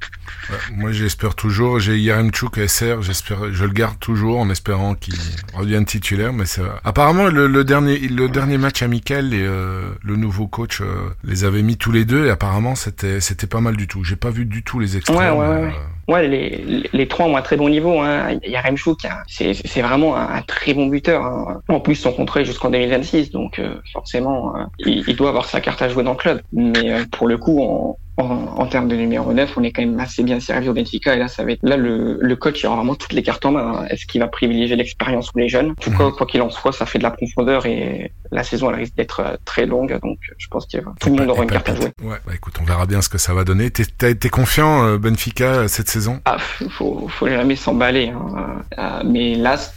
moi, 0.73 0.93
j'espère 0.93 1.35
toujours. 1.35 1.79
J'ai 1.79 1.99
Yaremchuk 1.99 2.59
SR, 2.67 3.03
j'espère, 3.03 3.53
je 3.53 3.65
le 3.65 3.73
garde 3.73 3.99
toujours 3.99 4.39
en 4.39 4.51
espérant 4.51 4.95
qu'il 4.95 5.15
revienne 5.55 5.85
titulaire. 5.85 6.33
Mais 6.33 6.45
apparemment 6.85 7.27
le, 7.27 7.65
dernier 7.65 7.99
le 7.99 8.29
dernier 8.29 8.59
match 8.59 8.83
amical 8.83 9.35
et 9.35 9.43
euh, 9.43 9.91
le 10.03 10.17
nouveau 10.17 10.47
coach 10.47 10.81
euh, 10.81 11.11
les 11.25 11.45
avait 11.45 11.63
mis 11.63 11.77
tous 11.77 11.93
les 11.93 12.05
deux 12.05 12.27
et 12.27 12.31
apparemment 12.31 12.75
c'était 12.75 13.21
c'était 13.21 13.47
pas 13.47 13.61
mal 13.61 13.77
du 13.77 13.87
tout. 13.87 14.05
J'ai 14.05 14.17
pas 14.17 14.31
vu 14.31 14.45
du 14.45 14.63
tout 14.63 14.79
les 14.79 14.97
extraits. 14.97 15.19
Ouais, 15.19 15.31
ouais, 15.31 15.49
ouais. 15.49 15.75
Ouais, 16.09 16.29
les, 16.29 16.89
les, 16.93 17.09
trois 17.09 17.27
ont 17.27 17.37
un 17.37 17.43
très 17.43 17.57
bon 17.57 17.69
niveau. 17.69 18.01
Hein. 18.01 18.39
Yaremchuk, 18.45 19.05
hein, 19.05 19.23
c'est 19.27 19.81
vraiment 19.81 20.17
un, 20.17 20.41
très 20.43 20.73
bon 20.73 20.87
buteur. 20.87 21.25
Hein. 21.25 21.63
En 21.69 21.81
plus, 21.81 21.97
son 21.97 22.13
contrat 22.13 22.45
jusqu'en 22.45 22.71
2026, 22.71 23.31
donc 23.33 23.59
euh, 23.59 23.75
forcément, 23.93 24.57
euh, 24.57 24.65
il, 24.79 25.05
il, 25.09 25.17
doit 25.17 25.31
avoir 25.31 25.47
sa 25.47 25.61
carte 25.61 25.83
à 25.83 25.89
jouer 25.89 26.05
dans 26.05 26.13
le 26.13 26.17
club. 26.17 26.43
Mais 26.53 26.93
euh, 26.93 27.05
pour 27.11 27.27
le 27.27 27.39
coup, 27.39 27.59
on, 27.61 27.97
en, 28.17 28.67
termes 28.67 28.89
de 28.89 28.97
numéro 28.97 29.33
9, 29.33 29.57
on 29.57 29.63
est 29.63 29.73
quand 29.73 29.83
même 29.83 29.99
assez 30.01 30.23
bien 30.23 30.41
servi 30.41 30.69
au 30.69 30.73
Benfica. 30.73 31.15
Et 31.15 31.19
là, 31.19 31.29
ça 31.29 31.45
va 31.45 31.53
être 31.53 31.63
là 31.63 31.77
le, 31.77 32.19
le 32.21 32.37
coach 32.37 32.63
il 32.63 32.67
aura 32.67 32.77
vraiment 32.77 32.95
toutes 32.95 33.13
les 33.13 33.23
cartes 33.23 33.45
en 33.45 33.53
main. 33.53 33.85
Est-ce 33.91 34.07
qu'il 34.07 34.21
va 34.21 34.29
privilégier 34.29 34.77
l'expérience 34.77 35.31
ou 35.35 35.39
les 35.39 35.49
jeunes? 35.49 35.71
En 35.71 35.75
tout 35.75 35.91
cas, 35.91 36.11
quoi 36.11 36.27
qu'il 36.27 36.43
en 36.43 36.51
soit, 36.51 36.73
ça 36.73 36.87
fait 36.87 36.99
de 36.99 37.03
la 37.03 37.11
profondeur 37.11 37.67
et 37.67 38.13
la 38.33 38.43
saison 38.43 38.71
elle 38.71 38.77
risque 38.77 38.95
d'être 38.95 39.21
euh, 39.21 39.37
très 39.45 39.67
longue. 39.67 39.99
Donc, 40.03 40.19
je 40.39 40.49
pense 40.49 40.67
que 40.67 40.79
tout 41.01 41.11
le 41.11 41.17
monde 41.17 41.31
aura 41.31 41.43
une 41.43 41.51
carte 41.51 41.69
à 41.69 41.75
jouer. 41.75 41.93
Ouais, 42.03 42.17
bah 42.27 42.33
écoute, 42.35 42.55
on 42.61 42.65
verra 42.65 42.87
bien 42.87 43.03
ce 43.03 43.09
que 43.09 43.19
ça 43.19 43.35
va 43.35 43.45
donner. 43.45 43.71
T'as 43.71 44.09
été 44.09 44.29
confiant 44.29 44.85
euh, 44.85 44.99
Benfica 44.99 45.69
cette 45.69 45.89
saison? 45.89 46.21
Ah, 46.25 46.39
faut, 46.39 47.09
faut 47.09 47.29
jamais 47.29 47.57
s'emballer. 47.57 48.09
Hein. 48.09 48.63
Euh, 48.79 49.03
mais 49.05 49.35
là, 49.35 49.57
ce 49.57 49.71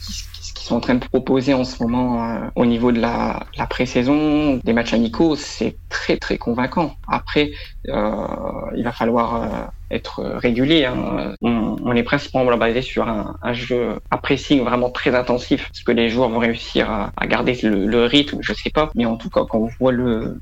qui, 0.53 0.65
sont 0.65 0.75
en 0.75 0.79
train 0.79 0.95
de 0.95 1.03
proposer 1.03 1.55
en 1.55 1.63
ce 1.63 1.81
moment 1.81 2.23
euh, 2.23 2.47
au 2.55 2.65
niveau 2.65 2.91
de 2.91 2.99
la, 2.99 3.47
la 3.57 3.65
pré-saison, 3.65 4.57
des 4.63 4.73
matchs 4.73 4.93
amicaux, 4.93 5.35
c'est 5.35 5.77
très 5.89 6.17
très 6.17 6.37
convaincant. 6.37 6.95
Après, 7.07 7.49
euh, 7.49 7.78
il 7.85 8.83
va 8.83 8.91
falloir 8.91 9.35
euh, 9.35 9.47
être 9.91 10.23
régulier. 10.23 10.85
Hein. 10.85 11.35
On, 11.41 11.95
est 11.95 12.03
principalement 12.03 12.55
basé 12.57 12.81
sur 12.81 13.07
un, 13.07 13.53
jeu 13.53 13.99
à 14.11 14.17
pressing 14.17 14.63
vraiment 14.63 14.89
très 14.89 15.15
intensif. 15.15 15.69
Est-ce 15.73 15.83
que 15.83 15.91
les 15.91 16.09
joueurs 16.09 16.29
vont 16.29 16.39
réussir 16.39 16.89
à, 16.89 17.27
garder 17.27 17.57
le, 17.63 18.05
rythme? 18.05 18.39
Je 18.41 18.53
sais 18.53 18.69
pas. 18.69 18.91
Mais 18.95 19.05
en 19.05 19.17
tout 19.17 19.29
cas, 19.29 19.41
quand 19.49 19.59
on 19.59 19.69
voit 19.79 19.91
le, 19.91 20.39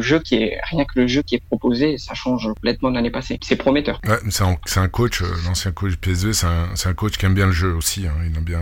jeu 0.00 0.18
qui 0.18 0.36
est 0.36 0.58
rien 0.64 0.84
que 0.84 0.98
le 0.98 1.06
jeu 1.06 1.22
qui 1.22 1.36
est 1.36 1.44
proposé, 1.46 1.98
ça 1.98 2.14
change 2.14 2.48
complètement 2.54 2.90
de 2.90 2.96
l'année 2.96 3.10
passée. 3.10 3.38
C'est 3.42 3.56
prometteur. 3.56 4.00
C'est 4.30 4.78
un, 4.78 4.88
coach, 4.88 5.22
l'ancien 5.46 5.72
coach 5.72 5.96
PSV, 5.96 6.32
c'est 6.32 6.46
un, 6.46 6.68
un, 6.84 6.94
coach 6.94 7.16
qui 7.16 7.26
aime 7.26 7.34
bien 7.34 7.46
le 7.46 7.52
jeu 7.52 7.74
aussi. 7.74 8.06
Hein. 8.06 8.14
Il 8.28 8.36
aime 8.36 8.44
bien. 8.44 8.60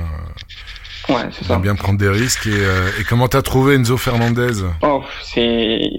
Ouais, 1.08 1.28
c'est 1.32 1.44
ça. 1.44 1.58
bien 1.58 1.74
prendre 1.74 1.98
des 1.98 2.08
risques. 2.08 2.46
Et, 2.46 2.52
euh, 2.52 2.90
et 3.00 3.04
comment 3.04 3.28
t'as 3.28 3.42
trouvé 3.42 3.74
Enzo 3.74 3.96
Fernandez? 3.96 4.62
Oh, 4.82 5.02
c'est 5.22 5.90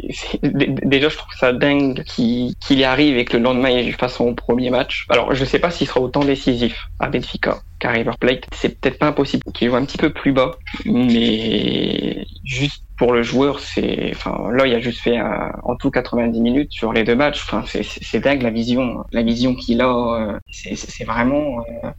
déjà 0.44 1.10
je 1.10 1.18
trouve 1.18 1.34
ça 1.34 1.52
dingue 1.54 2.04
qu'il 2.04 2.56
y 2.70 2.84
arrive 2.84 3.18
et 3.18 3.26
que 3.26 3.38
le 3.38 3.44
lendemain 3.44 3.70
il 3.70 3.94
fasse 3.96 4.16
son 4.16 4.36
premier 4.36 4.70
match. 4.70 5.06
Alors 5.10 5.34
je 5.34 5.46
sais 5.46 5.60
pas 5.60 5.72
s'il 5.72 5.88
sera 5.88 6.00
autant 6.00 6.24
décisif 6.24 6.88
à 7.00 7.10
Benfica 7.10 7.60
qu'à 7.80 7.92
River 7.92 8.12
Plate. 8.20 8.46
C'est 8.54 8.80
peut-être 8.80 9.00
pas 9.00 9.08
impossible 9.08 9.44
qu'il 9.54 9.70
joue 9.70 9.76
un 9.76 9.86
petit 9.86 9.98
peu 9.98 10.12
plus 10.12 10.32
bas, 10.32 10.52
mais 10.86 12.26
juste 12.44 12.84
pour 12.98 13.14
le 13.14 13.24
joueur, 13.24 13.62
c'est, 13.62 14.12
enfin, 14.14 14.52
là, 14.52 14.68
il 14.68 14.76
a 14.76 14.82
juste 14.82 15.00
fait 15.00 15.18
en 15.64 15.76
tout 15.78 15.90
90 15.90 16.42
minutes 16.42 16.74
sur 16.74 16.92
les 16.92 17.06
deux 17.06 17.16
matchs. 17.16 17.42
Enfin, 17.46 17.64
c'est 17.66 18.20
dingue 18.20 18.42
la 18.42 18.50
vision, 18.50 19.06
la 19.14 19.24
vision 19.24 19.56
qu'il 19.56 19.82
a. 19.82 20.34
Euh, 20.34 20.40
c'est 20.52 21.06
vraiment 21.06 21.64
euh, 21.84 21.90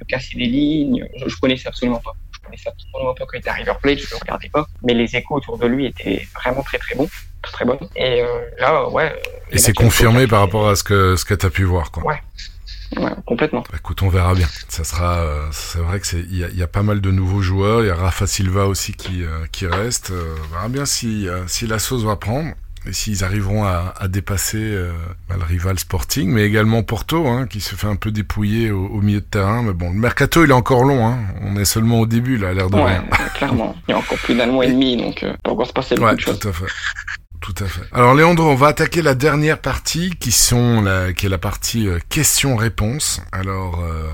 de 0.00 0.04
casser 0.08 0.38
des 0.38 0.46
lignes. 0.46 1.06
Je, 1.18 1.28
je 1.28 1.36
connaissais 1.36 1.68
absolument 1.68 2.00
pas 2.02 2.12
connaissais 2.46 2.68
absolument 2.68 3.14
pas 3.14 3.24
quand 3.24 3.34
il 3.34 3.38
était 3.38 3.50
à 3.50 3.54
River 3.54 3.74
Plate, 3.82 3.98
je 3.98 4.10
le 4.10 4.16
regardais 4.16 4.48
pas, 4.48 4.66
mais 4.82 4.94
les 4.94 5.14
échos 5.16 5.36
autour 5.36 5.58
de 5.58 5.66
lui 5.66 5.86
étaient 5.86 6.26
vraiment 6.34 6.62
très 6.62 6.78
très 6.78 6.94
bons, 6.94 7.08
très 7.42 7.64
bons. 7.64 7.78
Et 7.96 8.22
euh, 8.22 8.26
là, 8.58 8.88
ouais. 8.88 9.14
Et 9.50 9.58
c'est 9.58 9.74
confirmé 9.74 10.26
par 10.26 10.40
rapport 10.40 10.68
à 10.68 10.76
ce 10.76 10.84
que 10.84 11.16
ce 11.16 11.24
que 11.24 11.34
t'as 11.34 11.50
pu 11.50 11.64
voir, 11.64 11.90
quoi. 11.90 12.04
Ouais. 12.04 12.20
Ouais, 12.96 13.10
complètement. 13.26 13.64
Bah, 13.70 13.78
écoute, 13.78 14.02
on 14.02 14.08
verra 14.08 14.34
bien. 14.34 14.46
Ça 14.68 14.84
sera, 14.84 15.18
euh, 15.18 15.48
c'est 15.50 15.80
vrai 15.80 15.98
que 15.98 16.06
c'est, 16.06 16.20
il 16.20 16.38
y 16.38 16.44
a, 16.44 16.48
y 16.50 16.62
a, 16.62 16.68
pas 16.68 16.82
mal 16.82 17.00
de 17.00 17.10
nouveaux 17.10 17.42
joueurs. 17.42 17.82
Il 17.82 17.88
y 17.88 17.90
a 17.90 17.96
Rafa 17.96 18.26
Silva 18.26 18.66
aussi 18.66 18.92
qui 18.94 19.24
euh, 19.24 19.46
qui 19.50 19.66
reste. 19.66 20.12
Euh, 20.12 20.36
on 20.44 20.52
verra 20.52 20.68
bien 20.68 20.86
si 20.86 21.26
si 21.46 21.66
la 21.66 21.78
sauce 21.78 22.04
va 22.04 22.16
prendre 22.16 22.52
s'ils 22.92 23.24
arriveront 23.24 23.64
à, 23.64 23.94
à 23.98 24.08
dépasser 24.08 24.58
euh, 24.58 24.92
bah, 25.28 25.36
le 25.38 25.44
rival 25.44 25.78
Sporting, 25.78 26.30
mais 26.30 26.44
également 26.44 26.82
Porto, 26.82 27.26
hein, 27.26 27.46
qui 27.46 27.60
se 27.60 27.74
fait 27.74 27.86
un 27.86 27.96
peu 27.96 28.10
dépouiller 28.10 28.70
au, 28.70 28.86
au, 28.86 29.00
milieu 29.00 29.20
de 29.20 29.26
terrain. 29.26 29.62
Mais 29.62 29.72
bon, 29.72 29.90
le 29.90 29.98
mercato, 29.98 30.44
il 30.44 30.50
est 30.50 30.54
encore 30.54 30.84
long. 30.84 31.06
Hein. 31.06 31.18
On 31.42 31.56
est 31.56 31.64
seulement 31.64 32.00
au 32.00 32.06
début, 32.06 32.36
là, 32.36 32.48
à 32.48 32.52
l'air 32.52 32.70
de 32.70 32.76
ouais, 32.76 32.84
rien. 32.84 33.04
clairement. 33.34 33.74
Il 33.88 33.92
y 33.92 33.94
a 33.94 33.98
encore 33.98 34.18
plus 34.18 34.34
d'un 34.34 34.46
mois 34.46 34.66
et 34.66 34.72
demi, 34.72 34.96
donc 34.96 35.22
euh, 35.22 35.32
peut 35.42 35.50
encore 35.50 35.66
se 35.66 35.72
passer 35.72 35.94
beaucoup 35.94 36.08
ouais, 36.08 36.16
de 36.16 36.20
choses. 36.20 36.38
Tout 36.38 36.48
à 36.48 36.52
fait. 36.52 36.66
Tout 37.40 37.54
à 37.60 37.66
fait. 37.66 37.82
Alors 37.92 38.14
Léandre, 38.14 38.44
on 38.44 38.54
va 38.54 38.68
attaquer 38.68 39.02
la 39.02 39.14
dernière 39.14 39.58
partie 39.58 40.10
qui 40.10 40.32
sont 40.32 40.80
la, 40.80 41.12
qui 41.12 41.26
est 41.26 41.28
la 41.28 41.38
partie 41.38 41.86
euh, 41.86 41.98
questions-réponses. 42.08 43.20
Alors 43.30 43.80
euh, 43.80 44.08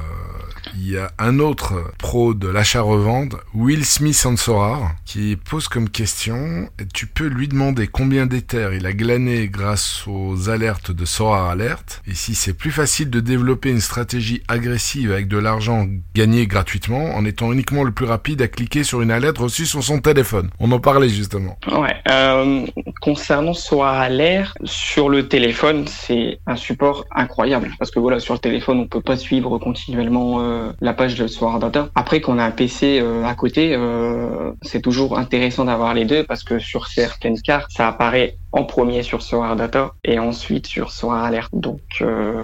il 0.74 0.90
y 0.90 0.96
a 0.96 1.10
un 1.18 1.38
autre 1.38 1.92
pro 1.98 2.34
de 2.34 2.48
l'achat-revente, 2.48 3.36
Will 3.54 3.84
Smith 3.84 4.24
Ansorar, 4.26 4.92
qui 5.04 5.36
pose 5.36 5.68
comme 5.68 5.88
question, 5.88 6.68
tu 6.94 7.06
peux 7.06 7.26
lui 7.26 7.48
demander 7.48 7.86
combien 7.86 8.26
d'éthers 8.26 8.72
il 8.72 8.86
a 8.86 8.92
glané 8.92 9.48
grâce 9.48 10.04
aux 10.06 10.48
alertes 10.48 10.90
de 10.90 11.04
Sorar 11.04 11.50
Alert, 11.50 12.02
et 12.06 12.14
si 12.14 12.34
c'est 12.34 12.54
plus 12.54 12.70
facile 12.70 13.10
de 13.10 13.20
développer 13.20 13.70
une 13.70 13.80
stratégie 13.80 14.42
agressive 14.48 15.12
avec 15.12 15.28
de 15.28 15.38
l'argent 15.38 15.86
gagné 16.14 16.46
gratuitement, 16.46 17.14
en 17.14 17.24
étant 17.24 17.52
uniquement 17.52 17.84
le 17.84 17.92
plus 17.92 18.06
rapide 18.06 18.42
à 18.42 18.48
cliquer 18.48 18.84
sur 18.84 19.02
une 19.02 19.10
alerte 19.10 19.38
reçue 19.38 19.66
sur 19.66 19.82
son 19.82 20.00
téléphone. 20.00 20.50
On 20.58 20.70
en 20.72 20.80
parlait 20.80 21.08
justement. 21.08 21.58
Ouais. 21.70 21.96
Euh, 22.08 22.66
concernant 23.00 23.54
Sorar 23.54 23.98
Alert, 24.00 24.56
sur 24.64 25.08
le 25.08 25.28
téléphone, 25.28 25.86
c'est 25.86 26.38
un 26.46 26.56
support 26.56 27.04
incroyable, 27.14 27.70
parce 27.78 27.90
que 27.90 27.98
voilà, 27.98 28.20
sur 28.20 28.34
le 28.34 28.40
téléphone, 28.40 28.78
on 28.78 28.86
peut 28.86 29.00
pas 29.00 29.16
suivre 29.16 29.58
continuellement 29.58 30.40
euh, 30.40 30.61
la 30.80 30.92
page 30.92 31.14
de 31.14 31.26
Soir 31.26 31.58
Data. 31.58 31.88
Après 31.94 32.20
qu'on 32.20 32.38
a 32.38 32.44
un 32.44 32.50
PC 32.50 33.00
euh, 33.00 33.24
à 33.24 33.34
côté, 33.34 33.74
euh, 33.74 34.52
c'est 34.62 34.80
toujours 34.80 35.18
intéressant 35.18 35.64
d'avoir 35.64 35.94
les 35.94 36.04
deux 36.04 36.24
parce 36.24 36.44
que 36.44 36.58
sur 36.58 36.86
certaines 36.86 37.40
cartes, 37.40 37.70
ça 37.70 37.88
apparaît 37.88 38.36
en 38.52 38.64
premier 38.64 39.02
sur 39.02 39.22
Soar 39.22 39.56
Data 39.56 39.92
et 40.04 40.18
ensuite 40.18 40.66
sur 40.66 40.90
Soar 40.90 41.24
Alert. 41.24 41.50
Donc 41.52 41.80
euh, 42.00 42.42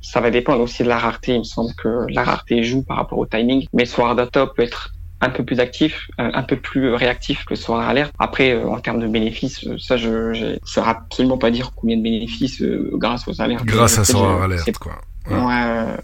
ça 0.00 0.20
va 0.20 0.30
dépendre 0.30 0.60
aussi 0.60 0.82
de 0.82 0.88
la 0.88 0.98
rareté. 0.98 1.34
Il 1.34 1.40
me 1.40 1.44
semble 1.44 1.74
que 1.74 2.06
la 2.08 2.24
rareté 2.24 2.62
joue 2.62 2.82
par 2.82 2.96
rapport 2.96 3.18
au 3.18 3.26
timing, 3.26 3.66
mais 3.72 3.84
Soar 3.84 4.14
Data 4.14 4.46
peut 4.46 4.62
être 4.62 4.92
un 5.20 5.30
peu 5.30 5.44
plus 5.44 5.58
actif, 5.58 6.10
un 6.18 6.42
peu 6.42 6.56
plus 6.56 6.92
réactif 6.92 7.46
que 7.46 7.54
Soir 7.54 7.88
Alert. 7.88 8.12
Après, 8.18 8.62
en 8.62 8.78
termes 8.78 9.00
de 9.00 9.06
bénéfices, 9.06 9.66
ça, 9.78 9.96
je 9.96 10.08
ne 10.08 10.56
saurais 10.64 10.90
absolument 10.90 11.38
pas 11.38 11.50
dire 11.50 11.72
combien 11.74 11.96
de 11.96 12.02
bénéfices 12.02 12.62
grâce 12.92 13.26
aux 13.26 13.40
alertes. 13.40 13.64
Grâce 13.64 13.96
à 13.98 14.04
Soir 14.04 14.42
Alert, 14.42 14.76
quoi. 14.78 15.00
Ouais, 15.30 15.36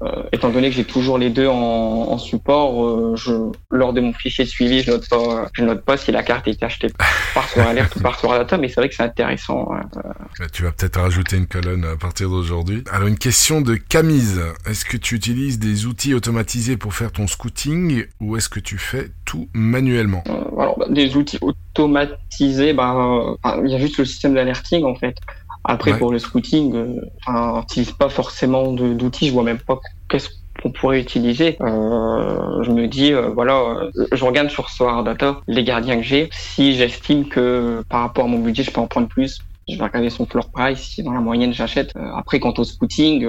euh, 0.03 0.23
étant 0.33 0.49
donné 0.49 0.71
que 0.71 0.77
j'ai 0.77 0.85
toujours 0.85 1.19
les 1.19 1.29
deux 1.29 1.47
en, 1.47 1.53
en 1.55 2.17
support, 2.17 2.87
euh, 2.87 3.17
je, 3.17 3.33
lors 3.71 3.93
de 3.93 4.01
mon 4.01 4.15
fichier 4.15 4.45
de 4.45 4.49
suivi, 4.49 4.83
je 4.83 4.91
note 4.91 5.09
pas, 5.11 5.49
je 5.53 5.63
note 5.63 5.85
pas 5.85 5.99
si 5.99 6.11
la 6.11 6.23
carte 6.23 6.49
est 6.49 6.63
achetée 6.63 6.89
par 7.35 7.47
sur 7.49 7.61
alerte 7.67 7.95
ou 7.97 8.01
par 8.01 8.19
sur 8.19 8.31
data, 8.31 8.57
mais 8.57 8.69
c'est 8.69 8.77
vrai 8.77 8.89
que 8.89 8.95
c'est 8.95 9.03
intéressant. 9.03 9.69
Euh. 9.75 10.45
Tu 10.53 10.63
vas 10.63 10.73
peut-être 10.73 10.99
rajouter 10.99 11.37
une 11.37 11.47
colonne 11.47 11.85
à 11.85 11.97
partir 11.97 12.31
d'aujourd'hui. 12.31 12.83
Alors 12.91 13.09
une 13.09 13.19
question 13.19 13.61
de 13.61 13.75
Camise. 13.75 14.41
Est-ce 14.67 14.87
que 14.87 14.97
tu 14.97 15.17
utilises 15.17 15.59
des 15.59 15.85
outils 15.85 16.15
automatisés 16.15 16.79
pour 16.79 16.95
faire 16.95 17.13
ton 17.13 17.27
scouting 17.27 18.07
ou 18.21 18.39
est-ce 18.39 18.49
que 18.49 18.61
tu 18.61 18.79
fais 18.79 19.11
tout 19.27 19.49
manuellement? 19.53 20.25
Alors 20.59 20.79
bah, 20.79 20.87
des 20.89 21.15
outils 21.17 21.39
automatisés, 21.43 22.73
bah, 22.73 23.37
il 23.63 23.71
y 23.71 23.75
a 23.75 23.79
juste 23.79 23.99
le 23.99 24.07
système 24.07 24.33
d'alerting 24.33 24.85
en 24.85 24.95
fait. 24.95 25.17
Après, 25.65 25.97
pour 25.99 26.11
le 26.11 26.19
scouting, 26.19 26.75
euh, 26.75 27.01
enfin, 27.27 27.59
n'utilise 27.59 27.93
pas 27.93 28.09
forcément 28.09 28.73
d'outils. 28.73 29.29
Je 29.29 29.33
vois 29.33 29.43
même 29.43 29.61
pas 29.61 29.79
qu'est-ce 30.09 30.29
qu'on 30.63 30.73
pourrait 30.73 31.01
utiliser. 31.01 31.57
Euh, 31.61 32.63
je 32.63 32.71
me 32.71 32.87
dis, 32.87 33.13
euh, 33.13 33.29
voilà, 33.29 33.61
euh, 33.61 33.91
je 34.13 34.25
regarde 34.25 34.49
sur 34.49 34.71
Soar 34.71 35.05
Data 35.05 35.41
les 35.47 35.65
gardiens 35.65 35.97
que 35.97 36.03
j'ai. 36.03 36.29
Si 36.33 36.75
j'estime 36.75 37.29
que 37.29 37.83
par 37.89 38.01
rapport 38.03 38.25
à 38.25 38.29
mon 38.29 38.39
budget, 38.39 38.63
je 38.63 38.71
peux 38.71 38.81
en 38.81 38.87
prendre 38.87 39.09
plus, 39.09 39.41
je 39.71 39.79
vais 39.79 39.85
regarder 39.85 40.11
son 40.11 40.27
floor 40.27 40.51
price. 40.51 40.81
Si 40.81 41.03
dans 41.03 41.13
la 41.13 41.21
moyenne, 41.21 41.53
j'achète. 41.53 41.93
après, 42.15 42.41
quant 42.41 42.55
au 42.57 42.65
scouting, 42.65 43.27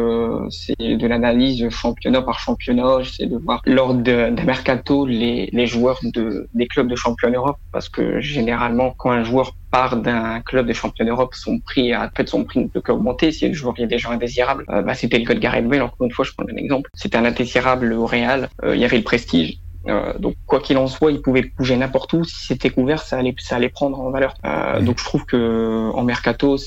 c'est 0.50 0.76
de 0.80 1.08
l'analyse 1.08 1.70
championnat 1.70 2.22
par 2.22 2.40
championnat. 2.40 3.02
J'essaie 3.02 3.28
de 3.28 3.38
voir 3.38 3.62
lors 3.66 3.94
d'un 3.94 4.32
mercato 4.44 5.06
les, 5.06 5.68
joueurs 5.68 6.00
de, 6.04 6.48
des 6.54 6.68
clubs 6.68 6.88
de 6.88 6.96
championnat 6.96 7.38
Europe. 7.38 7.58
Parce 7.72 7.90
que 7.90 8.20
généralement, 8.20 8.94
quand 8.98 9.12
un 9.12 9.24
joueur 9.24 9.54
part 9.72 9.98
d'un 9.98 10.42
club 10.42 10.68
de 10.68 10.74
champion 10.74 11.06
d'Europe, 11.06 11.34
son 11.34 11.60
prix 11.60 11.94
a 11.94 12.12
fait 12.16 12.28
son 12.28 12.44
prix 12.44 12.60
ne 12.60 12.68
peut 12.68 12.82
qu'augmenter. 12.82 13.32
Si 13.32 13.48
le 13.48 13.54
joueur 13.54 13.74
est 13.78 13.88
déjà 13.88 14.10
indésirable, 14.10 14.66
euh, 14.70 14.82
bah, 14.82 14.94
c'était 14.94 15.18
le 15.18 15.26
cas 15.26 15.34
de 15.34 15.40
Gareth 15.40 15.68
Bale. 15.68 15.82
Encore 15.82 16.06
une 16.06 16.12
fois, 16.12 16.26
je 16.26 16.32
prends 16.34 16.46
un 16.52 16.58
exemple. 16.58 16.90
C'était 16.94 17.18
un 17.18 17.26
indésirable 17.26 17.94
au 17.94 18.06
Real. 18.06 18.50
Euh, 18.64 18.76
il 18.76 18.82
y 18.82 18.86
avait 18.86 18.98
le 18.98 19.04
prestige. 19.04 19.58
Euh, 19.88 20.18
donc 20.20 20.36
quoi 20.46 20.60
qu'il 20.60 20.78
en 20.78 20.88
soit, 20.88 21.12
il 21.12 21.22
pouvait 21.22 21.52
bouger 21.58 21.76
n'importe 21.76 22.14
où. 22.14 22.24
Si 22.24 22.46
c'était 22.48 22.70
couvert, 22.70 23.02
ça 23.02 23.18
allait, 23.18 23.36
ça 23.40 23.56
allait 23.56 23.70
prendre 23.70 24.00
en 24.00 24.12
valeur. 24.12 24.36
Euh, 24.46 24.82
donc 24.82 25.00
je 25.00 25.06
trouve 25.06 25.26
que 25.26 25.92
en 25.94 26.04
mercato, 26.04 26.58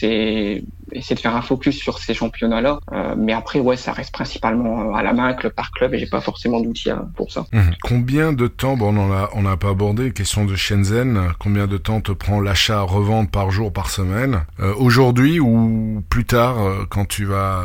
c'est 0.00 0.64
essayer 0.92 1.14
de 1.14 1.20
faire 1.20 1.36
un 1.36 1.42
focus 1.42 1.76
sur 1.76 1.98
ces 1.98 2.14
championnats-là. 2.14 2.80
Euh, 2.92 3.14
mais 3.16 3.32
après, 3.32 3.60
ouais, 3.60 3.76
ça 3.76 3.92
reste 3.92 4.12
principalement 4.12 4.80
euh, 4.80 4.94
à 4.94 5.02
la 5.02 5.12
main, 5.12 5.34
club 5.34 5.52
par 5.52 5.70
club, 5.72 5.94
et 5.94 5.98
j'ai 5.98 6.06
pas 6.06 6.20
forcément 6.20 6.60
d'outils 6.60 6.90
hein, 6.90 7.08
pour 7.16 7.30
ça. 7.30 7.46
Mhm. 7.52 7.74
Combien 7.82 8.32
de 8.32 8.46
temps, 8.46 8.76
bon, 8.76 8.96
on 8.96 9.12
a, 9.12 9.30
on 9.34 9.42
n'a 9.42 9.56
pas 9.56 9.70
abordé, 9.70 10.12
question 10.12 10.44
de 10.44 10.56
Shenzhen, 10.56 11.32
combien 11.38 11.66
de 11.66 11.76
temps 11.76 12.00
te 12.00 12.12
prend 12.12 12.40
l'achat-revente 12.40 13.30
par 13.30 13.50
jour, 13.50 13.72
par 13.72 13.90
semaine 13.90 14.44
euh, 14.60 14.74
Aujourd'hui 14.78 15.38
ou 15.38 16.02
plus 16.08 16.24
tard, 16.24 16.56
quand 16.88 17.06
tu 17.06 17.24
vas, 17.24 17.64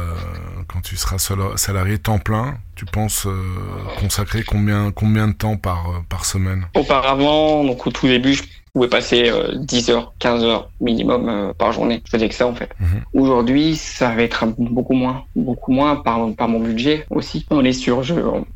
quand 0.68 0.82
tu 0.82 0.98
seras 0.98 1.18
salarié 1.56 1.98
temps 1.98 2.20
plein, 2.20 2.58
tu 2.76 2.86
penses 2.86 3.28
consacrer 4.00 4.44
combien, 4.44 4.92
combien 4.92 5.28
de 5.28 5.34
temps 5.34 5.58
par, 5.58 6.04
par 6.10 6.26
semaine? 6.26 6.68
Auparavant, 6.76 7.64
donc 7.64 7.88
au 7.88 7.92
tout 7.92 8.08
début, 8.08 8.34
je 8.34 8.44
pouvais 8.76 8.90
passer 8.90 9.32
10 9.56 9.90
heures, 9.90 10.14
15 10.20 10.44
heures 10.44 10.70
minimum 10.82 11.30
euh, 11.30 11.54
par 11.54 11.72
journée. 11.72 12.02
Je 12.06 12.12
faisais 12.12 12.28
que 12.28 12.36
ça 12.36 12.46
en 12.46 12.54
fait. 12.54 12.70
Mhm. 12.80 13.22
Aujourd'hui, 13.22 13.76
ça 13.76 14.10
va 14.10 14.22
être 14.22 14.46
beaucoup 14.58 14.94
moins, 14.94 15.24
beaucoup 15.36 15.72
moins 15.72 15.96
par, 15.96 16.20
par 16.38 16.48
mon 16.48 16.60
budget 16.60 17.06
aussi. 17.10 17.46
On 17.50 17.64
est 17.64 17.74
sur 17.74 18.02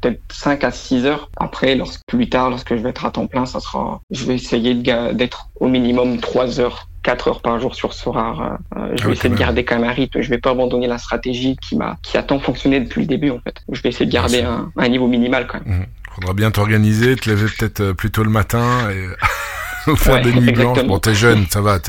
peut-être 0.02 0.22
5 0.32 0.64
à 0.64 0.72
6 0.72 1.06
heures. 1.06 1.30
Après, 1.38 1.76
lorsque, 1.76 2.02
plus 2.06 2.30
tard, 2.30 2.50
lorsque 2.50 2.76
je 2.76 2.82
vais 2.82 2.90
être 2.90 3.06
à 3.06 3.12
temps 3.12 3.28
plein, 3.28 3.46
ça 3.46 3.60
sera, 3.60 4.02
je 4.12 4.26
vais 4.26 4.36
essayer 4.36 4.74
d'être 4.74 5.50
au 5.60 5.68
minimum 5.68 6.20
3 6.20 6.60
heures 6.60 6.88
4 7.04 7.28
heures 7.30 7.42
par 7.42 7.60
jour 7.62 7.76
sur 7.76 7.94
Sorar. 7.94 8.60
Euh, 8.76 8.90
je 8.98 9.04
ah 9.04 9.08
vais 9.08 9.14
essayer 9.14 9.30
de 9.30 9.40
garder 9.40 9.64
quand 9.64 9.80
même 9.80 9.90
un 9.90 9.94
rythme. 9.94 10.22
Je 10.22 10.30
vais 10.30 10.38
pas 10.38 10.52
abandonner 10.52 10.88
la 10.88 10.98
stratégie 10.98 11.56
qui 11.56 11.78
m'a, 11.78 11.98
qui 12.04 12.18
a 12.18 12.24
tant 12.24 12.40
fonctionné 12.40 12.82
depuis 12.82 13.02
le 13.02 13.08
début, 13.08 13.30
en 13.30 13.40
fait. 13.40 13.56
Je 13.72 13.82
vais 13.82 13.90
essayer 13.90 14.06
de 14.06 14.12
garder 14.12 14.42
un, 14.42 14.70
un, 14.76 14.88
niveau 14.90 15.08
minimal, 15.08 15.48
quand 15.48 15.66
même. 15.66 15.80
Mhm. 15.80 15.86
Faudra 16.14 16.34
bien 16.34 16.52
t'organiser, 16.52 17.16
te 17.16 17.30
lever 17.30 17.48
peut-être 17.58 17.80
euh, 17.80 17.94
plus 17.94 18.12
tôt 18.12 18.24
le 18.24 18.30
matin 18.30 18.90
et 18.92 19.06
faire 19.96 20.22
des 20.22 20.34
nuits 20.34 20.52
blanches. 20.52 20.84
Bon, 20.86 21.00
t'es 21.00 21.16
jeune, 21.16 21.46
ça 21.50 21.62
va, 21.62 21.80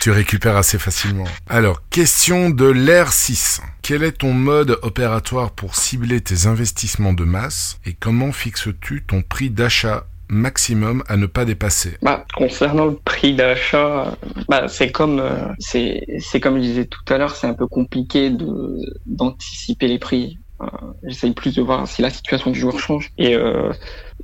tu 0.00 0.10
récupères 0.10 0.56
assez 0.56 0.78
facilement. 0.78 1.24
Alors, 1.48 1.82
question 1.90 2.50
de 2.50 2.66
l'air 2.66 3.12
6. 3.12 3.60
Quel 3.82 4.02
est 4.02 4.18
ton 4.18 4.32
mode 4.32 4.78
opératoire 4.82 5.50
pour 5.50 5.76
cibler 5.76 6.20
tes 6.20 6.46
investissements 6.46 7.12
de 7.12 7.24
masse 7.24 7.78
et 7.84 7.92
comment 7.92 8.32
fixes-tu 8.32 9.04
ton 9.06 9.22
prix 9.22 9.50
d'achat 9.50 10.06
maximum 10.28 11.02
à 11.08 11.16
ne 11.16 11.26
pas 11.26 11.44
dépasser? 11.44 11.96
Bah, 12.02 12.24
Concernant 12.34 12.86
le 12.86 12.96
prix 12.96 13.34
d'achat, 13.34 14.16
bah, 14.48 14.68
c'est 14.68 14.90
comme 14.90 15.20
euh, 15.20 15.48
c'est 15.58 16.04
c'est 16.18 16.40
comme 16.40 16.56
je 16.56 16.62
disais 16.62 16.86
tout 16.86 17.00
à 17.08 17.18
l'heure, 17.18 17.34
c'est 17.34 17.46
un 17.46 17.54
peu 17.54 17.66
compliqué 17.66 18.30
de 18.30 18.76
d'anticiper 19.06 19.88
les 19.88 19.98
prix. 19.98 20.38
Euh, 20.60 20.66
J'essaye 21.04 21.32
plus 21.32 21.54
de 21.54 21.62
voir 21.62 21.86
si 21.86 22.02
la 22.02 22.10
situation 22.10 22.50
du 22.50 22.58
joueur 22.58 22.78
change. 22.78 23.12
Et 23.18 23.34
euh, 23.34 23.72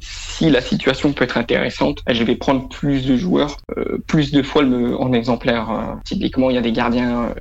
si 0.03 0.51
la 0.51 0.61
situation 0.61 1.13
peut 1.13 1.25
être 1.25 1.39
intéressante, 1.39 2.03
je 2.09 2.25
vais 2.25 2.35
prendre 2.35 2.69
plus 2.69 3.07
de 3.07 3.17
joueurs, 3.17 3.59
euh, 3.79 3.99
plus 4.07 4.33
de 4.33 4.43
fois 4.43 4.65
en 4.65 5.13
exemplaire. 5.13 5.71
Euh, 5.71 5.95
typiquement, 6.05 6.51
il 6.51 6.57
y 6.57 6.59
a 6.59 6.63
des 6.63 6.73
gardiens 6.73 7.25
euh, 7.25 7.35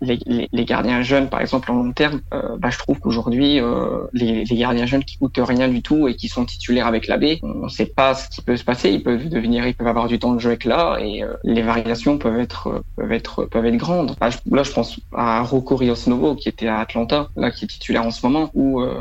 les, 0.00 0.18
les, 0.26 0.48
les, 0.52 0.64
gardiens 0.64 1.02
jeunes, 1.02 1.28
par 1.28 1.40
exemple, 1.40 1.70
en 1.70 1.76
long 1.76 1.92
terme, 1.92 2.20
euh, 2.34 2.56
bah, 2.58 2.70
je 2.70 2.78
trouve 2.78 2.98
qu'aujourd'hui, 2.98 3.60
euh, 3.60 4.06
les, 4.12 4.44
les, 4.44 4.56
gardiens 4.56 4.86
jeunes 4.86 5.04
qui 5.04 5.16
coûtent 5.16 5.40
rien 5.42 5.68
du 5.68 5.82
tout 5.82 6.08
et 6.08 6.16
qui 6.16 6.28
sont 6.28 6.44
titulaires 6.44 6.86
avec 6.86 7.06
la 7.06 7.18
on 7.42 7.64
ne 7.64 7.68
sait 7.68 7.86
pas 7.86 8.14
ce 8.14 8.28
qui 8.28 8.42
peut 8.42 8.56
se 8.56 8.64
passer. 8.64 8.90
Ils 8.90 9.02
peuvent 9.02 9.28
devenir, 9.28 9.66
ils 9.66 9.74
peuvent 9.74 9.86
avoir 9.86 10.08
du 10.08 10.18
temps 10.18 10.34
de 10.34 10.40
jeu 10.40 10.50
avec 10.50 10.64
là 10.64 10.98
et 11.00 11.22
euh, 11.22 11.34
les 11.44 11.62
variations 11.62 12.18
peuvent 12.18 12.40
être 12.40 12.82
peuvent 12.96 13.12
être 13.12 13.44
peuvent 13.44 13.66
être 13.66 13.76
grandes. 13.76 14.16
Je, 14.20 14.54
là, 14.54 14.62
je 14.62 14.72
pense 14.72 14.98
à 15.14 15.42
Rocco 15.42 15.76
Rios 15.76 15.94
Novo 16.08 16.34
qui 16.34 16.48
était 16.48 16.68
à 16.68 16.80
Atlanta, 16.80 17.28
là 17.36 17.50
qui 17.50 17.64
est 17.64 17.68
titulaire 17.68 18.04
en 18.04 18.10
ce 18.10 18.26
moment, 18.26 18.50
ou 18.54 18.80
euh, 18.80 18.94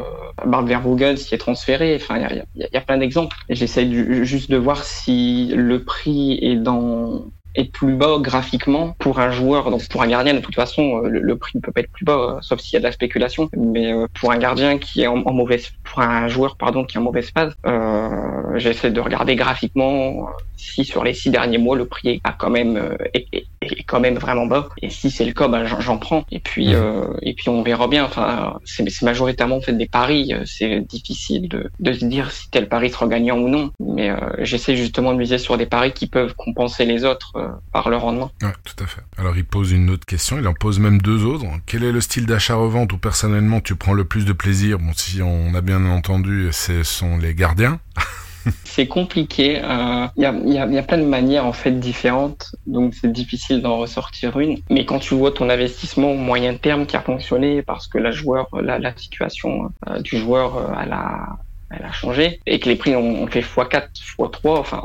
Bart 0.45 0.65
Verbogen 0.65 1.15
qui 1.15 1.33
est 1.33 1.39
transféré. 1.39 1.95
Enfin, 1.95 2.17
il 2.17 2.21
y 2.21 2.25
a, 2.25 2.67
y, 2.67 2.73
y 2.73 2.77
a, 2.77 2.81
plein 2.81 2.97
d'exemples. 2.97 3.35
J'essaie 3.49 3.89
juste 4.23 4.51
de 4.51 4.57
voir 4.57 4.83
si 4.83 5.51
le 5.55 5.83
prix 5.83 6.37
est 6.41 6.57
dans 6.57 7.25
est 7.55 7.71
plus 7.71 7.95
bas 7.95 8.17
graphiquement 8.19 8.95
pour 8.99 9.19
un 9.19 9.31
joueur. 9.31 9.69
Donc 9.71 9.87
pour 9.89 10.01
un 10.01 10.07
gardien, 10.07 10.33
de 10.33 10.39
toute 10.39 10.55
façon, 10.55 11.03
euh, 11.03 11.09
le, 11.09 11.35
prix 11.35 11.53
ne 11.55 11.61
peut 11.61 11.71
pas 11.71 11.81
être 11.81 11.91
plus 11.91 12.05
bas, 12.05 12.13
euh, 12.37 12.37
sauf 12.41 12.59
s'il 12.59 12.73
y 12.73 12.77
a 12.77 12.79
de 12.79 12.85
la 12.85 12.91
spéculation. 12.91 13.49
Mais 13.57 13.91
euh, 13.91 14.07
pour 14.19 14.31
un 14.31 14.37
gardien 14.37 14.77
qui 14.77 15.01
est 15.01 15.07
en, 15.07 15.17
mauvaise, 15.17 15.71
pour 15.83 15.99
un 15.99 16.27
joueur 16.27 16.55
pardon 16.55 16.85
qui 16.85 16.97
est 16.97 16.99
en 16.99 17.03
mauvaise 17.03 17.31
phase, 17.31 17.53
euh, 17.65 18.09
j'essaie 18.55 18.91
de 18.91 19.01
regarder 19.01 19.35
graphiquement 19.35 20.29
si 20.55 20.85
sur 20.85 21.03
les 21.03 21.13
six 21.13 21.31
derniers 21.31 21.57
mois 21.57 21.75
le 21.75 21.85
prix 21.85 22.09
est 22.09 22.21
quand 22.37 22.51
même 22.51 22.95
est, 23.15 23.25
est, 23.33 23.47
est 23.61 23.83
quand 23.83 23.99
même 23.99 24.15
vraiment 24.15 24.45
bas. 24.45 24.69
Et 24.81 24.89
si 24.89 25.09
c'est 25.09 25.25
le 25.25 25.33
cas, 25.33 25.47
ben, 25.47 25.65
j'en 25.65 25.97
prends. 25.97 26.23
Et 26.31 26.39
puis 26.39 26.73
mmh. 26.73 27.17
et 27.23 27.33
puis 27.33 27.49
on 27.49 27.63
verra 27.63 27.87
bien. 27.87 28.05
Enfin, 28.05 28.59
c'est 28.63 29.01
majoritairement 29.01 29.59
fait 29.61 29.73
des 29.73 29.87
paris. 29.87 30.33
C'est 30.45 30.81
difficile 30.81 31.49
de, 31.49 31.71
de 31.79 31.93
se 31.93 32.05
dire 32.05 32.31
si 32.31 32.49
tel 32.51 32.69
pari 32.69 32.91
sera 32.91 33.07
gagnant 33.07 33.39
ou 33.39 33.49
non. 33.49 33.71
Mais 33.79 34.11
j'essaie 34.39 34.75
justement 34.75 35.13
de 35.13 35.17
miser 35.17 35.39
sur 35.39 35.57
des 35.57 35.65
paris 35.65 35.93
qui 35.93 36.05
peuvent 36.05 36.35
compenser 36.35 36.85
les 36.85 37.05
autres 37.05 37.33
euh, 37.40 37.40
par 37.71 37.89
le 37.89 37.97
rendement. 37.97 38.31
Ouais, 38.41 38.53
tout 38.63 38.83
à 38.83 38.87
fait. 38.87 39.01
Alors 39.17 39.35
il 39.37 39.45
pose 39.45 39.71
une 39.71 39.89
autre 39.89 40.05
question, 40.05 40.37
il 40.37 40.47
en 40.47 40.53
pose 40.53 40.79
même 40.79 41.01
deux 41.01 41.25
autres. 41.25 41.45
Quel 41.65 41.83
est 41.83 41.91
le 41.91 42.01
style 42.01 42.25
d'achat-revente 42.25 42.93
où 42.93 42.97
personnellement 42.97 43.61
tu 43.61 43.75
prends 43.75 43.93
le 43.93 44.05
plus 44.05 44.25
de 44.25 44.33
plaisir? 44.33 44.79
Bon, 44.79 44.91
si 44.93 45.21
on 45.21 45.53
a 45.53 45.61
bien 45.61 45.85
entendu, 45.85 46.49
ce 46.51 46.83
sont 46.83 47.17
les 47.17 47.35
gardiens. 47.35 47.79
c'est 48.63 48.87
compliqué. 48.87 49.53
Il 49.53 49.63
euh, 49.63 50.07
y, 50.17 50.25
a, 50.25 50.33
y, 50.33 50.57
a, 50.57 50.65
y, 50.67 50.77
a, 50.77 50.83
plein 50.83 50.97
de 50.97 51.05
manières 51.05 51.45
en 51.45 51.53
fait 51.53 51.71
différentes, 51.71 52.55
donc 52.65 52.93
c'est 52.93 53.11
difficile 53.11 53.61
d'en 53.61 53.77
ressortir 53.77 54.39
une. 54.39 54.57
Mais 54.69 54.85
quand 54.85 54.99
tu 54.99 55.15
vois 55.15 55.31
ton 55.31 55.49
investissement 55.49 56.11
au 56.11 56.17
moyen 56.17 56.55
terme 56.55 56.85
qui 56.85 56.95
a 56.95 57.01
fonctionné, 57.01 57.61
parce 57.61 57.87
que 57.87 57.97
la 57.97 58.11
joueur, 58.11 58.47
la, 58.61 58.79
la 58.79 58.95
situation 58.95 59.71
euh, 59.87 59.99
du 59.99 60.17
joueur 60.17 60.57
euh, 60.57 60.73
à 60.75 60.85
la 60.85 61.37
elle 61.73 61.85
a 61.85 61.91
changé 61.91 62.39
et 62.45 62.59
que 62.59 62.69
les 62.69 62.75
prix 62.75 62.95
ont, 62.95 63.27
fait 63.27 63.41
x4, 63.41 63.87
x3, 64.17 64.57
enfin, 64.57 64.81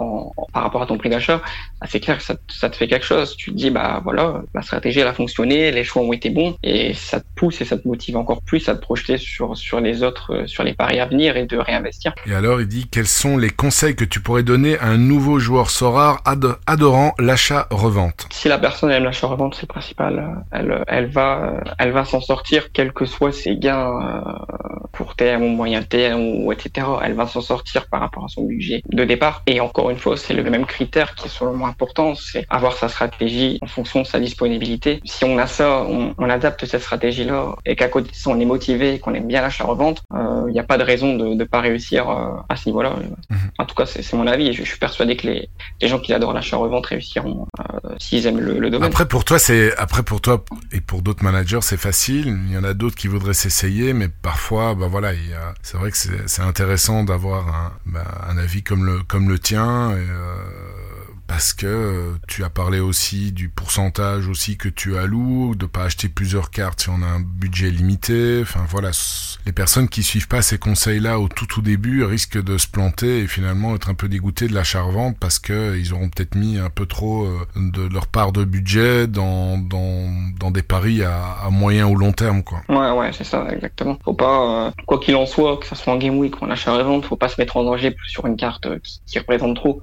par 0.53 0.63
rapport 0.63 0.83
à 0.83 0.87
ton 0.87 0.99
prix 0.99 1.09
d'achat, 1.09 1.43
bah, 1.81 1.87
c'est 1.91 2.01
clair 2.01 2.19
que 2.19 2.23
ça, 2.23 2.35
ça, 2.49 2.71
te 2.71 2.77
fait 2.77 2.89
quelque 2.89 3.05
chose. 3.05 3.37
Tu 3.37 3.51
te 3.51 3.57
dis, 3.57 3.71
bah 3.71 4.01
voilà, 4.03 4.43
la 4.55 4.63
stratégie 4.63 5.01
elle 5.01 5.09
a 5.09 5.13
fonctionné, 5.13 5.71
les 5.71 5.85
choix 5.85 6.03
ont 6.03 6.13
été 6.13 6.31
bons 6.31 6.57
et 6.63 6.95
ça 6.95 7.21
te 7.21 7.27
pousse 7.35 7.61
et 7.61 7.65
ça 7.65 7.77
te 7.77 7.87
motive 7.87 8.17
encore 8.17 8.43
plus 8.43 8.69
à 8.69 8.75
te 8.75 8.81
projeter 8.81 9.19
sur, 9.19 9.57
sur 9.57 9.81
les 9.81 10.03
autres, 10.03 10.35
euh, 10.35 10.47
sur 10.47 10.63
les 10.63 10.75
paris 10.75 11.01
à 11.01 11.07
venir 11.07 11.37
et 11.37 11.47
de 11.47 11.57
réinvestir. 11.57 12.15
Et 12.27 12.35
alors, 12.35 12.61
il 12.61 12.69
dit, 12.69 12.87
quels 12.91 13.07
sont 13.07 13.37
les 13.37 13.51
conseils 13.51 13.97
que 13.97 14.05
tu 14.05 14.21
pourrais 14.21 14.43
donner 14.43 14.79
à 14.79 14.87
un 14.87 14.99
nouveau 14.99 15.39
joueur 15.39 15.71
Sorare 15.71 16.23
adorant 16.67 17.15
l'achat-revente? 17.19 18.27
Si 18.31 18.49
la 18.49 18.59
personne 18.59 18.91
aime 18.91 19.05
l'achat-revente, 19.05 19.55
c'est 19.55 19.63
le 19.63 19.69
principal. 19.69 20.45
Elle, 20.53 20.85
elle 20.87 21.07
va, 21.07 21.61
elle 21.79 21.93
va 21.93 22.05
s'en 22.05 22.21
sortir, 22.21 22.73
quels 22.73 22.93
que 22.93 23.05
soient 23.05 23.33
ses 23.33 23.57
gains 23.57 23.91
euh, 24.01 24.21
court 24.93 25.17
terme 25.17 25.43
ou 25.43 25.49
moyen 25.49 25.83
terme 25.83 26.21
ou 26.21 26.53
etc 26.53 26.76
etc., 26.77 26.87
elle 27.03 27.15
va 27.15 27.27
s'en 27.27 27.41
sortir 27.41 27.87
par 27.87 28.01
rapport 28.01 28.25
à 28.25 28.29
son 28.29 28.45
budget 28.45 28.83
de 28.91 29.05
départ. 29.05 29.43
Et 29.47 29.61
encore 29.61 29.91
une 29.91 29.99
fois, 29.99 30.17
c'est 30.17 30.35
le 30.35 30.43
même 30.45 30.67
critère 30.67 31.15
qui 31.15 31.27
est 31.27 31.31
selon 31.31 31.67
important, 31.67 32.15
c'est 32.15 32.47
avoir 32.51 32.77
sa 32.77 32.89
stratégie 32.89 33.59
en 33.63 33.67
fonction 33.67 34.03
de 34.03 34.07
sa 34.07 34.21
disponibilité. 34.21 35.01
Si 35.05 35.25
on 35.25 35.39
a 35.39 35.47
ça, 35.47 35.83
on, 35.83 36.15
on 36.19 36.31
adapte 36.31 36.65
cette 36.67 36.83
stratégie-là 36.83 37.57
et 37.65 37.77
qu'à 37.77 37.89
côté 37.89 38.11
de 38.11 38.15
ça, 38.15 38.31
on 38.31 38.41
est 38.41 38.45
motivé, 38.45 38.99
qu'on 38.99 39.15
aime 39.15 39.27
bien 39.27 39.43
l'achat-revente, 39.43 40.03
il 40.13 40.19
euh, 40.19 40.51
n'y 40.51 40.61
a 40.61 40.65
pas 40.65 40.79
de 40.79 40.83
raison 40.83 41.17
de 41.17 41.27
ne 41.27 41.45
pas 41.45 41.61
réussir 41.61 42.09
euh, 42.09 42.37
à 42.49 42.57
ce 42.57 42.69
niveau-là. 42.69 42.95
Mhm. 43.31 43.39
En 43.59 43.65
tout 43.65 43.75
cas, 43.75 43.87
c'est 43.87 44.13
mon 44.15 44.27
avis 44.27 44.49
et 44.49 44.53
je, 44.53 44.63
je, 44.63 44.69
suis 44.69 44.79
persuadé 44.79 45.17
que 45.17 45.27
les, 45.27 45.49
les 45.81 45.89
gens 45.89 45.99
qui 45.99 46.13
adorent 46.13 46.33
l'achat-revente 46.33 46.87
réussiront 46.87 47.47
euh, 47.61 47.95
s'ils 47.99 48.27
aiment 48.27 48.41
le, 48.41 48.59
le, 48.59 48.71
domaine. 48.71 48.89
Après, 48.89 49.07
pour 49.07 49.25
toi, 49.25 49.39
c'est 49.39 49.77
après 49.77 50.03
pour 50.03 50.21
toi 50.21 50.45
et 50.73 50.81
pour 50.81 51.03
d'autres 51.03 51.25
managers, 51.25 51.61
c'est 51.63 51.77
facile. 51.77 52.39
Il 52.49 52.53
y 52.53 52.59
en 52.59 52.65
a 52.65 52.75
d'autres 52.75 52.97
qui 52.97 53.09
voudraient 53.09 53.35
s'essayer, 53.35 53.93
mais 53.93 54.09
parfois, 54.09 54.75
bah 54.75 54.89
voilà, 54.89 55.11
c'est 55.63 55.77
vrai 55.77 55.91
que 55.91 55.97
c'est 55.97 56.43
intéressant 56.43 56.66
d'avoir 57.05 57.49
un, 57.49 57.73
bah, 57.87 58.05
un 58.29 58.39
avis 58.39 58.63
comme 58.63 58.85
le 58.85 59.03
comme 59.03 59.29
le 59.29 59.39
tien. 59.39 59.93
Euh, 59.93 60.37
parce 61.27 61.53
que 61.53 61.67
euh, 61.67 62.13
tu 62.29 62.45
as 62.45 62.51
parlé 62.51 62.81
aussi 62.81 63.33
du 63.33 63.49
pourcentage 63.49 64.29
aussi 64.29 64.57
que 64.57 64.69
tu 64.69 64.97
alloues, 64.97 65.55
de 65.55 65.67
pas 65.67 65.85
acheter 65.85 66.09
plusieurs 66.09 66.51
cartes 66.51 66.83
si 66.83 66.89
on 66.89 67.03
a 67.03 67.07
un 67.07 67.21
budget 67.21 67.71
limité. 67.71 68.41
Enfin 68.43 68.65
voilà, 68.69 68.91
les 69.45 69.53
personnes 69.53 69.89
qui 69.89 70.03
suivent 70.03 70.29
pas 70.29 70.43
ces 70.43 70.59
conseils-là 70.59 71.19
au 71.19 71.29
tout 71.29 71.47
tout 71.47 71.63
début 71.63 72.05
risquent 72.05 72.43
de 72.43 72.59
se 72.59 72.67
planter 72.67 73.21
et 73.21 73.27
finalement 73.27 73.75
être 73.75 73.89
un 73.89 73.95
peu 73.95 74.09
dégoûtés 74.09 74.49
de 74.49 74.55
l'achat-revente 74.55 75.17
parce 75.19 75.39
que 75.39 75.77
ils 75.77 75.93
auront 75.93 76.09
peut-être 76.09 76.35
mis 76.35 76.59
un 76.59 76.71
peu 76.71 76.87
trop 76.87 77.25
euh, 77.25 77.47
de 77.57 77.93
leur 77.93 78.07
part 78.07 78.33
de 78.33 78.45
budget 78.45 79.07
dans 79.07 79.59
dans, 79.59 80.51
des 80.51 80.63
paris 80.63 81.03
à, 81.03 81.51
moyen 81.51 81.87
ou 81.87 81.97
long 81.97 82.13
terme 82.13 82.43
quoi. 82.43 82.63
Ouais 82.69 82.91
ouais 82.91 83.11
c'est 83.13 83.25
ça 83.25 83.47
exactement. 83.53 83.99
Faut 84.05 84.15
pas 84.15 84.67
euh, 84.67 84.71
quoi 84.87 84.99
qu'il 85.01 85.17
en 85.17 85.27
soit, 85.27 85.57
que 85.59 85.67
ça 85.67 85.75
soit 85.75 85.93
en 85.93 85.97
game 85.97 86.19
week 86.19 86.41
ou 86.41 86.45
en 86.45 86.51
achat-revente, 86.51 87.05
faut 87.05 87.17
pas 87.17 87.29
se 87.29 87.41
mettre 87.41 87.57
en 87.57 87.65
danger 87.65 87.95
sur 88.07 88.27
une 88.27 88.37
carte 88.37 88.69
qui, 89.07 89.19
représente 89.19 89.57
trop. 89.57 89.83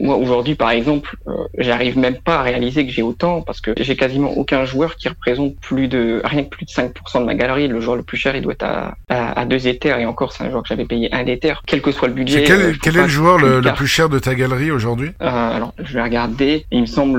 moi 0.00 0.16
aujourd'hui 0.16 0.54
par 0.54 0.70
exemple, 0.78 1.16
euh, 1.26 1.32
j'arrive 1.58 1.98
même 1.98 2.16
pas 2.16 2.38
à 2.38 2.42
réaliser 2.42 2.86
que 2.86 2.92
j'ai 2.92 3.02
autant 3.02 3.42
parce 3.42 3.60
que 3.60 3.72
j'ai 3.78 3.96
quasiment 3.96 4.30
aucun 4.30 4.64
joueur 4.64 4.96
qui 4.96 5.08
représente 5.08 5.56
plus 5.60 5.88
de 5.88 6.22
rien 6.24 6.44
que 6.44 6.48
plus 6.48 6.64
de 6.64 6.70
5% 6.70 7.20
de 7.20 7.24
ma 7.24 7.34
galerie. 7.34 7.68
Le 7.68 7.80
joueur 7.80 7.96
le 7.96 8.02
plus 8.02 8.16
cher, 8.16 8.34
il 8.34 8.42
doit 8.42 8.54
être 8.54 8.64
à, 8.64 8.94
à, 9.08 9.44
deux 9.44 9.68
éthers 9.68 9.98
et 9.98 10.06
encore, 10.06 10.32
c'est 10.32 10.44
un 10.44 10.50
joueur 10.50 10.62
que 10.62 10.68
j'avais 10.68 10.86
payé 10.86 11.14
un 11.14 11.26
éther, 11.26 11.62
quel 11.66 11.82
que 11.82 11.92
soit 11.92 12.08
le 12.08 12.14
budget. 12.14 12.44
quel, 12.44 12.60
euh, 12.60 12.72
quel 12.80 12.96
est 12.96 13.02
le 13.02 13.08
joueur 13.08 13.38
le, 13.38 13.60
plus 13.74 13.86
cher 13.86 14.08
de 14.08 14.18
ta 14.18 14.34
galerie 14.34 14.70
aujourd'hui? 14.70 15.10
Euh, 15.20 15.26
Alors, 15.28 15.74
je 15.78 15.92
vais 15.92 16.02
regarder. 16.02 16.64
Il 16.70 16.80
me 16.80 16.86
semble, 16.86 17.18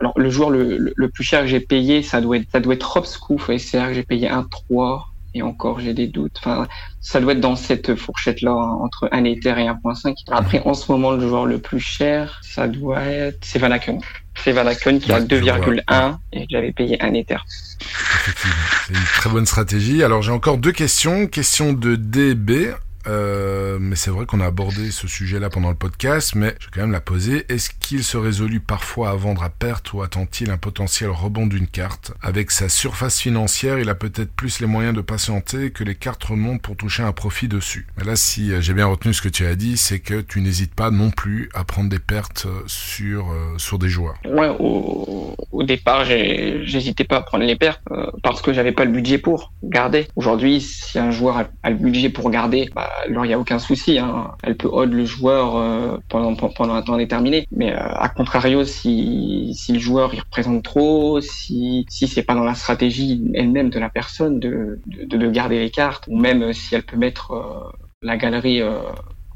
alors 0.00 0.14
le 0.16 0.30
joueur 0.30 0.50
le, 0.50 0.92
le, 0.94 1.08
plus 1.08 1.24
cher 1.24 1.42
que 1.42 1.46
j'ai 1.46 1.60
payé, 1.60 2.02
ça 2.02 2.20
doit 2.20 2.38
être 2.38 2.46
ça 2.50 2.60
doit 2.60 2.74
être 2.74 2.90
Rob 2.90 3.04
Scoof 3.04 3.50
et 3.50 3.58
c'est 3.58 3.78
que 3.78 3.94
j'ai 3.94 4.02
payé 4.02 4.28
un 4.28 4.44
3 4.44 5.08
et 5.34 5.42
encore 5.42 5.80
j'ai 5.80 5.94
des 5.94 6.06
doutes. 6.06 6.36
Enfin, 6.38 6.66
ça 7.00 7.20
doit 7.20 7.32
être 7.32 7.40
dans 7.40 7.56
cette 7.56 7.94
fourchette-là 7.94 8.52
entre 8.52 9.08
1 9.12 9.24
Ether 9.24 9.54
et 9.58 9.68
1.5. 9.68 10.14
Après, 10.30 10.62
en 10.64 10.74
ce 10.74 10.90
moment, 10.90 11.12
le 11.12 11.26
joueur 11.26 11.46
le 11.46 11.58
plus 11.58 11.80
cher, 11.80 12.40
ça 12.42 12.68
doit 12.68 13.02
être 13.02 13.38
c'est 13.42 13.58
Vanaken. 13.58 14.00
C'est 14.36 14.52
Vanaken 14.52 15.00
qui 15.00 15.12
a 15.12 15.20
2,1 15.20 16.16
et 16.32 16.46
j'avais 16.50 16.72
payé 16.72 17.02
1 17.02 17.14
Ether. 17.14 17.38
Effectivement, 17.80 18.54
c'est 18.86 18.94
une 18.94 19.00
très 19.00 19.30
bonne 19.30 19.46
stratégie. 19.46 20.02
Alors 20.02 20.22
j'ai 20.22 20.32
encore 20.32 20.58
deux 20.58 20.72
questions. 20.72 21.26
Question 21.26 21.72
de 21.72 21.96
DB. 21.96 22.72
Euh, 23.08 23.78
mais 23.80 23.96
c'est 23.96 24.10
vrai 24.10 24.26
qu'on 24.26 24.40
a 24.40 24.46
abordé 24.46 24.90
ce 24.90 25.08
sujet-là 25.08 25.50
pendant 25.50 25.70
le 25.70 25.76
podcast, 25.76 26.34
mais 26.34 26.54
je 26.60 26.66
vais 26.66 26.72
quand 26.74 26.80
même 26.82 26.92
la 26.92 27.00
poser. 27.00 27.46
Est-ce 27.48 27.70
qu'il 27.80 28.04
se 28.04 28.16
résolut 28.16 28.60
parfois 28.60 29.10
à 29.10 29.14
vendre 29.14 29.42
à 29.42 29.50
perte 29.50 29.92
ou 29.92 30.02
attend-il 30.02 30.50
un 30.50 30.58
potentiel 30.58 31.10
rebond 31.10 31.46
d'une 31.46 31.66
carte 31.66 32.12
Avec 32.22 32.50
sa 32.50 32.68
surface 32.68 33.20
financière, 33.20 33.78
il 33.78 33.88
a 33.88 33.94
peut-être 33.94 34.32
plus 34.32 34.60
les 34.60 34.66
moyens 34.66 34.94
de 34.94 35.00
patienter 35.00 35.70
que 35.70 35.84
les 35.84 35.94
cartes 35.94 36.24
remontent 36.24 36.58
pour 36.58 36.76
toucher 36.76 37.02
un 37.02 37.12
profit 37.12 37.48
dessus. 37.48 37.86
Mais 37.96 38.04
là, 38.04 38.16
si 38.16 38.52
j'ai 38.60 38.74
bien 38.74 38.86
retenu 38.86 39.14
ce 39.14 39.22
que 39.22 39.28
tu 39.28 39.46
as 39.46 39.54
dit, 39.54 39.76
c'est 39.76 40.00
que 40.00 40.20
tu 40.20 40.40
n'hésites 40.40 40.74
pas 40.74 40.90
non 40.90 41.10
plus 41.10 41.48
à 41.54 41.64
prendre 41.64 41.88
des 41.88 41.98
pertes 41.98 42.46
sur, 42.66 43.30
euh, 43.30 43.56
sur 43.58 43.78
des 43.78 43.88
joueurs. 43.88 44.16
Ouais, 44.24 44.50
au, 44.58 45.34
départ, 45.62 46.04
j'hésitais 46.04 47.04
pas 47.04 47.16
à 47.16 47.20
prendre 47.20 47.44
les 47.44 47.56
pertes 47.56 47.80
euh, 47.90 48.06
parce 48.22 48.40
que 48.40 48.52
j'avais 48.52 48.72
pas 48.72 48.84
le 48.84 48.92
budget 48.92 49.18
pour 49.18 49.52
garder. 49.62 50.06
Aujourd'hui, 50.16 50.60
si 50.60 50.98
un 50.98 51.10
joueur 51.10 51.36
a, 51.36 51.44
a 51.62 51.70
le 51.70 51.76
budget 51.76 52.08
pour 52.08 52.30
garder, 52.30 52.70
bah, 52.74 52.90
alors 53.06 53.24
il 53.24 53.28
n'y 53.28 53.34
a 53.34 53.38
aucun 53.38 53.58
souci. 53.58 53.98
Hein. 53.98 54.32
Elle 54.42 54.56
peut 54.56 54.68
hold 54.70 54.92
le 54.92 55.04
joueur 55.04 55.56
euh, 55.56 55.98
pendant, 56.08 56.34
pendant 56.34 56.74
un 56.74 56.82
temps 56.82 56.96
déterminé. 56.96 57.46
Mais 57.50 57.72
euh, 57.72 57.78
à 57.78 58.08
contrario, 58.08 58.64
si, 58.64 59.54
si 59.54 59.72
le 59.72 59.78
joueur 59.78 60.14
il 60.14 60.20
représente 60.20 60.62
trop, 60.62 61.20
si, 61.20 61.86
si 61.88 62.08
c'est 62.08 62.22
pas 62.22 62.34
dans 62.34 62.44
la 62.44 62.54
stratégie 62.54 63.22
elle-même 63.34 63.70
de 63.70 63.78
la 63.78 63.88
personne 63.88 64.40
de, 64.40 64.80
de, 64.86 65.16
de, 65.16 65.30
garder 65.30 65.58
les 65.58 65.70
cartes, 65.70 66.04
ou 66.08 66.18
même 66.18 66.52
si 66.52 66.74
elle 66.74 66.84
peut 66.84 66.96
mettre 66.96 67.32
euh, 67.32 67.70
la 68.02 68.16
galerie 68.16 68.62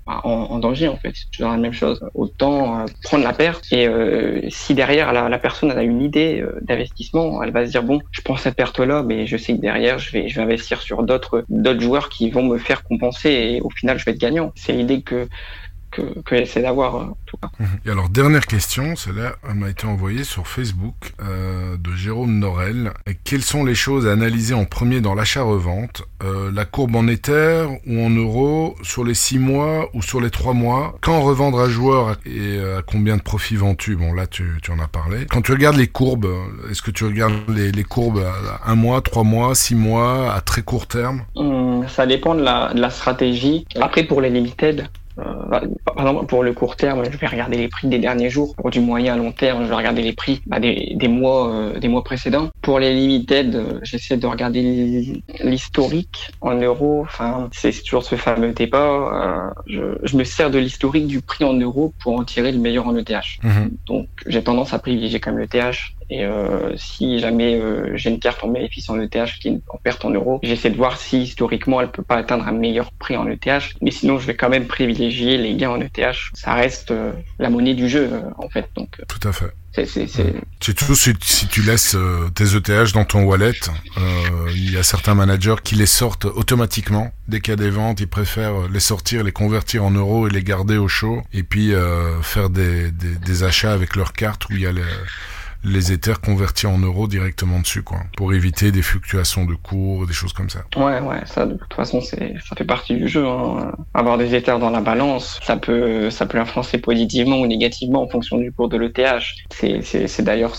en, 0.07 0.21
en, 0.25 0.59
danger 0.59 0.89
en 0.89 0.97
fait. 0.97 1.13
C'est 1.15 1.31
toujours 1.31 1.53
la 1.53 1.59
même 1.59 1.73
chose. 1.73 2.01
Autant 2.15 2.81
euh, 2.81 2.85
prendre 3.03 3.25
la 3.25 3.33
perte 3.33 3.73
et 3.73 3.87
euh, 3.87 4.41
si 4.49 4.75
derrière 4.75 5.13
la, 5.13 5.39
personne 5.39 5.71
a 5.71 5.83
une 5.83 6.03
idée 6.03 6.41
euh, 6.41 6.59
d'investissement, 6.63 7.43
elle 7.43 7.53
va 7.53 7.67
se 7.67 7.71
dire 7.71 7.83
bon, 7.83 8.01
je 8.11 8.21
prends 8.23 8.37
cette 8.37 8.57
perte 8.57 8.81
là, 8.81 9.03
mais 9.03 9.27
je 9.27 9.37
sais 9.37 9.55
que 9.55 9.61
derrière 9.61 9.99
je 9.99 10.11
vais 10.13 10.29
je 10.29 10.37
vais 10.37 10.43
investir 10.43 10.81
sur 10.81 11.03
d'autres 11.03 11.45
joueurs 11.79 12.09
qui 12.09 12.31
vont 12.31 12.43
me 12.43 12.59
faire 12.59 12.83
compenser 12.83 13.31
et 13.31 13.61
au 13.61 13.71
final 13.71 13.99
je 13.99 14.05
vais 14.05 14.13
être 14.13 14.21
gagnant. 14.21 14.53
C'est 14.57 14.73
l'idée 14.73 15.03
que 15.03 15.29
que, 15.93 16.21
que 16.23 16.37
j'essaie 16.37 16.63
d'avoir. 16.63 16.97
Euh, 16.97 17.07
tout 17.27 17.37
cas. 17.37 17.49
Et 17.87 17.91
alors, 17.91 18.09
dernière 18.09 18.47
question, 18.47 18.97
celle-là 18.97 19.37
m'a 19.55 19.71
été 19.71 19.87
envoyée 19.87 20.25
sur 20.25 20.49
Facebook 20.49 20.95
euh, 21.23 21.77
de 21.77 21.93
Jérôme 21.93 22.39
Norel. 22.39 22.93
Et 23.07 23.15
quelles 23.15 23.43
sont 23.43 23.65
les 23.65 23.75
choses 23.75 24.09
à 24.09 24.13
analyser 24.13 24.55
en 24.55 24.65
premier 24.65 25.01
dans 25.01 25.15
l'achat-revente 25.15 26.03
euh, 26.25 26.51
La 26.53 26.65
courbe 26.65 26.97
en 26.97 27.07
Ether 27.07 27.67
ou 27.87 28.01
en 28.01 28.11
euros 28.11 28.75
sur 28.83 29.05
les 29.05 29.15
6 29.15 29.39
mois 29.39 29.89
ou 29.95 30.03
sur 30.03 30.21
les 30.21 30.31
3 30.31 30.55
mois 30.55 30.97
Quand 31.01 31.23
revendre 31.23 31.61
un 31.61 31.69
joueur 31.69 32.17
et 32.27 32.59
à 32.59 32.83
combien 32.83 33.17
de 33.17 33.23
profits 33.23 33.57
vends-tu 33.57 33.97
Bon, 33.97 34.13
là, 34.13 34.27
tu, 34.27 34.59
tu 34.63 34.73
en 34.73 34.79
as 34.79 34.89
parlé. 34.89 35.27
Quand 35.27 35.43
tu 35.43 35.53
regardes 35.53 35.77
les 35.77 35.87
courbes, 35.87 36.29
est-ce 36.71 36.83
que 36.83 36.91
tu 36.91 37.05
regardes 37.05 37.35
les, 37.49 37.71
les 37.71 37.85
courbes 37.85 38.23
à 38.65 38.71
1 38.71 38.75
mois, 38.75 39.01
3 39.03 39.23
mois, 39.23 39.55
6 39.55 39.75
mois, 39.75 40.33
à 40.33 40.41
très 40.41 40.63
court 40.63 40.87
terme 40.87 41.25
hum, 41.35 41.87
Ça 41.89 42.07
dépend 42.07 42.35
de 42.35 42.43
la, 42.43 42.73
de 42.73 42.81
la 42.81 42.91
stratégie. 42.91 43.67
Après, 43.81 44.05
pour 44.05 44.21
les 44.21 44.31
limited, 44.31 44.89
par 45.17 45.63
exemple, 45.99 46.27
pour 46.27 46.43
le 46.43 46.53
court 46.53 46.77
terme, 46.77 47.05
je 47.05 47.17
vais 47.17 47.27
regarder 47.27 47.59
les 47.59 47.69
prix 47.69 47.89
des 47.89 47.99
derniers 47.99 48.31
jours. 48.31 48.55
Pour 48.57 48.71
du 48.71 48.81
moyen 48.81 49.15
à 49.15 49.17
long 49.17 49.33
terme, 49.33 49.65
je 49.65 49.69
vais 49.69 49.75
regarder 49.75 50.03
les 50.03 50.13
prix 50.13 50.43
bah, 50.47 50.61
des, 50.61 50.93
des, 50.97 51.09
mois 51.09 51.53
euh, 51.53 51.79
des 51.79 51.89
mois 51.89 52.05
précédents. 52.05 52.51
Pour 52.63 52.79
les 52.79 52.95
limited, 52.95 53.55
euh, 53.55 53.79
j'essaie 53.83 54.17
de 54.17 54.27
regarder 54.27 55.23
l'historique 55.41 56.31
en 56.41 56.55
euros. 56.55 57.03
Enfin, 57.03 57.49
c'est 57.53 57.73
toujours 57.83 58.05
ce 58.05 58.17
fameux 58.17 58.53
débat. 58.53 59.53
je, 59.67 59.99
je, 60.03 60.17
me 60.17 60.25
sers 60.25 60.51
de 60.51 60.59
l'historique 60.59 61.07
du 61.07 61.21
prix 61.21 61.45
en 61.45 61.55
euros 61.55 61.93
pour 62.03 62.19
en 62.19 62.25
tirer 62.25 62.53
le 62.53 62.59
meilleur 62.59 62.87
en 62.87 62.97
ETH. 62.97 63.11
Mm-hmm. 63.11 63.71
Donc, 63.87 64.09
j'ai 64.27 64.43
tendance 64.43 64.73
à 64.73 64.79
privilégier 64.79 65.21
quand 65.21 65.33
même 65.33 65.41
le 65.41 65.49
TH 65.49 65.95
et 66.11 66.25
euh, 66.25 66.77
si 66.77 67.19
jamais 67.19 67.55
euh, 67.55 67.97
j'ai 67.97 68.11
une 68.11 68.19
carte 68.19 68.43
en 68.45 68.49
bénéfice 68.49 68.89
en 68.91 69.01
ETH 69.01 69.39
qui 69.41 69.49
est 69.49 69.61
en 69.69 69.79
perte 69.79 70.05
en 70.05 70.11
euros, 70.11 70.41
j'essaie 70.43 70.71
de 70.71 70.77
voir 70.77 70.99
si 70.99 71.23
historiquement 71.23 71.81
elle 71.81 71.91
peut 71.91 72.03
pas 72.03 72.17
atteindre 72.17 72.47
un 72.47 72.53
meilleur 72.53 72.93
prix 72.93 73.17
en 73.17 73.27
ETH. 73.29 73.77
Mais 73.81 73.91
sinon, 73.91 74.19
je 74.19 74.27
vais 74.27 74.35
quand 74.35 74.49
même 74.49 74.67
privilégier 74.67 75.37
les 75.39 75.55
gains 75.55 75.71
en 75.71 75.81
ETH. 75.81 76.17
Ça 76.35 76.55
reste 76.55 76.91
euh, 76.91 77.13
la 77.39 77.51
monnaie 77.51 77.75
du 77.75 77.89
jeu 77.89 78.11
en 78.39 78.49
fait. 78.49 78.69
Donc 78.77 79.01
tout 79.09 79.29
à 79.29 79.33
fait. 79.33 79.53
C'est 79.75 80.75
tout 80.75 80.95
si, 80.95 81.15
si, 81.23 81.47
tu 81.49 81.63
laisses 81.63 81.97
tes 82.35 82.57
ETH 82.57 82.93
dans 82.93 83.07
ton 83.07 83.23
wallet, 83.23 83.59
il 84.55 84.71
y 84.71 84.77
a 84.77 84.83
certains 84.83 85.15
managers 85.15 85.55
qui 85.65 85.77
les 85.77 85.87
sortent 85.87 86.27
automatiquement 86.27 87.11
dès 87.27 87.41
qu'il 87.41 87.53
y 87.53 87.55
a 87.55 87.57
des 87.57 87.71
ventes. 87.71 88.01
Ils 88.01 88.09
préfèrent 88.09 88.69
les 88.69 88.81
sortir, 88.81 89.25
les 89.25 89.33
convertir 89.33 89.83
en 89.83 89.91
euros 89.91 90.29
et 90.29 90.31
les 90.31 90.43
garder 90.43 90.77
au 90.77 90.89
chaud, 90.89 91.23
et 91.33 91.43
puis 91.43 91.73
faire 92.21 92.51
des, 92.51 92.91
des, 92.91 93.15
des, 93.15 93.45
achats 93.45 93.73
avec 93.73 93.97
leurs 93.97 94.13
cartes 94.13 94.47
où 94.51 94.53
il 94.53 94.61
y 94.61 94.67
a 94.67 94.73
les, 94.73 94.83
les 95.65 95.93
Ethers 95.93 96.21
convertis 96.21 96.67
en 96.67 96.79
euros 96.79 97.07
directement 97.07 97.61
dessus, 97.61 97.83
quoi, 97.83 97.99
pour 98.17 98.35
éviter 98.35 98.73
des 98.73 98.83
fluctuations 98.83 99.45
de 99.45 99.55
cours, 99.55 100.07
des 100.07 100.13
choses 100.13 100.33
comme 100.33 100.51
ça. 100.51 100.65
Ouais, 100.77 101.01
ouais, 101.01 101.21
ça 101.27 101.47
de 101.47 101.55
toute 101.55 101.75
façon, 101.75 102.01
ça 102.01 102.17
fait 102.57 102.65
partie 102.65 102.95
du 102.95 103.09
jeu. 103.09 103.27
Hein. 103.27 103.73
Avoir 103.95 104.19
des 104.19 104.35
Ethers 104.35 104.59
dans 104.59 104.71
la 104.71 104.81
balance, 104.81 105.41
ça 105.43 105.57
peut, 105.57 106.11
ça 106.11 106.27
peut 106.27 106.39
influencer 106.39 106.79
positivement 106.79 107.39
ou 107.39 107.47
négativement 107.47 108.03
en 108.03 108.09
fonction 108.09 108.39
du 108.39 108.53
cours 108.53 108.69
de 108.69 108.77
l'ETH. 108.77 109.23
C'est 109.51 110.23
d'ailleurs 110.23 110.55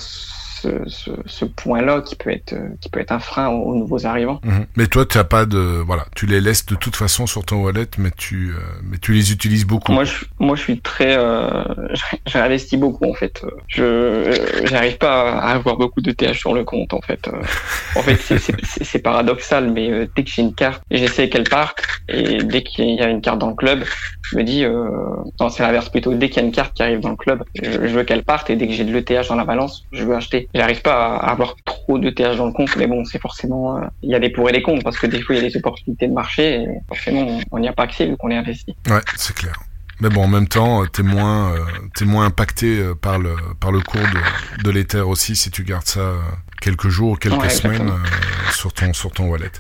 ce, 0.88 1.12
ce, 1.26 1.46
point-là 1.46 2.02
qui 2.02 2.16
peut 2.16 2.32
être 2.32 2.56
qui 2.82 2.90
peut 2.90 3.00
être 3.00 3.12
un 3.12 3.20
frein 3.20 3.50
aux, 3.50 3.76
nouveaux 3.76 4.06
arrivants. 4.06 4.40
Mhm. 4.44 4.66
Mais 4.76 4.88
toi, 4.88 5.06
tu 5.06 5.18
as 5.18 5.24
pas 5.24 5.46
de 5.46 5.58
voilà, 5.58 6.06
tu 6.16 6.26
les 6.26 6.42
laisses 6.42 6.66
de 6.66 6.76
toute 6.76 6.96
façon 6.96 7.28
sur 7.28 7.46
ton 7.46 7.64
wallet, 7.64 7.88
mais 7.98 8.12
tu 8.16 8.52
euh, 8.52 8.60
mais 8.84 8.98
tu 8.98 9.14
les 9.14 9.32
utilises 9.32 9.66
beaucoup. 9.66 9.92
Moi, 9.92 10.06
je, 10.06 10.26
moi, 10.40 10.56
je 10.56 10.62
suis 10.62 10.80
très, 10.80 11.18
euh, 11.18 11.64
j'investis 12.26 12.80
beaucoup 12.80 13.10
en 13.10 13.14
fait. 13.14 13.46
Je 13.68 14.64
j'arrive 14.66 14.98
pas 14.98 15.32
à 15.32 15.54
avoir 15.54 15.78
beaucoup 15.78 16.02
de 16.02 16.12
TH 16.12 16.38
sur 16.38 16.54
le 16.54 16.64
compte 16.64 16.94
en 16.94 17.02
fait. 17.02 17.30
En 17.96 18.02
fait, 18.02 18.18
c'est 18.82 19.00
paradoxal, 19.00 19.72
mais 19.72 19.92
euh, 19.92 20.08
dès 20.16 20.24
que 20.24 20.30
j'ai 20.30 20.42
une 20.42 20.54
carte, 20.54 20.82
j'essaie 20.92 21.30
qu'elle 21.30 21.48
parte, 21.48 21.84
et 22.08 22.44
dès 22.44 22.64
qu'il 22.64 22.90
y 22.90 23.02
a 23.02 23.10
une 23.10 23.22
carte 23.22 23.40
dans 23.40 23.50
le 23.50 23.56
club, 23.56 23.84
je 24.24 24.38
me 24.38 24.44
dis, 24.44 24.64
euh, 24.64 24.90
non, 25.40 25.50
c'est 25.50 25.64
l'inverse 25.64 25.90
plutôt. 25.90 26.14
Dès 26.14 26.30
qu'il 26.30 26.42
y 26.42 26.46
a 26.46 26.48
une 26.48 26.54
carte 26.54 26.74
qui 26.74 26.84
arrive 26.84 27.00
dans 27.00 27.10
le 27.10 27.16
club, 27.16 27.44
je, 27.62 27.70
veux 27.70 28.04
qu'elle 28.04 28.24
parte, 28.24 28.50
et 28.50 28.56
dès 28.56 28.68
que 28.68 28.74
j'ai 28.74 28.84
de 28.84 28.92
l'ETH 28.92 29.28
dans 29.28 29.36
la 29.36 29.46
balance, 29.46 29.86
je 29.92 30.04
veux 30.04 30.16
acheter 30.16 30.50
j'arrive 30.54 30.82
pas 30.82 31.16
à 31.16 31.32
avoir 31.32 31.56
trop 31.66 31.98
de 31.98 32.10
TH 32.10 32.38
dans 32.38 32.48
le 32.48 32.54
compte, 32.54 32.76
mais 32.78 32.88
bon, 32.88 33.04
c'est 33.06 33.20
forcément, 33.20 33.78
euh, 33.78 33.82
il 34.02 34.10
y 34.10 34.16
a 34.16 34.20
des 34.20 34.30
pour 34.30 34.50
et 34.50 34.52
des 34.52 34.62
contre, 34.62 34.84
parce 34.84 34.98
que 34.98 35.08
des 35.08 35.22
fois, 35.22 35.36
il 35.36 35.44
y 35.44 35.46
a 35.46 35.50
des 35.50 35.58
opportunités 35.58 36.08
de 36.08 36.14
marché, 36.14 36.62
et 36.62 36.68
forcément, 36.88 37.40
on 37.52 37.60
n'y 37.60 37.68
a 37.68 37.74
pas 37.74 37.84
accès 37.84 38.06
vu 38.06 38.18
qu'on 38.18 38.32
est 38.32 38.38
investi. 38.38 38.76
Ouais, 38.90 39.02
c'est 39.16 39.36
clair. 39.36 39.54
Mais 40.00 40.10
bon, 40.10 40.24
en 40.24 40.28
même 40.28 40.48
temps, 40.48 40.86
t'es 40.88 41.04
moins, 41.04 41.54
euh, 41.54 41.60
t'es 41.96 42.06
moins 42.06 42.26
impacté 42.26 42.80
euh, 42.80 42.96
par 42.96 43.20
le, 43.20 43.36
par 43.60 43.72
le 43.72 43.80
cours 43.80 44.02
de, 44.02 44.64
de 44.64 44.70
l'Ether 44.72 45.02
aussi 45.02 45.36
si 45.36 45.52
tu 45.52 45.64
gardes 45.64 45.86
ça 45.86 46.00
euh, 46.00 46.20
quelques 46.64 46.88
jours, 46.88 47.20
quelques 47.20 47.42
Ouais, 47.42 47.50
semaines 47.50 47.90
euh, 47.90 48.52
sur 48.54 48.72
ton, 48.72 48.94
sur 48.94 49.12
ton 49.12 49.26
wallet. 49.28 49.52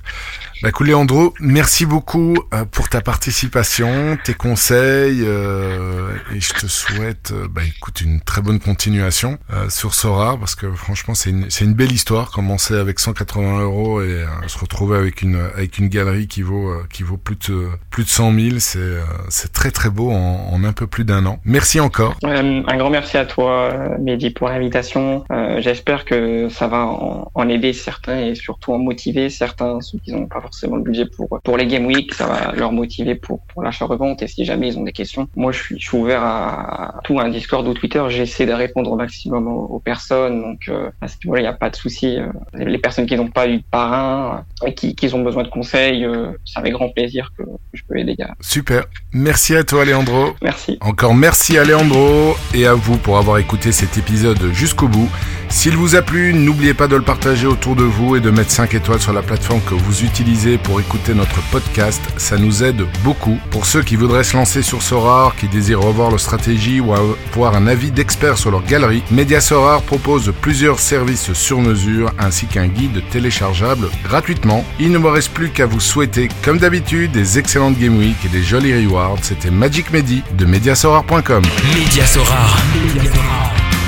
Bah, 0.62 0.70
écoute, 0.70 0.88
Leandro, 0.88 1.34
merci 1.41 1.86
beaucoup 1.86 2.36
euh, 2.54 2.64
pour 2.64 2.88
ta 2.88 3.01
participation, 3.01 4.18
tes 4.24 4.34
conseils, 4.34 5.22
euh, 5.26 6.16
et 6.34 6.39
je 6.39 6.54
te 6.54 6.68
souhaite, 6.68 7.34
euh, 7.34 7.47
bah, 7.49 7.64
écoute, 7.68 7.99
une 7.99 8.22
très 8.22 8.41
bonne 8.41 8.60
continuation 8.60 9.38
euh, 9.51 9.68
sur 9.70 9.93
Sora, 9.93 10.38
parce 10.38 10.56
que 10.56 10.72
franchement, 10.72 11.16
c'est 11.16 11.32
une, 11.32 11.49
c'est 11.49 11.66
une 11.66 11.74
belle 11.74 11.91
histoire. 11.91 12.32
Commencer 12.32 12.76
avec 12.76 12.99
180 12.99 13.60
euros 13.60 14.01
et 14.01 14.22
euh, 14.22 14.26
se 14.47 14.58
retrouver 14.58 14.97
avec 14.97 15.22
une, 15.22 15.36
avec 15.36 15.80
une 15.80 15.89
galerie 15.89 16.28
qui 16.28 16.43
vaut, 16.43 16.70
euh, 16.70 16.88
qui 16.93 17.04
vaut 17.04 17.18
plus 17.18 17.36
de, 17.49 17.68
plus 17.89 18.06
de 18.06 18.10
100 18.10 18.34
000, 18.34 18.60
c'est, 18.60 18.80
euh, 18.80 19.01
c'est 19.28 19.51
très 19.51 19.72
très 19.72 19.89
beau 19.89 20.12
en, 20.12 20.49
en 20.54 20.64
un 20.64 20.72
peu 20.72 20.88
plus 20.88 21.04
d'un 21.04 21.26
an. 21.26 21.39
Merci 21.43 21.82
encore. 21.82 22.16
Un 22.24 22.78
grand 22.78 22.89
merci 22.89 23.18
à 23.18 23.26
toi, 23.26 23.74
Mehdi, 23.99 24.30
pour 24.30 24.47
l'invitation. 24.47 25.25
Euh, 25.30 25.59
J'espère 25.59 26.05
que 26.05 26.47
ça 26.47 26.67
va 26.70 26.84
en, 26.93 27.32
en 27.33 27.49
aider 27.49 27.74
certains 27.74 28.20
et 28.28 28.36
surtout 28.36 28.74
en 28.74 28.79
motiver 28.79 29.29
certains, 29.29 29.82
ceux 29.82 29.99
qui 29.99 30.11
n'ont 30.11 30.28
pas 30.28 30.41
forcément 30.41 30.75
le 30.75 30.83
budget 30.83 31.05
pour 31.05 31.28
pour 31.43 31.57
les 31.57 31.67
Game 31.67 31.86
Week. 31.86 32.13
Ça 32.13 32.28
va 32.28 32.53
leur 32.53 32.71
motiver 32.71 33.15
pour 33.15 33.41
pour 33.47 33.63
l'achat-revente. 33.63 34.21
Et 34.21 34.28
si 34.28 34.45
jamais 34.45 34.67
ils 34.70 34.78
ont 34.78 34.83
des 34.83 34.91
questions, 34.91 35.28
moi 35.36 35.51
je 35.51 35.59
suis 35.63 35.79
je 35.79 35.87
suis 35.87 35.97
ouvert 35.97 36.24
à, 36.24 36.97
à 36.97 37.01
tout, 37.03 37.20
un 37.20 37.29
Discord 37.29 37.67
ou 37.67 37.74
Twitter. 37.74 38.03
J'essaie 38.09 38.45
de 38.45 38.53
répondre 38.53 38.91
au 38.91 38.95
maximum 38.95 39.47
aux, 39.47 39.65
aux 39.75 39.79
personnes. 39.79 40.41
Donc 40.41 40.61
euh, 40.70 40.89
à 41.01 41.07
ce 41.07 41.15
niveau-là, 41.24 41.41
il 41.41 41.43
n'y 41.43 41.49
a 41.49 41.53
pas 41.53 41.70
de 41.70 41.75
souci. 41.75 42.17
Euh, 42.17 42.28
Les 42.53 42.65
les 42.65 42.78
personnes 42.78 43.05
qui 43.05 43.15
n'ont 43.15 43.29
pas 43.29 43.47
eu 43.47 43.57
de 43.57 43.63
parrain 43.70 44.43
euh, 44.63 44.67
et 44.67 44.74
qui, 44.74 44.95
qui 44.95 45.13
ont 45.13 45.24
besoin 45.24 45.43
de 45.43 45.49
conseils, 45.49 46.05
euh, 46.05 46.32
c'est 46.45 46.59
avec 46.59 46.74
grand 46.74 46.89
plaisir 46.89 47.32
que 47.37 47.43
je 47.74 47.82
peux 47.87 47.97
aider. 47.97 48.15
Super. 48.41 48.86
Merci 49.11 49.55
à 49.55 49.63
toi, 49.63 49.86
Leandro. 49.86 50.36
Merci. 50.41 50.78
Encore 50.82 51.15
merci 51.15 51.57
à 51.57 51.63
Leandro 51.63 52.36
et 52.53 52.67
à 52.67 52.74
vous 52.74 52.97
pour 52.97 53.17
avoir 53.17 53.37
écouté 53.37 53.71
cet 53.71 53.97
épisode 53.97 54.41
jusqu'au 54.53 54.87
bout. 54.87 55.09
S'il 55.49 55.75
vous 55.75 55.95
a 55.95 56.01
plu, 56.01 56.33
n'oubliez 56.33 56.74
pas 56.74 56.83
de 56.88 56.96
le 56.96 57.01
partager 57.01 57.47
autour 57.47 57.76
de 57.76 57.84
vous 57.84 58.16
et 58.16 58.20
de 58.20 58.30
mettre 58.30 58.51
5 58.51 58.74
étoiles 58.74 59.00
sur 59.00 59.14
la 59.14 59.22
plateforme 59.22 59.62
que 59.62 59.74
vous 59.74 60.04
utilisez 60.04 60.58
pour 60.58 60.80
écouter 60.80 61.14
notre 61.14 61.42
podcast. 61.51 62.01
Ça 62.18 62.38
nous 62.38 62.64
aide 62.64 62.86
beaucoup. 63.04 63.38
Pour 63.51 63.66
ceux 63.66 63.82
qui 63.84 63.96
voudraient 63.96 64.24
se 64.24 64.36
lancer 64.36 64.62
sur 64.62 64.82
Sorar, 64.82 65.36
qui 65.36 65.47
désirent 65.47 65.82
revoir 65.82 66.10
leur 66.10 66.20
stratégie 66.20 66.80
ou 66.80 66.93
avoir 66.93 67.55
un 67.55 67.68
avis 67.68 67.92
d'expert 67.92 68.38
sur 68.38 68.51
leur 68.51 68.64
galerie, 68.64 69.04
Media 69.12 69.42
Sorar 69.42 69.82
propose 69.82 70.34
plusieurs 70.42 70.80
services 70.80 71.34
sur 71.34 71.62
mesure 71.62 72.12
ainsi 72.20 72.46
qu'un 72.46 72.68
guide 72.68 73.01
téléchargeable 73.12 73.89
gratuitement. 74.04 74.66
Il 74.80 74.92
ne 74.92 74.97
me 74.97 75.08
reste 75.08 75.34
plus 75.34 75.50
qu'à 75.50 75.66
vous 75.66 75.80
souhaiter, 75.80 76.30
comme 76.43 76.58
d'habitude, 76.58 77.12
des 77.12 77.39
excellentes 77.39 77.78
Game 77.78 77.97
Week 77.97 78.18
et 78.26 78.30
des 78.30 78.43
jolis 78.43 78.86
rewards. 78.86 79.20
C'était 79.22 79.51
Magic 79.51 79.92
Medi 79.92 80.24
de 80.38 80.46
Mediasorar.com. 80.46 81.43
Média 81.76 82.05
Sorare. 82.05 82.58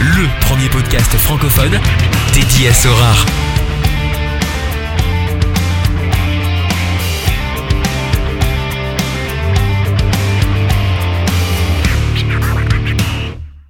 Le 0.02 0.28
premier 0.42 0.68
podcast 0.70 1.16
francophone 1.18 1.80
dédié 2.34 2.68
à 2.68 2.74
Sorare. 2.74 3.26